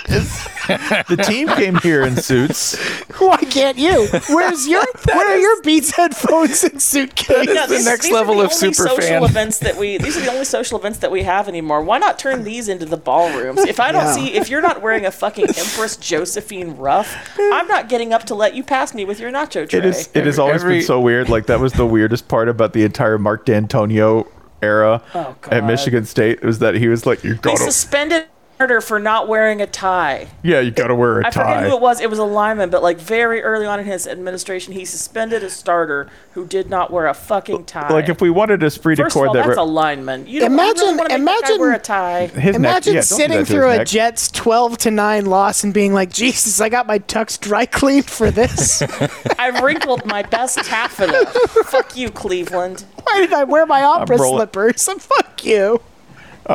The 0.67 1.21
team 1.27 1.47
came 1.49 1.75
here 1.79 2.03
in 2.03 2.15
suits. 2.15 2.77
Why 3.19 3.37
can't 3.37 3.77
you? 3.77 4.07
Where's 4.29 4.67
your 4.67 4.83
Where 5.07 5.27
are 5.33 5.37
your 5.37 5.61
Beats 5.63 5.91
headphones 5.91 6.63
and 6.63 6.81
suitcase? 6.81 7.47
Yeah, 7.47 7.65
the 7.65 7.75
these- 7.75 7.85
next 7.85 8.03
these 8.03 8.11
are 8.11 8.15
level 8.15 8.35
the 8.35 8.41
of 8.45 8.51
only 8.51 8.73
super 8.73 8.87
social 8.89 8.97
fan. 9.01 9.23
events 9.23 9.57
that 9.59 9.75
we 9.77 9.97
these 9.97 10.15
are 10.17 10.21
the 10.21 10.31
only 10.31 10.45
social 10.45 10.77
events 10.79 10.99
that 10.99 11.11
we 11.11 11.23
have 11.23 11.47
anymore. 11.49 11.81
Why 11.83 11.97
not 11.97 12.19
turn 12.19 12.43
these 12.43 12.69
into 12.69 12.85
the 12.85 12.95
ballrooms? 12.95 13.59
If 13.61 13.79
I 13.79 13.91
don't 13.91 14.03
Yeah. 14.05 14.13
see 14.13 14.33
if 14.33 14.49
you're 14.49 14.61
not 14.61 14.81
wearing 14.81 15.05
a 15.05 15.11
fucking 15.11 15.45
Empress 15.57 15.97
Josephine 15.97 16.77
ruff, 16.77 17.13
I'm 17.37 17.67
not 17.67 17.89
getting 17.89 18.13
up 18.13 18.25
to 18.25 18.35
let 18.35 18.53
you 18.55 18.63
pass 18.63 18.93
me 18.93 19.03
with 19.03 19.19
your 19.19 19.31
nacho 19.31 19.67
tray. 19.67 19.79
It 19.79 19.85
is. 19.85 20.09
It 20.13 20.25
has 20.25 20.39
always 20.39 20.61
Every- 20.61 20.77
been 20.77 20.85
so 20.85 21.01
weird. 21.01 21.27
Like 21.27 21.47
that 21.47 21.59
was 21.59 21.73
the 21.73 21.85
weirdest 21.87 22.27
part 22.27 22.47
about 22.49 22.73
the 22.73 22.83
entire 22.83 23.17
Mark 23.17 23.45
Dantonio 23.45 24.27
era 24.61 25.01
Oh, 25.15 25.35
at 25.49 25.63
Michigan 25.65 26.05
State 26.05 26.43
was 26.43 26.59
that 26.59 26.75
he 26.75 26.87
was 26.87 27.05
like, 27.05 27.23
"You 27.23 27.35
gotta, 27.35 27.57
suspended 27.57 28.27
Carter 28.61 28.79
for 28.79 28.99
not 28.99 29.27
wearing 29.27 29.59
a 29.59 29.65
tie. 29.65 30.27
yeah, 30.43 30.59
you 30.59 30.69
gotta 30.69 30.93
wear 30.93 31.21
a 31.21 31.25
I 31.27 31.29
tie. 31.31 31.41
I 31.41 31.55
forget 31.55 31.69
who 31.71 31.75
it 31.77 31.81
was. 31.81 31.99
It 31.99 32.11
was 32.11 32.19
a 32.19 32.23
lineman, 32.23 32.69
but 32.69 32.83
like 32.83 32.99
very 32.99 33.41
early 33.41 33.65
on 33.65 33.79
in 33.79 33.87
his 33.87 34.05
administration, 34.05 34.71
he 34.73 34.85
suspended 34.85 35.43
a 35.43 35.49
starter 35.49 36.09
who 36.33 36.45
did 36.45 36.69
not 36.69 36.91
wear 36.91 37.07
a 37.07 37.13
fucking 37.15 37.65
tie. 37.65 37.89
Like 37.91 38.07
if 38.07 38.21
we 38.21 38.29
wanted 38.29 38.61
a 38.61 38.67
esprit 38.67 38.97
to 38.97 39.03
First 39.05 39.15
of 39.15 39.19
corps 39.19 39.27
all, 39.29 39.33
that 39.33 39.47
that's 39.47 39.57
re- 39.57 39.63
a 39.63 39.65
lineman. 39.65 40.27
You 40.27 40.41
don't 40.41 40.51
Imagine- 40.53 40.75
really 40.81 40.97
want 40.97 41.09
to 41.09 41.17
make 41.17 41.25
that 41.25 41.41
guy 41.41 41.47
imagine- 41.47 41.59
wear 41.59 41.73
a 41.73 41.79
tie. 41.79 42.27
his 42.27 42.43
neck, 42.43 42.55
Imagine 42.55 42.93
yeah, 42.93 43.01
sitting 43.01 43.45
through 43.45 43.69
a 43.69 43.77
neck. 43.77 43.87
Jets 43.87 44.29
12 44.29 44.77
to 44.77 44.91
9 44.91 45.25
loss 45.25 45.63
and 45.63 45.73
being 45.73 45.95
like, 45.95 46.11
Jesus, 46.13 46.61
I 46.61 46.69
got 46.69 46.85
my 46.85 46.99
tux 46.99 47.39
dry 47.39 47.65
cleaned 47.65 48.07
for 48.11 48.29
this. 48.29 48.83
I 49.39 49.59
wrinkled 49.63 50.05
my 50.05 50.21
best 50.21 50.59
taffeta. 50.59 51.25
Fuck 51.65 51.97
you, 51.97 52.11
Cleveland. 52.11 52.85
Why 53.05 53.21
did 53.21 53.33
I 53.33 53.43
wear 53.43 53.65
my 53.65 53.81
opera 53.81 54.17
rolling- 54.19 54.37
slippers? 54.37 54.87
Fuck 54.99 55.43
you. 55.45 55.81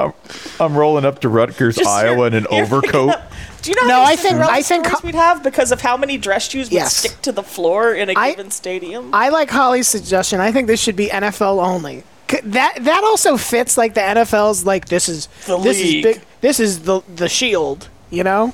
Um, 0.05 0.13
I'm 0.61 0.77
rolling 0.77 1.05
up 1.05 1.21
to 1.21 1.29
Rutgers, 1.29 1.77
Just 1.77 1.89
Iowa, 1.89 2.27
in 2.27 2.35
an 2.35 2.47
you're- 2.51 2.63
overcoat. 2.63 3.17
Do 3.63 3.71
you 3.71 3.77
know 3.83 3.89
No, 3.89 3.95
how 3.95 4.01
many 4.05 4.13
I 4.13 4.17
think- 4.17 4.39
I 4.41 4.63
think- 4.63 4.87
stories 4.87 5.03
we'd 5.05 5.15
have 5.15 5.43
because 5.43 5.73
of 5.73 5.81
how 5.81 5.97
many 5.97 6.19
dress 6.19 6.49
shoes 6.49 6.67
would 6.69 6.75
Yes. 6.75 6.97
stick 6.97 7.21
to 7.23 7.33
the 7.33 7.43
floor 7.43 7.95
in 7.95 8.11
a 8.11 8.15
I- 8.17 8.31
given 8.31 8.51
stadium? 8.51 9.11
I 9.13 9.29
like 9.31 9.51
Holly's 9.51 9.89
suggestion. 9.89 10.41
I 10.41 10.53
think 10.53 10.67
this 10.69 10.81
should 10.81 10.97
be 10.97 11.09
NFL 11.09 11.59
only. 11.65 12.05
C- 12.31 12.39
That 12.45 12.79
that 12.81 13.05
also 13.05 13.37
fits 13.37 13.77
like 13.79 13.95
the 13.95 14.01
NFL's 14.03 14.65
like 14.67 14.87
this 14.87 15.09
is 15.09 15.29
The 15.47 15.57
this 15.59 15.79
league. 15.79 16.05
is 16.07 16.15
big 16.17 16.23
this 16.41 16.59
is 16.61 16.81
the 16.81 17.01
the 17.15 17.29
shield, 17.29 17.89
you 18.11 18.25
know? 18.25 18.53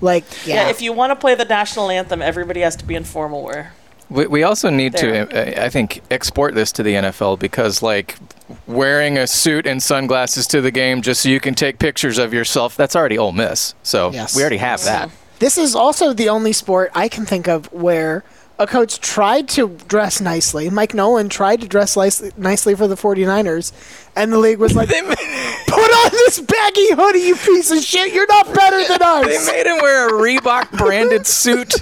Like 0.00 0.24
yeah. 0.46 0.54
yeah. 0.64 0.68
if 0.68 0.80
you 0.82 0.92
want 0.92 1.10
to 1.10 1.16
play 1.16 1.34
the 1.34 1.44
national 1.44 1.90
anthem, 1.90 2.20
everybody 2.22 2.60
has 2.60 2.76
to 2.76 2.84
be 2.84 2.94
in 2.94 3.04
formal 3.04 3.42
wear. 3.42 3.72
We, 4.08 4.26
we 4.28 4.42
also 4.44 4.70
need 4.70 4.94
to, 4.98 5.58
uh, 5.60 5.64
I 5.64 5.68
think, 5.68 6.00
export 6.12 6.54
this 6.54 6.70
to 6.72 6.84
the 6.84 6.94
NFL 6.94 7.40
because, 7.40 7.82
like, 7.82 8.14
wearing 8.66 9.18
a 9.18 9.26
suit 9.26 9.66
and 9.66 9.82
sunglasses 9.82 10.46
to 10.48 10.60
the 10.60 10.70
game 10.70 11.02
just 11.02 11.22
so 11.22 11.28
you 11.28 11.40
can 11.40 11.54
take 11.54 11.78
pictures 11.78 12.18
of 12.18 12.32
yourself, 12.32 12.76
that's 12.76 12.94
already 12.96 13.18
Ole 13.18 13.32
Miss. 13.32 13.74
So 13.82 14.10
Yes. 14.12 14.36
we 14.36 14.42
already 14.42 14.58
have 14.58 14.82
that. 14.84 15.10
This 15.38 15.58
is 15.58 15.74
also 15.74 16.12
the 16.12 16.28
only 16.28 16.52
sport 16.52 16.90
I 16.94 17.08
can 17.08 17.26
think 17.26 17.46
of 17.48 17.70
where 17.72 18.24
a 18.58 18.66
coach 18.66 19.00
tried 19.00 19.48
to 19.50 19.68
dress 19.88 20.20
nicely. 20.20 20.70
Mike 20.70 20.94
Nolan 20.94 21.28
tried 21.28 21.60
to 21.60 21.68
dress 21.68 21.96
nicely, 21.96 22.32
nicely 22.36 22.74
for 22.74 22.88
the 22.88 22.94
49ers, 22.94 23.72
and 24.16 24.32
the 24.32 24.38
league 24.38 24.58
was 24.58 24.74
like, 24.74 24.88
Put 25.68 25.90
on 25.90 26.10
this 26.12 26.40
baggy 26.40 26.92
hoodie, 26.94 27.18
you 27.20 27.36
piece 27.36 27.70
of 27.70 27.82
shit. 27.82 28.14
You're 28.14 28.26
not 28.28 28.54
better 28.54 28.86
than 28.88 29.02
us. 29.02 29.26
They 29.26 29.52
made 29.52 29.66
him 29.66 29.78
wear 29.82 30.08
a 30.08 30.12
Reebok 30.12 30.70
branded 30.78 31.26
suit 31.26 31.74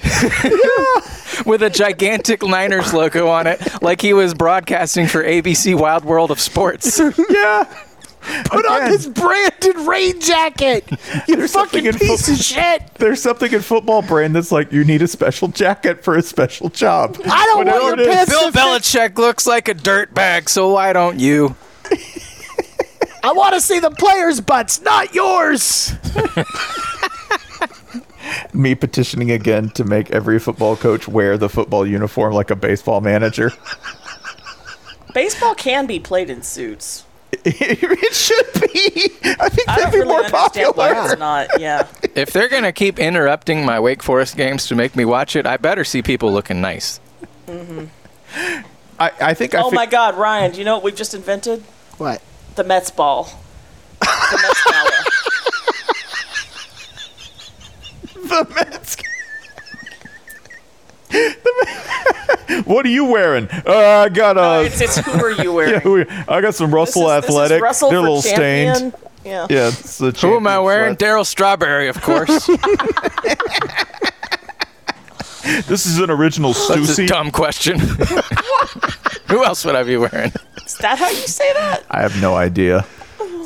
with 1.46 1.62
a 1.62 1.70
gigantic 1.70 2.42
Niners 2.42 2.92
logo 2.92 3.28
on 3.28 3.46
it, 3.46 3.60
like 3.82 4.00
he 4.00 4.12
was 4.12 4.34
broadcasting 4.34 5.06
for 5.06 5.22
ABC 5.22 5.78
Wild 5.78 6.04
World 6.04 6.30
of 6.30 6.40
Sports. 6.40 7.00
yeah. 7.30 7.72
Put 8.46 8.66
on 8.66 8.90
this 8.90 9.06
branded 9.06 9.76
rain 9.86 10.20
jacket. 10.20 10.88
You 11.28 11.46
fucking 11.48 11.86
in 11.86 11.98
piece 11.98 12.26
fo- 12.26 12.32
of 12.32 12.38
shit. 12.38 12.94
There's 12.96 13.22
something 13.22 13.52
in 13.52 13.60
football 13.60 14.02
brand 14.02 14.34
that's 14.34 14.52
like 14.52 14.72
you 14.72 14.84
need 14.84 15.02
a 15.02 15.08
special 15.08 15.48
jacket 15.48 16.04
for 16.04 16.16
a 16.16 16.22
special 16.22 16.68
job. 16.68 17.16
I 17.24 17.44
don't 17.46 17.58
Whatever 17.66 17.80
want 17.80 18.00
it 18.00 18.04
your 18.04 18.14
pants 18.14 18.30
Bill. 18.30 18.50
Belichick 18.50 19.16
looks 19.16 19.46
like 19.46 19.68
a 19.68 19.74
dirtbag, 19.74 20.48
so 20.48 20.70
why 20.70 20.92
don't 20.92 21.18
you? 21.20 21.56
I 23.22 23.32
want 23.32 23.54
to 23.54 23.60
see 23.60 23.78
the 23.78 23.90
players' 23.90 24.40
butts, 24.40 24.80
not 24.82 25.14
yours. 25.14 25.94
Me 28.52 28.74
petitioning 28.74 29.30
again 29.30 29.70
to 29.70 29.84
make 29.84 30.10
every 30.10 30.38
football 30.38 30.76
coach 30.76 31.06
wear 31.08 31.38
the 31.38 31.48
football 31.48 31.86
uniform 31.86 32.34
like 32.34 32.50
a 32.50 32.56
baseball 32.56 33.00
manager. 33.00 33.52
Baseball 35.14 35.54
can 35.54 35.86
be 35.86 35.98
played 36.00 36.28
in 36.30 36.42
suits. 36.42 37.04
it 37.44 38.14
should 38.14 38.52
be. 38.72 39.10
I 39.40 39.48
think 39.48 39.68
I 39.68 39.76
that'd 39.78 39.92
be 39.92 39.98
really 39.98 40.08
more 40.08 40.24
understand 40.24 40.76
why 40.76 40.88
popular. 40.94 41.10
it's 41.12 41.18
not. 41.18 41.60
Yeah. 41.60 41.86
If 42.14 42.32
they're 42.32 42.48
gonna 42.48 42.72
keep 42.72 43.00
interrupting 43.00 43.64
my 43.64 43.80
Wake 43.80 44.00
Forest 44.02 44.36
games 44.36 44.66
to 44.68 44.76
make 44.76 44.94
me 44.94 45.04
watch 45.04 45.34
it, 45.34 45.46
I 45.46 45.56
better 45.56 45.82
see 45.82 46.00
people 46.00 46.32
looking 46.32 46.60
nice. 46.60 47.00
Mm-hmm. 47.48 47.86
I, 49.00 49.10
I 49.20 49.34
think 49.34 49.54
I 49.56 49.62
oh 49.62 49.70
fi- 49.70 49.74
my 49.76 49.86
God, 49.86 50.16
Ryan! 50.16 50.52
Do 50.52 50.58
you 50.58 50.64
know 50.64 50.74
what 50.74 50.84
we've 50.84 50.94
just 50.94 51.12
invented? 51.14 51.62
What? 51.98 52.22
The 52.54 52.62
Mets 52.62 52.92
ball. 52.92 53.28
The 54.00 54.38
Mets 54.42 54.64
Gala. 54.70 54.90
the 58.28 58.54
Mets. 58.54 58.96
what 62.64 62.84
are 62.86 62.90
you 62.90 63.04
wearing? 63.06 63.48
Uh, 63.50 64.04
I 64.06 64.08
got 64.08 64.36
a. 64.36 64.40
No, 64.40 64.60
it's, 64.62 64.80
it's 64.80 64.96
who 64.98 65.12
are 65.24 65.30
you 65.32 65.52
wearing? 65.54 65.74
yeah, 65.74 65.80
who- 65.80 66.04
I 66.28 66.40
got 66.40 66.54
some 66.54 66.74
Russell 66.74 67.08
This 67.08 67.16
is- 67.16 67.20
this 67.22 67.30
is 67.30 67.36
Athletic. 67.36 67.62
Russell 67.62 67.90
They're 67.90 67.98
a 67.98 68.02
little 68.02 68.22
champion. 68.22 68.74
stained. 68.74 68.94
Yeah. 69.24 69.46
Yeah. 69.48 69.68
It's 69.68 69.98
Who 70.20 70.36
am 70.36 70.46
I 70.46 70.58
wearing? 70.58 70.98
sweat. 70.98 71.10
Darryl 71.10 71.24
Strawberry, 71.26 71.88
of 71.88 72.00
course. 72.02 72.48
This 75.66 75.84
is 75.84 75.98
an 75.98 76.08
original 76.10 76.52
That's 76.54 76.70
a 76.70 77.02
Stussy. 77.02 77.06
dumb 77.06 77.30
question. 77.30 77.78
Who 79.28 79.44
else 79.44 79.62
would 79.66 79.74
I 79.74 79.82
be 79.82 79.96
wearing? 79.98 80.32
Is 80.64 80.74
that 80.78 80.98
how 80.98 81.08
you 81.10 81.16
say 81.26 81.52
that? 81.52 81.82
I 81.90 82.00
have 82.00 82.18
no 82.22 82.34
idea. 82.34 82.86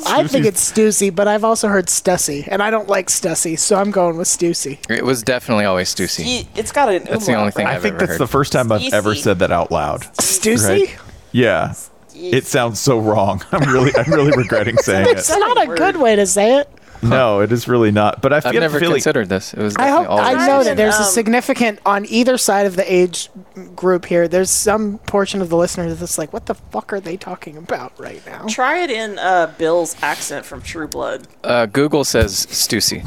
I 0.07 0.27
think 0.27 0.45
it's 0.45 0.71
Stussy, 0.71 1.13
but 1.13 1.27
I've 1.27 1.43
also 1.43 1.67
heard 1.67 1.87
Stussy, 1.87 2.47
and 2.49 2.61
I 2.63 2.69
don't 2.69 2.87
like 2.87 3.07
Stussy, 3.07 3.57
so 3.57 3.77
I'm 3.77 3.91
going 3.91 4.17
with 4.17 4.27
Stussy. 4.27 4.79
It 4.89 5.05
was 5.05 5.23
definitely 5.23 5.65
always 5.65 5.93
Stussy. 5.93 6.25
Ye- 6.25 6.47
It's 6.55 6.71
got 6.71 6.89
an 6.89 7.03
That's 7.05 7.25
the 7.25 7.35
only 7.35 7.51
thing 7.51 7.67
I 7.67 7.75
I've 7.75 7.81
think 7.81 7.95
ever 7.95 7.99
that's 8.05 8.11
heard. 8.13 8.19
the 8.19 8.27
first 8.27 8.51
time 8.51 8.71
I've 8.71 8.93
ever 8.93 9.13
Stussy. 9.13 9.21
said 9.23 9.39
that 9.39 9.51
out 9.51 9.71
loud. 9.71 10.01
Stussy? 10.17 10.67
Right? 10.67 10.97
Yeah. 11.31 11.73
It 12.15 12.45
sounds 12.45 12.79
so 12.81 12.99
wrong. 12.99 13.41
I'm 13.51 13.71
really, 13.73 13.91
I'm 13.95 14.11
really 14.11 14.33
regretting 14.35 14.77
saying 14.77 15.07
it. 15.09 15.17
It's 15.19 15.29
not 15.29 15.63
a 15.63 15.67
good 15.75 15.95
way 15.97 16.15
to 16.17 16.25
say 16.27 16.57
it. 16.59 16.69
No, 17.01 17.39
it 17.39 17.51
is 17.51 17.67
really 17.67 17.91
not. 17.91 18.21
But 18.21 18.33
I 18.33 18.37
I've 18.43 18.53
never 18.53 18.79
feel 18.79 18.89
like 18.89 18.97
considered 18.97 19.29
this. 19.29 19.53
It 19.53 19.61
was 19.61 19.75
I 19.77 19.87
hope 19.89 20.07
I 20.09 20.47
know 20.47 20.63
that 20.63 20.75
there's 20.77 20.95
a 20.95 21.03
Um, 21.03 21.05
significant 21.05 21.79
on 21.85 22.05
either 22.07 22.37
side 22.37 22.65
of 22.65 22.75
the 22.75 22.93
age 22.93 23.29
group 23.75 24.05
here. 24.05 24.27
There's 24.27 24.49
some 24.49 24.97
portion 24.99 25.41
of 25.41 25.49
the 25.49 25.55
listeners 25.57 25.97
that's 25.99 26.17
like, 26.17 26.33
"What 26.33 26.45
the 26.47 26.55
fuck 26.55 26.91
are 26.91 26.99
they 26.99 27.15
talking 27.17 27.55
about 27.57 27.93
right 27.97 28.21
now?" 28.25 28.45
Try 28.47 28.79
it 28.83 28.91
in 28.91 29.17
uh, 29.19 29.51
Bill's 29.57 29.95
accent 30.01 30.45
from 30.45 30.61
True 30.61 30.87
Blood. 30.87 31.27
Uh, 31.43 31.65
Google 31.67 32.03
says 32.03 32.45
Stussy. 32.47 33.05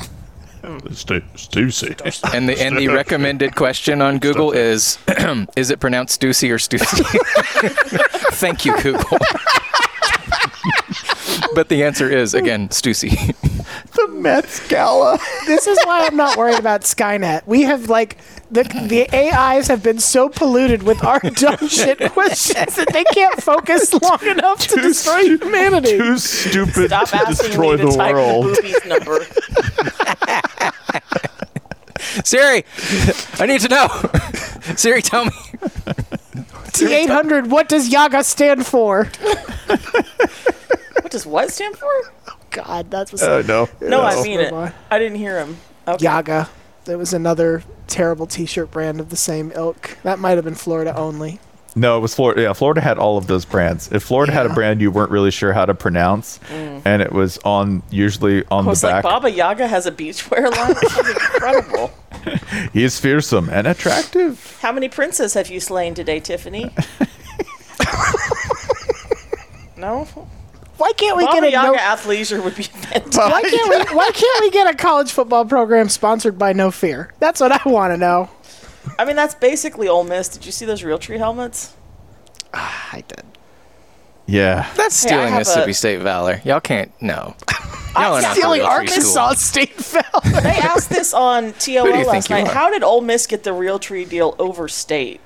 Stussy. 0.62 2.34
And 2.34 2.48
the 2.48 2.60
and 2.62 2.76
the 2.78 2.88
recommended 3.00 3.56
question 3.56 4.00
on 4.00 4.18
Google 4.18 4.52
is 4.52 4.96
is 5.56 5.70
it 5.70 5.80
pronounced 5.80 6.20
Stussy 6.20 6.50
or 6.50 6.58
Stussy? 6.58 7.04
Thank 8.36 8.64
you, 8.64 8.76
Google. 8.80 9.18
but 11.54 11.68
the 11.68 11.82
answer 11.84 12.08
is 12.10 12.34
again 12.34 12.68
Stussy. 12.68 13.34
the 13.94 14.08
Mets 14.08 14.66
Gala. 14.68 15.18
this 15.46 15.66
is 15.66 15.78
why 15.84 16.06
I'm 16.06 16.16
not 16.16 16.36
worried 16.36 16.58
about 16.58 16.82
Skynet. 16.82 17.46
We 17.46 17.62
have 17.62 17.88
like 17.88 18.18
the 18.50 18.64
the 18.64 19.08
AIs 19.14 19.68
have 19.68 19.82
been 19.82 19.98
so 19.98 20.28
polluted 20.28 20.82
with 20.82 21.02
our 21.04 21.18
dumb 21.20 21.68
shit 21.68 21.98
questions 22.12 22.76
that 22.76 22.92
they 22.92 23.04
can't 23.04 23.42
focus 23.42 23.92
long 23.94 24.24
enough 24.26 24.66
to 24.68 24.80
destroy 24.80 25.22
humanity. 25.38 25.96
Too 25.98 26.18
stupid 26.18 26.88
Stop 26.88 27.08
to 27.08 27.16
asking 27.16 27.46
destroy 27.48 27.76
me 27.76 27.78
to 27.78 27.86
the 27.86 27.96
type 27.96 28.14
world. 28.14 28.44
the 28.46 28.62
boobies 28.62 28.84
number. 28.86 29.26
Siri, 32.24 32.64
I 33.38 33.46
need 33.46 33.60
to 33.62 33.68
know. 33.68 33.88
Siri, 34.76 35.00
tell 35.02 35.24
me. 35.24 35.30
T800. 36.72 37.48
What 37.48 37.68
does 37.68 37.88
Yaga 37.88 38.24
stand 38.24 38.66
for? 38.66 39.08
What 41.12 41.18
does 41.18 41.26
what 41.26 41.50
stand 41.50 41.76
for? 41.76 41.86
Oh 42.30 42.38
God, 42.52 42.90
that's 42.90 43.12
what. 43.12 43.22
Oh 43.22 43.42
no. 43.42 43.68
No, 43.86 44.00
I 44.00 44.22
mean 44.22 44.40
it. 44.40 44.50
on. 44.50 44.72
I 44.90 44.98
didn't 44.98 45.18
hear 45.18 45.38
him. 45.38 45.58
Okay. 45.86 46.04
Yaga. 46.04 46.48
There 46.86 46.96
was 46.96 47.12
another 47.12 47.62
terrible 47.86 48.26
T-shirt 48.26 48.70
brand 48.70 48.98
of 48.98 49.10
the 49.10 49.16
same 49.16 49.52
ilk. 49.54 49.98
That 50.04 50.18
might 50.18 50.38
have 50.38 50.44
been 50.46 50.54
Florida 50.54 50.96
only. 50.96 51.38
No, 51.76 51.98
it 51.98 52.00
was 52.00 52.14
Florida. 52.14 52.40
Yeah, 52.40 52.54
Florida 52.54 52.80
had 52.80 52.96
all 52.96 53.18
of 53.18 53.26
those 53.26 53.44
brands. 53.44 53.92
If 53.92 54.04
Florida 54.04 54.32
had 54.32 54.46
a 54.46 54.54
brand 54.54 54.80
you 54.80 54.90
weren't 54.90 55.10
really 55.10 55.30
sure 55.30 55.52
how 55.52 55.66
to 55.66 55.74
pronounce, 55.74 56.38
Mm. 56.50 56.80
and 56.86 57.02
it 57.02 57.12
was 57.12 57.36
on 57.44 57.82
usually 57.90 58.42
on 58.50 58.64
I 58.64 58.68
was 58.70 58.80
the 58.80 58.86
like, 58.86 58.94
back, 58.96 59.02
Baba 59.02 59.30
Yaga 59.30 59.68
has 59.68 59.84
a 59.84 59.92
beachwear 59.92 60.50
line. 60.50 60.74
This 60.80 60.98
incredible. 60.98 61.90
he 62.72 62.84
is 62.84 62.98
fearsome 62.98 63.50
and 63.50 63.66
attractive. 63.66 64.56
How 64.62 64.72
many 64.72 64.88
princes 64.88 65.34
have 65.34 65.50
you 65.50 65.60
slain 65.60 65.92
today, 65.92 66.20
Tiffany? 66.20 66.70
no. 69.76 70.08
Why 70.78 70.92
can't 70.94 71.16
we 71.16 71.24
Baba 71.24 71.40
get 71.40 71.48
a 71.48 71.50
Yaga 71.52 71.72
no- 71.72 71.78
athleisure 71.78 72.42
would 72.42 72.56
be 72.56 72.62
fantastic. 72.64 73.14
Why 73.16 73.42
can't 73.42 73.68
we? 73.90 73.94
Why 73.96 74.10
can't 74.12 74.40
we 74.40 74.50
get 74.50 74.66
a 74.72 74.74
college 74.76 75.12
football 75.12 75.44
program 75.44 75.88
sponsored 75.88 76.38
by 76.38 76.52
No 76.52 76.70
Fear? 76.70 77.12
That's 77.18 77.40
what 77.40 77.52
I 77.52 77.68
want 77.68 77.92
to 77.92 77.96
know. 77.98 78.30
I 78.98 79.04
mean, 79.04 79.14
that's 79.16 79.34
basically 79.34 79.86
Ole 79.88 80.04
Miss. 80.04 80.28
Did 80.28 80.44
you 80.46 80.52
see 80.52 80.64
those 80.66 80.82
Realtree 80.82 81.18
helmets? 81.18 81.74
Ah, 82.54 82.88
I 82.92 83.02
did. 83.02 83.22
Yeah. 84.26 84.68
That's 84.76 85.02
Hey, 85.02 85.08
I 85.10 85.12
stealing 85.12 85.28
have 85.30 85.38
Mississippi 85.40 85.70
a- 85.70 85.74
State 85.74 86.00
valor. 86.00 86.40
Y'all 86.44 86.60
can't. 86.60 86.90
No. 87.00 87.34
Y'all 87.94 88.14
are 88.14 88.16
I'm 88.16 88.22
not 88.22 88.36
stealing 88.36 88.60
the 88.62 88.66
Realtree 88.66 88.88
school. 88.88 89.18
Arkansas 89.18 89.32
State 89.34 89.74
Valor. 89.76 90.02
They 90.42 90.48
asked 90.56 90.88
this 90.88 91.12
on 91.12 91.52
TOL 91.54 91.84
Who 91.86 91.92
do 91.92 91.98
you 91.98 92.06
last 92.06 92.28
think 92.28 92.28
you 92.30 92.44
night. 92.46 92.48
are? 92.50 92.54
How 92.54 92.70
did 92.70 92.82
Ole 92.82 93.02
Miss 93.02 93.26
get 93.26 93.44
the 93.44 93.50
Realtree 93.50 94.08
deal 94.08 94.34
over 94.38 94.66
state? 94.68 95.20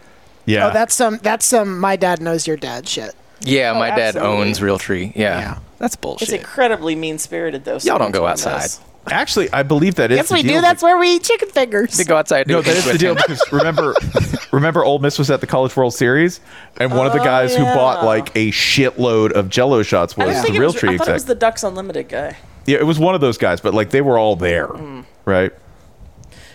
Yeah. 0.47 0.69
Oh, 0.69 0.73
that's 0.73 0.95
some. 0.95 1.19
That's 1.23 1.45
some. 1.47 1.79
My 1.79 1.95
dad 1.97 2.21
knows 2.21 2.47
your 2.47 2.57
dad 2.57 2.89
shit. 2.89 3.15
Yeah, 3.47 3.73
Oh, 3.75 3.79
my 3.79 3.91
dad 3.91 4.17
absolutely. 4.17 4.39
owns 4.49 4.61
Realtree. 4.61 5.13
Yeah. 5.17 5.39
Yeah. 5.39 5.59
That's 5.79 5.97
bullshit. 5.97 6.29
It's 6.29 6.33
incredibly 6.33 6.95
mean 6.95 7.19
spirited, 7.19 7.65
though. 7.65 7.79
Y'all 7.83 7.99
don't 7.99 8.11
go 8.13 8.27
outside. 8.27 8.55
us. 8.65 8.81
Actually, 9.09 9.53
I 9.53 9.63
believe 9.63 9.95
that 9.97 10.11
is 10.11 10.17
Yes, 10.17 10.29
the 10.31 10.35
we 10.35 10.43
deal. 10.43 10.55
do. 10.55 10.61
That's 10.63 10.83
where 10.83 10.99
we 10.99 11.15
eat 11.15 11.23
chicken 11.23 11.49
fingers. 11.51 11.97
They 11.97 12.03
go 12.03 12.17
outside. 12.17 12.49
No, 12.49 12.61
that 12.61 12.77
is 12.77 12.85
the 12.87 12.99
deal 12.99 13.15
because 13.15 13.41
remember, 13.53 13.95
remember, 14.53 14.85
Ole 14.85 14.99
Miss 14.99 15.17
was 15.17 15.31
at 15.31 15.41
the 15.41 15.47
College 15.47 15.77
World 15.77 15.95
Series, 15.95 16.41
and 16.79 16.93
one 16.93 17.07
of 17.07 17.13
the 17.13 17.21
Oh, 17.21 17.25
guys 17.25 17.55
who 17.55 17.63
bought 17.63 18.05
like 18.05 18.31
a 18.35 18.51
shitload 18.51 19.31
of 19.33 19.49
Jello 19.49 19.85
shots 19.85 20.17
was 20.17 20.27
didn't 20.27 20.43
the 20.43 20.49
think 20.49 20.59
was. 20.65 20.75
Realtree 20.75 20.95
I 20.95 20.97
thought 20.99 21.09
it 21.09 21.13
was 21.13 21.25
the 21.27 21.35
Ducks 21.37 21.63
Unlimited 21.63 22.09
guy. 22.09 22.37
yeah, 22.67 22.79
it 22.79 22.87
was 22.87 22.99
one 22.99 23.15
of 23.15 23.21
those 23.21 23.39
guys, 23.39 23.61
but 23.61 23.75
like 23.75 23.91
they 23.91 24.01
were 24.01 24.19
all 24.19 24.35
there, 24.35 24.67
Mm. 24.69 25.05
right? 25.25 25.53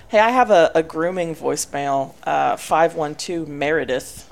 Hey, 0.09 0.19
I 0.19 0.31
have 0.31 0.51
a, 0.51 0.71
a 0.75 0.83
grooming 0.83 1.35
voicemail. 1.35 2.15
Uh, 2.25 2.57
Five 2.57 2.95
one 2.95 3.15
two 3.15 3.45
Meredith. 3.45 4.29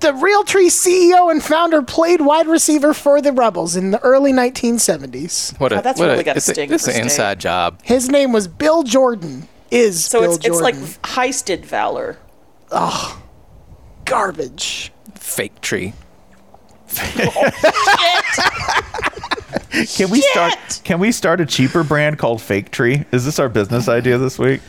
The 0.00 0.08
Realtree 0.12 0.66
CEO 0.68 1.30
and 1.30 1.42
founder 1.42 1.80
played 1.82 2.20
wide 2.20 2.46
receiver 2.46 2.92
for 2.92 3.22
the 3.22 3.32
Rebels 3.32 3.76
in 3.76 3.92
the 3.92 3.98
early 4.00 4.30
1970s. 4.32 5.58
What 5.58 5.72
a, 5.72 5.78
Oh, 5.78 5.80
that's 5.80 5.98
what 5.98 6.06
really 6.08 6.20
a, 6.20 6.24
got 6.24 6.34
a 6.34 6.38
it's, 6.38 6.48
a, 6.48 6.52
sting 6.52 6.70
it's 6.72 6.84
for 6.84 6.90
an 6.90 7.00
inside 7.00 7.40
job. 7.40 7.80
His 7.82 8.08
name 8.10 8.30
was 8.32 8.46
Bill 8.46 8.82
Jordan. 8.82 9.48
Is 9.70 10.04
So 10.04 10.20
Bill 10.20 10.34
it's 10.34 10.46
it's 10.46 10.60
like 10.60 10.74
heisted 11.02 11.64
valor. 11.64 12.18
oh, 12.70 13.20
garbage. 14.04 14.92
Fake 15.14 15.60
tree. 15.62 15.94
Oh, 17.18 17.50
can 19.96 20.08
we 20.10 20.20
start? 20.20 20.80
Can 20.84 20.98
we 20.98 21.10
start 21.10 21.40
a 21.40 21.46
cheaper 21.46 21.82
brand 21.82 22.18
called 22.18 22.40
Fake 22.40 22.70
Tree? 22.70 23.04
Is 23.12 23.24
this 23.24 23.38
our 23.38 23.48
business 23.48 23.88
idea 23.88 24.18
this 24.18 24.38
week? 24.38 24.60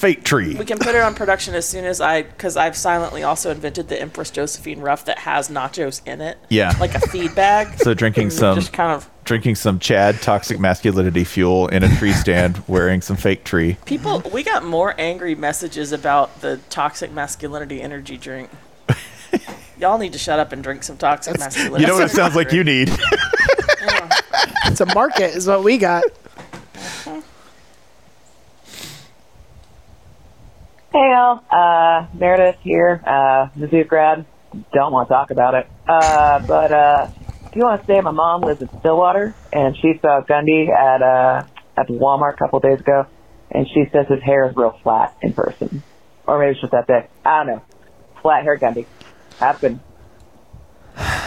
Fake 0.00 0.24
Tree. 0.24 0.54
We 0.54 0.64
can 0.64 0.78
put 0.78 0.94
it 0.94 1.02
on 1.02 1.14
production 1.14 1.54
as 1.54 1.68
soon 1.68 1.84
as 1.84 2.00
I, 2.00 2.22
because 2.22 2.56
I've 2.56 2.74
silently 2.74 3.22
also 3.22 3.50
invented 3.50 3.88
the 3.88 4.00
Empress 4.00 4.30
Josephine 4.30 4.80
Ruff 4.80 5.04
that 5.04 5.18
has 5.18 5.50
nachos 5.50 6.00
in 6.06 6.22
it. 6.22 6.38
Yeah. 6.48 6.72
Like 6.80 6.94
a 6.94 7.00
feed 7.00 7.34
bag. 7.34 7.78
So 7.80 7.92
drinking 7.92 8.24
And 8.24 8.32
some 8.32 8.54
Just 8.58 8.72
kind 8.72 8.92
of. 8.92 9.10
drinking 9.24 9.56
some 9.56 9.78
Chad 9.78 10.22
toxic 10.22 10.58
masculinity 10.58 11.24
fuel 11.24 11.68
in 11.68 11.82
a 11.82 11.96
tree 11.98 12.14
stand, 12.14 12.62
wearing 12.66 13.02
some 13.02 13.16
fake 13.16 13.44
tree. 13.44 13.76
People, 13.84 14.22
we 14.32 14.42
got 14.42 14.64
more 14.64 14.94
angry 14.98 15.34
messages 15.34 15.92
about 15.92 16.40
the 16.40 16.58
toxic 16.70 17.12
masculinity 17.12 17.82
energy 17.82 18.16
drink. 18.16 18.48
Y'all 19.78 19.98
need 19.98 20.14
to 20.14 20.18
shut 20.18 20.38
up 20.38 20.52
and 20.52 20.62
drink 20.62 20.82
some 20.82 20.96
toxic 20.96 21.38
masculinity. 21.38 21.82
You 21.82 21.88
know 21.88 21.94
what 21.96 22.04
it 22.04 22.10
sounds 22.10 22.34
like 22.34 22.52
you 22.52 22.64
need. 22.64 22.88
It's 24.64 24.80
a 24.80 24.86
market, 24.94 25.34
is 25.36 25.46
what 25.46 25.62
we 25.62 25.76
got. 25.76 26.04
Hey, 30.92 31.12
Al. 31.12 31.44
Uh, 31.48 32.06
Meredith 32.14 32.58
here. 32.62 33.00
Uh, 33.06 33.48
Mizzou 33.56 33.86
grad. 33.86 34.26
Don't 34.72 34.92
want 34.92 35.08
to 35.08 35.14
talk 35.14 35.30
about 35.30 35.54
it. 35.54 35.68
Uh, 35.86 36.44
but, 36.46 36.72
uh, 36.72 37.08
if 37.46 37.54
you 37.54 37.62
want 37.62 37.80
to 37.80 37.86
say 37.86 38.00
my 38.00 38.10
mom 38.10 38.40
lives 38.40 38.60
in 38.60 38.68
Stillwater 38.80 39.34
and 39.52 39.76
she 39.76 39.94
saw 40.02 40.20
Gundy 40.22 40.68
at, 40.68 41.02
uh, 41.02 41.44
at 41.76 41.86
the 41.86 41.92
Walmart 41.92 42.34
a 42.34 42.36
couple 42.36 42.56
of 42.56 42.64
days 42.64 42.80
ago 42.80 43.06
and 43.50 43.68
she 43.68 43.84
says 43.92 44.06
his 44.08 44.22
hair 44.22 44.48
is 44.48 44.56
real 44.56 44.78
flat 44.82 45.16
in 45.22 45.32
person. 45.32 45.82
Or 46.26 46.38
maybe 46.38 46.52
it's 46.52 46.60
just 46.60 46.72
that 46.72 46.86
big. 46.86 47.08
I 47.24 47.44
don't 47.44 47.46
know. 47.46 47.62
Flat 48.22 48.42
hair 48.42 48.58
Gundy. 48.58 48.86
Have 49.38 49.60
good. 49.60 49.78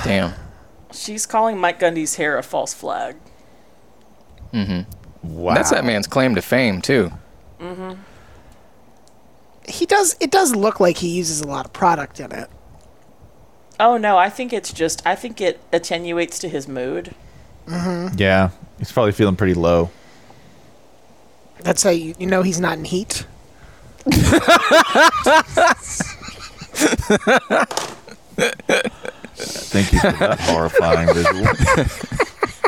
Damn. 0.04 0.34
She's 0.92 1.26
calling 1.26 1.58
Mike 1.58 1.80
Gundy's 1.80 2.16
hair 2.16 2.38
a 2.38 2.44
false 2.44 2.74
flag. 2.74 3.16
Mm-hmm. 4.54 4.92
Wow. 5.24 5.56
That's 5.56 5.72
that 5.72 5.86
man's 5.86 6.08
claim 6.08 6.36
to 6.36 6.42
fame 6.42 6.82
too. 6.82 7.12
Mm-hmm. 7.60 8.02
He 9.68 9.86
does. 9.86 10.16
It 10.20 10.32
does 10.32 10.56
look 10.56 10.80
like 10.80 10.98
he 10.98 11.10
uses 11.10 11.42
a 11.42 11.48
lot 11.48 11.66
of 11.66 11.74
product 11.74 12.20
in 12.20 12.32
it. 12.32 12.50
Oh 13.80 13.98
no, 13.98 14.18
I 14.18 14.30
think 14.30 14.54
it's 14.54 14.72
just. 14.72 15.06
I 15.06 15.16
think 15.16 15.42
it 15.42 15.60
attenuates 15.72 16.40
to 16.40 16.50
his 16.50 16.68
mood. 16.68 17.16
Mm-hmm. 17.68 18.18
Yeah, 18.18 18.50
he's 18.78 18.92
probably 18.92 19.14
feeling 19.14 19.36
pretty 19.36 19.54
low. 19.54 19.90
That's 21.62 21.84
how 21.84 21.92
you, 21.92 22.14
you 22.20 22.28
know 22.28 22.42
he's 22.42 22.60
not 22.60 22.78
in 22.78 22.86
heat. 22.86 23.26
Thank 29.36 29.94
you 29.94 30.00
for 30.00 30.12
that 30.12 30.40
horrifying 30.42 31.14
visual. 31.14 31.46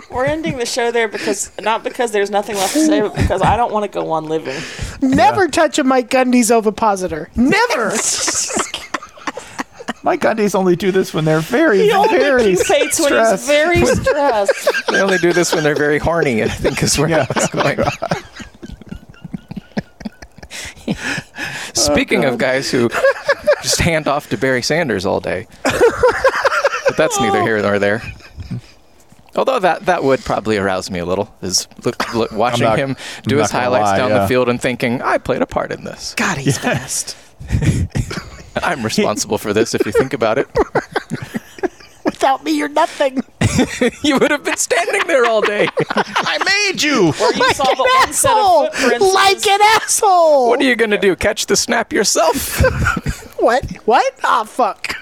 We're 0.09 0.25
ending 0.25 0.57
the 0.57 0.65
show 0.65 0.91
there 0.91 1.09
because 1.09 1.51
not 1.59 1.83
because 1.83 2.11
there's 2.11 2.29
nothing 2.29 2.55
left 2.55 2.73
to 2.73 2.85
say, 2.85 3.01
but 3.01 3.13
because 3.15 3.41
I 3.41 3.57
don't 3.57 3.73
want 3.73 3.83
to 3.83 3.89
go 3.89 4.11
on 4.11 4.25
living. 4.25 4.61
Never 5.01 5.47
touch 5.47 5.79
a 5.79 5.83
Mike 5.83 6.09
Gundy's 6.09 6.51
ovipositor. 6.51 7.29
Never. 7.35 7.91
Mike 10.03 10.21
Gundy's 10.21 10.53
only 10.55 10.75
do 10.75 10.91
this 10.91 11.13
when 11.13 11.25
they're 11.25 11.39
very, 11.39 11.79
He 11.79 11.91
only 11.91 12.17
very 12.19 12.55
pupates 12.55 12.99
when 12.99 13.13
he's 13.13 13.39
stressed. 13.39 13.47
very 13.47 13.83
stressed. 13.95 14.69
They 14.91 15.01
only 15.01 15.17
do 15.17 15.33
this 15.33 15.53
when 15.53 15.63
they're 15.63 15.75
very 15.75 15.97
horny. 15.97 16.43
I 16.43 16.47
think 16.47 16.81
is 16.83 16.97
where 16.99 17.21
I 17.21 17.27
was 17.33 17.47
going. 17.47 17.79
Speaking 21.73 22.25
of 22.25 22.37
guys 22.37 22.69
who 22.71 22.89
just 23.63 23.79
hand 23.79 24.07
off 24.07 24.29
to 24.29 24.37
Barry 24.37 24.61
Sanders 24.61 25.05
all 25.05 25.19
day, 25.19 25.47
but 25.63 26.97
that's 26.97 27.19
neither 27.19 27.41
here 27.41 27.61
nor 27.61 27.79
there. 27.79 28.01
Although 29.35 29.59
that 29.59 29.85
that 29.85 30.03
would 30.03 30.21
probably 30.23 30.57
arouse 30.57 30.89
me 30.89 30.99
a 30.99 31.05
little, 31.05 31.33
is 31.41 31.67
look, 31.83 32.13
look, 32.13 32.31
watching 32.31 32.63
not- 32.65 32.77
him 32.79 32.91
I'm 32.91 33.23
do 33.23 33.37
his 33.37 33.51
highlights 33.51 33.83
lie, 33.91 33.97
down 33.97 34.09
yeah. 34.11 34.19
the 34.19 34.27
field 34.27 34.47
and 34.49 34.61
thinking, 34.61 35.01
I 35.01 35.17
played 35.17 35.41
a 35.41 35.45
part 35.45 35.71
in 35.71 35.83
this. 35.83 36.13
God, 36.15 36.37
he's 36.37 36.57
fast. 36.57 37.17
I'm 38.63 38.83
responsible 38.83 39.37
for 39.37 39.51
this 39.51 39.75
if 39.75 39.85
you 39.85 39.91
think 39.91 40.13
about 40.13 40.37
it. 40.37 40.47
Without 42.05 42.43
me, 42.43 42.51
you're 42.57 42.69
nothing. 42.69 43.15
you 44.03 44.17
would 44.17 44.31
have 44.31 44.43
been 44.43 44.57
standing 44.57 45.05
there 45.07 45.25
all 45.25 45.41
day. 45.41 45.67
I 45.89 46.37
made 46.71 46.81
you. 46.81 47.11
Where 47.13 47.33
you 47.33 47.39
Like 47.39 47.55
saw 47.55 47.69
an 47.69 47.75
but 47.77 47.87
one 47.87 48.13
set 48.13 48.31
of 48.31 48.69
asshole. 48.73 49.13
Like 49.13 49.45
an 49.47 49.59
asshole. 49.81 50.49
What 50.49 50.61
are 50.61 50.63
you 50.63 50.75
gonna 50.75 50.99
do? 50.99 51.15
Catch 51.15 51.47
the 51.47 51.55
snap 51.55 51.91
yourself? 51.91 52.61
What? 53.39 53.65
What? 53.85 54.13
Ah, 54.23 54.43
fuck. 54.43 54.95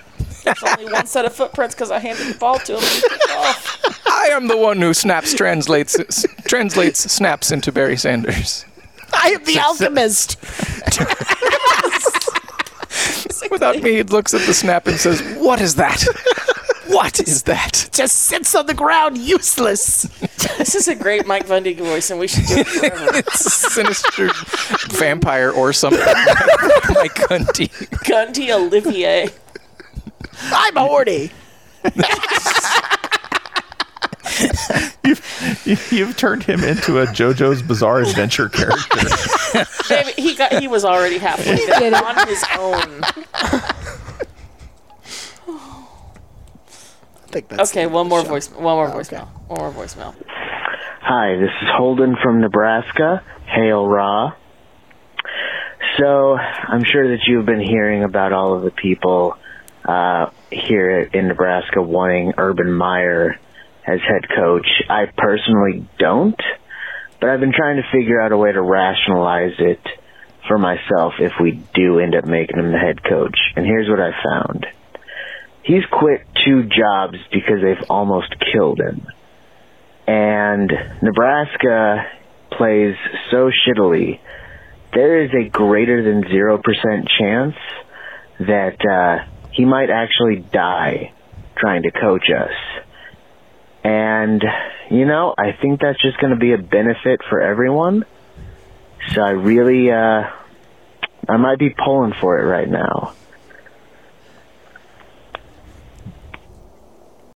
There's 0.44 0.64
only 0.64 0.92
one 0.92 1.06
set 1.08 1.26
of 1.26 1.34
footprints 1.34 1.76
because 1.76 1.92
I 1.92 2.00
handed 2.00 2.28
the 2.28 2.38
ball 2.38 2.60
to 2.60 2.74
him. 2.74 2.80
And 2.80 2.88
he 2.90 3.02
picked 3.02 3.24
it 3.26 3.32
off. 3.32 4.08
I 4.12 4.28
am 4.32 4.48
the 4.48 4.58
one 4.58 4.80
who 4.82 4.94
snaps 4.94 5.34
translates 5.34 5.98
s- 6.00 6.26
translates 6.46 7.00
snaps 7.12 7.52
into 7.52 7.72
Barry 7.72 7.98
Sanders. 7.98 8.66
I 9.14 9.30
am 9.30 9.44
the 9.44 9.60
alchemist. 9.60 10.38
Without 13.52 13.82
me, 13.82 13.94
he 13.96 14.04
looks 14.04 14.34
at 14.34 14.42
the 14.48 14.54
snap 14.54 14.88
and 14.88 14.98
says, 14.98 15.22
"What 15.38 15.62
is 15.62 15.76
that? 15.76 16.02
What 16.88 17.20
is 17.20 17.44
that?" 17.44 17.90
Just 17.92 18.16
sits 18.24 18.56
on 18.56 18.66
the 18.66 18.74
ground, 18.74 19.18
useless. 19.18 20.04
This 20.58 20.76
is 20.76 20.88
a 20.88 20.96
great 20.96 21.28
Mike 21.28 21.48
Gundy 21.48 21.78
voice, 21.78 22.10
and 22.10 22.20
we 22.20 22.28
should 22.28 22.46
do 22.48 22.58
it 22.58 22.68
forever. 22.68 23.10
It's 23.18 23.54
sinister 23.74 24.30
vampire 24.98 25.52
or 25.52 25.74
something. 25.74 26.00
Mike 26.00 27.16
Gundy. 27.16 27.70
Gundy 28.06 28.50
Olivier. 28.52 29.30
I'm 30.42 30.76
horny. 30.76 31.32
You- 35.04 35.16
You've 35.92 36.18
turned 36.18 36.44
him 36.44 36.64
into 36.64 37.00
a 37.00 37.06
JoJo's 37.08 37.62
Bizarre 37.62 38.00
Adventure 38.02 38.50
character. 38.50 39.00
Maybe 39.90 40.12
he 40.22 40.36
got 40.36 40.54
he 40.60 40.68
was 40.68 40.84
already 40.86 41.18
halfway 41.18 41.56
He 41.58 41.66
there 41.66 41.80
did 41.80 41.94
on 41.94 42.28
his 42.28 42.44
own. 42.58 43.02
I 45.46 47.28
think 47.28 47.48
that's 47.50 47.72
Okay, 47.72 47.86
one 47.88 48.08
more 48.08 48.22
voice 48.24 48.50
one 48.52 48.76
more 48.76 48.88
oh, 48.90 48.98
voicemail. 48.98 49.28
One 49.48 49.60
more 49.60 49.72
voicemail. 49.86 50.16
Hi, 51.02 51.36
this 51.36 51.50
is 51.62 51.68
Holden 51.76 52.16
from 52.22 52.42
Nebraska. 52.42 53.22
Hail 53.46 53.86
Ra. 53.88 54.34
So, 56.00 56.36
I'm 56.38 56.84
sure 56.84 57.10
that 57.10 57.20
you've 57.28 57.46
been 57.46 57.60
hearing 57.62 58.04
about 58.04 58.34
all 58.34 58.56
of 58.56 58.64
the 58.64 58.72
people 58.72 59.36
uh, 59.86 60.30
here 60.52 61.02
in 61.02 61.28
Nebraska 61.28 61.82
wanting 61.82 62.34
Urban 62.38 62.72
Meyer 62.74 63.40
as 63.86 64.00
head 64.00 64.30
coach. 64.36 64.68
I 64.90 65.06
personally 65.18 65.88
don't, 66.00 66.40
but 67.20 67.30
I've 67.30 67.40
been 67.40 67.54
trying 67.54 67.78
to 67.78 67.84
figure 67.92 68.22
out 68.22 68.32
a 68.32 68.38
way 68.38 68.52
to 68.52 68.62
rationalize 68.62 69.56
it 69.60 69.82
for 70.48 70.58
myself 70.58 71.14
if 71.20 71.34
we 71.42 71.64
do 71.74 72.00
end 72.00 72.16
up 72.16 72.26
making 72.26 72.60
him 72.60 72.72
the 72.72 72.78
head 72.78 73.04
coach. 73.04 73.38
And 73.56 73.66
here's 73.66 73.90
what 73.90 74.00
I 74.00 74.12
found. 74.24 74.66
He's 75.64 75.84
quit 75.92 76.28
two 76.46 76.64
jobs 76.64 77.18
because 77.32 77.62
they've 77.62 77.90
almost 77.90 78.34
killed 78.52 78.80
him 78.80 79.08
and 80.08 80.72
Nebraska 81.02 82.06
plays 82.52 82.96
so 83.32 83.50
shittily, 83.66 84.20
there 84.94 85.24
is 85.24 85.32
a 85.34 85.50
greater 85.50 86.04
than 86.04 86.24
0% 86.24 86.62
chance 87.20 87.56
that 88.40 88.78
uh, 88.86 89.26
he 89.54 89.66
might 89.66 89.90
actually 89.90 90.38
die 90.38 91.14
trying 91.56 91.84
to 91.84 91.92
coach 91.92 92.30
us. 92.30 92.84
And, 93.84 94.44
you 94.90 95.06
know, 95.06 95.34
I 95.38 95.52
think 95.62 95.82
that's 95.82 96.02
just 96.02 96.18
going 96.20 96.34
to 96.34 96.40
be 96.40 96.54
a 96.54 96.58
benefit 96.58 97.22
for 97.30 97.42
everyone. 97.42 98.06
So 99.12 99.22
I 99.22 99.32
really, 99.32 99.92
uh, 99.92 100.30
I 101.28 101.38
might 101.38 101.60
be 101.60 101.70
pulling 101.70 102.14
for 102.20 102.40
it 102.40 102.46
right 102.46 102.70
now. 102.70 103.14